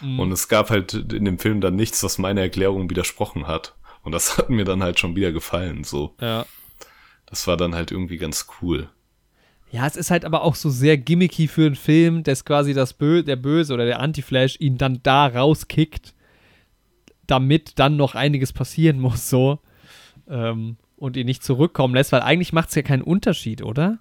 Mhm. 0.00 0.20
Und 0.20 0.32
es 0.32 0.48
gab 0.48 0.70
halt 0.70 0.94
in 0.94 1.24
dem 1.24 1.38
Film 1.38 1.60
dann 1.60 1.76
nichts, 1.76 2.02
was 2.02 2.18
meiner 2.18 2.42
Erklärung 2.42 2.90
widersprochen 2.90 3.46
hat. 3.46 3.74
Und 4.02 4.12
das 4.12 4.38
hat 4.38 4.50
mir 4.50 4.64
dann 4.64 4.82
halt 4.82 4.98
schon 4.98 5.16
wieder 5.16 5.32
gefallen, 5.32 5.84
so. 5.84 6.14
Ja. 6.20 6.46
Das 7.26 7.46
war 7.46 7.56
dann 7.56 7.74
halt 7.74 7.90
irgendwie 7.90 8.16
ganz 8.16 8.46
cool. 8.60 8.88
Ja, 9.70 9.86
es 9.86 9.96
ist 9.96 10.10
halt 10.10 10.24
aber 10.24 10.42
auch 10.42 10.54
so 10.54 10.70
sehr 10.70 10.96
gimmicky 10.96 11.46
für 11.46 11.66
einen 11.66 11.74
Film, 11.74 12.22
dass 12.22 12.44
quasi 12.44 12.72
das 12.72 12.94
Bö 12.94 13.22
der 13.22 13.36
Böse 13.36 13.74
oder 13.74 13.84
der 13.84 14.00
Anti-Flash 14.00 14.56
ihn 14.60 14.78
dann 14.78 15.00
da 15.02 15.26
rauskickt, 15.26 16.14
damit 17.26 17.78
dann 17.78 17.96
noch 17.96 18.14
einiges 18.14 18.52
passieren 18.52 18.98
muss, 19.00 19.28
so. 19.28 19.58
Ähm, 20.28 20.76
und 20.96 21.16
ihn 21.16 21.26
nicht 21.26 21.44
zurückkommen 21.44 21.94
lässt, 21.94 22.10
weil 22.12 22.22
eigentlich 22.22 22.52
macht 22.52 22.70
es 22.70 22.74
ja 22.74 22.82
keinen 22.82 23.02
Unterschied, 23.02 23.62
oder? 23.62 23.98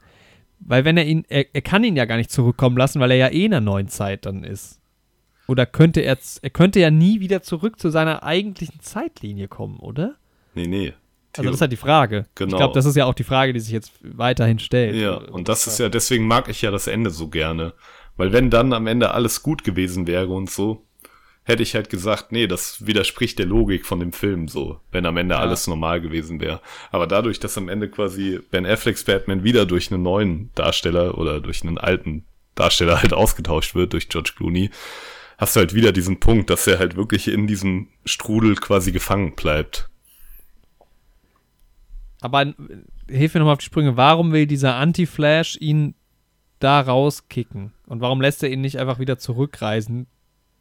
Weil 0.60 0.84
wenn 0.84 0.98
er 0.98 1.06
ihn, 1.06 1.26
er, 1.30 1.46
er 1.54 1.62
kann 1.62 1.84
ihn 1.84 1.96
ja 1.96 2.06
gar 2.06 2.18
nicht 2.18 2.32
zurückkommen 2.32 2.78
lassen, 2.78 3.00
weil 3.00 3.12
er 3.12 3.18
ja 3.18 3.28
eh 3.28 3.46
in 3.46 3.54
einer 3.54 3.62
neuen 3.62 3.88
Zeit 3.88 4.26
dann 4.26 4.44
ist. 4.44 4.80
Oder 5.48 5.66
könnte 5.66 6.02
er, 6.02 6.18
er 6.42 6.50
könnte 6.50 6.80
ja 6.80 6.92
nie 6.92 7.20
wieder 7.22 7.42
zurück 7.42 7.80
zu 7.80 7.90
seiner 7.90 8.24
eigentlichen 8.24 8.80
Zeitlinie 8.82 9.48
kommen, 9.48 9.78
oder? 9.80 10.16
Nee, 10.56 10.68
nee. 10.68 10.94
Also 11.38 11.50
das 11.50 11.56
ist 11.58 11.62
halt 11.62 11.72
die 11.72 11.78
Frage. 11.78 12.26
Ich 12.30 12.36
Genau. 12.36 12.58
glaube, 12.58 12.74
das 12.74 12.86
ist 12.86 12.96
ja 12.96 13.06
auch 13.06 13.14
die 13.14 13.24
Frage, 13.24 13.54
die 13.54 13.60
sich 13.60 13.72
jetzt 13.72 13.92
weiterhin 14.02 14.60
stellt. 14.60 14.96
Ja, 14.96 15.16
und 15.16 15.48
das 15.50 15.68
ist 15.68 15.80
ja, 15.80 15.88
deswegen 15.88 16.26
mag 16.28 16.50
ich 16.50 16.62
ja 16.64 16.72
das 16.72 16.88
Ende 16.88 17.10
so 17.12 17.28
gerne. 17.30 17.74
Weil 18.18 18.34
wenn 18.34 18.50
dann 18.50 18.74
am 18.74 18.88
Ende 18.88 19.12
alles 19.12 19.44
gut 19.44 19.64
gewesen 19.64 20.08
wäre 20.08 20.28
und 20.30 20.50
so, 20.50 20.84
hätte 21.44 21.62
ich 21.64 21.76
halt 21.76 21.90
gesagt, 21.92 22.32
nee, 22.32 22.48
das 22.48 22.88
widerspricht 22.88 23.38
der 23.40 23.46
Logik 23.46 23.86
von 23.86 24.00
dem 24.00 24.12
Film 24.12 24.48
so, 24.48 24.82
wenn 24.92 25.06
am 25.06 25.16
Ende 25.16 25.36
Ja. 25.36 25.40
alles 25.42 25.68
normal 25.68 26.02
gewesen 26.02 26.42
wäre. 26.42 26.60
Aber 26.92 27.06
dadurch, 27.08 27.40
dass 27.40 27.58
am 27.58 27.70
Ende 27.70 27.88
quasi 27.90 28.40
Ben 28.52 28.66
Afflecks 28.66 29.04
Batman 29.04 29.44
wieder 29.44 29.66
durch 29.68 29.92
einen 29.94 30.02
neuen 30.04 30.50
Darsteller 30.56 31.18
oder 31.18 31.40
durch 31.40 31.62
einen 31.64 31.78
alten 31.78 32.26
Darsteller 32.56 33.02
halt 33.02 33.14
ausgetauscht 33.14 33.76
wird, 33.76 33.94
durch 33.94 34.10
George 34.10 34.32
Clooney, 34.36 34.72
hast 35.38 35.56
du 35.56 35.60
halt 35.60 35.74
wieder 35.74 35.92
diesen 35.92 36.20
Punkt, 36.20 36.50
dass 36.50 36.68
er 36.68 36.80
halt 36.80 36.96
wirklich 36.96 37.28
in 37.28 37.48
diesem 37.48 37.88
Strudel 38.06 38.56
quasi 38.56 38.92
gefangen 38.92 39.36
bleibt. 39.36 39.90
Aber 42.20 42.42
äh, 42.42 42.54
hilf 43.08 43.34
mir 43.34 43.40
nochmal 43.40 43.54
auf 43.54 43.60
die 43.60 43.66
Sprünge. 43.66 43.96
Warum 43.96 44.34
will 44.34 44.48
dieser 44.48 44.76
Anti-Flash 44.76 45.58
ihn 45.62 45.94
da 46.60 46.82
rauskicken? 46.82 47.74
Und 47.86 48.02
warum 48.02 48.20
lässt 48.20 48.42
er 48.42 48.50
ihn 48.50 48.62
nicht 48.62 48.80
einfach 48.80 49.00
wieder 49.00 49.20
zurückreisen? 49.20 50.08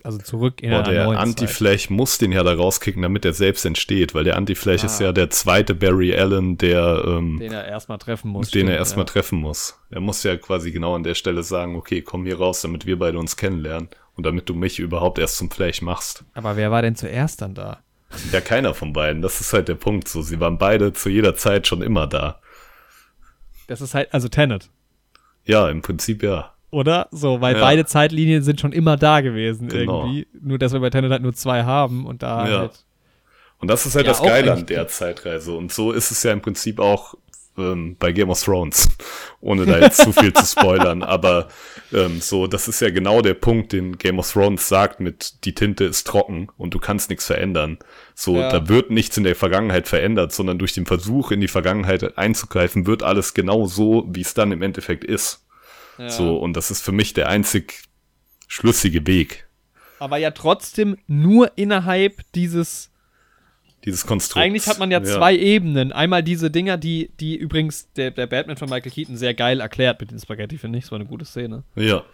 Also 0.03 0.19
zurück 0.19 0.63
in 0.63 0.71
Boah, 0.71 0.83
der 0.83 1.05
neuen 1.07 1.17
Zeit. 1.17 1.27
Anti-Flash 1.27 1.91
muss 1.91 2.19
den 2.19 2.31
ja 2.31 2.45
da 2.45 2.53
rauskicken, 2.55 3.03
damit 3.03 3.25
er 3.25 3.33
selbst 3.33 3.65
entsteht, 3.65 4.15
weil 4.15 4.23
der 4.23 4.37
Anti-Flash 4.37 4.85
ist 4.85 5.01
ja 5.01 5.11
der 5.11 5.31
zweite 5.31 5.75
Barry 5.75 6.15
Allen, 6.15 6.59
der, 6.59 7.03
ähm, 7.05 7.39
Den 7.41 7.53
er 7.53 7.67
erstmal 7.67 7.99
treffen 7.99 8.31
muss. 8.31 8.51
den 8.51 8.69
er 8.69 8.75
stimmt, 8.75 8.79
erstmal 8.79 9.07
ja. 9.07 9.13
treffen 9.13 9.41
muss. 9.41 9.81
Er 9.91 10.01
muss 10.01 10.23
ja 10.23 10.37
quasi 10.37 10.71
genau 10.71 10.95
an 10.95 11.03
der 11.03 11.15
Stelle 11.15 11.43
sagen, 11.43 11.75
okay, 11.75 12.03
komm 12.03 12.25
hier 12.25 12.39
raus, 12.39 12.61
damit 12.61 12.87
wir 12.87 12.99
beide 12.99 13.19
uns 13.19 13.37
kennenlernen 13.37 13.89
und 14.17 14.25
damit 14.27 14.49
du 14.49 14.55
mich 14.55 14.79
überhaupt 14.79 15.19
erst 15.19 15.37
zum 15.37 15.51
Flash 15.51 15.83
machst. 15.83 16.25
Aber 16.35 16.57
wer 16.57 16.71
war 16.71 16.83
denn 16.83 16.97
zuerst 16.97 17.43
dann 17.43 17.55
da? 17.55 17.81
Ja, 18.33 18.41
keiner 18.41 18.73
von 18.75 18.93
beiden. 18.93 19.21
Das 19.23 19.41
ist 19.41 19.53
halt 19.53 19.69
der 19.69 19.75
Punkt. 19.75 20.09
So, 20.09 20.23
sie 20.23 20.41
waren 20.41 20.59
beide 20.59 20.93
zu 20.93 21.09
jeder 21.09 21.35
Zeit 21.35 21.67
schon 21.67 21.83
immer 21.83 22.07
da. 22.07 22.41
Das 23.67 23.81
ist 23.81 23.95
halt, 23.95 24.13
also 24.15 24.29
Tenet, 24.29 24.71
Ja, 25.45 25.69
im 25.69 25.83
Prinzip 25.83 26.23
ja. 26.23 26.55
oder? 26.71 27.09
So, 27.11 27.41
weil 27.41 27.55
Ja. 27.57 27.61
beide 27.61 27.85
Zeitlinien 27.85 28.43
sind 28.43 28.61
schon 28.61 28.73
immer 28.73 28.97
da 28.97 29.21
gewesen 29.21 29.69
Genau. 29.69 30.05
irgendwie. 30.05 30.27
Nur, 30.41 30.59
dass 30.59 30.73
wir 30.73 30.81
bei 30.81 30.91
Tenet 30.91 31.11
halt 31.11 31.23
nur 31.23 31.35
zwei 31.35 31.65
haben 31.65 32.07
und 32.07 32.23
da 32.23 32.49
Ja. 32.49 32.59
halt. 32.61 32.85
Und 33.59 33.69
das 33.69 33.87
ist 33.87 33.95
halt 33.97 34.07
Ja, 34.07 34.13
das 34.13 34.23
Geile 34.23 34.53
an 34.53 34.67
der 34.67 34.87
Zeitreise. 34.89 35.53
Und 35.53 35.73
so 35.73 35.93
ist 35.93 36.11
es 36.11 36.23
ja 36.23 36.33
im 36.33 36.43
Prinzip 36.43 36.79
auch 36.79 37.15
ähm, 37.59 37.97
bei 37.99 38.13
Game 38.13 38.31
of 38.31 38.43
Thrones, 38.43 38.89
ohne 39.41 39.67
da 39.67 39.79
jetzt 39.79 40.03
zu 40.03 40.13
viel 40.13 40.33
zu 40.33 40.45
spoilern. 40.45 41.03
Aber 41.05 41.49
ähm, 41.93 42.21
so, 42.21 42.47
das 42.47 42.69
ist 42.69 42.81
ja 42.81 42.91
genau 42.91 43.23
der 43.23 43.35
Punkt, 43.35 43.73
den 43.73 43.99
Game 43.99 44.19
of 44.19 44.31
Thrones 44.33 44.69
sagt 44.69 45.01
mit 45.01 45.45
die 45.45 45.55
Tinte 45.55 45.85
ist 45.85 46.07
trocken 46.07 46.49
und 46.57 46.75
du 46.75 46.79
kannst 46.79 47.11
nichts 47.11 47.27
verändern. 47.27 47.79
So, 48.15 48.37
Ja. 48.37 48.51
da 48.51 48.69
wird 48.69 48.91
nichts 48.91 49.17
in 49.17 49.25
der 49.25 49.37
Vergangenheit 49.37 49.89
verändert, 49.89 50.33
sondern 50.33 50.59
durch 50.59 50.73
den 50.75 50.87
Versuch 50.87 51.31
in 51.31 51.41
die 51.41 51.49
Vergangenheit 51.49 52.17
einzugreifen, 52.19 52.87
wird 52.87 53.03
alles 53.03 53.35
genau 53.35 53.67
so, 53.67 54.05
wie 54.09 54.23
es 54.23 54.35
dann 54.35 54.53
im 54.53 54.63
Endeffekt 54.63 55.05
ist. 55.05 55.47
Ja. 55.99 56.11
So, 56.11 56.37
und 56.37 56.55
das 56.57 56.71
ist 56.71 56.83
für 56.83 56.93
mich 56.93 57.15
der 57.15 57.29
einzig 57.29 57.83
schlüssige 58.49 59.07
Weg, 59.07 59.49
Aber 59.99 60.19
ja 60.19 60.31
trotzdem 60.31 60.97
nur 61.07 61.53
innerhalb 61.57 62.21
dieses 62.35 62.91
dieses 63.87 64.05
Konstrukt. 64.05 64.45
Eigentlich 64.45 64.67
hat 64.67 64.79
man 64.79 64.91
ja 64.91 65.03
zwei 65.03 65.35
Ebenen. 65.37 65.93
Einmal 65.93 66.23
diese 66.23 66.51
Dinger, 66.51 66.77
die, 66.77 67.11
die 67.21 67.37
übrigens 67.37 67.91
der, 67.93 68.11
der 68.11 68.27
Batman 68.27 68.57
von 68.57 68.69
Michael 68.69 68.91
Keaton 68.91 69.17
sehr 69.17 69.33
geil 69.33 69.61
erklärt 69.61 70.01
mit 70.01 70.11
den 70.11 70.19
Spaghetti, 70.19 70.59
finde 70.59 70.79
ich. 70.79 70.85
Das 70.85 70.93
war 70.93 70.99
eine 70.99 71.09
gute 71.09 71.25
Szene. 71.25 71.63
Ja, 71.77 72.05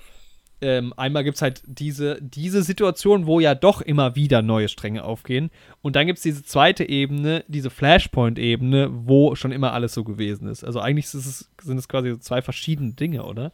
Ähm, 0.60 0.92
einmal 0.96 1.24
gibt 1.24 1.36
es 1.36 1.42
halt 1.42 1.60
diese, 1.66 2.18
diese 2.22 2.62
Situation, 2.62 3.26
wo 3.26 3.40
ja 3.40 3.56
doch 3.56 3.80
immer 3.80 4.14
wieder 4.14 4.42
neue 4.42 4.68
Stränge 4.68 5.02
aufgehen. 5.02 5.50
Und 5.82 5.96
dann 5.96 6.06
gibt 6.06 6.18
es 6.18 6.22
diese 6.22 6.44
zweite 6.44 6.88
Ebene, 6.88 7.44
diese 7.48 7.68
Flashpoint-Ebene, 7.68 8.90
wo 8.92 9.34
schon 9.34 9.50
immer 9.50 9.72
alles 9.72 9.92
so 9.92 10.04
gewesen 10.04 10.46
ist. 10.46 10.62
Also 10.62 10.78
eigentlich 10.78 11.06
es, 11.06 11.50
sind 11.60 11.78
es 11.78 11.88
quasi 11.88 12.16
zwei 12.20 12.42
verschiedene 12.42 12.92
Dinge, 12.92 13.24
oder? 13.24 13.50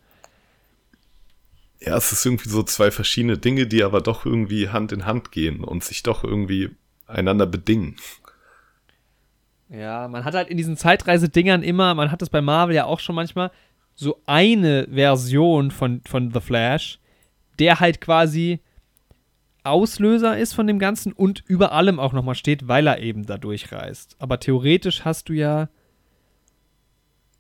Ja, 1.81 1.97
es 1.97 2.13
ist 2.13 2.27
irgendwie 2.27 2.51
so 2.51 2.63
zwei 2.63 2.91
verschiedene 2.91 3.39
Dinge, 3.39 3.67
die 3.67 3.83
aber 3.85 4.03
doch 4.03 4.27
irgendwie 4.27 4.69
Hand 4.69 4.93
in 4.93 5.07
Hand 5.07 5.33
gehen 5.33 5.65
und 5.65 5.85
sich 5.85 6.03
doch 6.03 6.25
irgendwie 6.25 6.71
einander 7.09 7.47
bedingen. 7.47 7.97
Ja, 9.69 10.09
man 10.09 10.25
hat 10.25 10.35
halt 10.35 10.49
in 10.49 10.57
diesen 10.57 10.77
Zeitreisedingern 10.77 11.63
immer, 11.63 11.95
man 11.95 12.11
hat 12.11 12.23
es 12.23 12.31
bei 12.31 12.41
Marvel 12.41 12.75
ja 12.75 12.85
auch 12.85 13.01
schon 13.01 13.15
manchmal, 13.15 13.51
so 13.95 14.23
eine 14.27 14.87
Version 14.91 15.71
von, 15.71 16.01
von 16.03 16.33
The 16.33 16.41
Flash, 16.41 17.01
der 17.59 17.81
halt 17.81 18.01
quasi 18.01 18.61
Auslöser 19.65 20.39
ist 20.39 20.55
von 20.55 20.67
dem 20.67 20.79
Ganzen 20.79 21.13
und 21.13 21.43
über 21.47 21.73
allem 21.73 21.99
auch 21.99 22.13
nochmal 22.13 22.37
steht, 22.37 22.69
weil 22.69 22.87
er 22.87 23.01
eben 23.01 23.27
da 23.27 23.37
durchreist. 23.37 24.17
Aber 24.19 24.41
theoretisch 24.41 25.05
hast 25.05 25.29
du 25.29 25.33
ja. 25.35 25.69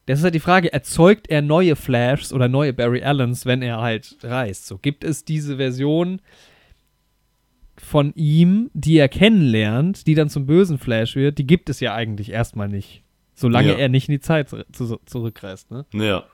Das 0.06 0.18
ist 0.18 0.24
halt 0.24 0.34
die 0.34 0.40
Frage, 0.40 0.72
erzeugt 0.72 1.28
er 1.30 1.42
neue 1.42 1.76
Flashs 1.76 2.32
oder 2.32 2.48
neue 2.48 2.72
Barry 2.72 3.02
Allens, 3.02 3.46
wenn 3.46 3.62
er 3.62 3.80
halt 3.80 4.16
reist? 4.22 4.66
So 4.66 4.78
gibt 4.78 5.04
es 5.04 5.24
diese 5.24 5.56
Version 5.56 6.20
von 7.88 8.12
ihm, 8.14 8.70
die 8.74 8.96
er 8.98 9.08
kennenlernt, 9.08 10.06
die 10.06 10.14
dann 10.14 10.28
zum 10.28 10.46
bösen 10.46 10.78
Flash 10.78 11.16
wird, 11.16 11.38
die 11.38 11.46
gibt 11.46 11.68
es 11.70 11.80
ja 11.80 11.94
eigentlich 11.94 12.30
erstmal 12.30 12.68
nicht. 12.68 13.02
Solange 13.34 13.72
Ja. 13.72 13.78
er 13.78 13.88
nicht 13.88 14.08
in 14.08 14.12
die 14.12 14.20
Zeit 14.20 14.48
zu, 14.48 14.64
zu, 14.72 14.98
zurückreist, 15.06 15.70
ne? 15.70 15.84
Ja. 15.92 16.24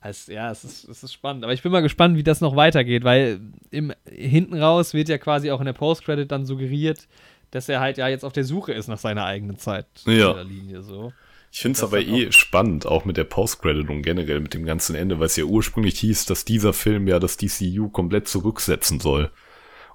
Also, 0.00 0.32
ja, 0.32 0.50
es 0.50 0.64
ist, 0.64 0.88
es 0.88 1.04
ist 1.04 1.12
spannend. 1.12 1.44
Aber 1.44 1.52
ich 1.52 1.62
bin 1.62 1.70
mal 1.70 1.80
gespannt, 1.80 2.16
wie 2.16 2.24
das 2.24 2.40
noch 2.40 2.56
weitergeht, 2.56 3.04
weil 3.04 3.40
im, 3.70 3.92
hinten 4.10 4.54
raus 4.60 4.94
wird 4.94 5.08
ja 5.08 5.18
quasi 5.18 5.50
auch 5.52 5.60
in 5.60 5.66
der 5.66 5.74
Post-Credit 5.74 6.30
dann 6.30 6.44
suggeriert, 6.44 7.06
dass 7.52 7.68
er 7.68 7.78
halt 7.80 7.98
ja 7.98 8.08
jetzt 8.08 8.24
auf 8.24 8.32
der 8.32 8.44
Suche 8.44 8.72
ist 8.72 8.88
nach 8.88 8.98
seiner 8.98 9.24
eigenen 9.24 9.58
Zeit. 9.58 9.86
Ja. 10.06 10.40
Linie 10.42 10.82
so. 10.82 11.12
Ich 11.52 11.60
finde 11.60 11.76
es 11.76 11.84
aber 11.84 12.00
eh 12.00 12.32
spannend, 12.32 12.86
auch 12.86 13.04
mit 13.04 13.18
der 13.18 13.24
Post-Credit 13.24 13.88
und 13.90 14.02
generell 14.02 14.40
mit 14.40 14.54
dem 14.54 14.64
ganzen 14.64 14.96
Ende, 14.96 15.20
weil 15.20 15.26
es 15.26 15.36
ja 15.36 15.44
ursprünglich 15.44 16.00
hieß, 16.00 16.24
dass 16.24 16.46
dieser 16.46 16.72
Film 16.72 17.06
ja 17.06 17.18
das 17.20 17.36
DCU 17.36 17.90
komplett 17.90 18.26
zurücksetzen 18.26 18.98
soll. 19.00 19.30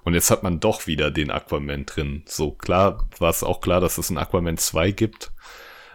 Und 0.08 0.14
jetzt 0.14 0.30
hat 0.30 0.42
man 0.42 0.58
doch 0.58 0.86
wieder 0.86 1.10
den 1.10 1.30
Aquaman 1.30 1.84
drin. 1.84 2.22
So 2.24 2.52
klar 2.52 3.06
war 3.18 3.28
es 3.28 3.42
auch 3.42 3.60
klar, 3.60 3.82
dass 3.82 3.98
es 3.98 4.08
einen 4.08 4.16
Aquaman 4.16 4.56
2 4.56 4.90
gibt. 4.92 5.32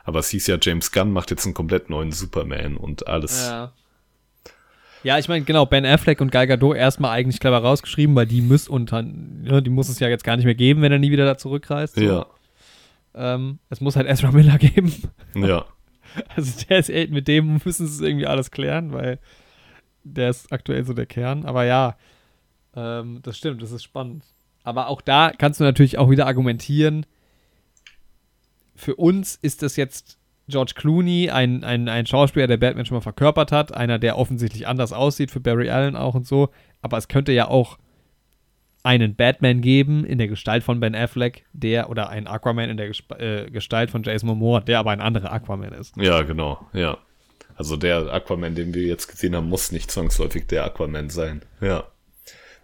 Aber 0.04 0.20
es 0.20 0.30
hieß 0.30 0.46
ja, 0.46 0.58
James 0.62 0.92
Gunn 0.92 1.12
macht 1.12 1.32
jetzt 1.32 1.46
einen 1.46 1.56
komplett 1.56 1.90
neuen 1.90 2.12
Superman 2.12 2.78
und 2.78 3.08
alles. 3.08 3.48
Ja. 3.48 3.72
Ja, 5.02 5.18
ich 5.18 5.28
meine, 5.30 5.44
genau, 5.46 5.66
Ben 5.66 5.84
Affleck 5.84 6.22
und 6.22 6.32
Gal 6.32 6.46
Gadot 6.46 6.76
erstmal 6.78 7.10
eigentlich 7.10 7.40
clever 7.40 7.58
rausgeschrieben, 7.58 8.16
weil 8.16 8.28
die 8.28 8.42
muss 8.44 8.68
unter, 8.68 9.02
ne, 9.02 9.64
die 9.64 9.72
muss 9.72 9.90
es 9.90 9.98
ja 10.00 10.10
jetzt 10.10 10.24
gar 10.24 10.36
nicht 10.36 10.46
mehr 10.46 10.54
geben, 10.54 10.84
wenn 10.84 10.92
er 10.92 11.00
nie 11.00 11.10
wieder 11.10 11.26
da 11.26 11.36
zurückreist. 11.36 11.96
so. 11.96 12.02
Ja, 12.02 12.28
Ähm, 13.16 13.58
es 13.72 13.82
muss 13.82 13.96
halt 13.96 14.08
Ezra 14.08 14.32
Miller 14.32 14.58
geben. 14.60 14.94
ja. 15.34 15.66
Also 16.36 16.52
der 16.70 16.78
ist 16.78 16.92
echt, 16.92 17.10
mit 17.12 17.28
dem 17.28 17.60
müssen 17.66 17.88
sie 17.88 18.06
irgendwie 18.06 18.28
alles 18.28 18.52
klären, 18.52 18.94
weil 18.94 19.18
der 20.04 20.30
ist 20.30 20.54
aktuell 20.54 20.86
so 20.86 20.94
der 20.94 21.08
Kern. 21.08 21.46
Aber 21.46 21.66
ja, 21.66 21.98
ähm, 22.76 23.20
das 23.24 23.38
stimmt, 23.38 23.62
das 23.62 23.72
ist 23.72 23.84
spannend. 23.84 24.24
Aber 24.64 24.88
auch 24.88 25.02
da 25.02 25.32
kannst 25.38 25.60
du 25.60 25.64
natürlich 25.64 25.98
auch 25.98 26.10
wieder 26.10 26.26
argumentieren, 26.26 27.06
für 28.76 28.96
uns 28.96 29.36
ist 29.36 29.62
das 29.62 29.76
jetzt 29.76 30.18
George 30.48 30.74
Clooney, 30.76 31.30
ein, 31.30 31.64
ein, 31.64 31.88
ein 31.88 32.06
Schauspieler, 32.06 32.48
der 32.48 32.58
Batman 32.58 32.86
schon 32.86 32.96
mal 32.96 33.02
verkörpert 33.02 33.52
hat, 33.52 33.74
einer, 33.74 33.98
der 33.98 34.18
offensichtlich 34.18 34.68
anders 34.68 34.92
aussieht, 34.92 35.32
für 35.32 35.40
Barry 35.40 35.70
Allen 35.70 35.96
auch 35.96 36.16
und 36.16 36.28
so. 36.28 36.50
Aber 36.82 36.98
es 36.98 37.08
könnte 37.08 37.32
ja 37.32 37.48
auch 37.48 37.78
einen 38.84 39.16
Batman 39.16 39.62
geben 39.62 40.04
in 40.04 40.18
der 40.18 40.28
Gestalt 40.28 40.64
von 40.64 40.82
Ben 40.82 40.96
Affleck, 40.96 41.46
der 41.54 41.90
oder 41.90 42.10
einen 42.10 42.28
Aquaman 42.28 42.70
in 42.70 42.76
der 42.76 42.88
Gesp 42.88 43.14
äh, 43.14 43.50
Gestalt 43.50 43.90
von 43.90 44.04
Jason 44.04 44.28
Momoa, 44.28 44.60
der 44.60 44.80
aber 44.80 44.92
ein 44.92 45.00
anderer 45.00 45.32
Aquaman 45.32 45.72
ist. 45.72 45.96
Ja, 45.96 46.24
genau, 46.24 46.68
ja. 46.74 46.98
Also 47.56 47.78
der 47.78 48.12
Aquaman, 48.12 48.56
den 48.56 48.74
wir 48.74 48.84
jetzt 48.84 49.08
gesehen 49.08 49.36
haben, 49.36 49.48
muss 49.48 49.72
nicht 49.72 49.90
zwangsläufig 49.90 50.48
der 50.48 50.66
Aquaman 50.66 51.10
sein. 51.10 51.44
Ja. 51.62 51.86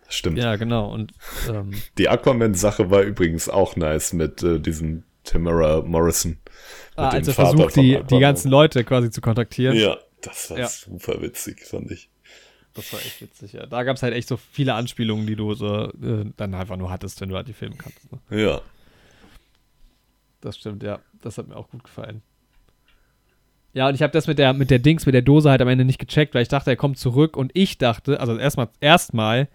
Stimmt. 0.10 0.40
Ja, 0.40 0.56
genau. 0.56 0.92
Und 0.92 1.14
ähm, 1.50 1.72
Die 1.98 2.10
Aquaman-Sache 2.10 2.90
war 2.90 3.02
übrigens 3.02 3.48
auch 3.48 3.76
nice 3.76 4.14
mit 4.14 4.42
äh, 4.44 4.60
diesem 4.60 5.04
Tamara 5.24 5.82
Morrison. 5.82 6.32
Mit 6.32 6.40
ah, 6.96 7.10
dem 7.12 7.18
als 7.18 7.28
er 7.28 7.34
Vater 7.36 7.58
versucht, 7.58 7.76
die, 7.76 8.02
die 8.10 8.20
ganzen 8.20 8.50
Leute 8.50 8.84
quasi 8.84 9.12
zu 9.12 9.22
kontaktieren. 9.22 9.78
Ja, 9.78 9.98
das 10.22 10.50
war 10.50 10.60
Ja. 10.60 10.68
super 10.68 11.22
witzig, 11.22 11.62
fand 11.62 11.92
ich. 11.92 12.10
Das 12.74 12.92
war 12.94 13.00
echt 13.00 13.22
witzig, 13.22 13.54
ja. 13.54 13.66
Da 13.66 13.84
gab 13.84 13.98
es 13.98 14.04
halt 14.04 14.14
echt 14.14 14.28
so 14.28 14.38
viele 14.38 14.74
Anspielungen, 14.74 15.28
die 15.28 15.36
du 15.36 15.54
so 15.54 15.92
äh, 15.92 16.26
dann 16.38 16.54
einfach 16.54 16.78
nur 16.78 16.90
hattest, 16.90 17.22
wenn 17.22 17.30
du 17.30 17.36
halt 17.36 17.48
die 17.48 17.54
Filme 17.54 17.76
kannst. 17.76 18.00
Ne? 18.12 18.42
Ja. 18.44 18.62
Das 20.42 20.58
stimmt, 20.58 20.84
ja. 20.84 21.00
Das 21.22 21.38
hat 21.38 21.48
mir 21.48 21.56
auch 21.56 21.70
gut 21.70 21.84
gefallen. 21.84 22.22
Ja, 23.74 23.88
und 23.88 23.96
ich 23.96 24.02
habe 24.02 24.14
das 24.14 24.28
mit 24.28 24.40
der, 24.40 24.54
mit 24.54 24.72
der 24.72 24.80
Dings, 24.80 25.06
mit 25.06 25.14
der 25.14 25.22
Dose 25.22 25.50
halt 25.50 25.62
am 25.62 25.68
Ende 25.68 25.86
nicht 25.86 26.00
gecheckt, 26.00 26.34
weil 26.34 26.42
ich 26.42 26.48
dachte, 26.48 26.72
er 26.72 26.76
kommt 26.76 26.98
zurück 26.98 27.38
und 27.38 27.52
ich 27.54 27.78
dachte, 27.78 28.20
also 28.20 28.38
erstmal, 28.38 28.70
erstmal, 28.80 29.48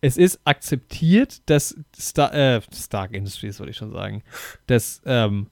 es 0.00 0.16
ist 0.16 0.40
akzeptiert, 0.44 1.48
dass 1.50 1.76
Star, 1.98 2.32
äh, 2.34 2.60
Stark 2.72 3.12
Industries, 3.14 3.58
würde 3.58 3.70
ich 3.70 3.76
schon 3.76 3.92
sagen, 3.92 4.22
dass, 4.66 5.02
ähm, 5.04 5.48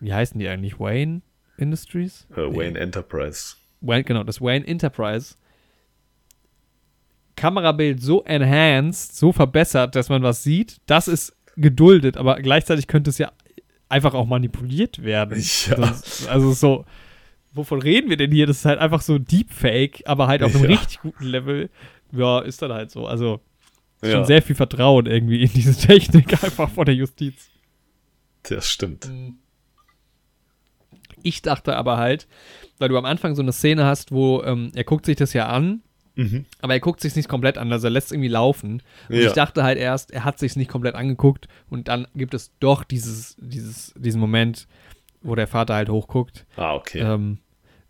wie 0.00 0.12
heißen 0.12 0.38
die 0.38 0.48
eigentlich? 0.48 0.78
Wayne 0.80 1.22
Industries? 1.58 2.26
Äh, 2.32 2.36
Wayne 2.42 2.78
Enterprise. 2.78 3.56
Wayne, 3.80 4.04
genau, 4.04 4.24
das 4.24 4.40
Wayne 4.40 4.66
Enterprise 4.66 5.36
Kamerabild 7.36 8.00
so 8.00 8.22
enhanced, 8.22 9.16
so 9.16 9.32
verbessert, 9.32 9.96
dass 9.96 10.08
man 10.08 10.22
was 10.22 10.42
sieht, 10.44 10.78
das 10.86 11.08
ist 11.08 11.34
geduldet, 11.56 12.16
aber 12.16 12.36
gleichzeitig 12.40 12.86
könnte 12.86 13.10
es 13.10 13.18
ja 13.18 13.32
einfach 13.88 14.14
auch 14.14 14.26
manipuliert 14.26 15.02
werden. 15.02 15.42
Ja. 15.68 15.74
Das, 15.76 16.26
also 16.28 16.52
so, 16.52 16.84
wovon 17.52 17.82
reden 17.82 18.08
wir 18.08 18.16
denn 18.16 18.30
hier? 18.30 18.46
Das 18.46 18.58
ist 18.58 18.64
halt 18.64 18.78
einfach 18.78 19.02
so 19.02 19.18
Deepfake, 19.18 20.02
aber 20.06 20.26
halt 20.28 20.42
auf 20.42 20.54
einem 20.54 20.64
Ja. 20.64 20.70
richtig 20.78 21.00
guten 21.00 21.24
Level. 21.24 21.70
Ja, 22.12 22.38
ist 22.40 22.62
dann 22.62 22.72
halt 22.72 22.90
so. 22.92 23.06
Also 23.06 23.40
schon 24.04 24.20
Ja, 24.20 24.24
sehr 24.24 24.42
viel 24.42 24.56
Vertrauen 24.56 25.06
irgendwie 25.06 25.42
in 25.42 25.50
diese 25.52 25.74
Technik 25.76 26.32
einfach 26.44 26.70
von 26.70 26.84
der 26.86 26.94
Justiz. 26.94 27.50
das 28.44 28.68
stimmt. 28.70 29.10
Ich 31.22 31.42
dachte 31.42 31.76
aber 31.76 31.96
halt, 31.96 32.26
weil 32.78 32.88
du 32.90 32.98
am 32.98 33.04
Anfang 33.06 33.34
so 33.34 33.42
eine 33.42 33.52
Szene 33.52 33.84
hast, 33.84 34.12
wo 34.12 34.42
ähm, 34.42 34.72
er 34.74 34.84
guckt 34.84 35.06
sich 35.06 35.16
das 35.16 35.32
ja 35.32 35.46
an 35.48 35.82
Mhm. 36.16 36.44
aber 36.60 36.74
er 36.74 36.78
guckt 36.80 37.00
sich 37.00 37.16
nicht 37.16 37.28
komplett 37.28 37.58
an, 37.58 37.72
also 37.72 37.88
er 37.88 37.90
lässt 37.90 38.06
es 38.06 38.12
irgendwie 38.12 38.28
laufen. 38.28 38.82
Und 39.08 39.16
Ja. 39.16 39.26
ich 39.26 39.32
dachte 39.32 39.64
halt 39.64 39.78
erst, 39.78 40.12
er 40.12 40.22
hat 40.24 40.38
sich 40.38 40.54
nicht 40.54 40.70
komplett 40.70 40.94
angeguckt 40.94 41.48
und 41.70 41.88
dann 41.88 42.06
gibt 42.14 42.34
es 42.34 42.52
doch 42.60 42.84
dieses, 42.84 43.34
dieses, 43.40 43.92
diesen 43.96 44.20
Moment, 44.20 44.68
wo 45.22 45.34
der 45.34 45.48
Vater 45.48 45.74
halt 45.74 45.88
hochguckt. 45.88 46.46
Ah, 46.54 46.76
okay. 46.76 47.00
Ähm, 47.00 47.38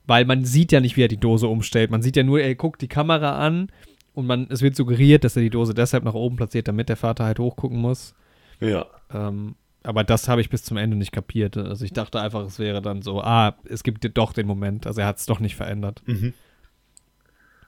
weil 0.07 0.25
man 0.25 0.47
sieht 0.47 0.73
ja 0.73 0.81
nicht, 0.81 0.97
wie 0.97 1.03
er 1.03 1.09
die 1.09 1.19
Dose 1.19 1.49
umstellt. 1.49 1.91
Man 1.91 2.01
sieht 2.01 2.17
ja 2.17 2.23
nur, 2.23 2.41
er 2.41 2.55
guckt 2.55 2.81
die 2.81 2.89
Kamera 2.89 3.37
an 3.47 3.71
und 4.15 4.27
man, 4.27 4.47
es 4.51 4.63
wird 4.63 4.77
suggeriert, 4.77 5.25
dass 5.25 5.37
er 5.37 5.43
die 5.43 5.51
Dose 5.51 5.75
deshalb 5.75 6.05
nach 6.05 6.15
oben 6.15 6.37
platziert, 6.37 6.69
damit 6.69 6.89
der 6.89 6.97
Vater 6.97 7.25
halt 7.25 7.39
hochgucken 7.39 7.79
muss. 7.79 8.15
ja. 8.61 8.87
Ähm, 9.13 9.57
aber 9.87 10.03
das 10.03 10.29
habe 10.29 10.41
ich 10.41 10.49
bis 10.49 10.63
zum 10.65 10.79
Ende 10.79 10.97
nicht 10.97 11.13
kapiert. 11.13 11.59
Also 11.59 11.85
ich 11.85 11.93
dachte 11.93 12.19
einfach, 12.19 12.47
es 12.47 12.59
wäre 12.59 12.81
dann 12.81 13.03
so, 13.03 13.21
ah, 13.21 13.55
es 13.65 13.83
gibt 13.83 14.03
doch 14.17 14.33
den 14.33 14.47
Moment. 14.47 14.87
Also 14.87 15.03
er 15.03 15.07
hat 15.07 15.19
es 15.19 15.27
doch 15.27 15.41
nicht 15.41 15.57
verändert. 15.57 16.03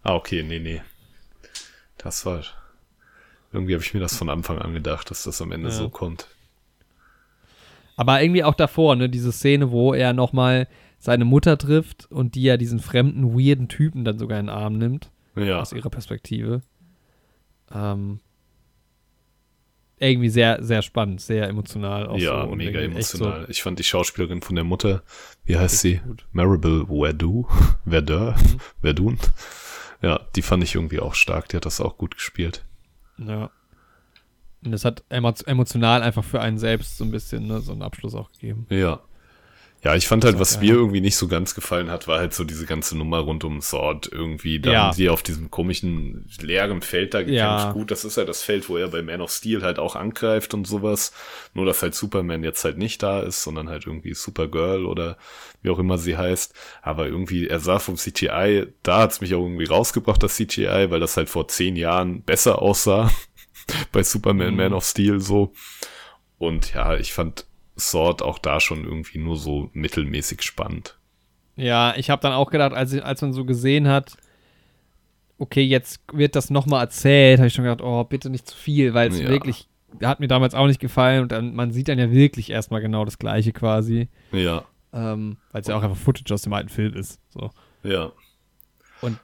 Ah, 0.02 0.14
okay, 0.14 0.42
nee, 0.42 0.58
nee. 0.58 0.80
Das 1.98 2.24
war. 2.24 2.42
Irgendwie 3.52 3.74
habe 3.74 3.84
ich 3.84 3.92
mir 3.92 4.00
das 4.00 4.16
von 4.16 4.30
Anfang 4.30 4.58
an 4.58 4.72
gedacht, 4.72 5.10
dass 5.10 5.24
das 5.24 5.42
am 5.42 5.52
Ende 5.52 5.68
Ja. 5.68 5.74
so 5.74 5.90
kommt. 5.90 6.26
Aber 7.96 8.22
irgendwie 8.22 8.44
auch 8.44 8.54
davor, 8.54 8.96
ne, 8.96 9.10
diese 9.10 9.30
Szene, 9.30 9.70
wo 9.70 9.92
er 9.92 10.14
nochmal 10.14 10.68
seine 10.98 11.26
Mutter 11.26 11.58
trifft 11.58 12.10
und 12.10 12.34
die 12.34 12.42
ja 12.44 12.56
diesen 12.56 12.80
fremden, 12.80 13.34
weirden 13.38 13.68
Typen 13.68 14.06
dann 14.06 14.18
sogar 14.18 14.40
in 14.40 14.46
den 14.46 14.54
Arm 14.54 14.78
nimmt, 14.78 15.10
Ja. 15.36 15.60
aus 15.60 15.72
ihrer 15.72 15.90
Perspektive. 15.90 16.62
Ähm, 17.72 18.20
irgendwie 19.98 20.28
sehr, 20.28 20.62
sehr 20.62 20.82
spannend, 20.82 21.20
sehr 21.20 21.48
emotional. 21.48 22.06
Auch 22.06 22.18
ja, 22.18 22.44
so 22.46 22.54
mega 22.54 22.80
emotional. 22.80 23.46
Ich 23.48 23.62
fand 23.62 23.78
die 23.78 23.84
Schauspielerin 23.84 24.42
von 24.42 24.54
der 24.54 24.64
Mutter, 24.64 25.02
wie 25.44 25.56
heißt 25.56 25.78
sie? 25.78 25.96
Gut. 26.06 26.26
Maribel 26.32 26.86
Verdun? 26.86 27.46
Verdun? 27.88 28.34
Mhm. 28.34 28.60
Verdun? 28.80 29.18
Ja, 30.02 30.20
die 30.36 30.42
fand 30.42 30.62
ich 30.62 30.74
irgendwie 30.74 31.00
auch 31.00 31.14
stark. 31.14 31.48
Die 31.48 31.56
hat 31.56 31.64
das 31.64 31.80
auch 31.80 31.96
gut 31.96 32.16
gespielt. 32.16 32.64
So, 33.16 33.24
ja. 33.24 33.50
Und 34.64 34.72
das 34.72 34.84
hat 34.84 35.04
emo 35.08 35.32
emotional 35.46 36.02
einfach 36.02 36.24
für 36.24 36.40
einen 36.40 36.58
selbst 36.58 36.98
so 36.98 37.04
ein 37.04 37.10
bisschen 37.10 37.46
ne, 37.46 37.60
so 37.60 37.72
einen 37.72 37.82
Abschluss 37.82 38.14
auch 38.14 38.30
gegeben. 38.32 38.66
Ja. 38.68 39.00
Ja, 39.84 39.94
ich 39.94 40.08
fand 40.08 40.24
halt, 40.24 40.40
was 40.40 40.58
mir 40.58 40.72
irgendwie 40.72 41.00
nicht 41.00 41.14
so 41.16 41.28
ganz 41.28 41.54
gefallen 41.54 41.90
hat, 41.92 42.08
war 42.08 42.18
halt 42.18 42.34
so 42.34 42.42
diese 42.42 42.66
ganze 42.66 42.96
Nummer 42.98 43.18
rund 43.18 43.44
um 43.44 43.60
Sword 43.60 44.08
irgendwie. 44.10 44.58
Dann 44.58 44.72
Ja. 44.72 44.90
die 44.90 45.08
auf 45.08 45.22
diesem 45.22 45.48
komischen 45.50 46.28
leeren 46.40 46.82
Feld 46.82 47.14
da 47.14 47.20
gekämpft. 47.20 47.38
Ja. 47.38 47.72
Gut, 47.72 47.92
das 47.92 48.04
ist 48.04 48.16
ja 48.16 48.24
das 48.24 48.42
Feld, 48.42 48.68
wo 48.68 48.76
er 48.78 48.88
bei 48.88 49.02
Man 49.02 49.20
of 49.20 49.30
Steel 49.30 49.62
halt 49.62 49.78
auch 49.78 49.94
angreift 49.94 50.54
und 50.54 50.66
sowas. 50.66 51.12
Nur, 51.54 51.66
dass 51.66 51.82
halt 51.82 51.94
Superman 51.94 52.42
jetzt 52.42 52.64
halt 52.64 52.78
nicht 52.78 53.00
da 53.02 53.20
ist, 53.20 53.44
sondern 53.44 53.68
halt 53.68 53.86
irgendwie 53.86 54.14
Supergirl 54.14 54.86
oder 54.86 55.18
wie 55.62 55.70
auch 55.70 55.78
immer 55.78 55.98
sie 55.98 56.16
heißt. 56.16 56.52
Aber 56.82 57.06
irgendwie, 57.06 57.46
er 57.46 57.60
sah 57.60 57.78
vom 57.78 57.96
CGI, 57.96 58.66
da 58.82 59.00
hat's 59.02 59.20
mich 59.20 59.34
auch 59.34 59.42
irgendwie 59.42 59.66
rausgebracht, 59.66 60.20
das 60.22 60.34
CGI, 60.34 60.86
weil 60.90 61.00
das 61.00 61.16
halt 61.16 61.28
vor 61.28 61.46
zehn 61.46 61.76
Jahren 61.76 62.22
besser 62.22 62.60
aussah. 62.60 63.10
bei 63.92 64.02
Superman, 64.02 64.50
Mhm. 64.52 64.56
Man 64.56 64.72
of 64.72 64.84
Steel 64.84 65.20
so. 65.20 65.52
Und 66.38 66.74
ja, 66.74 66.96
ich 66.96 67.12
fand 67.12 67.46
Sword 67.78 68.22
auch 68.22 68.38
da 68.38 68.60
schon 68.60 68.84
irgendwie 68.84 69.18
nur 69.18 69.36
so 69.36 69.70
mittelmäßig 69.72 70.42
spannend. 70.42 70.98
Ja, 71.56 71.94
ich 71.96 72.10
habe 72.10 72.22
dann 72.22 72.32
auch 72.32 72.50
gedacht, 72.50 72.72
als, 72.74 72.92
ich- 72.92 73.04
als 73.04 73.22
man 73.22 73.32
so 73.32 73.44
gesehen 73.44 73.88
hat, 73.88 74.16
okay, 75.38 75.62
jetzt 75.62 76.00
wird 76.12 76.36
das 76.36 76.50
nochmal 76.50 76.82
erzählt, 76.84 77.38
habe 77.38 77.48
ich 77.48 77.54
schon 77.54 77.64
gedacht, 77.64 77.82
oh, 77.82 78.04
bitte 78.04 78.30
nicht 78.30 78.46
zu 78.48 78.56
viel, 78.56 78.94
weil 78.94 79.08
es 79.10 79.20
Ja. 79.20 79.28
wirklich, 79.28 79.68
hat 80.02 80.20
mir 80.20 80.28
damals 80.28 80.54
auch 80.54 80.66
nicht 80.66 80.80
gefallen 80.80 81.22
und 81.22 81.32
dann, 81.32 81.54
man 81.54 81.72
sieht 81.72 81.88
dann 81.88 81.98
ja 81.98 82.10
wirklich 82.10 82.50
erstmal 82.50 82.80
genau 82.80 83.04
das 83.04 83.18
Gleiche 83.18 83.52
quasi, 83.52 84.08
Ja, 84.32 84.64
ähm, 84.92 85.36
weil 85.52 85.60
es 85.62 85.66
ja 85.68 85.76
auch 85.76 85.82
einfach 85.82 85.96
Footage 85.96 86.32
aus 86.32 86.42
dem 86.42 86.52
alten 86.52 86.68
Film 86.70 86.94
ist. 86.94 87.20
So. 87.30 87.50
ja, 87.82 88.12
Und 89.00 89.18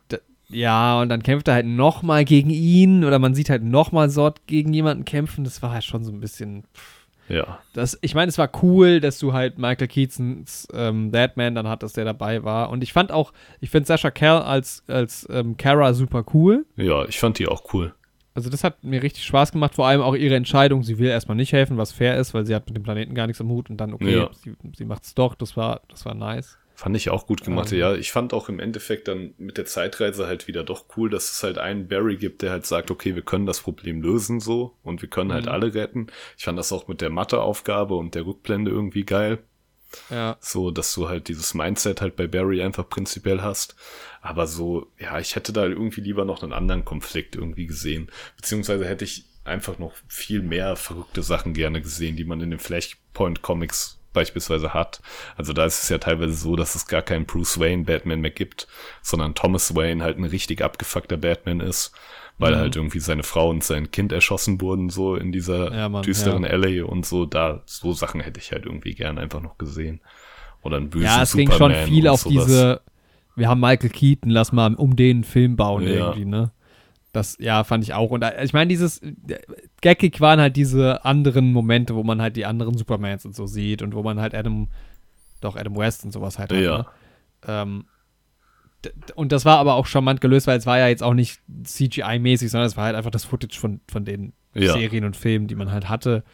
ja, 0.48 1.00
und 1.00 1.08
dann 1.08 1.22
kämpft 1.22 1.48
er 1.48 1.54
halt 1.54 1.66
nochmal 1.66 2.26
gegen 2.26 2.50
ihn 2.50 3.04
oder 3.04 3.18
man 3.18 3.34
sieht 3.34 3.48
halt 3.48 3.62
nochmal 3.62 4.10
Sort 4.10 4.46
gegen 4.46 4.74
jemanden 4.74 5.06
kämpfen, 5.06 5.44
das 5.44 5.62
war 5.62 5.70
halt 5.72 5.84
schon 5.84 6.04
so 6.04 6.12
ein 6.12 6.20
bisschen. 6.20 6.64
Ja, 7.28 7.58
Das, 7.72 7.98
ich 8.02 8.14
meine, 8.14 8.28
es 8.28 8.38
war 8.38 8.50
cool, 8.62 9.00
dass 9.00 9.18
du 9.18 9.32
halt 9.32 9.58
Michael 9.58 9.88
Keatons 9.88 10.68
ähm, 10.74 11.10
Batman 11.10 11.54
dann 11.54 11.68
hattest, 11.68 11.96
der 11.96 12.04
dabei 12.04 12.42
war. 12.44 12.70
Und 12.70 12.82
ich 12.82 12.92
fand 12.92 13.12
auch, 13.12 13.32
ich 13.60 13.70
finde 13.70 13.86
Sasha 13.86 14.10
Cal 14.10 14.42
als, 14.42 14.82
als 14.88 15.26
ähm, 15.30 15.56
Kara 15.56 15.94
super 15.94 16.24
cool. 16.34 16.66
ja, 16.76 17.04
ich 17.06 17.18
fand 17.18 17.38
die 17.38 17.48
auch 17.48 17.72
cool. 17.74 17.94
Also 18.34 18.48
das 18.48 18.64
hat 18.64 18.82
mir 18.82 19.02
richtig 19.02 19.24
Spaß 19.24 19.52
gemacht, 19.52 19.74
vor 19.74 19.86
allem 19.86 20.00
auch 20.00 20.14
ihre 20.14 20.36
Entscheidung, 20.36 20.82
sie 20.82 20.98
will 20.98 21.08
erstmal 21.08 21.36
nicht 21.36 21.52
helfen, 21.52 21.76
was 21.76 21.92
fair 21.92 22.16
ist, 22.16 22.32
weil 22.32 22.46
sie 22.46 22.54
hat 22.54 22.66
mit 22.66 22.74
dem 22.76 22.82
Planeten 22.82 23.14
gar 23.14 23.26
nichts 23.26 23.42
am 23.42 23.50
Hut 23.50 23.68
und 23.68 23.76
dann, 23.76 23.92
okay, 23.92 24.16
Ja. 24.16 24.30
sie, 24.32 24.54
sie 24.74 24.86
macht's 24.86 25.14
doch, 25.14 25.34
das 25.34 25.54
war, 25.56 25.82
das 25.88 26.06
war 26.06 26.14
nice. 26.14 26.56
Fand 26.82 26.96
ich 26.96 27.10
auch 27.10 27.28
gut 27.28 27.44
gemacht. 27.44 27.70
Ähm. 27.70 27.78
ja, 27.78 27.94
ich 27.94 28.10
fand 28.10 28.34
auch 28.34 28.48
im 28.48 28.58
Endeffekt 28.58 29.06
dann 29.06 29.34
mit 29.38 29.56
der 29.56 29.66
Zeitreise 29.66 30.26
halt 30.26 30.48
wieder 30.48 30.64
doch 30.64 30.86
cool, 30.96 31.08
dass 31.10 31.30
es 31.30 31.40
halt 31.44 31.56
einen 31.58 31.86
Barry 31.86 32.16
gibt, 32.16 32.42
der 32.42 32.50
halt 32.50 32.66
sagt, 32.66 32.90
okay, 32.90 33.14
wir 33.14 33.22
können 33.22 33.46
das 33.46 33.60
Problem 33.60 34.02
lösen 34.02 34.40
so 34.40 34.76
und 34.82 35.00
wir 35.00 35.08
können 35.08 35.32
halt 35.32 35.44
Mhm. 35.46 35.52
alle 35.52 35.74
retten. 35.74 36.08
Ich 36.36 36.42
fand 36.44 36.58
das 36.58 36.72
auch 36.72 36.88
mit 36.88 37.00
der 37.00 37.10
Matheaufgabe 37.10 37.94
und 37.94 38.16
der 38.16 38.26
Rückblende 38.26 38.72
irgendwie 38.72 39.04
geil. 39.04 39.38
Ja, 40.10 40.38
So, 40.40 40.72
dass 40.72 40.92
du 40.94 41.08
halt 41.08 41.28
dieses 41.28 41.54
Mindset 41.54 42.00
halt 42.00 42.16
bei 42.16 42.26
Barry 42.26 42.62
einfach 42.62 42.88
prinzipiell 42.88 43.42
hast. 43.42 43.76
Aber 44.20 44.48
so, 44.48 44.88
ja, 44.98 45.20
ich 45.20 45.36
hätte 45.36 45.52
da 45.52 45.66
irgendwie 45.66 46.00
lieber 46.00 46.24
noch 46.24 46.42
einen 46.42 46.52
anderen 46.52 46.84
Konflikt 46.84 47.36
irgendwie 47.36 47.66
gesehen. 47.66 48.10
Beziehungsweise 48.36 48.86
hätte 48.86 49.04
ich 49.04 49.26
einfach 49.44 49.78
noch 49.78 49.92
viel 50.08 50.42
mehr 50.42 50.74
verrückte 50.76 51.22
Sachen 51.22 51.52
gerne 51.54 51.80
gesehen, 51.80 52.16
die 52.16 52.24
man 52.24 52.40
in 52.40 52.50
den 52.50 52.58
Flashpoint 52.58 53.42
Comics 53.42 54.00
beispielsweise 54.12 54.74
hat. 54.74 55.00
Also 55.36 55.52
da 55.52 55.64
ist 55.64 55.82
es 55.82 55.88
ja 55.88 55.98
teilweise 55.98 56.34
so, 56.34 56.56
dass 56.56 56.74
es 56.74 56.86
gar 56.86 57.02
keinen 57.02 57.26
Bruce 57.26 57.58
Wayne 57.58 57.84
Batman 57.84 58.20
mehr 58.20 58.30
gibt, 58.30 58.68
sondern 59.02 59.34
Thomas 59.34 59.74
Wayne 59.74 60.02
halt 60.02 60.18
ein 60.18 60.24
richtig 60.24 60.62
abgefuckter 60.62 61.16
Batman 61.16 61.60
ist, 61.60 61.92
weil 62.38 62.52
Mhm. 62.52 62.58
halt 62.58 62.76
irgendwie 62.76 63.00
seine 63.00 63.22
Frau 63.22 63.48
und 63.50 63.64
sein 63.64 63.90
Kind 63.90 64.12
erschossen 64.12 64.60
wurden, 64.60 64.90
so 64.90 65.16
in 65.16 65.32
dieser 65.32 65.72
Ja, 65.74 65.88
Mann, 65.88 66.02
düsteren 66.02 66.44
ja. 66.44 66.50
LA 66.50 66.84
und 66.84 67.06
so. 67.06 67.24
Da, 67.26 67.62
so 67.66 67.92
Sachen 67.92 68.20
hätte 68.20 68.40
ich 68.40 68.52
halt 68.52 68.66
irgendwie 68.66 68.94
gern 68.94 69.18
einfach 69.18 69.40
noch 69.40 69.58
gesehen. 69.58 70.00
Oder 70.62 70.76
ein 70.76 70.90
bösen 70.90 71.06
ja 71.06 71.22
es 71.22 71.32
ging 71.32 71.50
Superman 71.50 71.76
schon 71.76 71.86
viel 71.88 72.08
auf 72.08 72.20
sowas. 72.20 72.46
diese, 72.46 72.80
wir 73.34 73.48
haben 73.48 73.60
Michael 73.60 73.90
Keaton, 73.90 74.30
lass 74.30 74.52
mal 74.52 74.74
um 74.74 74.94
den 74.96 75.24
Film 75.24 75.56
bauen 75.56 75.82
Ja. 75.84 75.90
irgendwie, 75.90 76.24
ne? 76.24 76.52
Das, 77.12 77.36
ja, 77.38 77.62
fand 77.64 77.84
ich 77.84 77.92
auch. 77.92 78.10
Und 78.10 78.22
äh, 78.22 78.42
ich 78.42 78.52
meine, 78.54 78.68
dieses 78.68 78.98
äh, 79.02 79.12
Gackig 79.82 80.20
waren 80.20 80.40
halt 80.40 80.56
diese 80.56 81.04
anderen 81.04 81.52
Momente, 81.52 81.94
wo 81.94 82.02
man 82.02 82.22
halt 82.22 82.36
die 82.36 82.46
anderen 82.46 82.76
Supermans 82.76 83.26
und 83.26 83.34
so 83.34 83.46
sieht 83.46 83.82
und 83.82 83.94
wo 83.94 84.02
man 84.02 84.18
halt 84.20 84.34
Adam, 84.34 84.68
doch 85.42 85.56
Adam 85.56 85.76
West 85.76 86.04
und 86.04 86.12
sowas 86.12 86.38
halt 86.38 86.52
hat. 86.52 86.58
Ja. 86.58 86.78
Ne? 86.78 86.86
Ähm, 87.48 87.84
und 89.14 89.30
das 89.30 89.44
war 89.44 89.58
aber 89.58 89.74
auch 89.74 89.86
charmant 89.86 90.20
gelöst, 90.20 90.46
weil 90.46 90.58
es 90.58 90.66
war 90.66 90.78
ja 90.78 90.88
jetzt 90.88 91.02
auch 91.02 91.14
nicht 91.14 91.40
CGI-mäßig, 91.64 92.48
sondern 92.48 92.66
es 92.66 92.76
war 92.76 92.84
halt 92.86 92.96
einfach 92.96 93.10
das 93.10 93.24
Footage 93.24 93.58
von, 93.60 93.80
von 93.88 94.04
den 94.04 94.32
Ja. 94.54 94.72
Serien 94.72 95.04
und 95.04 95.16
Filmen, 95.16 95.46
die 95.46 95.54
man 95.54 95.70
halt 95.70 95.88
hatte. 95.88 96.24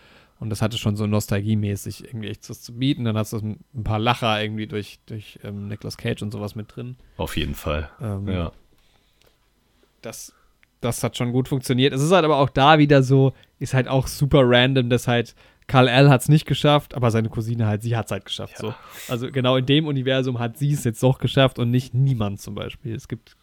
Und 0.41 0.51
das 0.51 0.63
hatte 0.63 0.79
schon 0.79 0.95
so 0.97 1.09
nostalgiemäßig 1.09 2.05
irgendwie 2.05 2.29
echt 2.29 2.49
was 2.49 2.63
zu 2.63 2.73
bieten. 2.79 3.05
Dann 3.05 3.17
hast 3.19 3.33
du 3.33 3.39
ein 3.39 3.65
ein 3.75 3.83
paar 3.83 3.99
Lacher 3.99 4.41
irgendwie 4.41 4.69
durch, 4.69 5.01
durch 5.07 5.41
ähm, 5.43 5.67
Nicolas 5.67 5.97
Cage 5.97 6.23
und 6.23 6.31
sowas 6.31 6.55
mit 6.55 6.75
drin. 6.77 6.97
Auf 7.17 7.37
jeden 7.37 7.55
Fall. 7.57 7.91
Ähm, 8.01 8.29
Ja. 8.29 8.53
das, 10.01 10.33
das 10.81 11.03
hat 11.03 11.17
schon 11.17 11.33
gut 11.33 11.49
funktioniert. 11.49 11.93
Es 11.93 12.03
ist 12.03 12.13
halt 12.13 12.25
aber 12.25 12.37
auch 12.37 12.51
da 12.51 12.79
wieder 12.79 13.03
so, 13.03 13.33
ist 13.59 13.75
halt 13.75 13.89
auch 13.89 14.07
super 14.07 14.43
random, 14.45 14.91
dass 14.91 15.09
halt 15.09 15.35
Karl 15.67 15.89
L. 15.89 16.09
hat 16.09 16.23
es 16.23 16.29
nicht 16.29 16.47
geschafft, 16.47 16.95
aber 16.95 17.11
seine 17.11 17.29
Cousine 17.29 17.67
halt, 17.67 17.83
sie 17.83 17.97
hat 17.97 18.07
es 18.07 18.13
halt 18.13 18.25
geschafft. 18.25 18.55
Ja. 18.55 18.61
So. 18.61 18.75
Also 19.09 19.31
genau 19.31 19.57
in 19.57 19.67
dem 19.67 19.87
Universum 19.87 20.39
hat 20.39 20.57
sie 20.57 20.73
es 20.73 20.85
jetzt 20.85 21.03
doch 21.03 21.19
geschafft 21.19 21.59
und 21.59 21.71
nicht 21.71 21.93
niemand 21.95 22.41
zum 22.41 22.55
Beispiel. 22.55 22.95
Es 22.95 23.07
gibt, 23.07 23.37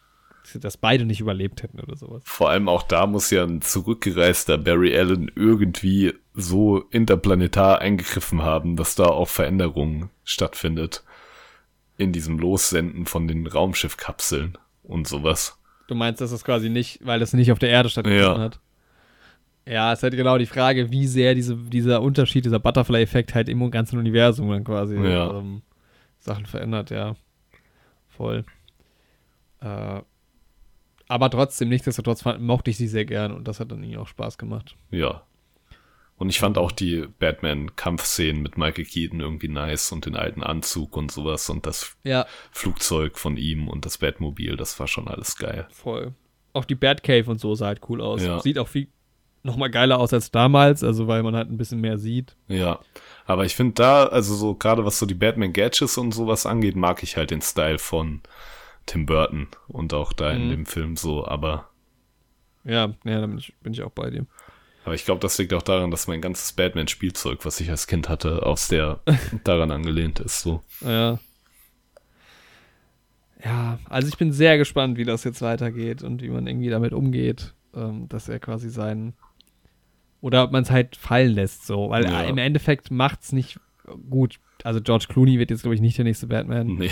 dass 0.54 0.76
beide 0.76 1.04
nicht 1.04 1.20
überlebt 1.20 1.62
hätten 1.62 1.78
oder 1.78 1.96
sowas. 1.96 2.22
Vor 2.24 2.50
allem 2.50 2.68
auch 2.68 2.82
da 2.82 3.06
muss 3.06 3.30
ja 3.30 3.44
ein 3.44 3.62
zurückgereister 3.62 4.58
Barry 4.58 4.96
Allen 4.98 5.30
irgendwie 5.36 6.14
so 6.34 6.80
interplanetar 6.90 7.80
eingegriffen 7.80 8.42
haben, 8.42 8.76
dass 8.76 8.96
da 8.96 9.04
auch 9.06 9.28
Veränderungen 9.28 10.10
stattfindet. 10.24 11.04
In 11.98 12.12
diesem 12.12 12.38
Lossenden 12.38 13.06
von 13.06 13.26
den 13.26 13.46
Raumschiffkapseln 13.46 14.58
und 14.82 15.06
sowas. 15.08 15.58
Du 15.86 15.94
meinst, 15.94 16.20
dass 16.20 16.32
es 16.32 16.44
quasi 16.44 16.68
nicht, 16.68 17.04
weil 17.04 17.22
es 17.22 17.32
nicht 17.32 17.52
auf 17.52 17.58
der 17.58 17.70
Erde 17.70 17.88
stattgefunden 17.88 18.36
Ja. 18.38 18.42
hat? 18.44 18.60
Ja, 19.68 19.92
es 19.92 19.98
ist 19.98 20.02
halt 20.04 20.14
genau 20.16 20.38
die 20.38 20.46
Frage, 20.46 20.90
wie 20.92 21.06
sehr 21.06 21.34
diese, 21.34 21.56
dieser 21.56 22.00
Unterschied, 22.02 22.44
dieser 22.44 22.60
Butterfly-Effekt 22.60 23.34
halt 23.34 23.48
im 23.48 23.68
ganzen 23.70 23.98
Universum 23.98 24.48
dann 24.50 24.64
quasi 24.64 24.96
Ja. 24.96 25.38
ähm, 25.38 25.62
Sachen 26.18 26.46
verändert, 26.46 26.90
ja. 26.90 27.16
Voll. 28.08 28.44
Äh, 29.60 30.00
aber 31.08 31.30
trotzdem, 31.30 31.68
nichtsdestotrotz 31.68 32.24
mochte 32.38 32.70
ich 32.70 32.76
sie 32.76 32.88
sehr 32.88 33.04
gern 33.04 33.32
und 33.32 33.46
das 33.46 33.60
hat 33.60 33.70
dann 33.70 33.82
irgendwie 33.82 33.98
auch 33.98 34.08
Spaß 34.08 34.38
gemacht. 34.38 34.76
Ja. 34.90 35.22
Und 36.18 36.30
ich 36.30 36.38
fand 36.40 36.56
auch 36.56 36.72
die 36.72 37.06
Batman-Kampfszenen 37.18 38.42
mit 38.42 38.56
Michael 38.56 38.86
Keaton 38.86 39.20
irgendwie 39.20 39.48
nice 39.48 39.92
und 39.92 40.06
den 40.06 40.16
alten 40.16 40.42
Anzug 40.42 40.96
und 40.96 41.10
sowas 41.12 41.50
und 41.50 41.66
das 41.66 41.96
Ja, 42.04 42.26
Flugzeug 42.52 43.18
von 43.18 43.36
ihm 43.36 43.68
und 43.68 43.84
das 43.84 43.98
Batmobil, 43.98 44.56
das 44.56 44.78
war 44.80 44.86
schon 44.88 45.08
alles 45.08 45.36
geil. 45.36 45.66
voll. 45.70 46.14
Auch 46.54 46.64
die 46.64 46.74
Batcave 46.74 47.30
und 47.30 47.38
so 47.38 47.54
sah 47.54 47.66
halt 47.66 47.82
cool 47.90 48.00
aus. 48.00 48.22
Ja. 48.22 48.40
Sieht 48.40 48.58
auch 48.58 48.68
viel 48.68 48.88
nochmal 49.42 49.70
geiler 49.70 49.98
aus 50.00 50.12
als 50.14 50.30
damals, 50.30 50.82
also 50.82 51.06
weil 51.06 51.22
man 51.22 51.36
halt 51.36 51.50
ein 51.50 51.58
bisschen 51.58 51.80
mehr 51.82 51.98
sieht. 51.98 52.34
Ja, 52.48 52.80
aber 53.26 53.44
ich 53.44 53.54
finde 53.54 53.74
da, 53.74 54.06
also 54.06 54.34
so 54.34 54.54
gerade 54.54 54.84
was 54.86 54.98
so 54.98 55.04
die 55.04 55.14
Batman 55.14 55.52
Gadgets 55.52 55.98
und 55.98 56.12
sowas 56.12 56.46
angeht, 56.46 56.74
mag 56.76 57.02
ich 57.02 57.16
halt 57.18 57.30
den 57.30 57.42
Style 57.42 57.78
von 57.78 58.22
Tim 58.86 59.04
Burton 59.04 59.48
und 59.68 59.92
auch 59.92 60.12
da 60.14 60.30
in 60.32 60.46
Mhm. 60.46 60.50
dem 60.50 60.66
Film 60.66 60.96
so, 60.96 61.26
aber 61.28 61.68
Ja, 62.64 62.94
ja, 63.04 63.20
da 63.20 63.26
bin 63.26 63.36
ich, 63.38 63.52
bin 63.62 63.72
ich 63.74 63.82
auch 63.82 63.90
bei 63.92 64.08
dir. 64.10 64.26
Aber 64.86 64.94
ich 64.94 65.04
glaube, 65.04 65.20
das 65.20 65.36
liegt 65.36 65.52
auch 65.52 65.62
daran, 65.62 65.90
dass 65.90 66.06
mein 66.06 66.20
ganzes 66.22 66.52
Batman 66.52 66.88
Spielzeug, 66.88 67.44
was 67.44 67.60
ich 67.60 67.68
als 67.70 67.86
Kind 67.86 68.08
hatte, 68.08 68.46
aus 68.46 68.68
der 68.68 69.00
daran 69.44 69.70
angelehnt 69.70 70.20
ist, 70.20 70.40
so. 70.40 70.62
Ja. 70.80 71.18
Ja, 73.44 73.78
also 73.88 74.08
ich 74.08 74.16
bin 74.16 74.32
sehr 74.32 74.56
gespannt, 74.58 74.96
wie 74.96 75.04
das 75.04 75.24
jetzt 75.24 75.42
weitergeht 75.42 76.02
und 76.02 76.22
wie 76.22 76.30
man 76.30 76.46
irgendwie 76.46 76.70
damit 76.70 76.92
umgeht, 76.92 77.54
ähm, 77.74 78.08
dass 78.08 78.28
er 78.28 78.38
quasi 78.40 78.70
seinen 78.70 79.14
oder 80.22 80.42
ob 80.44 80.50
man 80.52 80.62
es 80.62 80.70
halt 80.70 80.96
fallen 80.96 81.32
lässt, 81.32 81.66
so, 81.66 81.90
weil 81.90 82.04
Ja. 82.04 82.22
im 82.22 82.38
Endeffekt 82.38 82.90
macht's 82.90 83.32
nicht 83.32 83.60
gut. 84.10 84.40
Also 84.64 84.80
George 84.80 85.06
Clooney 85.08 85.38
wird 85.38 85.50
jetzt 85.50 85.62
glaube 85.62 85.74
ich 85.74 85.80
nicht 85.80 85.98
der 85.98 86.04
nächste 86.06 86.26
Batman, 86.26 86.66
Nee. 86.76 86.90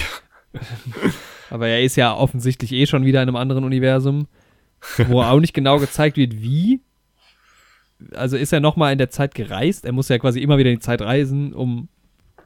aber 1.51 1.67
er 1.69 1.83
ist 1.83 1.97
ja 1.97 2.15
offensichtlich 2.15 2.73
eh 2.73 2.87
schon 2.87 3.05
wieder 3.05 3.23
in 3.23 3.29
einem 3.29 3.37
anderen 3.37 3.65
Universum, 3.65 4.29
wo 5.09 5.23
auch 5.23 5.41
nicht 5.41 5.55
genau 5.55 5.79
gezeigt 5.79 6.17
wird, 6.17 6.35
wie. 6.41 6.81
Also 8.15 8.37
ist 8.37 8.53
er 8.53 8.61
noch 8.61 8.77
mal 8.77 8.93
in 8.93 8.99
der 8.99 9.11
Zeit 9.11 9.35
gereist? 9.35 9.85
Er 9.85 9.93
muss 9.93 10.09
ja 10.09 10.19
quasi 10.19 10.41
immer 10.41 10.59
wieder 10.59 10.71
in 10.71 10.77
die 10.77 10.83
Zeit 10.83 11.01
reisen, 11.01 11.53
um 11.53 11.89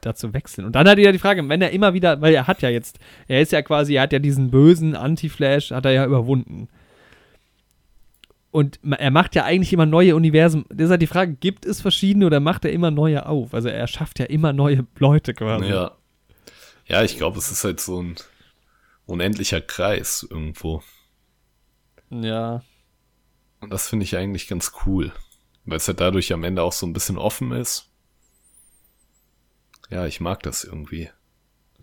da 0.00 0.14
zu 0.14 0.32
wechseln. 0.32 0.66
Und 0.66 0.74
dann 0.74 0.88
hat 0.88 0.98
er 0.98 1.04
ja 1.04 1.12
die 1.12 1.18
Frage, 1.18 1.46
wenn 1.48 1.62
er 1.62 1.70
immer 1.70 1.94
wieder, 1.94 2.20
weil 2.20 2.34
er 2.34 2.46
hat 2.46 2.62
ja 2.62 2.68
jetzt, 2.68 2.98
er 3.26 3.40
ist 3.40 3.52
ja 3.52 3.62
quasi, 3.62 3.94
er 3.94 4.02
hat 4.02 4.12
ja 4.12 4.18
diesen 4.18 4.50
bösen 4.50 4.94
Anti-Flash, 4.94 5.70
hat 5.70 5.84
er 5.84 5.92
ja 5.92 6.06
überwunden. 6.06 6.68
Und 8.50 8.80
er 8.82 9.10
macht 9.10 9.34
ja 9.34 9.44
eigentlich 9.44 9.72
immer 9.72 9.86
neue 9.86 10.16
Universen. 10.16 10.64
Das 10.70 10.86
ist 10.86 10.90
halt 10.90 11.02
die 11.02 11.06
Frage, 11.06 11.34
gibt 11.34 11.66
es 11.66 11.80
verschiedene 11.80 12.26
oder 12.26 12.40
macht 12.40 12.64
er 12.64 12.72
immer 12.72 12.90
neue 12.90 13.26
auf? 13.26 13.52
Also 13.52 13.68
er 13.68 13.86
schafft 13.86 14.18
ja 14.18 14.26
immer 14.26 14.52
neue 14.52 14.86
Leute 14.98 15.34
quasi. 15.34 15.66
Ja. 15.66 15.92
Ja, 16.86 17.02
ich 17.02 17.18
glaube, 17.18 17.38
es 17.38 17.50
ist 17.50 17.64
halt 17.64 17.80
so 17.80 18.00
ein 18.02 18.16
unendlicher 19.04 19.60
Kreis 19.60 20.26
irgendwo. 20.28 20.82
Ja. 22.10 22.62
Und 23.60 23.70
das 23.70 23.88
finde 23.88 24.04
ich 24.04 24.16
eigentlich 24.16 24.48
ganz 24.48 24.72
cool, 24.86 25.12
weil 25.70 25.78
es 25.78 25.88
halt 25.88 26.00
dadurch 26.00 26.32
am 26.32 26.44
Ende 26.44 26.62
auch 26.62 26.72
so 26.72 26.86
ein 26.86 26.92
bisschen 26.92 27.18
offen 27.18 27.52
ist. 27.52 27.90
Ja, 29.90 30.06
ich 30.06 30.20
mag 30.20 30.42
das 30.42 30.64
irgendwie. 30.64 31.08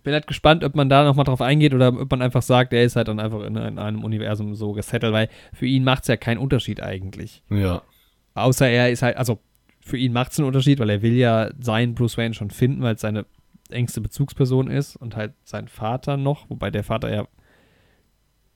Bin 0.02 0.12
halt 0.12 0.28
gespannt, 0.28 0.62
ob 0.62 0.76
man 0.76 0.88
da 0.88 1.02
nochmal 1.02 1.24
drauf 1.24 1.40
eingeht 1.40 1.74
oder 1.74 1.88
ob 1.88 2.10
man 2.10 2.22
einfach 2.22 2.42
sagt, 2.42 2.72
er 2.72 2.84
ist 2.84 2.94
halt 2.94 3.08
dann 3.08 3.18
einfach 3.18 3.42
in, 3.42 3.56
in 3.56 3.78
einem 3.78 4.04
Universum 4.04 4.54
so 4.54 4.72
gesettelt, 4.72 5.12
weil 5.12 5.28
für 5.52 5.66
ihn 5.66 5.82
macht 5.82 6.02
es 6.02 6.08
ja 6.08 6.16
keinen 6.16 6.38
Unterschied 6.38 6.80
eigentlich. 6.80 7.42
Ja, 7.50 7.82
Außer 8.36 8.68
er 8.68 8.90
ist 8.90 9.00
halt, 9.00 9.16
also 9.16 9.40
für 9.80 9.96
ihn 9.96 10.12
macht 10.12 10.32
es 10.32 10.38
einen 10.38 10.46
Unterschied, 10.46 10.78
weil 10.78 10.90
er 10.90 11.00
will 11.00 11.14
ja 11.14 11.50
seinen 11.58 11.94
Bruce 11.94 12.18
Wayne 12.18 12.34
schon 12.34 12.50
finden, 12.50 12.82
weil 12.82 12.96
es 12.96 13.00
seine 13.00 13.24
engste 13.70 14.02
Bezugsperson 14.02 14.68
ist 14.70 14.94
und 14.94 15.16
halt 15.16 15.32
sein 15.42 15.68
Vater 15.68 16.18
noch, 16.18 16.48
wobei 16.50 16.70
der 16.70 16.84
Vater 16.84 17.12
ja, 17.12 17.26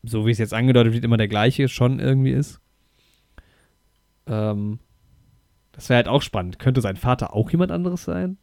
so 0.03 0.27
wie 0.27 0.33
es 0.33 0.39
jetzt 0.39 0.53
angedeutet 0.53 0.93
wird, 0.93 1.05
immer 1.05 1.17
der 1.17 1.29
gleiche 1.29 1.69
schon 1.69 1.99
irgendwie 1.99 2.33
ist. 2.33 2.61
Ähm, 4.27 4.81
das 5.73 5.89
wäre 5.89 5.97
halt 5.97 6.09
auch 6.09 6.23
spannend. 6.23 6.59
Könnte 6.59 6.81
sein 6.81 6.97
Vater 6.97 7.35
auch 7.35 7.51
jemand 7.51 7.73
anderes 7.73 8.05
sein? 8.05 8.39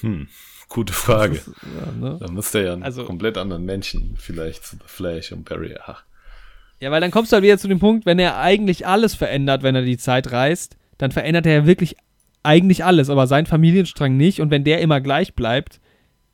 hm, 0.00 0.28
gute 0.68 0.92
Frage. 0.92 1.36
Ist, 1.36 1.46
ja, 1.48 1.92
ne? 1.92 2.18
Da 2.20 2.30
müsste 2.30 2.58
er 2.58 2.64
ja 2.66 2.72
einen 2.74 2.82
Also- 2.82 3.04
komplett 3.04 3.38
anderen 3.38 3.64
Menschen 3.64 4.14
vielleicht 4.18 4.64
zu 4.64 4.76
The 4.76 4.82
Flash 4.86 5.32
und 5.32 5.44
Barry. 5.48 5.76
Ach, 5.84 6.02
Ja, 6.80 6.90
weil 6.90 7.00
dann 7.00 7.10
kommst 7.10 7.32
du 7.32 7.34
halt 7.36 7.44
wieder 7.44 7.56
zu 7.56 7.68
dem 7.68 7.78
Punkt, 7.78 8.04
wenn 8.04 8.18
er 8.18 8.38
eigentlich 8.38 8.86
alles 8.86 9.14
verändert, 9.14 9.62
wenn 9.62 9.74
er 9.74 9.82
die 9.82 9.96
Zeit 9.96 10.30
reist, 10.32 10.76
dann 10.98 11.12
verändert 11.12 11.46
er 11.46 11.54
ja 11.60 11.66
wirklich 11.66 11.96
eigentlich 12.42 12.84
alles, 12.84 13.08
aber 13.10 13.26
sein 13.26 13.46
Familienstrang 13.46 14.16
nicht. 14.16 14.40
Und 14.40 14.50
wenn 14.50 14.64
der 14.64 14.80
immer 14.80 15.00
gleich 15.00 15.34
bleibt, 15.34 15.80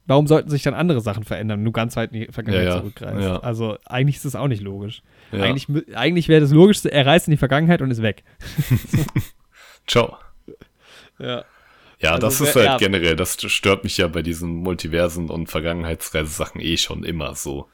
warum 0.07 0.27
sollten 0.27 0.51
sich 0.51 0.63
dann 0.63 0.75
andere 0.75 1.01
Sachen 1.01 1.23
verändern, 1.23 1.61
wenn 1.61 1.65
du 1.65 1.73
ganz 1.73 1.95
weit 1.97 2.13
in 2.13 2.21
die 2.23 2.33
Vergangenheit 2.33 2.67
Ja, 2.67 2.75
ja, 2.75 2.81
zurückreist? 2.81 3.21
ja. 3.23 3.37
Also 3.39 3.77
eigentlich 3.87 4.17
ist 4.17 4.25
das 4.25 4.35
auch 4.35 4.49
nicht 4.49 4.63
logisch. 4.63 5.03
ja. 5.31 5.43
Eigentlich, 5.45 5.69
eigentlich 5.97 6.29
wäre 6.29 6.41
das 6.41 6.51
Logischste, 6.51 6.91
er 6.91 7.07
reist 7.07 7.29
in 7.29 7.31
die 7.33 7.37
Vergangenheit 7.37 7.81
und 7.83 7.91
ist 7.93 8.03
weg. 8.03 8.25
Ciao. 9.87 10.17
Ja. 11.19 11.45
Ja, 12.01 12.11
Also 12.15 12.21
das 12.27 12.41
ist 12.41 12.57
halt 12.57 12.67
ja. 12.67 12.77
generell, 12.79 13.15
das 13.15 13.41
stört 13.41 13.85
mich 13.85 13.97
ja 13.97 14.09
bei 14.09 14.23
diesen 14.23 14.57
Multiversen 14.57 15.31
und 15.31 15.47
Vergangenheitsreisesachen 15.49 16.61
eh 16.61 16.77
schon 16.77 17.05
immer 17.05 17.35
so. 17.37 17.69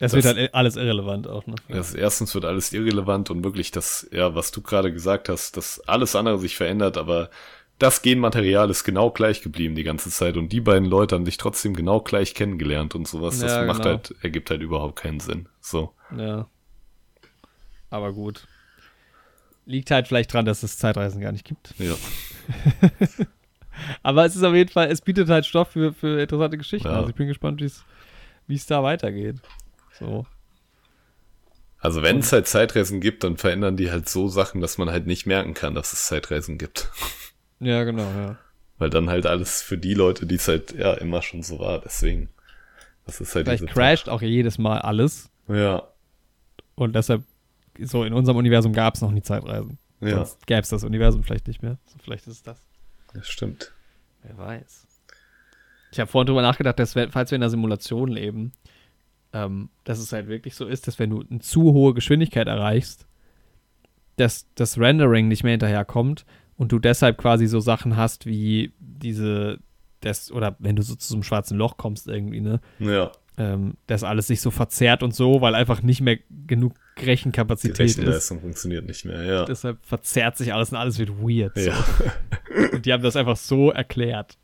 Das, 0.00 0.10
Das- 0.12 0.24
wird 0.24 0.36
halt 0.36 0.54
alles 0.54 0.74
irrelevant 0.74 1.28
auch. 1.28 1.46
Ne? 1.46 1.54
Das, 1.68 1.94
erstens 1.94 2.34
wird 2.34 2.44
alles 2.44 2.72
irrelevant 2.72 3.30
und 3.30 3.44
wirklich 3.44 3.70
das, 3.70 4.08
ja, 4.10 4.34
was 4.34 4.50
du 4.50 4.62
gerade 4.62 4.92
gesagt 4.92 5.28
hast, 5.28 5.56
dass 5.56 5.78
alles 5.86 6.16
andere 6.16 6.38
sich 6.40 6.56
verändert, 6.56 6.96
aber 6.98 7.30
das 7.78 8.02
Genmaterial 8.02 8.68
ist 8.70 8.82
genau 8.84 9.10
gleich 9.10 9.42
geblieben 9.42 9.74
die 9.76 9.84
ganze 9.84 10.10
Zeit 10.10 10.36
und 10.36 10.48
die 10.52 10.60
beiden 10.60 10.88
Leute 10.88 11.14
haben 11.14 11.24
sich 11.24 11.36
trotzdem 11.36 11.74
genau 11.74 12.00
gleich 12.00 12.34
kennengelernt 12.34 12.96
und 12.96 13.06
sowas. 13.06 13.38
Das 13.38 13.52
Ja, 13.52 13.64
macht 13.64 13.82
genau. 13.82 13.90
halt, 13.90 14.14
ergibt 14.22 14.50
halt 14.50 14.60
überhaupt 14.62 14.96
keinen 14.96 15.20
Sinn. 15.20 15.48
So. 15.60 15.92
Ja. 16.16 16.48
Aber 17.90 18.12
gut. 18.12 18.46
Liegt 19.64 19.90
halt 19.90 20.08
vielleicht 20.08 20.32
dran, 20.32 20.44
dass 20.44 20.62
es 20.62 20.78
Zeitreisen 20.78 21.20
gar 21.20 21.32
nicht 21.32 21.44
gibt. 21.44 21.74
Ja. 21.78 21.94
Aber 24.02 24.24
es 24.24 24.36
ist 24.36 24.42
auf 24.42 24.54
jeden 24.54 24.70
Fall, 24.70 24.90
es 24.90 25.00
bietet 25.00 25.28
halt 25.28 25.46
Stoff 25.46 25.70
für, 25.70 25.92
für 25.92 26.20
interessante 26.20 26.58
Geschichten. 26.58 26.88
Ja. 26.88 26.96
Also 26.96 27.10
ich 27.10 27.14
bin 27.14 27.28
gespannt, 27.28 27.60
wie 27.60 28.54
es 28.54 28.66
da 28.66 28.82
weitergeht. 28.82 29.36
So. 29.98 30.26
Also 31.78 32.02
wenn 32.02 32.18
es 32.18 32.32
halt 32.32 32.46
Zeitreisen 32.46 33.00
gibt, 33.00 33.24
dann 33.24 33.36
verändern 33.36 33.76
die 33.76 33.90
halt 33.90 34.08
so 34.08 34.28
Sachen, 34.28 34.60
dass 34.60 34.78
man 34.78 34.90
halt 34.90 35.06
nicht 35.06 35.26
merken 35.26 35.52
kann, 35.52 35.74
dass 35.74 35.92
es 35.92 36.06
Zeitreisen 36.06 36.58
gibt. 36.58 36.90
Ja, 37.64 37.84
genau, 37.84 38.02
ja. 38.02 38.38
Weil 38.78 38.90
dann 38.90 39.08
halt 39.08 39.24
alles 39.24 39.62
für 39.62 39.78
die 39.78 39.94
Leute, 39.94 40.26
die 40.26 40.34
es 40.34 40.48
halt 40.48 40.72
ja 40.72 40.94
immer 40.94 41.22
schon 41.22 41.44
so 41.44 41.60
war. 41.60 41.78
Deswegen, 41.78 42.28
das 43.06 43.20
ist 43.20 43.36
halt 43.36 43.46
Vielleicht 43.46 43.68
crasht 43.68 44.08
auch 44.08 44.20
jedes 44.20 44.58
Mal 44.58 44.80
alles. 44.80 45.30
Ja, 45.46 45.84
Und 46.74 46.96
deshalb, 46.96 47.22
so 47.80 48.04
in 48.04 48.12
unserem 48.12 48.36
Universum 48.38 48.72
gab 48.72 48.94
es 48.94 49.00
noch 49.00 49.10
nie 49.10 49.22
Zeitreisen. 49.22 49.78
ja, 50.00 50.16
Sonst 50.16 50.46
gäbe 50.46 50.60
es 50.60 50.68
das 50.68 50.84
Universum 50.84 51.22
vielleicht 51.22 51.46
nicht 51.48 51.62
mehr. 51.62 51.78
So, 51.86 51.98
vielleicht 52.02 52.26
ist 52.26 52.34
es 52.34 52.42
das. 52.42 52.58
das 53.12 53.28
stimmt. 53.28 53.72
Wer 54.22 54.38
weiß. 54.38 54.86
Ich 55.92 56.00
habe 56.00 56.10
vorhin 56.10 56.26
drüber 56.26 56.42
nachgedacht, 56.42 56.78
dass 56.78 56.94
wir, 56.94 57.10
falls 57.10 57.30
wir 57.30 57.36
in 57.36 57.42
einer 57.42 57.50
Simulation 57.50 58.08
leben, 58.10 58.52
ähm, 59.32 59.68
dass 59.84 59.98
es 59.98 60.12
halt 60.12 60.28
wirklich 60.28 60.54
so 60.54 60.66
ist, 60.66 60.86
dass 60.86 60.98
wenn 60.98 61.10
du 61.10 61.24
eine 61.28 61.40
zu 61.40 61.62
hohe 61.72 61.94
Geschwindigkeit 61.94 62.46
erreichst, 62.46 63.06
dass 64.16 64.46
das 64.54 64.78
Rendering 64.78 65.28
nicht 65.28 65.42
mehr 65.42 65.52
hinterherkommt 65.52 66.24
und 66.56 66.72
du 66.72 66.78
deshalb 66.78 67.18
quasi 67.18 67.46
so 67.46 67.60
Sachen 67.60 67.96
hast 67.96 68.26
wie 68.26 68.72
diese, 68.78 69.58
das, 70.00 70.30
oder 70.30 70.56
wenn 70.58 70.76
du 70.76 70.82
so 70.82 70.94
zu 70.94 71.08
so 71.08 71.14
einem 71.14 71.22
schwarzen 71.22 71.56
Loch 71.58 71.76
kommst 71.76 72.08
irgendwie, 72.08 72.40
ne, 72.40 72.60
Ja, 72.78 73.10
ähm, 73.38 73.74
dass 73.86 74.04
alles 74.04 74.26
sich 74.26 74.40
so 74.42 74.50
verzerrt 74.50 75.02
und 75.02 75.14
so, 75.14 75.40
weil 75.40 75.54
einfach 75.54 75.82
nicht 75.82 76.02
mehr 76.02 76.18
genug 76.46 76.74
Die 77.00 77.04
Rechenkapazität 77.06 77.80
ist. 77.80 77.98
Rechenleistung 77.98 78.40
funktioniert 78.40 78.86
nicht 78.86 79.04
mehr, 79.04 79.22
ja. 79.24 79.44
Deshalb 79.44 79.78
verzerrt 79.84 80.36
sich 80.36 80.52
alles 80.52 80.70
und 80.70 80.76
alles 80.76 80.98
wird 80.98 81.10
weird. 81.10 81.54
So. 81.56 81.70
ja. 81.70 81.84
Und 82.72 82.84
die 82.84 82.92
haben 82.92 83.02
das 83.02 83.16
einfach 83.16 83.36
so 83.36 83.70
erklärt 83.70 84.36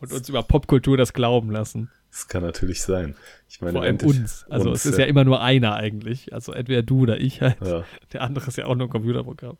und 0.00 0.12
uns 0.12 0.28
über 0.28 0.42
Popkultur 0.44 0.96
das 0.96 1.12
glauben 1.12 1.50
lassen. 1.50 1.90
Das 2.10 2.28
kann 2.28 2.42
natürlich 2.42 2.82
sein. 2.82 3.16
Ich 3.48 3.60
meine, 3.60 3.72
Vor 3.72 3.82
allem 3.82 3.96
uns. 3.96 4.46
Also 4.48 4.70
uns, 4.70 4.84
es 4.84 4.92
ist 4.92 4.98
ja 4.98 5.04
immer 5.06 5.24
nur 5.24 5.42
einer 5.42 5.74
eigentlich. 5.74 6.32
Also 6.32 6.52
entweder 6.52 6.82
du 6.82 7.00
oder 7.00 7.20
ich 7.20 7.42
halt. 7.42 7.56
Ja. 7.64 7.84
Der 8.12 8.22
andere 8.22 8.46
ist 8.46 8.56
ja 8.56 8.66
auch 8.66 8.76
nur 8.76 8.86
ein 8.86 8.90
Computerprogramm. 8.90 9.58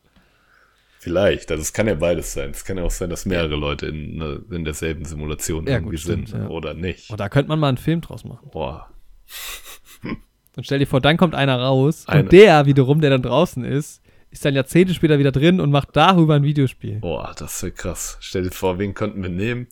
Vielleicht, 1.00 1.50
also 1.50 1.60
es 1.60 1.72
kann 1.72 1.86
ja 1.86 1.94
beides 1.94 2.32
sein. 2.32 2.50
Es 2.50 2.64
kann 2.64 2.76
ja 2.76 2.84
auch 2.84 2.90
sein, 2.90 3.10
dass 3.10 3.26
mehrere 3.26 3.56
Leute 3.56 3.86
in, 3.86 4.16
ne- 4.16 4.42
in 4.50 4.64
derselben 4.64 5.04
Simulation 5.04 5.66
Ja, 5.66 5.74
irgendwie 5.74 5.96
gut, 5.96 6.00
stimmt, 6.00 6.28
sind 6.30 6.42
ja. 6.42 6.48
oder 6.48 6.74
nicht. 6.74 7.10
Und 7.10 7.20
da 7.20 7.28
könnte 7.28 7.48
man 7.48 7.58
mal 7.58 7.68
einen 7.68 7.76
Film 7.78 8.00
draus 8.00 8.24
machen. 8.24 8.48
Boah, 8.50 8.90
Und 10.58 10.64
stell 10.64 10.80
dir 10.80 10.86
vor, 10.86 11.00
dann 11.00 11.16
kommt 11.16 11.36
einer 11.36 11.56
raus 11.60 12.02
Eine- 12.08 12.24
und 12.24 12.32
der 12.32 12.66
wiederum, 12.66 13.00
der 13.00 13.10
dann 13.10 13.22
draußen 13.22 13.64
ist, 13.64 14.02
ist 14.32 14.44
dann 14.44 14.54
Jahrzehnte 14.56 14.92
später 14.92 15.20
wieder 15.20 15.30
drin 15.30 15.60
und 15.60 15.70
macht 15.70 15.90
darüber 15.92 16.34
ein 16.34 16.42
Videospiel. 16.42 16.98
boah, 16.98 17.32
das 17.38 17.62
wäre 17.62 17.70
krass. 17.72 18.16
Stell 18.20 18.42
dir 18.42 18.50
vor, 18.50 18.78
wen 18.80 18.92
könnten 18.92 19.22
wir 19.22 19.30
nehmen? 19.30 19.68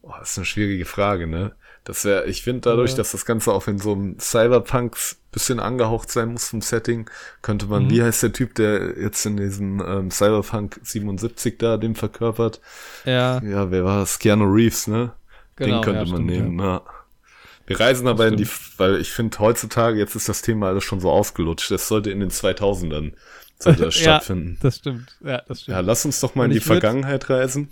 Boah, 0.00 0.16
das 0.20 0.30
ist 0.32 0.38
eine 0.38 0.46
schwierige 0.46 0.86
Frage, 0.86 1.26
ne? 1.26 1.52
Das 1.84 2.06
wäre, 2.06 2.24
ich 2.24 2.42
finde 2.42 2.62
dadurch, 2.62 2.92
Ja. 2.92 2.96
dass 2.96 3.12
das 3.12 3.26
Ganze 3.26 3.52
auch 3.52 3.68
in 3.68 3.78
so 3.78 3.92
einem 3.92 4.18
Cyberpunks 4.18 5.20
bisschen 5.30 5.60
angehaucht 5.60 6.10
sein 6.10 6.32
muss 6.32 6.48
vom 6.48 6.62
Setting, 6.62 7.10
könnte 7.42 7.66
Mhm. 7.66 7.70
man, 7.70 7.90
wie 7.90 8.02
heißt 8.02 8.22
der 8.22 8.32
Typ, 8.32 8.54
der 8.54 8.98
jetzt 8.98 9.26
in 9.26 9.36
diesem 9.36 9.82
ähm, 9.86 10.10
Cyberpunk 10.10 10.80
77 10.82 11.58
da 11.58 11.76
dem 11.76 11.94
verkörpert? 11.94 12.62
Ja, 13.04 13.42
Ja, 13.42 13.70
wer 13.70 13.84
war 13.84 14.00
das? 14.00 14.18
Keanu 14.18 14.44
Reeves, 14.46 14.86
ne? 14.86 15.12
genau. 15.56 15.76
Den 15.76 15.84
könnte 15.84 15.98
ja, 16.04 16.06
man 16.06 16.22
stimmt, 16.22 16.26
nehmen, 16.30 16.58
ja. 16.58 16.82
Wir 17.66 17.80
reisen 17.80 18.06
aber 18.08 18.26
in 18.28 18.36
die, 18.36 18.46
weil 18.76 19.00
ich 19.00 19.10
finde 19.10 19.38
heutzutage, 19.38 19.98
jetzt 19.98 20.14
ist 20.14 20.28
das 20.28 20.42
Thema 20.42 20.68
alles 20.68 20.84
schon 20.84 21.00
so 21.00 21.10
ausgelutscht, 21.10 21.70
das 21.70 21.88
sollte 21.88 22.10
in 22.10 22.20
den 22.20 22.30
2000ern 22.30 23.12
sollte 23.58 23.84
das 23.84 23.94
Ja. 24.00 24.02
stattfinden. 24.20 24.58
Das 24.60 24.76
stimmt. 24.76 25.16
Ja, 25.24 25.40
das 25.48 25.62
stimmt. 25.62 25.74
Ja, 25.74 25.80
lass 25.80 26.04
uns 26.04 26.20
doch 26.20 26.34
mal 26.34 26.44
Und 26.44 26.50
in 26.50 26.52
die 26.52 26.58
ich 26.58 26.64
Vergangenheit 26.64 27.30
reisen. 27.30 27.68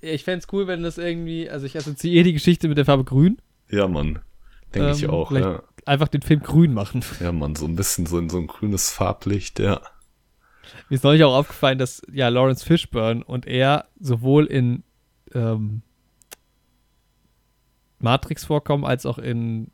Ich 0.00 0.24
fände 0.24 0.44
es 0.44 0.52
cool, 0.52 0.66
wenn 0.66 0.82
das 0.82 0.98
irgendwie, 0.98 1.48
also 1.48 1.64
ich 1.66 1.76
assoziiere 1.76 2.24
die 2.24 2.32
Geschichte 2.32 2.66
mit 2.68 2.76
der 2.76 2.84
Farbe 2.84 3.04
grün. 3.04 3.38
Ja, 3.70 3.86
Mann. 3.86 4.18
Denke 4.74 4.90
ich 4.92 5.02
Ähm, 5.04 5.10
auch, 5.10 5.28
vielleicht- 5.28 5.46
ja. 5.46 5.62
Einfach 5.84 6.06
den 6.08 6.22
Film 6.22 6.40
grün 6.40 6.74
machen. 6.74 7.04
Ja, 7.20 7.32
Mann, 7.32 7.56
so 7.56 7.66
ein 7.66 7.74
bisschen 7.74 8.06
so 8.06 8.16
in 8.18 8.30
so 8.30 8.38
ein 8.38 8.46
grünes 8.46 8.90
Farblicht, 8.90 9.58
ja. 9.58 9.80
Mir 10.88 10.94
ist 10.94 11.02
neulich 11.02 11.24
auch 11.24 11.34
aufgefallen, 11.34 11.78
dass 11.78 12.02
ja 12.12 12.28
Lawrence 12.28 12.64
Fishburne 12.64 13.24
und 13.24 13.46
er 13.46 13.86
sowohl 13.98 14.46
in 14.46 14.84
ähm, 15.34 15.82
Matrix 18.02 18.44
vorkommen 18.44 18.84
als 18.84 19.06
auch 19.06 19.18
in 19.18 19.70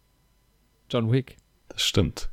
John 0.90 1.10
Wick. 1.10 1.36
Das 1.68 1.82
stimmt. 1.82 2.30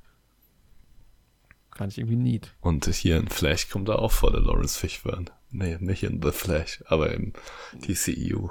Fand 1.76 1.92
ich 1.92 1.98
irgendwie 1.98 2.16
neat. 2.16 2.54
Und 2.62 2.86
hier 2.86 3.18
in 3.18 3.28
Flash 3.28 3.70
kommt 3.70 3.90
er 3.90 4.00
auch 4.00 4.12
vor, 4.12 4.32
der 4.32 4.40
Lawrence 4.42 4.80
Fishburne. 4.80 5.26
Nee, 5.52 5.78
nicht 5.80 6.04
in 6.04 6.22
The 6.22 6.32
Flash, 6.32 6.84
aber 6.88 7.12
im 7.12 7.34
DCEU. 7.74 8.50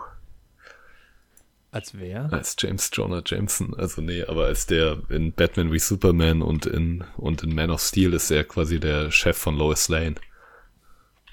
Als 1.71 1.99
wer? 1.99 2.33
Als 2.33 2.55
James 2.59 2.91
Jonah 2.93 3.23
Jameson. 3.25 3.75
Also 3.75 4.01
nee, 4.01 4.23
aber 4.23 4.47
als 4.47 4.66
der 4.66 5.03
in 5.09 5.33
Batman 5.33 5.73
wie 5.73 5.79
Superman 5.79 6.41
und 6.41 6.66
in, 6.66 7.03
und 7.16 7.43
in 7.43 7.55
Man 7.55 7.71
of 7.71 7.81
Steel 7.81 8.12
ist 8.12 8.31
er 8.31 8.45
quasi 8.45 8.79
der 8.79 9.11
Chef 9.11 9.37
von 9.37 9.57
Lois 9.57 9.89
Lane. 9.89 10.15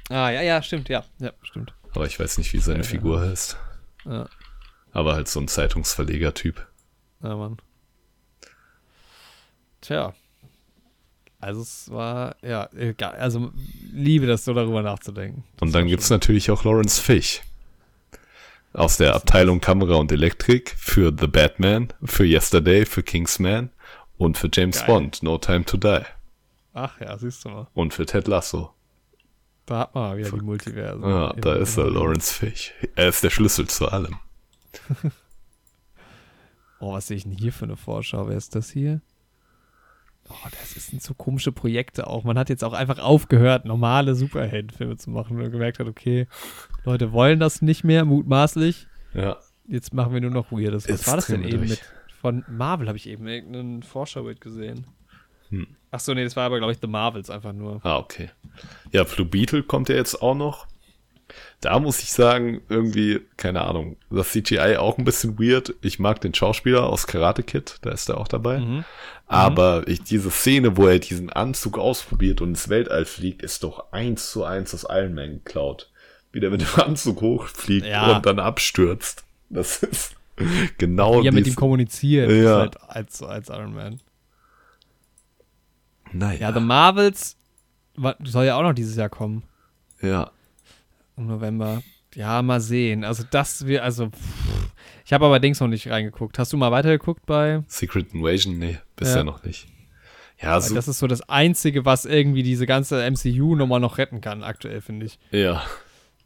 Ah, 0.09 0.29
ja, 0.31 0.41
ja, 0.41 0.61
stimmt, 0.61 0.89
ja. 0.89 1.05
Ja, 1.19 1.31
stimmt. 1.43 1.73
Aber 1.93 2.05
ich 2.05 2.19
weiß 2.19 2.37
nicht, 2.37 2.53
wie 2.53 2.59
seine 2.59 2.79
Ja. 2.83 2.89
Figur 2.89 3.21
heißt. 3.21 3.57
Ja, 4.05 4.27
Aber 4.93 5.13
halt 5.13 5.27
so 5.27 5.39
ein 5.39 5.47
Zeitungsverleger-Typ. 5.47 6.65
ja 7.23 7.35
Mann. 7.35 7.57
Tja. 9.81 10.13
Also 11.39 11.61
es 11.61 11.89
war, 11.89 12.35
ja, 12.43 12.69
egal. 12.75 13.15
Also 13.15 13.51
liebe 13.91 14.27
das 14.27 14.45
so 14.45 14.53
darüber 14.53 14.83
nachzudenken. 14.83 15.43
Das 15.57 15.67
Und 15.67 15.73
dann 15.73 15.87
gibt's 15.87 16.07
schon- 16.07 16.15
natürlich 16.15 16.51
auch 16.51 16.63
Lawrence 16.63 17.01
Fish. 17.01 17.41
Aus 18.73 18.97
der 18.97 19.15
Abteilung 19.15 19.59
Kamera 19.59 19.95
und 19.95 20.11
Elektrik 20.11 20.75
für 20.77 21.11
The 21.17 21.27
Batman, 21.27 21.91
für 22.03 22.25
Yesterday, 22.25 22.85
für 22.85 23.03
Kingsman 23.03 23.69
und 24.17 24.37
für 24.37 24.49
James 24.53 24.77
Geil. 24.79 24.85
Bond, 24.87 25.23
No 25.23 25.37
Time 25.39 25.65
to 25.65 25.77
Die. 25.77 26.03
Ach 26.73 27.01
ja, 27.01 27.17
siehst 27.17 27.43
du 27.43 27.49
mal. 27.49 27.67
Und 27.73 27.93
für 27.93 28.05
Ted 28.05 28.27
Lasso. 28.27 28.73
Da 29.65 29.79
hat 29.79 29.95
man 29.95 30.17
wieder 30.17 30.29
die 30.31 30.39
Multiversen. 30.41 31.03
Ja, 31.03 31.33
da 31.33 31.55
Im- 31.55 31.63
ist 31.63 31.77
er, 31.77 31.89
Lawrence 31.89 32.33
Fish. 32.33 32.71
Er 32.95 33.09
ist 33.09 33.23
der 33.23 33.29
Schlüssel 33.29 33.67
zu 33.67 33.89
allem. 33.89 34.17
Oh, 36.81 36.93
was 36.93 37.05
sehe 37.05 37.17
ich 37.17 37.23
denn 37.23 37.31
hier 37.31 37.53
für 37.53 37.65
eine 37.65 37.77
Vorschau? 37.77 38.27
Wer 38.27 38.37
ist 38.37 38.55
das 38.55 38.71
hier? 38.71 39.01
Oh, 40.27 40.47
das 40.49 40.71
sind 40.87 41.01
so 41.01 41.13
komische 41.13 41.51
Projekte 41.51 42.07
auch. 42.07 42.23
Man 42.23 42.39
hat 42.39 42.49
jetzt 42.49 42.63
auch 42.63 42.73
einfach 42.73 42.97
aufgehört, 42.97 43.65
normale 43.65 44.15
Superheldenfilme 44.15 44.97
zu 44.97 45.11
machen, 45.11 45.35
weil 45.35 45.43
man 45.43 45.51
gemerkt 45.51 45.77
hat, 45.77 45.85
okay, 45.85 46.27
Leute 46.83 47.11
wollen 47.11 47.39
das 47.39 47.61
nicht 47.61 47.83
mehr, 47.83 48.03
mutmaßlich. 48.03 48.87
Ja. 49.13 49.37
Jetzt 49.67 49.93
machen 49.93 50.13
wir 50.13 50.21
nur 50.21 50.31
noch 50.31 50.51
Weirdes. 50.51 50.85
Was 50.85 50.89
Jetzt 50.89 51.07
war 51.07 51.17
das 51.17 51.27
denn 51.27 51.43
eben 51.43 51.59
durch. 51.59 51.69
mit? 51.69 51.81
Von 52.19 52.43
Marvel 52.47 52.87
habe 52.87 52.97
ich 52.97 53.07
eben 53.07 53.27
irgendeinen 53.27 53.83
Vorschaubild 53.83 54.41
gesehen. 54.41 54.87
Hm. 55.49 55.67
Ach 55.91 55.99
so, 55.99 56.13
nee, 56.15 56.23
das 56.23 56.35
war 56.35 56.45
aber, 56.45 56.57
glaube 56.57 56.73
ich, 56.73 56.79
The 56.81 56.87
Marvels 56.87 57.29
einfach 57.29 57.53
nur. 57.53 57.79
Ah, 57.83 57.97
okay. 57.97 58.29
Ja, 58.91 59.03
Blue 59.03 59.25
Beetle 59.27 59.61
kommt 59.63 59.89
ja 59.89 59.95
jetzt 59.95 60.21
auch 60.21 60.35
noch. 60.35 60.65
Da 61.61 61.79
muss 61.79 62.01
ich 62.01 62.11
sagen, 62.11 62.61
irgendwie, 62.69 63.21
keine 63.37 63.61
Ahnung, 63.61 63.97
das 64.09 64.31
CGI 64.31 64.77
auch 64.77 64.97
ein 64.97 65.03
bisschen 65.05 65.37
weird. 65.39 65.75
Ich 65.81 65.99
mag 65.99 66.19
den 66.21 66.33
Schauspieler 66.33 66.87
aus 66.87 67.05
Karate 67.07 67.43
Kid, 67.43 67.77
da 67.81 67.91
ist 67.91 68.09
er 68.09 68.17
auch 68.17 68.27
dabei. 68.27 68.59
Mhm. 68.59 68.85
Aber 69.27 69.87
ich, 69.87 70.03
diese 70.03 70.29
Szene, 70.31 70.75
wo 70.77 70.87
er 70.87 70.99
diesen 70.99 71.29
Anzug 71.29 71.77
ausprobiert 71.77 72.41
und 72.41 72.49
ins 72.49 72.67
Weltall 72.69 73.05
fliegt, 73.05 73.41
ist 73.43 73.63
doch 73.63 73.91
eins 73.91 74.31
zu 74.31 74.43
eins 74.43 74.73
aus 74.73 74.85
Iron 74.89 75.13
Man 75.13 75.43
geklaut. 75.43 75.89
Wie 76.33 76.39
der 76.39 76.49
mit 76.49 76.61
dem 76.61 76.81
Anzug 76.83 77.21
hochfliegt 77.21 77.85
Ja. 77.85 78.15
und 78.17 78.25
dann 78.25 78.39
abstürzt. 78.39 79.23
Das 79.49 79.83
ist 79.83 80.15
genau 80.77 81.21
Ja, 81.21 81.31
mit 81.31 81.45
dies- 81.45 81.53
ihm 81.53 81.55
kommunizieren. 81.57 82.29
Ja. 82.29 82.35
Ist 82.35 82.59
halt 82.77 82.81
als, 82.89 83.21
als 83.23 83.49
Iron 83.49 83.73
Man. 83.73 83.99
Naja, 86.13 86.39
Ja, 86.49 86.53
The 86.53 86.59
Marvels 86.59 87.37
soll 88.23 88.45
ja 88.45 88.55
auch 88.55 88.63
noch 88.63 88.73
dieses 88.73 88.95
Jahr 88.95 89.09
kommen. 89.09 89.43
ja. 90.01 90.31
Im 91.17 91.27
November. 91.27 91.81
Ja, 92.15 92.41
mal 92.41 92.59
sehen. 92.59 93.03
Also 93.03 93.23
das 93.29 93.65
wir, 93.67 93.83
also 93.83 94.09
pff. 94.09 94.71
ich 95.05 95.13
habe 95.13 95.25
aber 95.25 95.39
Dings 95.39 95.59
noch 95.59 95.67
nicht 95.67 95.89
reingeguckt. 95.89 96.37
Hast 96.39 96.51
du 96.51 96.57
mal 96.57 96.71
weitergeguckt 96.71 97.25
bei? 97.25 97.63
Secret 97.67 98.13
Invasion, 98.13 98.57
nee, 98.59 98.79
bisher 98.95 99.17
Ja. 99.17 99.23
noch 99.23 99.43
nicht. 99.43 99.67
Ja, 100.41 100.59
so, 100.59 100.73
Das 100.73 100.87
ist 100.87 100.99
so 100.99 101.07
das 101.07 101.21
Einzige, 101.29 101.85
was 101.85 102.05
irgendwie 102.05 102.43
diese 102.43 102.65
ganze 102.65 103.03
MCU-Nummer 103.09 103.79
noch 103.79 103.97
retten 103.99 104.21
kann, 104.21 104.43
aktuell, 104.43 104.81
finde 104.81 105.05
ich. 105.05 105.19
ja, 105.29 105.61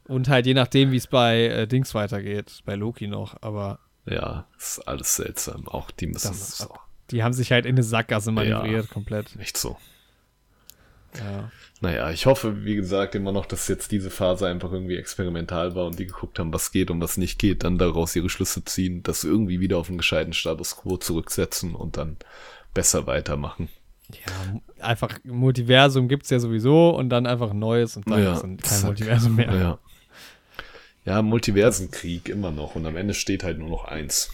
Und 0.08 0.28
halt 0.28 0.46
je 0.46 0.54
nachdem, 0.54 0.90
wie 0.90 0.96
es 0.96 1.06
bei 1.06 1.42
äh, 1.46 1.66
Dings 1.68 1.94
weitergeht, 1.94 2.60
bei 2.64 2.74
Loki 2.76 3.08
noch. 3.08 3.36
Aber 3.42 3.78
ja, 4.06 4.46
ist 4.56 4.78
alles 4.88 5.16
seltsam. 5.16 5.68
Auch 5.68 5.90
die 5.90 6.06
müssen 6.06 6.28
Das 6.28 6.66
auch 6.68 6.78
die 7.10 7.22
haben 7.22 7.32
sich 7.34 7.52
halt 7.52 7.66
in 7.66 7.76
eine 7.76 7.82
Sackgasse 7.84 8.32
manövriert, 8.32 8.88
komplett. 8.90 9.36
nicht 9.36 9.56
so. 9.56 9.76
Ja. 11.18 11.50
Naja, 11.80 12.10
ich 12.10 12.26
hoffe, 12.26 12.64
wie 12.64 12.74
gesagt, 12.76 13.14
immer 13.14 13.32
noch, 13.32 13.46
dass 13.46 13.68
jetzt 13.68 13.92
diese 13.92 14.10
Phase 14.10 14.46
einfach 14.46 14.72
irgendwie 14.72 14.96
experimental 14.96 15.74
war 15.74 15.86
und 15.86 15.98
die 15.98 16.06
geguckt 16.06 16.38
haben, 16.38 16.52
was 16.52 16.72
geht 16.72 16.90
und 16.90 17.00
was 17.00 17.16
nicht 17.16 17.38
geht, 17.38 17.64
dann 17.64 17.78
daraus 17.78 18.16
ihre 18.16 18.28
Schlüsse 18.28 18.64
ziehen, 18.64 19.02
das 19.02 19.24
irgendwie 19.24 19.60
wieder 19.60 19.78
auf 19.78 19.88
einen 19.88 19.98
gescheiten 19.98 20.32
Status 20.32 20.76
quo 20.76 20.96
zurücksetzen 20.96 21.74
und 21.74 21.96
dann 21.96 22.16
besser 22.74 23.06
weitermachen. 23.06 23.68
ja, 24.10 24.60
einfach 24.84 25.18
Multiversum 25.24 26.08
gibt 26.08 26.24
es 26.24 26.30
ja 26.30 26.38
sowieso 26.38 26.90
und 26.90 27.08
dann 27.10 27.26
einfach 27.26 27.50
ein 27.50 27.58
neues 27.58 27.96
und 27.96 28.08
dann 28.10 28.22
Ja, 28.22 28.34
ist 28.34 28.42
kein 28.42 28.58
zack. 28.58 28.84
Multiversum 28.84 29.36
mehr. 29.36 29.54
Ja. 29.54 29.78
Ja, 31.04 31.22
Multiversenkrieg 31.22 32.28
immer 32.28 32.50
noch 32.50 32.74
und 32.74 32.84
am 32.84 32.96
Ende 32.96 33.14
steht 33.14 33.44
halt 33.44 33.58
nur 33.58 33.68
noch 33.68 33.84
eins. 33.84 34.30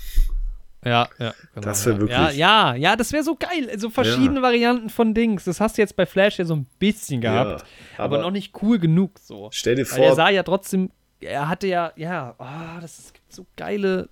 Ja, 0.85 1.09
ja. 1.19 1.33
Genau, 1.55 1.65
Das 1.65 1.87
wär 1.87 1.93
ja. 1.95 1.99
wirklich- 2.01 2.19
Ja, 2.19 2.31
ja, 2.31 2.75
ja, 2.75 2.97
das 2.97 3.13
wäre 3.13 3.23
so 3.23 3.37
geil. 3.37 3.71
So 3.79 3.89
verschiedene 3.91 4.37
Ja. 4.37 4.43
Varianten 4.43 4.91
von 4.91 5.15
Dings. 5.15 5.45
Das 5.45 5.61
hast 5.61 5.79
du 5.79 5.83
jetzt 5.83 5.95
bei 5.97 6.07
Flash 6.07 6.39
ja 6.39 6.45
so 6.45 6.55
ein 6.57 6.67
bisschen 6.79 7.21
gehabt, 7.21 7.65
aber, 7.99 8.19
noch 8.21 8.31
nicht 8.33 8.53
cool 8.63 8.79
genug 8.79 9.19
so. 9.21 9.49
Stell 9.53 9.77
dir 9.77 9.87
Weil 9.91 10.01
er 10.01 10.07
vor, 10.09 10.17
sah 10.17 10.29
ja 10.31 10.43
trotzdem, 10.43 10.91
er 11.21 11.49
hatte 11.49 11.69
ja, 11.69 11.93
ja, 11.97 12.35
ah, 12.39 12.81
das 12.81 12.99
ist, 12.99 13.15
gibt 13.15 13.33
so 13.33 13.47
geile. 13.57 14.09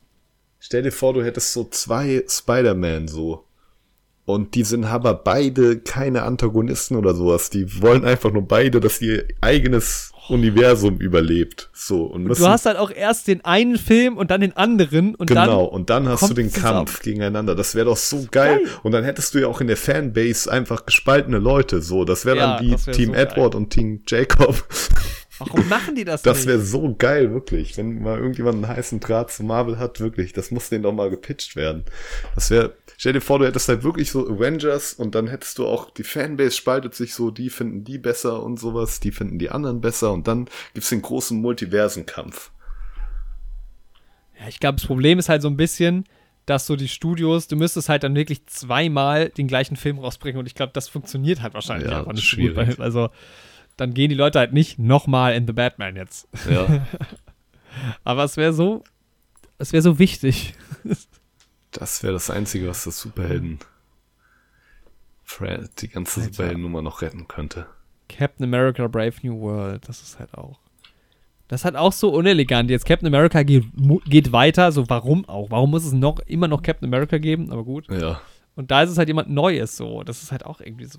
Stell 0.61 0.83
dir 0.83 0.93
vor, 0.93 1.13
du 1.15 1.25
hättest 1.25 1.53
so 1.53 1.65
zwei 1.65 2.23
Spider-Man 2.29 3.09
so. 3.09 3.45
Und 4.27 4.55
die 4.55 4.63
sind 4.63 4.85
aber 4.85 5.15
beide 5.15 5.81
keine 5.81 6.23
Antagonisten 6.23 6.95
oder 6.97 7.15
sowas. 7.15 7.51
Die 7.51 7.83
wollen 7.83 8.05
einfach 8.05 8.31
nur 8.31 8.47
beide, 8.47 8.79
dass 8.79 9.01
ihr 9.01 9.27
eigenes 9.41 10.13
Universum 10.31 10.99
überlebt. 10.99 11.71
So. 11.73 12.05
Und 12.05 12.25
müssen, 12.25 12.43
Du 12.43 12.49
hast 12.49 12.67
halt 12.67 12.77
auch 12.77 12.91
erst 12.91 13.29
den 13.29 13.45
einen 13.45 13.77
Film 13.77 14.17
und 14.17 14.31
dann 14.31 14.41
den 14.41 14.57
anderen 14.57 15.15
und 15.15 15.27
genau. 15.27 15.65
dann. 15.65 15.75
und 15.75 15.91
dann 15.91 16.09
hast 16.09 16.29
du 16.29 16.35
den. 16.35 16.51
Kampf 16.53 17.01
gegeneinander. 17.01 17.55
Das 17.55 17.75
wäre 17.75 17.87
doch 17.87 17.97
so 17.97 18.27
geil. 18.31 18.59
Geil. 18.59 18.69
Und 18.83 18.93
dann 18.93 19.05
hättest 19.05 19.35
du 19.35 19.39
ja 19.39 19.47
auch 19.47 19.61
in 19.61 19.67
der 19.67 19.77
Fanbase 19.77 20.51
einfach 20.51 20.87
gespaltene 20.87 21.39
Leute. 21.39 21.83
So. 21.83 22.05
Das 22.05 22.25
wäre 22.25 22.37
Ja, 22.37 22.57
dann 22.57 22.67
wie 22.67 22.71
das 22.73 22.87
wär 22.87 22.95
Team 22.95 23.07
so 23.07 23.13
geil. 23.13 23.27
Edward 23.27 23.55
und 23.55 23.71
Team 23.71 24.03
Jacob. 24.07 24.65
Warum 25.39 25.69
machen 25.71 25.95
die 25.95 26.05
das, 26.05 26.21
Das 26.21 26.47
wäre 26.47 26.61
so 26.61 26.95
geil, 26.99 27.33
wirklich. 27.33 27.79
Wenn 27.79 28.03
mal 28.03 28.19
irgendjemand 28.19 28.57
einen 28.57 28.69
heißen 28.69 29.01
Draht 29.01 29.31
zu 29.31 29.43
Marvel 29.43 29.79
hat, 29.79 29.99
wirklich. 29.99 30.35
Das 30.35 30.51
muss 30.51 30.69
denen 30.69 30.83
doch 30.83 30.93
mal 30.93 31.09
gepitcht 31.09 31.57
werden. 31.57 31.85
Das 32.35 32.51
wäre, 32.51 32.75
stell 33.01 33.15
dir 33.15 33.23
vor, 33.23 33.39
du 33.39 33.47
hättest 33.47 33.67
halt 33.67 33.83
wirklich 33.83 34.11
so 34.11 34.29
Avengers 34.29 34.93
und 34.93 35.15
dann 35.15 35.27
hättest 35.27 35.57
du 35.57 35.67
auch, 35.67 35.89
die 35.89 36.03
Fanbase 36.05 36.55
spaltet 36.55 36.95
sich 36.95 37.15
so, 37.15 37.31
die 37.31 37.49
finden 37.49 37.83
die 37.83 37.97
besser 37.97 38.43
und 38.43 38.61
sowas, 38.61 39.01
die 39.01 39.11
finden 39.11 39.39
die 39.39 39.49
anderen 39.49 39.81
besser 39.81 40.13
und 40.13 40.29
dann 40.29 40.49
gibt's 40.75 40.91
den 40.91 41.01
großen 41.01 41.41
Multiversenkampf. 41.41 42.51
Ja, 44.39 44.49
ich 44.49 44.61
glaube, 44.61 44.77
das 44.77 44.87
Problem 44.87 45.19
ist 45.19 45.31
halt 45.31 45.41
so 45.41 45.49
ein 45.49 45.57
bisschen, 45.57 46.05
dass 46.45 46.67
so 46.67 46.77
die 46.77 46.89
Studios, 46.89 47.49
du 47.49 47.57
müsstest 47.57 47.89
halt 47.89 48.03
dann 48.03 48.15
wirklich 48.15 48.45
zweimal 48.45 49.31
den 49.31 49.47
gleichen 49.47 49.77
Film 49.77 49.99
rausbringen 49.99 50.39
und 50.39 50.45
ich 50.45 50.55
glaube, 50.55 50.73
das 50.75 50.89
funktioniert 50.89 51.41
halt 51.41 51.55
wahrscheinlich 51.55 51.91
Ja, 51.91 52.01
einfach 52.01 52.13
nicht 52.13 52.29
so 52.31 52.37
gut. 52.37 52.53
schwierig. 52.53 52.77
Bei, 52.77 52.85
also, 52.85 53.09
dann 53.79 53.95
gehen 53.95 54.11
die 54.11 54.15
Leute 54.15 54.39
halt 54.41 54.53
nicht 54.53 54.79
nochmal 54.79 55.33
in 55.33 55.47
The 55.47 55.55
Batman 55.55 55.97
jetzt. 55.97 56.29
Ja, 56.51 56.87
Aber 58.05 58.25
es 58.25 58.37
wäre 58.37 58.53
so, 58.53 58.85
es 59.57 59.73
wäre 59.73 59.83
so 59.83 59.99
wichtig. 59.99 60.53
das 61.73 62.03
wäre 62.03 62.13
das 62.13 62.31
Einzige, 62.31 62.69
was 62.69 62.85
das 62.85 63.01
Superhelden, 63.01 63.59
die 65.81 65.89
ganze. 65.89 66.23
Superhelden-Nummer 66.23 66.83
noch 66.83 67.03
retten 67.03 67.29
könnte. 67.29 67.67
Captain 68.09 68.45
America 68.45 68.87
Brave 68.89 69.15
New 69.23 69.41
World, 69.41 69.89
das 69.89 70.03
ist 70.03 70.19
halt 70.19 70.35
auch. 70.35 70.59
Das 71.49 71.63
ist 71.63 71.65
halt 71.65 71.77
auch 71.77 71.93
so 71.93 72.11
unelegant. 72.11 72.71
Jetzt 72.71 72.87
Captain 72.87 73.09
America 73.09 73.43
geht, 73.43 73.65
geht 74.07 74.33
weiter, 74.33 74.71
so 74.73 74.89
warum 74.89 75.29
auch? 75.29 75.51
Warum 75.51 75.71
muss 75.71 75.85
es 75.85 75.93
noch 75.93 76.21
immer 76.21 76.47
noch 76.47 76.63
Captain 76.63 76.89
America 76.89 77.19
geben? 77.19 77.51
Aber 77.51 77.65
gut. 77.65 77.89
Ja. 77.91 78.21
Und 78.55 78.71
da 78.71 78.83
ist 78.83 78.91
es 78.91 78.99
halt 78.99 79.09
jemand 79.09 79.31
Neues 79.31 79.77
so. 79.77 80.03
Das 80.03 80.23
ist 80.23 80.33
halt 80.33 80.47
auch 80.47 80.61
irgendwie 80.61 80.85
so. 80.85 80.99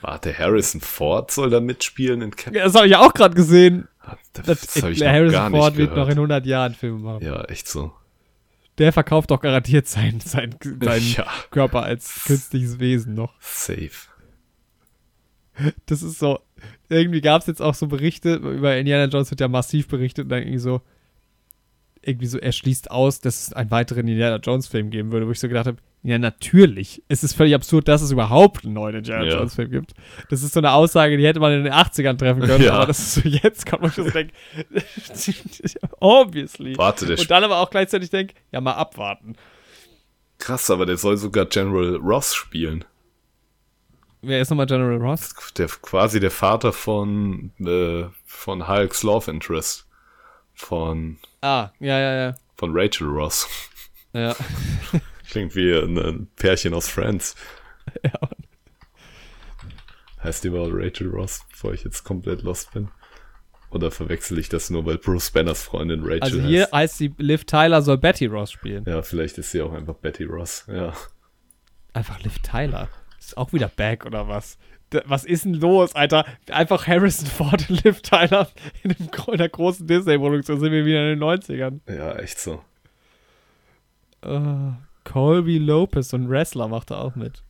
Warte, 0.00 0.36
Harrison 0.36 0.80
Ford 0.80 1.30
soll 1.30 1.50
da 1.50 1.60
mitspielen 1.60 2.20
in 2.20 2.34
Cap 2.34 2.54
Ja, 2.54 2.64
das 2.64 2.74
habe 2.74 2.86
ich 2.86 2.92
ja 2.92 3.00
auch 3.00 3.14
gerade 3.14 3.34
gesehen. 3.34 3.88
Das, 4.32 4.46
Das, 4.46 4.60
das 4.60 4.82
habe 4.82 4.92
ich 4.92 5.02
Harrison 5.02 5.50
Ford 5.50 5.76
wird 5.76 5.94
noch 5.94 6.08
in 6.08 6.18
100 6.18 6.44
Jahren 6.46 6.74
Filme 6.74 6.98
machen. 6.98 7.24
Ja, 7.24 7.42
echt 7.44 7.68
so. 7.68 7.92
Der 8.78 8.92
verkauft 8.92 9.30
doch 9.30 9.40
garantiert 9.40 9.86
seinen 9.86 10.20
sein, 10.20 10.54
seinen 10.80 11.12
Ja. 11.12 11.26
Körper 11.50 11.82
als 11.84 12.24
künstliches 12.24 12.78
Wesen 12.78 13.14
noch. 13.14 13.34
Safe. 13.40 13.90
Das 15.86 16.02
ist 16.02 16.18
so. 16.18 16.40
Irgendwie 16.88 17.20
gab 17.20 17.42
es 17.42 17.46
jetzt 17.46 17.62
auch 17.62 17.74
so 17.74 17.86
Berichte, 17.86 18.34
über 18.34 18.76
Indiana 18.76 19.04
Jones 19.04 19.30
wird 19.30 19.40
ja 19.40 19.48
massiv 19.48 19.86
berichtet 19.88 20.24
und 20.24 20.28
dann 20.30 20.42
irgendwie 20.42 20.58
so. 20.58 20.80
Irgendwie 22.06 22.26
so, 22.26 22.38
er 22.38 22.52
schließt 22.52 22.90
aus, 22.90 23.20
dass 23.20 23.48
es 23.48 23.52
einen 23.52 23.70
weiteren 23.70 24.06
Indiana 24.08 24.36
Jones-Film 24.36 24.90
geben 24.90 25.10
würde, 25.12 25.26
wo 25.26 25.30
ich 25.30 25.40
so 25.40 25.48
gedacht 25.48 25.66
habe, 25.66 25.78
ja, 26.02 26.18
natürlich. 26.18 27.02
Es 27.08 27.24
ist 27.24 27.34
völlig 27.34 27.54
absurd, 27.54 27.88
dass 27.88 28.02
es 28.02 28.10
überhaupt 28.10 28.64
einen 28.64 28.74
neuen 28.74 28.96
Indiana 28.96 29.24
Ja. 29.24 29.36
Jones-Film 29.38 29.70
gibt. 29.70 29.94
Das 30.28 30.42
ist 30.42 30.52
so 30.52 30.60
eine 30.60 30.72
Aussage, 30.72 31.16
die 31.16 31.26
hätte 31.26 31.40
man 31.40 31.52
in 31.52 31.64
den 31.64 31.72
80ern 31.72 32.18
treffen 32.18 32.42
können, 32.42 32.62
Ja. 32.62 32.74
aber 32.74 32.86
das 32.86 32.98
ist 32.98 33.14
so 33.14 33.20
jetzt, 33.28 33.64
kommt 33.64 33.82
man 33.82 33.90
schon 33.92 34.04
so 34.04 34.10
denken, 34.10 34.34
obviously. 36.00 36.76
Warte, 36.76 37.06
der 37.06 37.18
Und 37.18 37.30
dann 37.30 37.44
aber 37.44 37.58
auch 37.58 37.70
gleichzeitig 37.70 38.10
denke, 38.10 38.34
ja, 38.52 38.60
mal 38.60 38.72
abwarten. 38.74 39.36
Krass, 40.38 40.70
aber 40.70 40.84
der 40.84 40.96
soll 40.98 41.16
sogar 41.16 41.46
General 41.46 41.96
Ross 41.96 42.34
spielen. 42.34 42.84
Wer 44.20 44.40
ist 44.40 44.50
nochmal 44.50 44.66
General 44.66 44.96
Ross? 44.98 45.34
Der 45.56 45.68
quasi 45.68 46.18
der 46.20 46.30
Vater 46.30 46.72
von 46.72 47.50
äh, 47.60 48.04
von 48.24 48.68
Hulks 48.68 49.02
Love 49.02 49.30
Interest 49.30 49.86
von 50.54 51.18
Ah, 51.40 51.70
ja, 51.80 51.98
ja, 51.98 52.14
ja. 52.14 52.34
von 52.56 52.72
Rachel 52.74 53.08
Ross. 53.08 53.48
Ja. 54.12 54.34
Klingt 55.30 55.54
wie 55.56 55.72
ein, 55.72 56.28
Pärchen 56.36 56.74
aus 56.74 56.88
Friends. 56.88 57.34
ja. 58.02 58.12
Heißt 60.22 60.44
die 60.44 60.50
mal 60.50 60.70
Rachel 60.72 61.08
Ross, 61.10 61.44
bevor 61.50 61.74
ich 61.74 61.84
jetzt 61.84 62.04
komplett 62.04 62.42
lost 62.42 62.72
bin? 62.72 62.88
Oder 63.70 63.90
verwechsel 63.90 64.38
ich 64.38 64.48
das 64.48 64.70
nur, 64.70 64.86
weil 64.86 64.98
Bruce 64.98 65.32
Banners 65.32 65.62
Freundin 65.64 66.02
Rachel 66.04 66.22
Also 66.22 66.40
hier 66.40 66.62
heißt? 66.62 66.72
heißt 66.72 66.98
sie, 66.98 67.14
Liv 67.18 67.44
Tyler 67.44 67.82
soll 67.82 67.98
Betty 67.98 68.26
Ross 68.26 68.52
spielen. 68.52 68.84
Ja, 68.86 69.02
vielleicht 69.02 69.36
ist 69.36 69.50
sie 69.50 69.60
auch 69.62 69.72
einfach 69.72 69.94
Betty 69.94 70.24
Ross. 70.24 70.64
Ja. 70.68 70.92
Einfach 71.92 72.20
Liv 72.20 72.38
Tyler. 72.38 72.88
Ist 73.18 73.36
auch 73.36 73.52
wieder 73.52 73.68
back 73.68 74.06
oder 74.06 74.28
was? 74.28 74.58
Was 75.06 75.24
ist 75.24 75.44
denn 75.44 75.54
los, 75.54 75.94
Alter? 75.94 76.24
Einfach 76.50 76.86
Harrison 76.86 77.26
Ford 77.26 77.68
und 77.70 77.84
Liv 77.84 78.00
Tyler 78.02 78.48
in, 78.82 78.94
gro- 79.10 79.32
in 79.32 79.40
einer 79.40 79.48
großen 79.48 79.86
Disney-Produktion 79.86 80.60
sind 80.60 80.72
wir 80.72 80.84
wieder 80.84 81.10
in 81.12 81.18
den 81.18 81.28
90ern. 81.28 81.80
Ja, 81.88 82.16
echt 82.16 82.38
so. 82.38 82.62
Uh, 84.24 84.72
Colby 85.04 85.58
Lopez, 85.58 86.08
so 86.10 86.16
ein 86.16 86.28
Wrestler, 86.30 86.68
macht 86.68 86.90
da 86.90 86.98
auch 87.00 87.14
mit. 87.14 87.42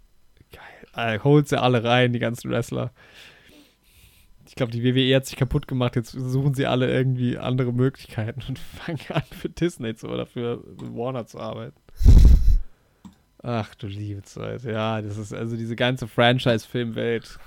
Geil. 0.52 1.14
Äh, 1.16 1.20
holt 1.20 1.48
sie 1.48 1.60
alle 1.60 1.84
rein, 1.84 2.12
die 2.12 2.18
ganzen 2.18 2.50
Wrestler. 2.50 2.90
Ich 4.46 4.56
glaube, 4.56 4.72
die 4.72 4.82
WWE 4.84 5.16
hat 5.16 5.26
sich 5.26 5.36
kaputt 5.36 5.66
gemacht. 5.68 5.96
Jetzt 5.96 6.10
suchen 6.12 6.54
sie 6.54 6.66
alle 6.66 6.90
irgendwie 6.92 7.38
andere 7.38 7.72
Möglichkeiten 7.72 8.42
und 8.48 8.58
fangen 8.58 8.98
an, 9.08 9.22
für 9.30 9.48
Disney 9.48 9.94
zu 9.94 10.08
oder 10.08 10.26
für 10.26 10.62
Warner 10.76 11.26
zu 11.26 11.38
arbeiten. 11.38 11.76
Ach 13.46 13.74
du 13.74 13.86
liebe 13.86 14.22
Zeit. 14.22 14.64
Ja, 14.64 15.02
das 15.02 15.18
ist 15.18 15.34
also 15.34 15.54
diese 15.56 15.76
ganze 15.76 16.08
Franchise-Filmwelt. 16.08 17.38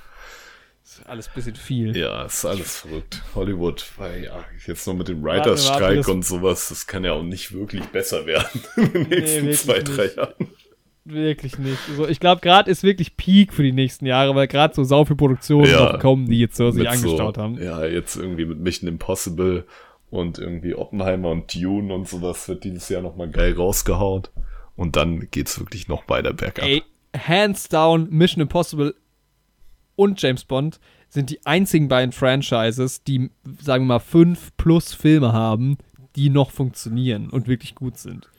Ist 0.83 1.05
alles 1.07 1.27
ein 1.27 1.33
bisschen 1.33 1.55
viel. 1.55 1.97
Ja, 1.97 2.23
ist 2.25 2.45
alles 2.45 2.81
verrückt. 2.81 3.23
Hollywood, 3.33 3.83
weil 3.97 4.23
ja, 4.23 4.45
jetzt 4.67 4.85
noch 4.85 4.93
mit 4.93 5.07
dem 5.07 5.23
das- 5.23 6.07
und 6.07 6.23
sowas, 6.23 6.69
das 6.69 6.85
kann 6.85 7.03
ja 7.03 7.13
auch 7.13 7.23
nicht 7.23 7.51
wirklich 7.51 7.83
besser 7.85 8.27
werden 8.27 8.61
in 8.77 8.93
den 8.93 9.09
nächsten 9.09 9.41
wirklich 9.47 9.59
zwei, 9.59 9.79
drei 9.79 10.03
nicht. 10.03 10.17
Jahren. 10.17 10.33
Wirklich 11.03 11.57
nicht. 11.57 11.79
So, 11.95 12.07
ich 12.07 12.19
glaube, 12.19 12.41
gerade 12.41 12.69
ist 12.69 12.83
wirklich 12.83 13.17
Peak 13.17 13.53
für 13.53 13.63
die 13.63 13.71
nächsten 13.71 14.05
Jahre, 14.05 14.35
weil 14.35 14.47
gerade 14.47 14.75
so 14.75 14.83
sau 14.83 15.03
viele 15.03 15.15
Produktionen 15.17 15.69
Ja. 15.71 15.97
kommen, 15.97 16.27
die 16.29 16.39
jetzt 16.39 16.57
so 16.57 16.69
sich 16.69 16.87
angestaut 16.87 17.35
so, 17.37 17.41
haben. 17.41 17.61
Ja, 17.61 17.83
jetzt 17.85 18.17
irgendwie 18.17 18.45
mit 18.45 18.59
Mission 18.59 18.87
Impossible 18.87 19.65
und 20.11 20.37
irgendwie 20.37 20.75
Oppenheimer 20.75 21.29
und 21.31 21.53
Dune 21.55 21.91
und 21.93 22.07
sowas 22.07 22.47
wird 22.47 22.63
dieses 22.65 22.87
Jahr 22.89 23.01
nochmal 23.01 23.29
geil 23.29 23.53
rausgehauen. 23.53 24.23
Und 24.77 24.95
dann 24.95 25.29
geht's 25.31 25.59
wirklich 25.59 25.89
noch 25.89 26.07
weiter 26.07 26.33
bergab. 26.33 26.65
Ey, 26.65 26.83
hands 27.17 27.67
down, 27.67 28.07
Mission 28.09 28.41
Impossible 28.41 28.95
und 29.95 30.21
James 30.21 30.45
Bond 30.45 30.79
sind 31.09 31.29
die 31.29 31.45
einzigen 31.45 31.87
beiden 31.89 32.11
Franchises, 32.11 33.03
die, 33.03 33.31
sagen 33.61 33.83
wir 33.85 33.95
mal, 33.95 33.99
fünf 33.99 34.55
plus 34.55 34.93
Filme 34.93 35.33
haben, 35.33 35.77
die 36.15 36.29
noch 36.29 36.51
funktionieren 36.51 37.29
und 37.29 37.47
wirklich 37.47 37.75
gut 37.75 37.97
sind. 37.97 38.29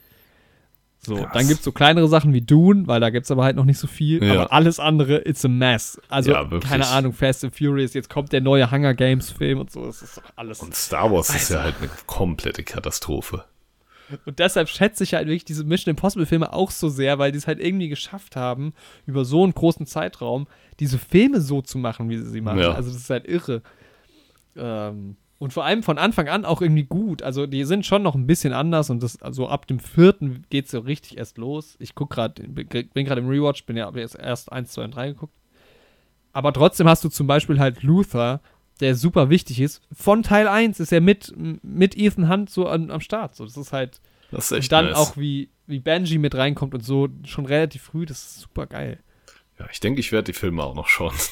So, 1.01 1.15
Krass. 1.15 1.31
dann 1.33 1.47
gibt 1.47 1.61
es 1.61 1.65
so 1.65 1.73
kleinere 1.73 2.09
Sachen 2.09 2.33
wie 2.33 2.41
Dune, 2.41 2.87
weil 2.87 3.01
da 3.01 3.11
gibt 3.11 3.25
es 3.25 3.31
aber 3.31 3.45
halt 3.45 3.57
noch 3.57 3.65
nicht 3.65 3.79
so 3.79 3.87
viel. 3.87 4.23
Ja. 4.23 4.33
Aber 4.33 4.53
alles 4.53 4.81
andere, 4.81 5.27
it's 5.27 5.45
a 5.45 5.49
mess. 5.49 6.01
Also, 6.09 6.33
Ja, 6.33 6.45
keine 6.61 6.87
Ahnung, 6.89 7.13
Fast 7.13 7.45
and 7.45 7.57
Furious, 7.57 7.95
jetzt 7.95 8.11
kommt 8.11 8.33
der 8.33 8.41
neue 8.41 8.71
Hunger 8.71 8.95
Games 8.95 9.31
Film 9.31 9.61
und 9.61 9.71
so, 9.71 9.87
das 9.87 10.03
ist 10.03 10.19
doch 10.19 10.25
alles. 10.37 10.61
Und 10.61 10.75
Star 10.75 11.11
Wars 11.11 11.31
ist 11.35 11.51
ja 11.51 11.63
halt 11.63 11.77
eine 11.81 11.89
komplette 12.07 12.65
Katastrophe. 12.65 13.45
Und 14.25 14.39
deshalb 14.39 14.69
schätze 14.69 15.05
ich 15.05 15.15
halt 15.15 15.27
wirklich 15.27 15.45
diese 15.45 15.65
Mission 15.65 15.91
Impossible 15.91 16.27
Filme 16.27 16.53
auch 16.53 16.71
so 16.71 16.89
sehr, 16.89 17.19
weil 17.19 17.33
die 17.33 17.39
es 17.39 17.47
halt 17.47 17.61
irgendwie 17.61 17.89
geschafft 17.89 18.37
haben, 18.37 18.73
über 19.07 19.25
so 19.25 19.43
einen 19.43 19.55
großen 19.55 19.87
Zeitraum 19.87 20.47
diese 20.81 20.99
Filme 20.99 21.41
so 21.41 21.63
zu 21.63 21.79
machen, 21.79 22.09
wie 22.09 22.19
sie 22.19 22.31
sie 22.31 22.41
machen. 22.41 22.61
Ja. 22.61 22.73
Also 22.73 22.91
das 22.91 23.01
ist 23.01 23.11
halt 23.11 23.27
irre. 23.27 23.63
Ähm, 24.57 25.17
und 25.39 25.53
vor 25.53 25.65
allem 25.65 25.83
von 25.83 25.99
Anfang 25.99 26.29
an 26.29 26.45
auch 26.45 26.61
irgendwie 26.61 26.85
gut. 26.85 27.23
Also 27.23 27.47
die 27.47 27.65
sind 27.65 27.87
schon 27.87 28.03
noch 28.03 28.15
ein 28.15 28.27
bisschen 28.27 28.53
anders 28.53 28.91
und 28.91 29.03
das, 29.03 29.23
also 29.23 29.49
ab 29.49 29.67
dem 29.67 29.79
vierten 29.79 30.45
geht 30.51 30.65
es 30.65 30.73
so 30.73 30.81
richtig 30.81 31.17
erst 31.17 31.39
los. 31.39 31.77
Ich 31.79 31.95
guck 31.95 32.11
gerade, 32.11 32.43
bin 32.43 33.05
gerade 33.05 33.21
im 33.21 33.29
Rewatch, 33.29 33.65
bin 33.65 33.77
ja 33.77 33.91
erst 33.95 34.51
1, 34.51 34.73
2 34.73 34.85
und 34.85 34.95
3 34.95 35.09
geguckt. 35.09 35.35
Aber 36.33 36.53
trotzdem 36.53 36.89
hast 36.89 37.05
du 37.05 37.09
zum 37.09 37.27
Beispiel 37.27 37.59
halt 37.59 37.83
Luther, 37.83 38.41
der 38.81 38.95
super 38.95 39.31
wichtig 39.31 39.61
ist. 39.61 39.83
Von 39.93 40.23
Teil 40.23 40.49
1 40.49 40.81
ist 40.81 40.93
er 40.93 41.01
mit, 41.01 41.33
mit 41.37 41.97
Ethan 41.97 42.29
Hunt 42.29 42.51
so 42.51 42.69
an, 42.69 42.91
am 42.91 43.01
Start. 43.01 43.35
So, 43.35 43.45
das 43.45 43.57
ist 43.57 43.73
halt. 43.73 44.01
Das 44.31 44.51
ist 44.53 44.71
dann 44.73 44.87
nice. 44.87 44.97
auch, 44.97 45.17
wie, 45.17 45.49
wie 45.67 45.79
Benji 45.79 46.19
mit 46.19 46.35
reinkommt 46.35 46.75
und 46.75 46.85
so, 46.85 47.09
schon 47.25 47.47
relativ 47.47 47.83
früh, 47.83 48.05
das 48.05 48.19
ist 48.19 48.41
super 48.41 48.67
geil. 48.67 48.99
Ja, 49.59 49.67
ich 49.73 49.81
denke, 49.81 50.01
ich 50.01 50.13
werde 50.13 50.33
die 50.33 50.39
Filme 50.39 50.63
auch 50.63 50.75
noch 50.75 50.89
schauen. 50.89 51.15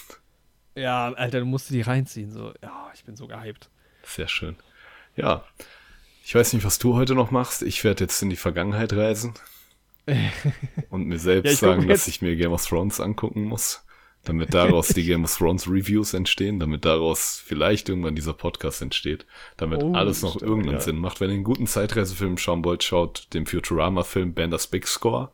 Ja, 0.79 1.11
Alter, 1.15 1.41
du 1.41 1.47
musst 1.47 1.71
die 1.71 1.81
reinziehen. 1.81 2.31
So, 2.31 2.53
ja, 2.63 2.91
ich 2.95 3.03
bin 3.03 3.17
so 3.17 3.27
gehypt. 3.27 3.71
Sehr 4.03 4.29
schön. 4.29 4.57
Ja. 5.17 5.43
Ich 6.23 6.35
weiß 6.35 6.53
nicht, 6.53 6.67
was 6.67 6.79
du 6.79 6.95
heute 6.95 7.15
noch 7.15 7.31
machst. 7.31 7.63
Ich 7.63 7.83
werde 7.83 8.05
jetzt 8.05 8.21
in 8.21 8.29
die 8.29 8.37
Vergangenheit 8.37 8.93
reisen 8.93 9.33
und 10.91 11.07
mir 11.07 11.19
selbst 11.19 11.63
Ja, 11.63 11.69
sagen, 11.69 11.89
dass 11.89 12.09
ich 12.09 12.21
mir 12.21 12.37
Game 12.37 12.53
of 12.53 12.67
Thrones 12.67 13.01
angucken 13.01 13.45
muss, 13.45 13.86
damit 14.27 14.53
daraus 14.55 14.89
die 14.89 15.05
Game 15.05 15.25
of 15.25 15.37
Thrones 15.37 15.67
Reviews 15.69 16.13
entstehen, 16.15 16.61
damit 16.61 16.85
daraus 16.85 17.43
vielleicht 17.45 17.89
irgendwann 17.89 18.15
dieser 18.15 18.33
Podcast 18.35 18.83
entsteht, 18.83 19.25
damit 19.57 19.83
Oh, 19.83 19.95
alles 19.95 20.23
noch 20.23 20.35
stimmt, 20.37 20.49
irgendeinen 20.51 20.75
ja. 20.77 20.81
Sinn 20.81 20.99
macht. 20.99 21.21
Wenn 21.21 21.31
ihr 21.31 21.35
einen 21.35 21.45
guten 21.45 21.67
Zeitreisefilm 21.67 22.37
schauen 22.39 22.65
wollt, 22.65 22.83
schaut 22.85 23.29
den 23.33 23.47
Futurama-Film 23.47 24.35
Banders 24.35 24.67
Big 24.67 24.87
Score. 24.87 25.31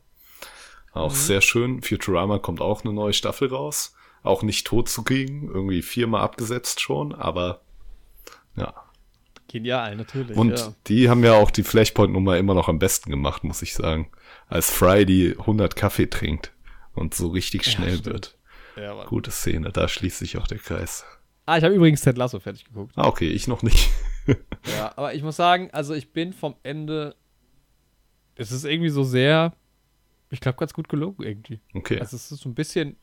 Auch 0.93 1.11
Mhm. 1.11 1.17
sehr 1.17 1.41
schön. 1.41 1.83
Futurama 1.83 2.39
kommt 2.39 2.61
auch 2.61 2.85
eine 2.85 2.93
neue 2.93 3.13
Staffel 3.13 3.49
raus. 3.49 3.95
Auch 4.23 4.43
nicht 4.43 4.67
tot 4.67 4.89
zu 4.89 5.03
kriegen. 5.03 5.49
Irgendwie 5.53 5.83
viermal 5.83 6.21
abgesetzt 6.23 6.81
schon, 6.81 7.15
aber 7.15 7.63
ja. 8.57 8.75
Genial, 9.49 9.97
natürlich. 9.97 10.37
Und 10.37 10.59
ja. 10.59 10.75
die 10.87 11.09
haben 11.11 11.25
ja 11.25 11.35
auch 11.35 11.51
die 11.51 11.63
Flashpoint-Nummer 11.63 12.39
immer 12.39 12.55
noch 12.55 12.69
am 12.69 12.79
besten 12.79 13.11
gemacht, 13.11 13.45
muss 13.45 13.61
ich 13.63 13.75
sagen. 13.75 14.11
Als 14.49 14.71
Fry 14.71 15.05
die 15.05 15.35
100 15.39 15.77
Kaffee 15.77 16.07
trinkt 16.09 16.53
und 16.95 17.15
so 17.15 17.29
richtig 17.29 17.65
schnell 17.65 17.93
stimmt. 17.99 18.07
wird. 18.07 18.37
Ja, 18.77 18.95
Mann. 18.95 19.07
Gute 19.07 19.31
Szene, 19.31 19.71
da 19.71 19.89
schließt 19.89 20.19
sich 20.19 20.37
auch 20.39 20.47
der 20.47 20.59
Kreis. 20.59 21.05
Ah, 21.47 21.59
ich 21.59 21.65
habe 21.65 21.75
übrigens 21.75 22.01
Ted 22.03 22.17
Lasso 22.17 22.39
fertig 22.41 22.65
geguckt. 22.65 22.93
Ah, 22.97 23.07
okay, 23.07 23.29
ich 23.29 23.49
noch 23.49 23.63
nicht. 23.63 23.91
Ja, 24.79 24.93
aber 24.95 25.15
ich 25.15 25.23
muss 25.25 25.35
sagen, 25.35 25.69
also 25.73 25.95
ich 25.95 26.13
bin 26.13 26.33
vom 26.33 26.55
Ende. 26.63 27.17
Es 28.37 28.53
ist 28.53 28.65
irgendwie 28.65 28.91
so 28.91 29.03
sehr. 29.03 29.53
Ich 30.31 30.39
glaube, 30.39 30.59
ganz 30.59 30.73
gut 30.73 30.89
gelogen 30.89 31.25
irgendwie. 31.25 31.59
Okay. 31.75 31.99
Also 31.99 32.15
es 32.15 32.31
ist 32.31 32.41
so 32.43 32.49
ein 32.49 32.55
bisschen 32.55 32.95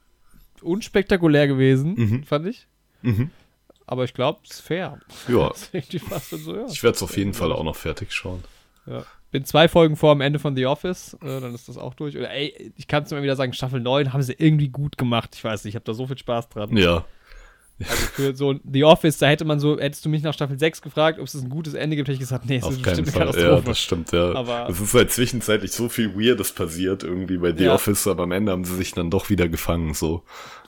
unspektakulär 0.62 1.48
gewesen, 1.48 1.94
Mhm. 1.96 2.24
fand 2.24 2.48
ich. 2.48 2.68
Mhm. 3.02 3.32
Aber 3.86 4.06
ich 4.06 4.14
glaube, 4.14 4.40
es 4.46 4.52
ist 4.52 4.62
fair. 4.62 4.98
Ja, 5.28 5.52
so, 6.32 6.56
ja. 6.56 6.66
ich 6.68 6.84
werde 6.84 6.96
es 6.96 7.04
auf 7.04 7.18
jeden 7.18 7.34
Fall 7.34 7.52
auch 7.52 7.64
noch 7.66 7.76
fertig 7.76 8.14
schauen. 8.14 8.44
Ja. 8.86 9.04
Bin 9.32 9.46
zwei 9.46 9.68
Folgen 9.68 9.96
vor 9.96 10.12
am 10.12 10.22
Ende 10.22 10.40
von 10.40 10.56
The 10.56 10.66
Office, 10.66 11.14
äh, 11.22 11.40
dann 11.40 11.54
ist 11.54 11.70
das 11.70 11.78
auch 11.78 11.94
durch. 11.94 12.18
Oder 12.18 12.32
ey, 12.32 12.74
ich 12.76 12.88
kann 12.88 13.04
es 13.04 13.12
immer 13.12 13.22
wieder 13.22 13.36
sagen, 13.36 13.54
Staffel 13.54 13.80
9 13.80 14.12
haben 14.12 14.24
sie 14.24 14.34
irgendwie 14.38 14.70
gut 14.70 14.98
gemacht. 14.98 15.32
Ich 15.36 15.44
weiß 15.44 15.64
nicht, 15.66 15.72
ich 15.74 15.76
habe 15.76 15.86
da 15.86 15.94
so 15.94 16.08
viel 16.08 16.18
Spaß 16.18 16.50
dran. 16.50 16.76
Ja, 16.76 17.06
Also 17.80 17.96
für 18.14 18.36
so 18.36 18.52
ein 18.54 18.62
The 18.70 18.84
Office, 18.86 19.20
da 19.20 19.28
hätte 19.28 19.46
man 19.46 19.60
so, 19.60 19.80
hättest 19.80 20.04
du 20.04 20.10
mich 20.10 20.24
nach 20.24 20.34
Staffel 20.34 20.58
6 20.60 20.82
gefragt, 20.82 21.20
ob 21.20 21.26
es 21.28 21.36
ein 21.36 21.48
gutes 21.50 21.76
Ende 21.76 21.96
gibt, 21.96 22.08
hätte 22.08 22.16
ich 22.16 22.20
gesagt, 22.20 22.46
nee, 22.50 22.58
es 22.58 22.64
auf 22.64 22.72
ist 22.74 22.84
keinen 22.84 23.04
bestimmt 23.06 23.16
eine 23.22 23.32
Fall. 23.34 23.42
Ja, 23.42 23.48
Katastrophe. 23.50 23.66
das 23.70 23.80
stimmt, 23.80 24.12
ja. 24.12 24.34
Aber- 24.36 24.68
es 24.70 24.82
ist 24.82 24.94
halt 24.96 25.12
zwischenzeitlich 25.12 25.72
so 25.72 25.88
viel 25.90 26.14
Weirdes 26.16 26.52
passiert 26.52 27.04
irgendwie 27.04 27.38
bei 27.38 27.56
The 27.56 27.66
Ja. 27.66 27.76
Office, 27.76 28.08
aber 28.08 28.24
am 28.24 28.32
Ende 28.32 28.52
haben 28.52 28.66
sie 28.66 28.76
sich 28.76 28.94
dann 28.94 29.10
doch 29.12 29.30
wieder 29.30 29.48
gefangen, 29.48 29.94
so. 29.94 30.24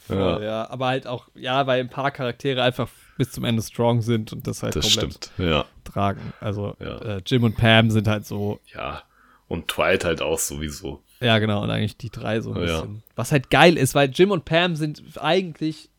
ja. 0.07 0.39
Ja, 0.41 0.69
aber 0.69 0.87
halt 0.87 1.07
auch, 1.07 1.27
ja, 1.35 1.65
weil 1.67 1.79
ein 1.81 1.89
paar 1.89 2.11
Charaktere 2.11 2.61
einfach 2.63 2.87
bis 3.21 3.31
zum 3.31 3.43
Ende 3.43 3.61
strong 3.61 4.01
sind 4.01 4.33
und 4.33 4.47
das 4.47 4.63
halt 4.63 4.75
das 4.75 4.95
komplett. 4.95 5.31
Ja, 5.37 5.65
tragen. 5.83 6.33
Also 6.39 6.75
Ja. 6.79 6.97
äh, 6.97 7.21
Jim 7.25 7.43
und 7.43 7.55
Pam 7.55 7.91
sind 7.91 8.07
halt 8.07 8.25
so, 8.25 8.59
ja. 8.73 9.03
Und 9.47 9.67
Twilight 9.67 10.05
halt 10.05 10.21
auch 10.21 10.39
sowieso. 10.39 11.03
ja 11.19 11.37
genau, 11.39 11.61
und 11.61 11.69
eigentlich 11.69 11.97
die 11.97 12.09
drei 12.09 12.41
so 12.41 12.51
ein 12.53 12.57
Ja. 12.67 12.79
bisschen. 12.81 13.03
Was 13.15 13.31
halt 13.31 13.49
geil 13.51 13.77
ist, 13.77 13.93
weil 13.95 14.09
Jim 14.09 14.31
und 14.31 14.43
Pam 14.45 14.75
sind 14.75 15.03
eigentlich 15.21 15.89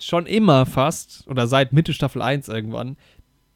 schon 0.00 0.26
immer 0.26 0.64
fast, 0.66 1.26
oder 1.26 1.46
seit 1.46 1.72
Mitte 1.72 1.92
Staffel 1.92 2.22
1 2.22 2.48
irgendwann, 2.48 2.96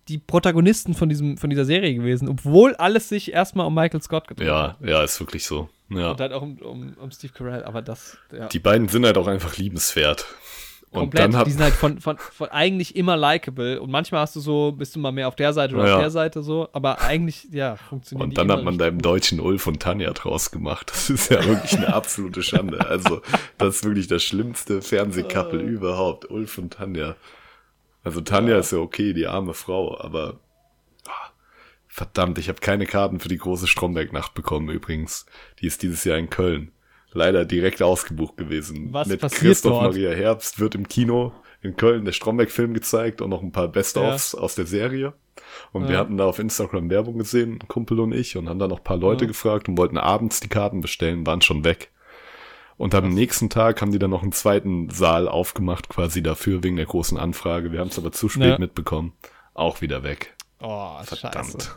die 0.09 0.19
Protagonisten 0.19 0.95
von, 0.95 1.09
diesem, 1.09 1.37
von 1.39 1.51
dieser 1.51 1.65
Serie 1.65 1.95
gewesen, 1.95 2.29
obwohl 2.29 2.75
alles 2.77 3.09
sich 3.09 3.33
erstmal 3.33 3.67
um 3.67 3.75
Michael 3.75 4.03
Scott 4.03 4.27
gedreht 4.29 4.49
Ja, 4.49 4.77
hat. 4.81 4.87
ja, 4.89 5.03
ist 5.03 5.21
wirklich 5.21 5.45
so. 5.47 5.69
Ja. 5.89 6.13
Und 6.13 6.21
halt 6.21 6.33
auch 6.33 6.43
um, 6.43 6.57
um, 6.59 6.95
um 7.01 7.11
Steve 7.11 7.33
Carell, 7.33 7.65
aber 7.65 7.81
das, 7.83 8.17
ja. 8.33 8.49
Die 8.49 8.59
beiden 8.59 8.89
sind 8.89 9.05
halt 9.07 9.17
auch 9.19 9.27
einfach 9.29 9.57
liebenswert. 9.57 10.27
Und 10.93 11.03
Komplett, 11.03 11.23
dann 11.23 11.37
hat, 11.37 11.47
die 11.47 11.53
sind 11.53 11.63
halt 11.63 11.75
von, 11.75 12.01
von, 12.01 12.19
von 12.19 12.49
eigentlich 12.49 12.97
immer 12.97 13.17
likable 13.17 13.81
und 13.81 13.93
manchmal 13.93 14.23
hast 14.23 14.35
du 14.35 14.41
so, 14.41 14.73
bist 14.73 14.97
du 14.97 14.99
mal 14.99 15.13
mehr 15.13 15.29
auf 15.29 15.37
der 15.37 15.53
Seite 15.53 15.77
oder 15.77 15.87
Ja. 15.87 15.95
auf 15.95 16.01
der 16.01 16.11
Seite 16.11 16.43
so, 16.43 16.69
aber 16.73 17.01
eigentlich, 17.01 17.47
ja, 17.53 17.77
funktioniert 17.77 18.31
und 18.31 18.37
dann 18.37 18.51
hat 18.51 18.65
man 18.65 18.77
da 18.77 18.89
im 18.89 19.01
Deutschen 19.01 19.39
Ulf 19.39 19.69
und 19.69 19.81
Tanja 19.81 20.11
draus 20.13 20.51
gemacht. 20.51 20.91
Das 20.91 21.09
ist 21.09 21.31
ja 21.31 21.45
wirklich 21.47 21.77
eine 21.77 21.95
absolute 21.95 22.43
Schande. 22.43 22.85
Also, 22.89 23.23
das 23.57 23.77
ist 23.77 23.85
wirklich 23.85 24.09
das 24.09 24.25
schlimmste 24.25 24.83
Fernsehkappel 24.83 25.61
überhaupt. 25.61 26.29
Ulf 26.29 26.59
und 26.59 26.73
Tanja. 26.73 27.15
Also, 28.03 28.21
Tanja 28.21 28.59
ist 28.59 28.73
ja 28.73 28.79
okay, 28.79 29.13
die 29.13 29.29
arme 29.29 29.55
Frau, 29.55 29.97
aber 29.97 30.41
ah, 31.07 31.31
verdammt, 31.87 32.39
ich 32.39 32.49
habe 32.49 32.59
keine 32.59 32.87
Karten 32.87 33.21
für 33.21 33.29
die 33.29 33.39
große 33.39 33.69
Stromberg-Nacht 33.69 34.35
bekommen 34.35 34.69
übrigens. 34.71 35.25
Die 35.61 35.67
ist 35.69 35.83
dieses 35.85 36.03
Jahr 36.03 36.19
in 36.19 36.31
Köln. 36.31 36.73
Leider 37.13 37.45
direkt 37.45 37.83
ausgebucht 37.83 38.37
gewesen. 38.37 38.93
Was 38.93 39.09
Mit 39.09 39.21
passiert 39.21 39.41
Christoph 39.43 39.73
dort? 39.73 39.83
Maria 39.95 40.11
Herbst 40.13 40.61
wird 40.61 40.75
im 40.77 40.87
Kino 40.87 41.33
in 41.63 41.77
Köln 41.77 42.05
der 42.05 42.13
Stromberg-Film 42.13 42.73
gezeigt 42.73 43.21
und 43.21 43.31
noch 43.31 43.43
ein 43.43 43.53
paar 43.53 43.69
Best-ofs 43.69 44.35
aus 44.35 44.55
der 44.55 44.67
Serie. 44.67 45.13
Und 45.73 45.89
wir 45.89 45.95
Ja. 45.95 45.99
hatten 46.01 46.17
da 46.17 46.25
auf 46.27 46.39
Instagram 46.39 46.89
Werbung 46.89 47.19
gesehen, 47.19 47.59
Kumpel 47.69 47.99
und 48.01 48.13
ich, 48.13 48.37
und 48.37 48.49
haben 48.49 48.59
da 48.59 48.69
noch 48.69 48.79
ein 48.79 48.85
paar 48.85 48.97
Leute 48.97 49.25
Ja. 49.25 49.29
gefragt 49.29 49.69
und 49.69 49.77
wollten 49.77 49.99
abends 49.99 50.41
die 50.41 50.49
Karten 50.49 50.81
bestellen, 50.81 51.27
waren 51.27 51.43
schon 51.43 51.65
weg. 51.65 51.91
Und 52.77 52.95
am 52.95 53.11
nächsten 53.11 53.51
Tag 53.51 53.83
haben 53.83 53.93
die 53.93 53.99
dann 53.99 54.11
noch 54.11 54.23
einen 54.23 54.33
zweiten 54.33 54.89
Saal 54.89 55.29
aufgemacht, 55.29 55.89
quasi 55.91 56.23
dafür, 56.23 56.63
wegen 56.63 56.77
der 56.77 56.87
großen 56.87 57.19
Anfrage. 57.19 57.73
Wir 57.73 57.81
haben 57.81 57.89
es 57.89 57.99
aber 57.99 58.13
zu 58.13 58.29
spät 58.31 58.45
Ja. 58.53 58.59
mitbekommen. 58.59 59.13
Auch 59.53 59.81
wieder 59.83 60.03
weg. 60.03 60.35
Oh, 60.63 60.97
Verdammt. 61.03 61.35
scheiße. 61.53 61.71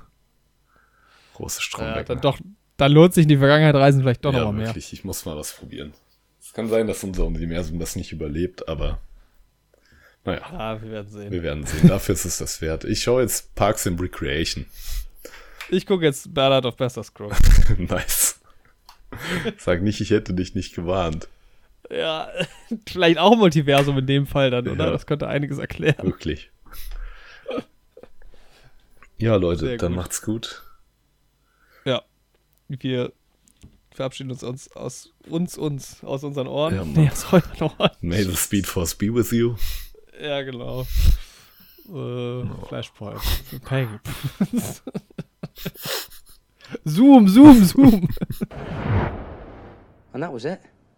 Große 1.33 1.57
Ja, 1.57 1.61
Stromberg. 1.61 2.05
dann 2.05 2.21
doch, 2.21 2.37
dann 2.77 2.91
lohnt 2.91 3.13
sich 3.13 3.23
in 3.23 3.29
die 3.29 3.37
Vergangenheit 3.37 3.75
reisen 3.75 4.01
vielleicht 4.01 4.25
doch 4.25 4.33
ja, 4.33 4.39
noch 4.39 4.51
mal 4.51 4.57
mehr. 4.57 4.67
wirklich. 4.67 4.93
Ich 4.93 5.03
muss 5.03 5.25
mal 5.25 5.35
was 5.37 5.53
probieren. 5.53 5.93
Es 6.41 6.53
kann 6.53 6.67
sein, 6.69 6.87
dass 6.87 7.03
unser 7.03 7.25
Universum 7.25 7.79
das 7.79 7.95
nicht 7.95 8.11
überlebt, 8.11 8.67
aber 8.67 8.99
naja, 10.25 10.41
Ja, 10.51 10.81
wir 10.81 10.91
werden 10.91 11.09
sehen. 11.11 11.31
wir 11.31 11.43
werden 11.43 11.65
sehen. 11.65 11.87
Dafür 11.87 12.13
ist 12.13 12.25
es 12.25 12.37
das 12.37 12.61
wert. 12.61 12.83
Ich 12.85 13.03
schaue 13.03 13.21
jetzt 13.21 13.53
Parks 13.55 13.85
and 13.87 13.99
Recreation. 14.01 14.65
Ich 15.69 15.85
gucke 15.85 16.03
jetzt 16.05 16.33
Ballad 16.33 16.65
of 16.65 16.75
Buster 16.77 17.03
Scruggs. 17.03 17.39
nice. 17.77 18.39
Sag 19.57 19.81
nicht, 19.81 20.01
ich 20.01 20.09
hätte 20.11 20.33
dich 20.33 20.55
nicht 20.55 20.73
gewarnt. 20.75 21.27
ja, 21.89 22.29
vielleicht 22.87 23.17
auch 23.19 23.35
Multiversum 23.37 23.97
in 23.99 24.07
dem 24.07 24.27
Fall 24.27 24.49
dann, 24.51 24.67
oder? 24.67 24.85
Ja. 24.85 24.91
Das 24.91 25.05
könnte 25.05 25.27
einiges 25.27 25.57
erklären. 25.59 26.03
Wirklich. 26.05 26.49
Ja, 29.17 29.35
Leute, 29.35 29.65
Sehr 29.67 29.77
dann 29.77 29.93
gut. 29.93 29.97
macht's 29.97 30.21
gut. 30.21 30.63
Wir 32.79 33.13
verabschieden 33.91 34.31
uns, 34.31 34.43
uns 34.43 34.71
aus 34.75 35.13
uns, 35.29 35.57
uns, 35.57 36.03
aus 36.03 36.23
unseren 36.23 36.47
Ohren. 36.47 36.75
Ja, 36.75 36.83
nee, 36.85 37.09
aus 37.09 37.31
euren 37.31 37.61
Ohren. 37.61 37.91
May 38.01 38.23
the 38.23 38.35
Speed 38.35 38.65
Force 38.65 38.95
be 38.95 39.13
with 39.13 39.31
you. 39.31 39.55
Ja, 40.21 40.41
genau. 40.41 40.81
Äh, 41.89 42.45
Flashpoint. 42.67 43.19
Peng. 43.65 43.99
zoom, 46.85 47.27
zoom, 47.27 47.63
zoom. 47.65 48.07
And 50.13 50.23
that 50.23 50.31
was 50.31 50.45
it. 50.45 50.59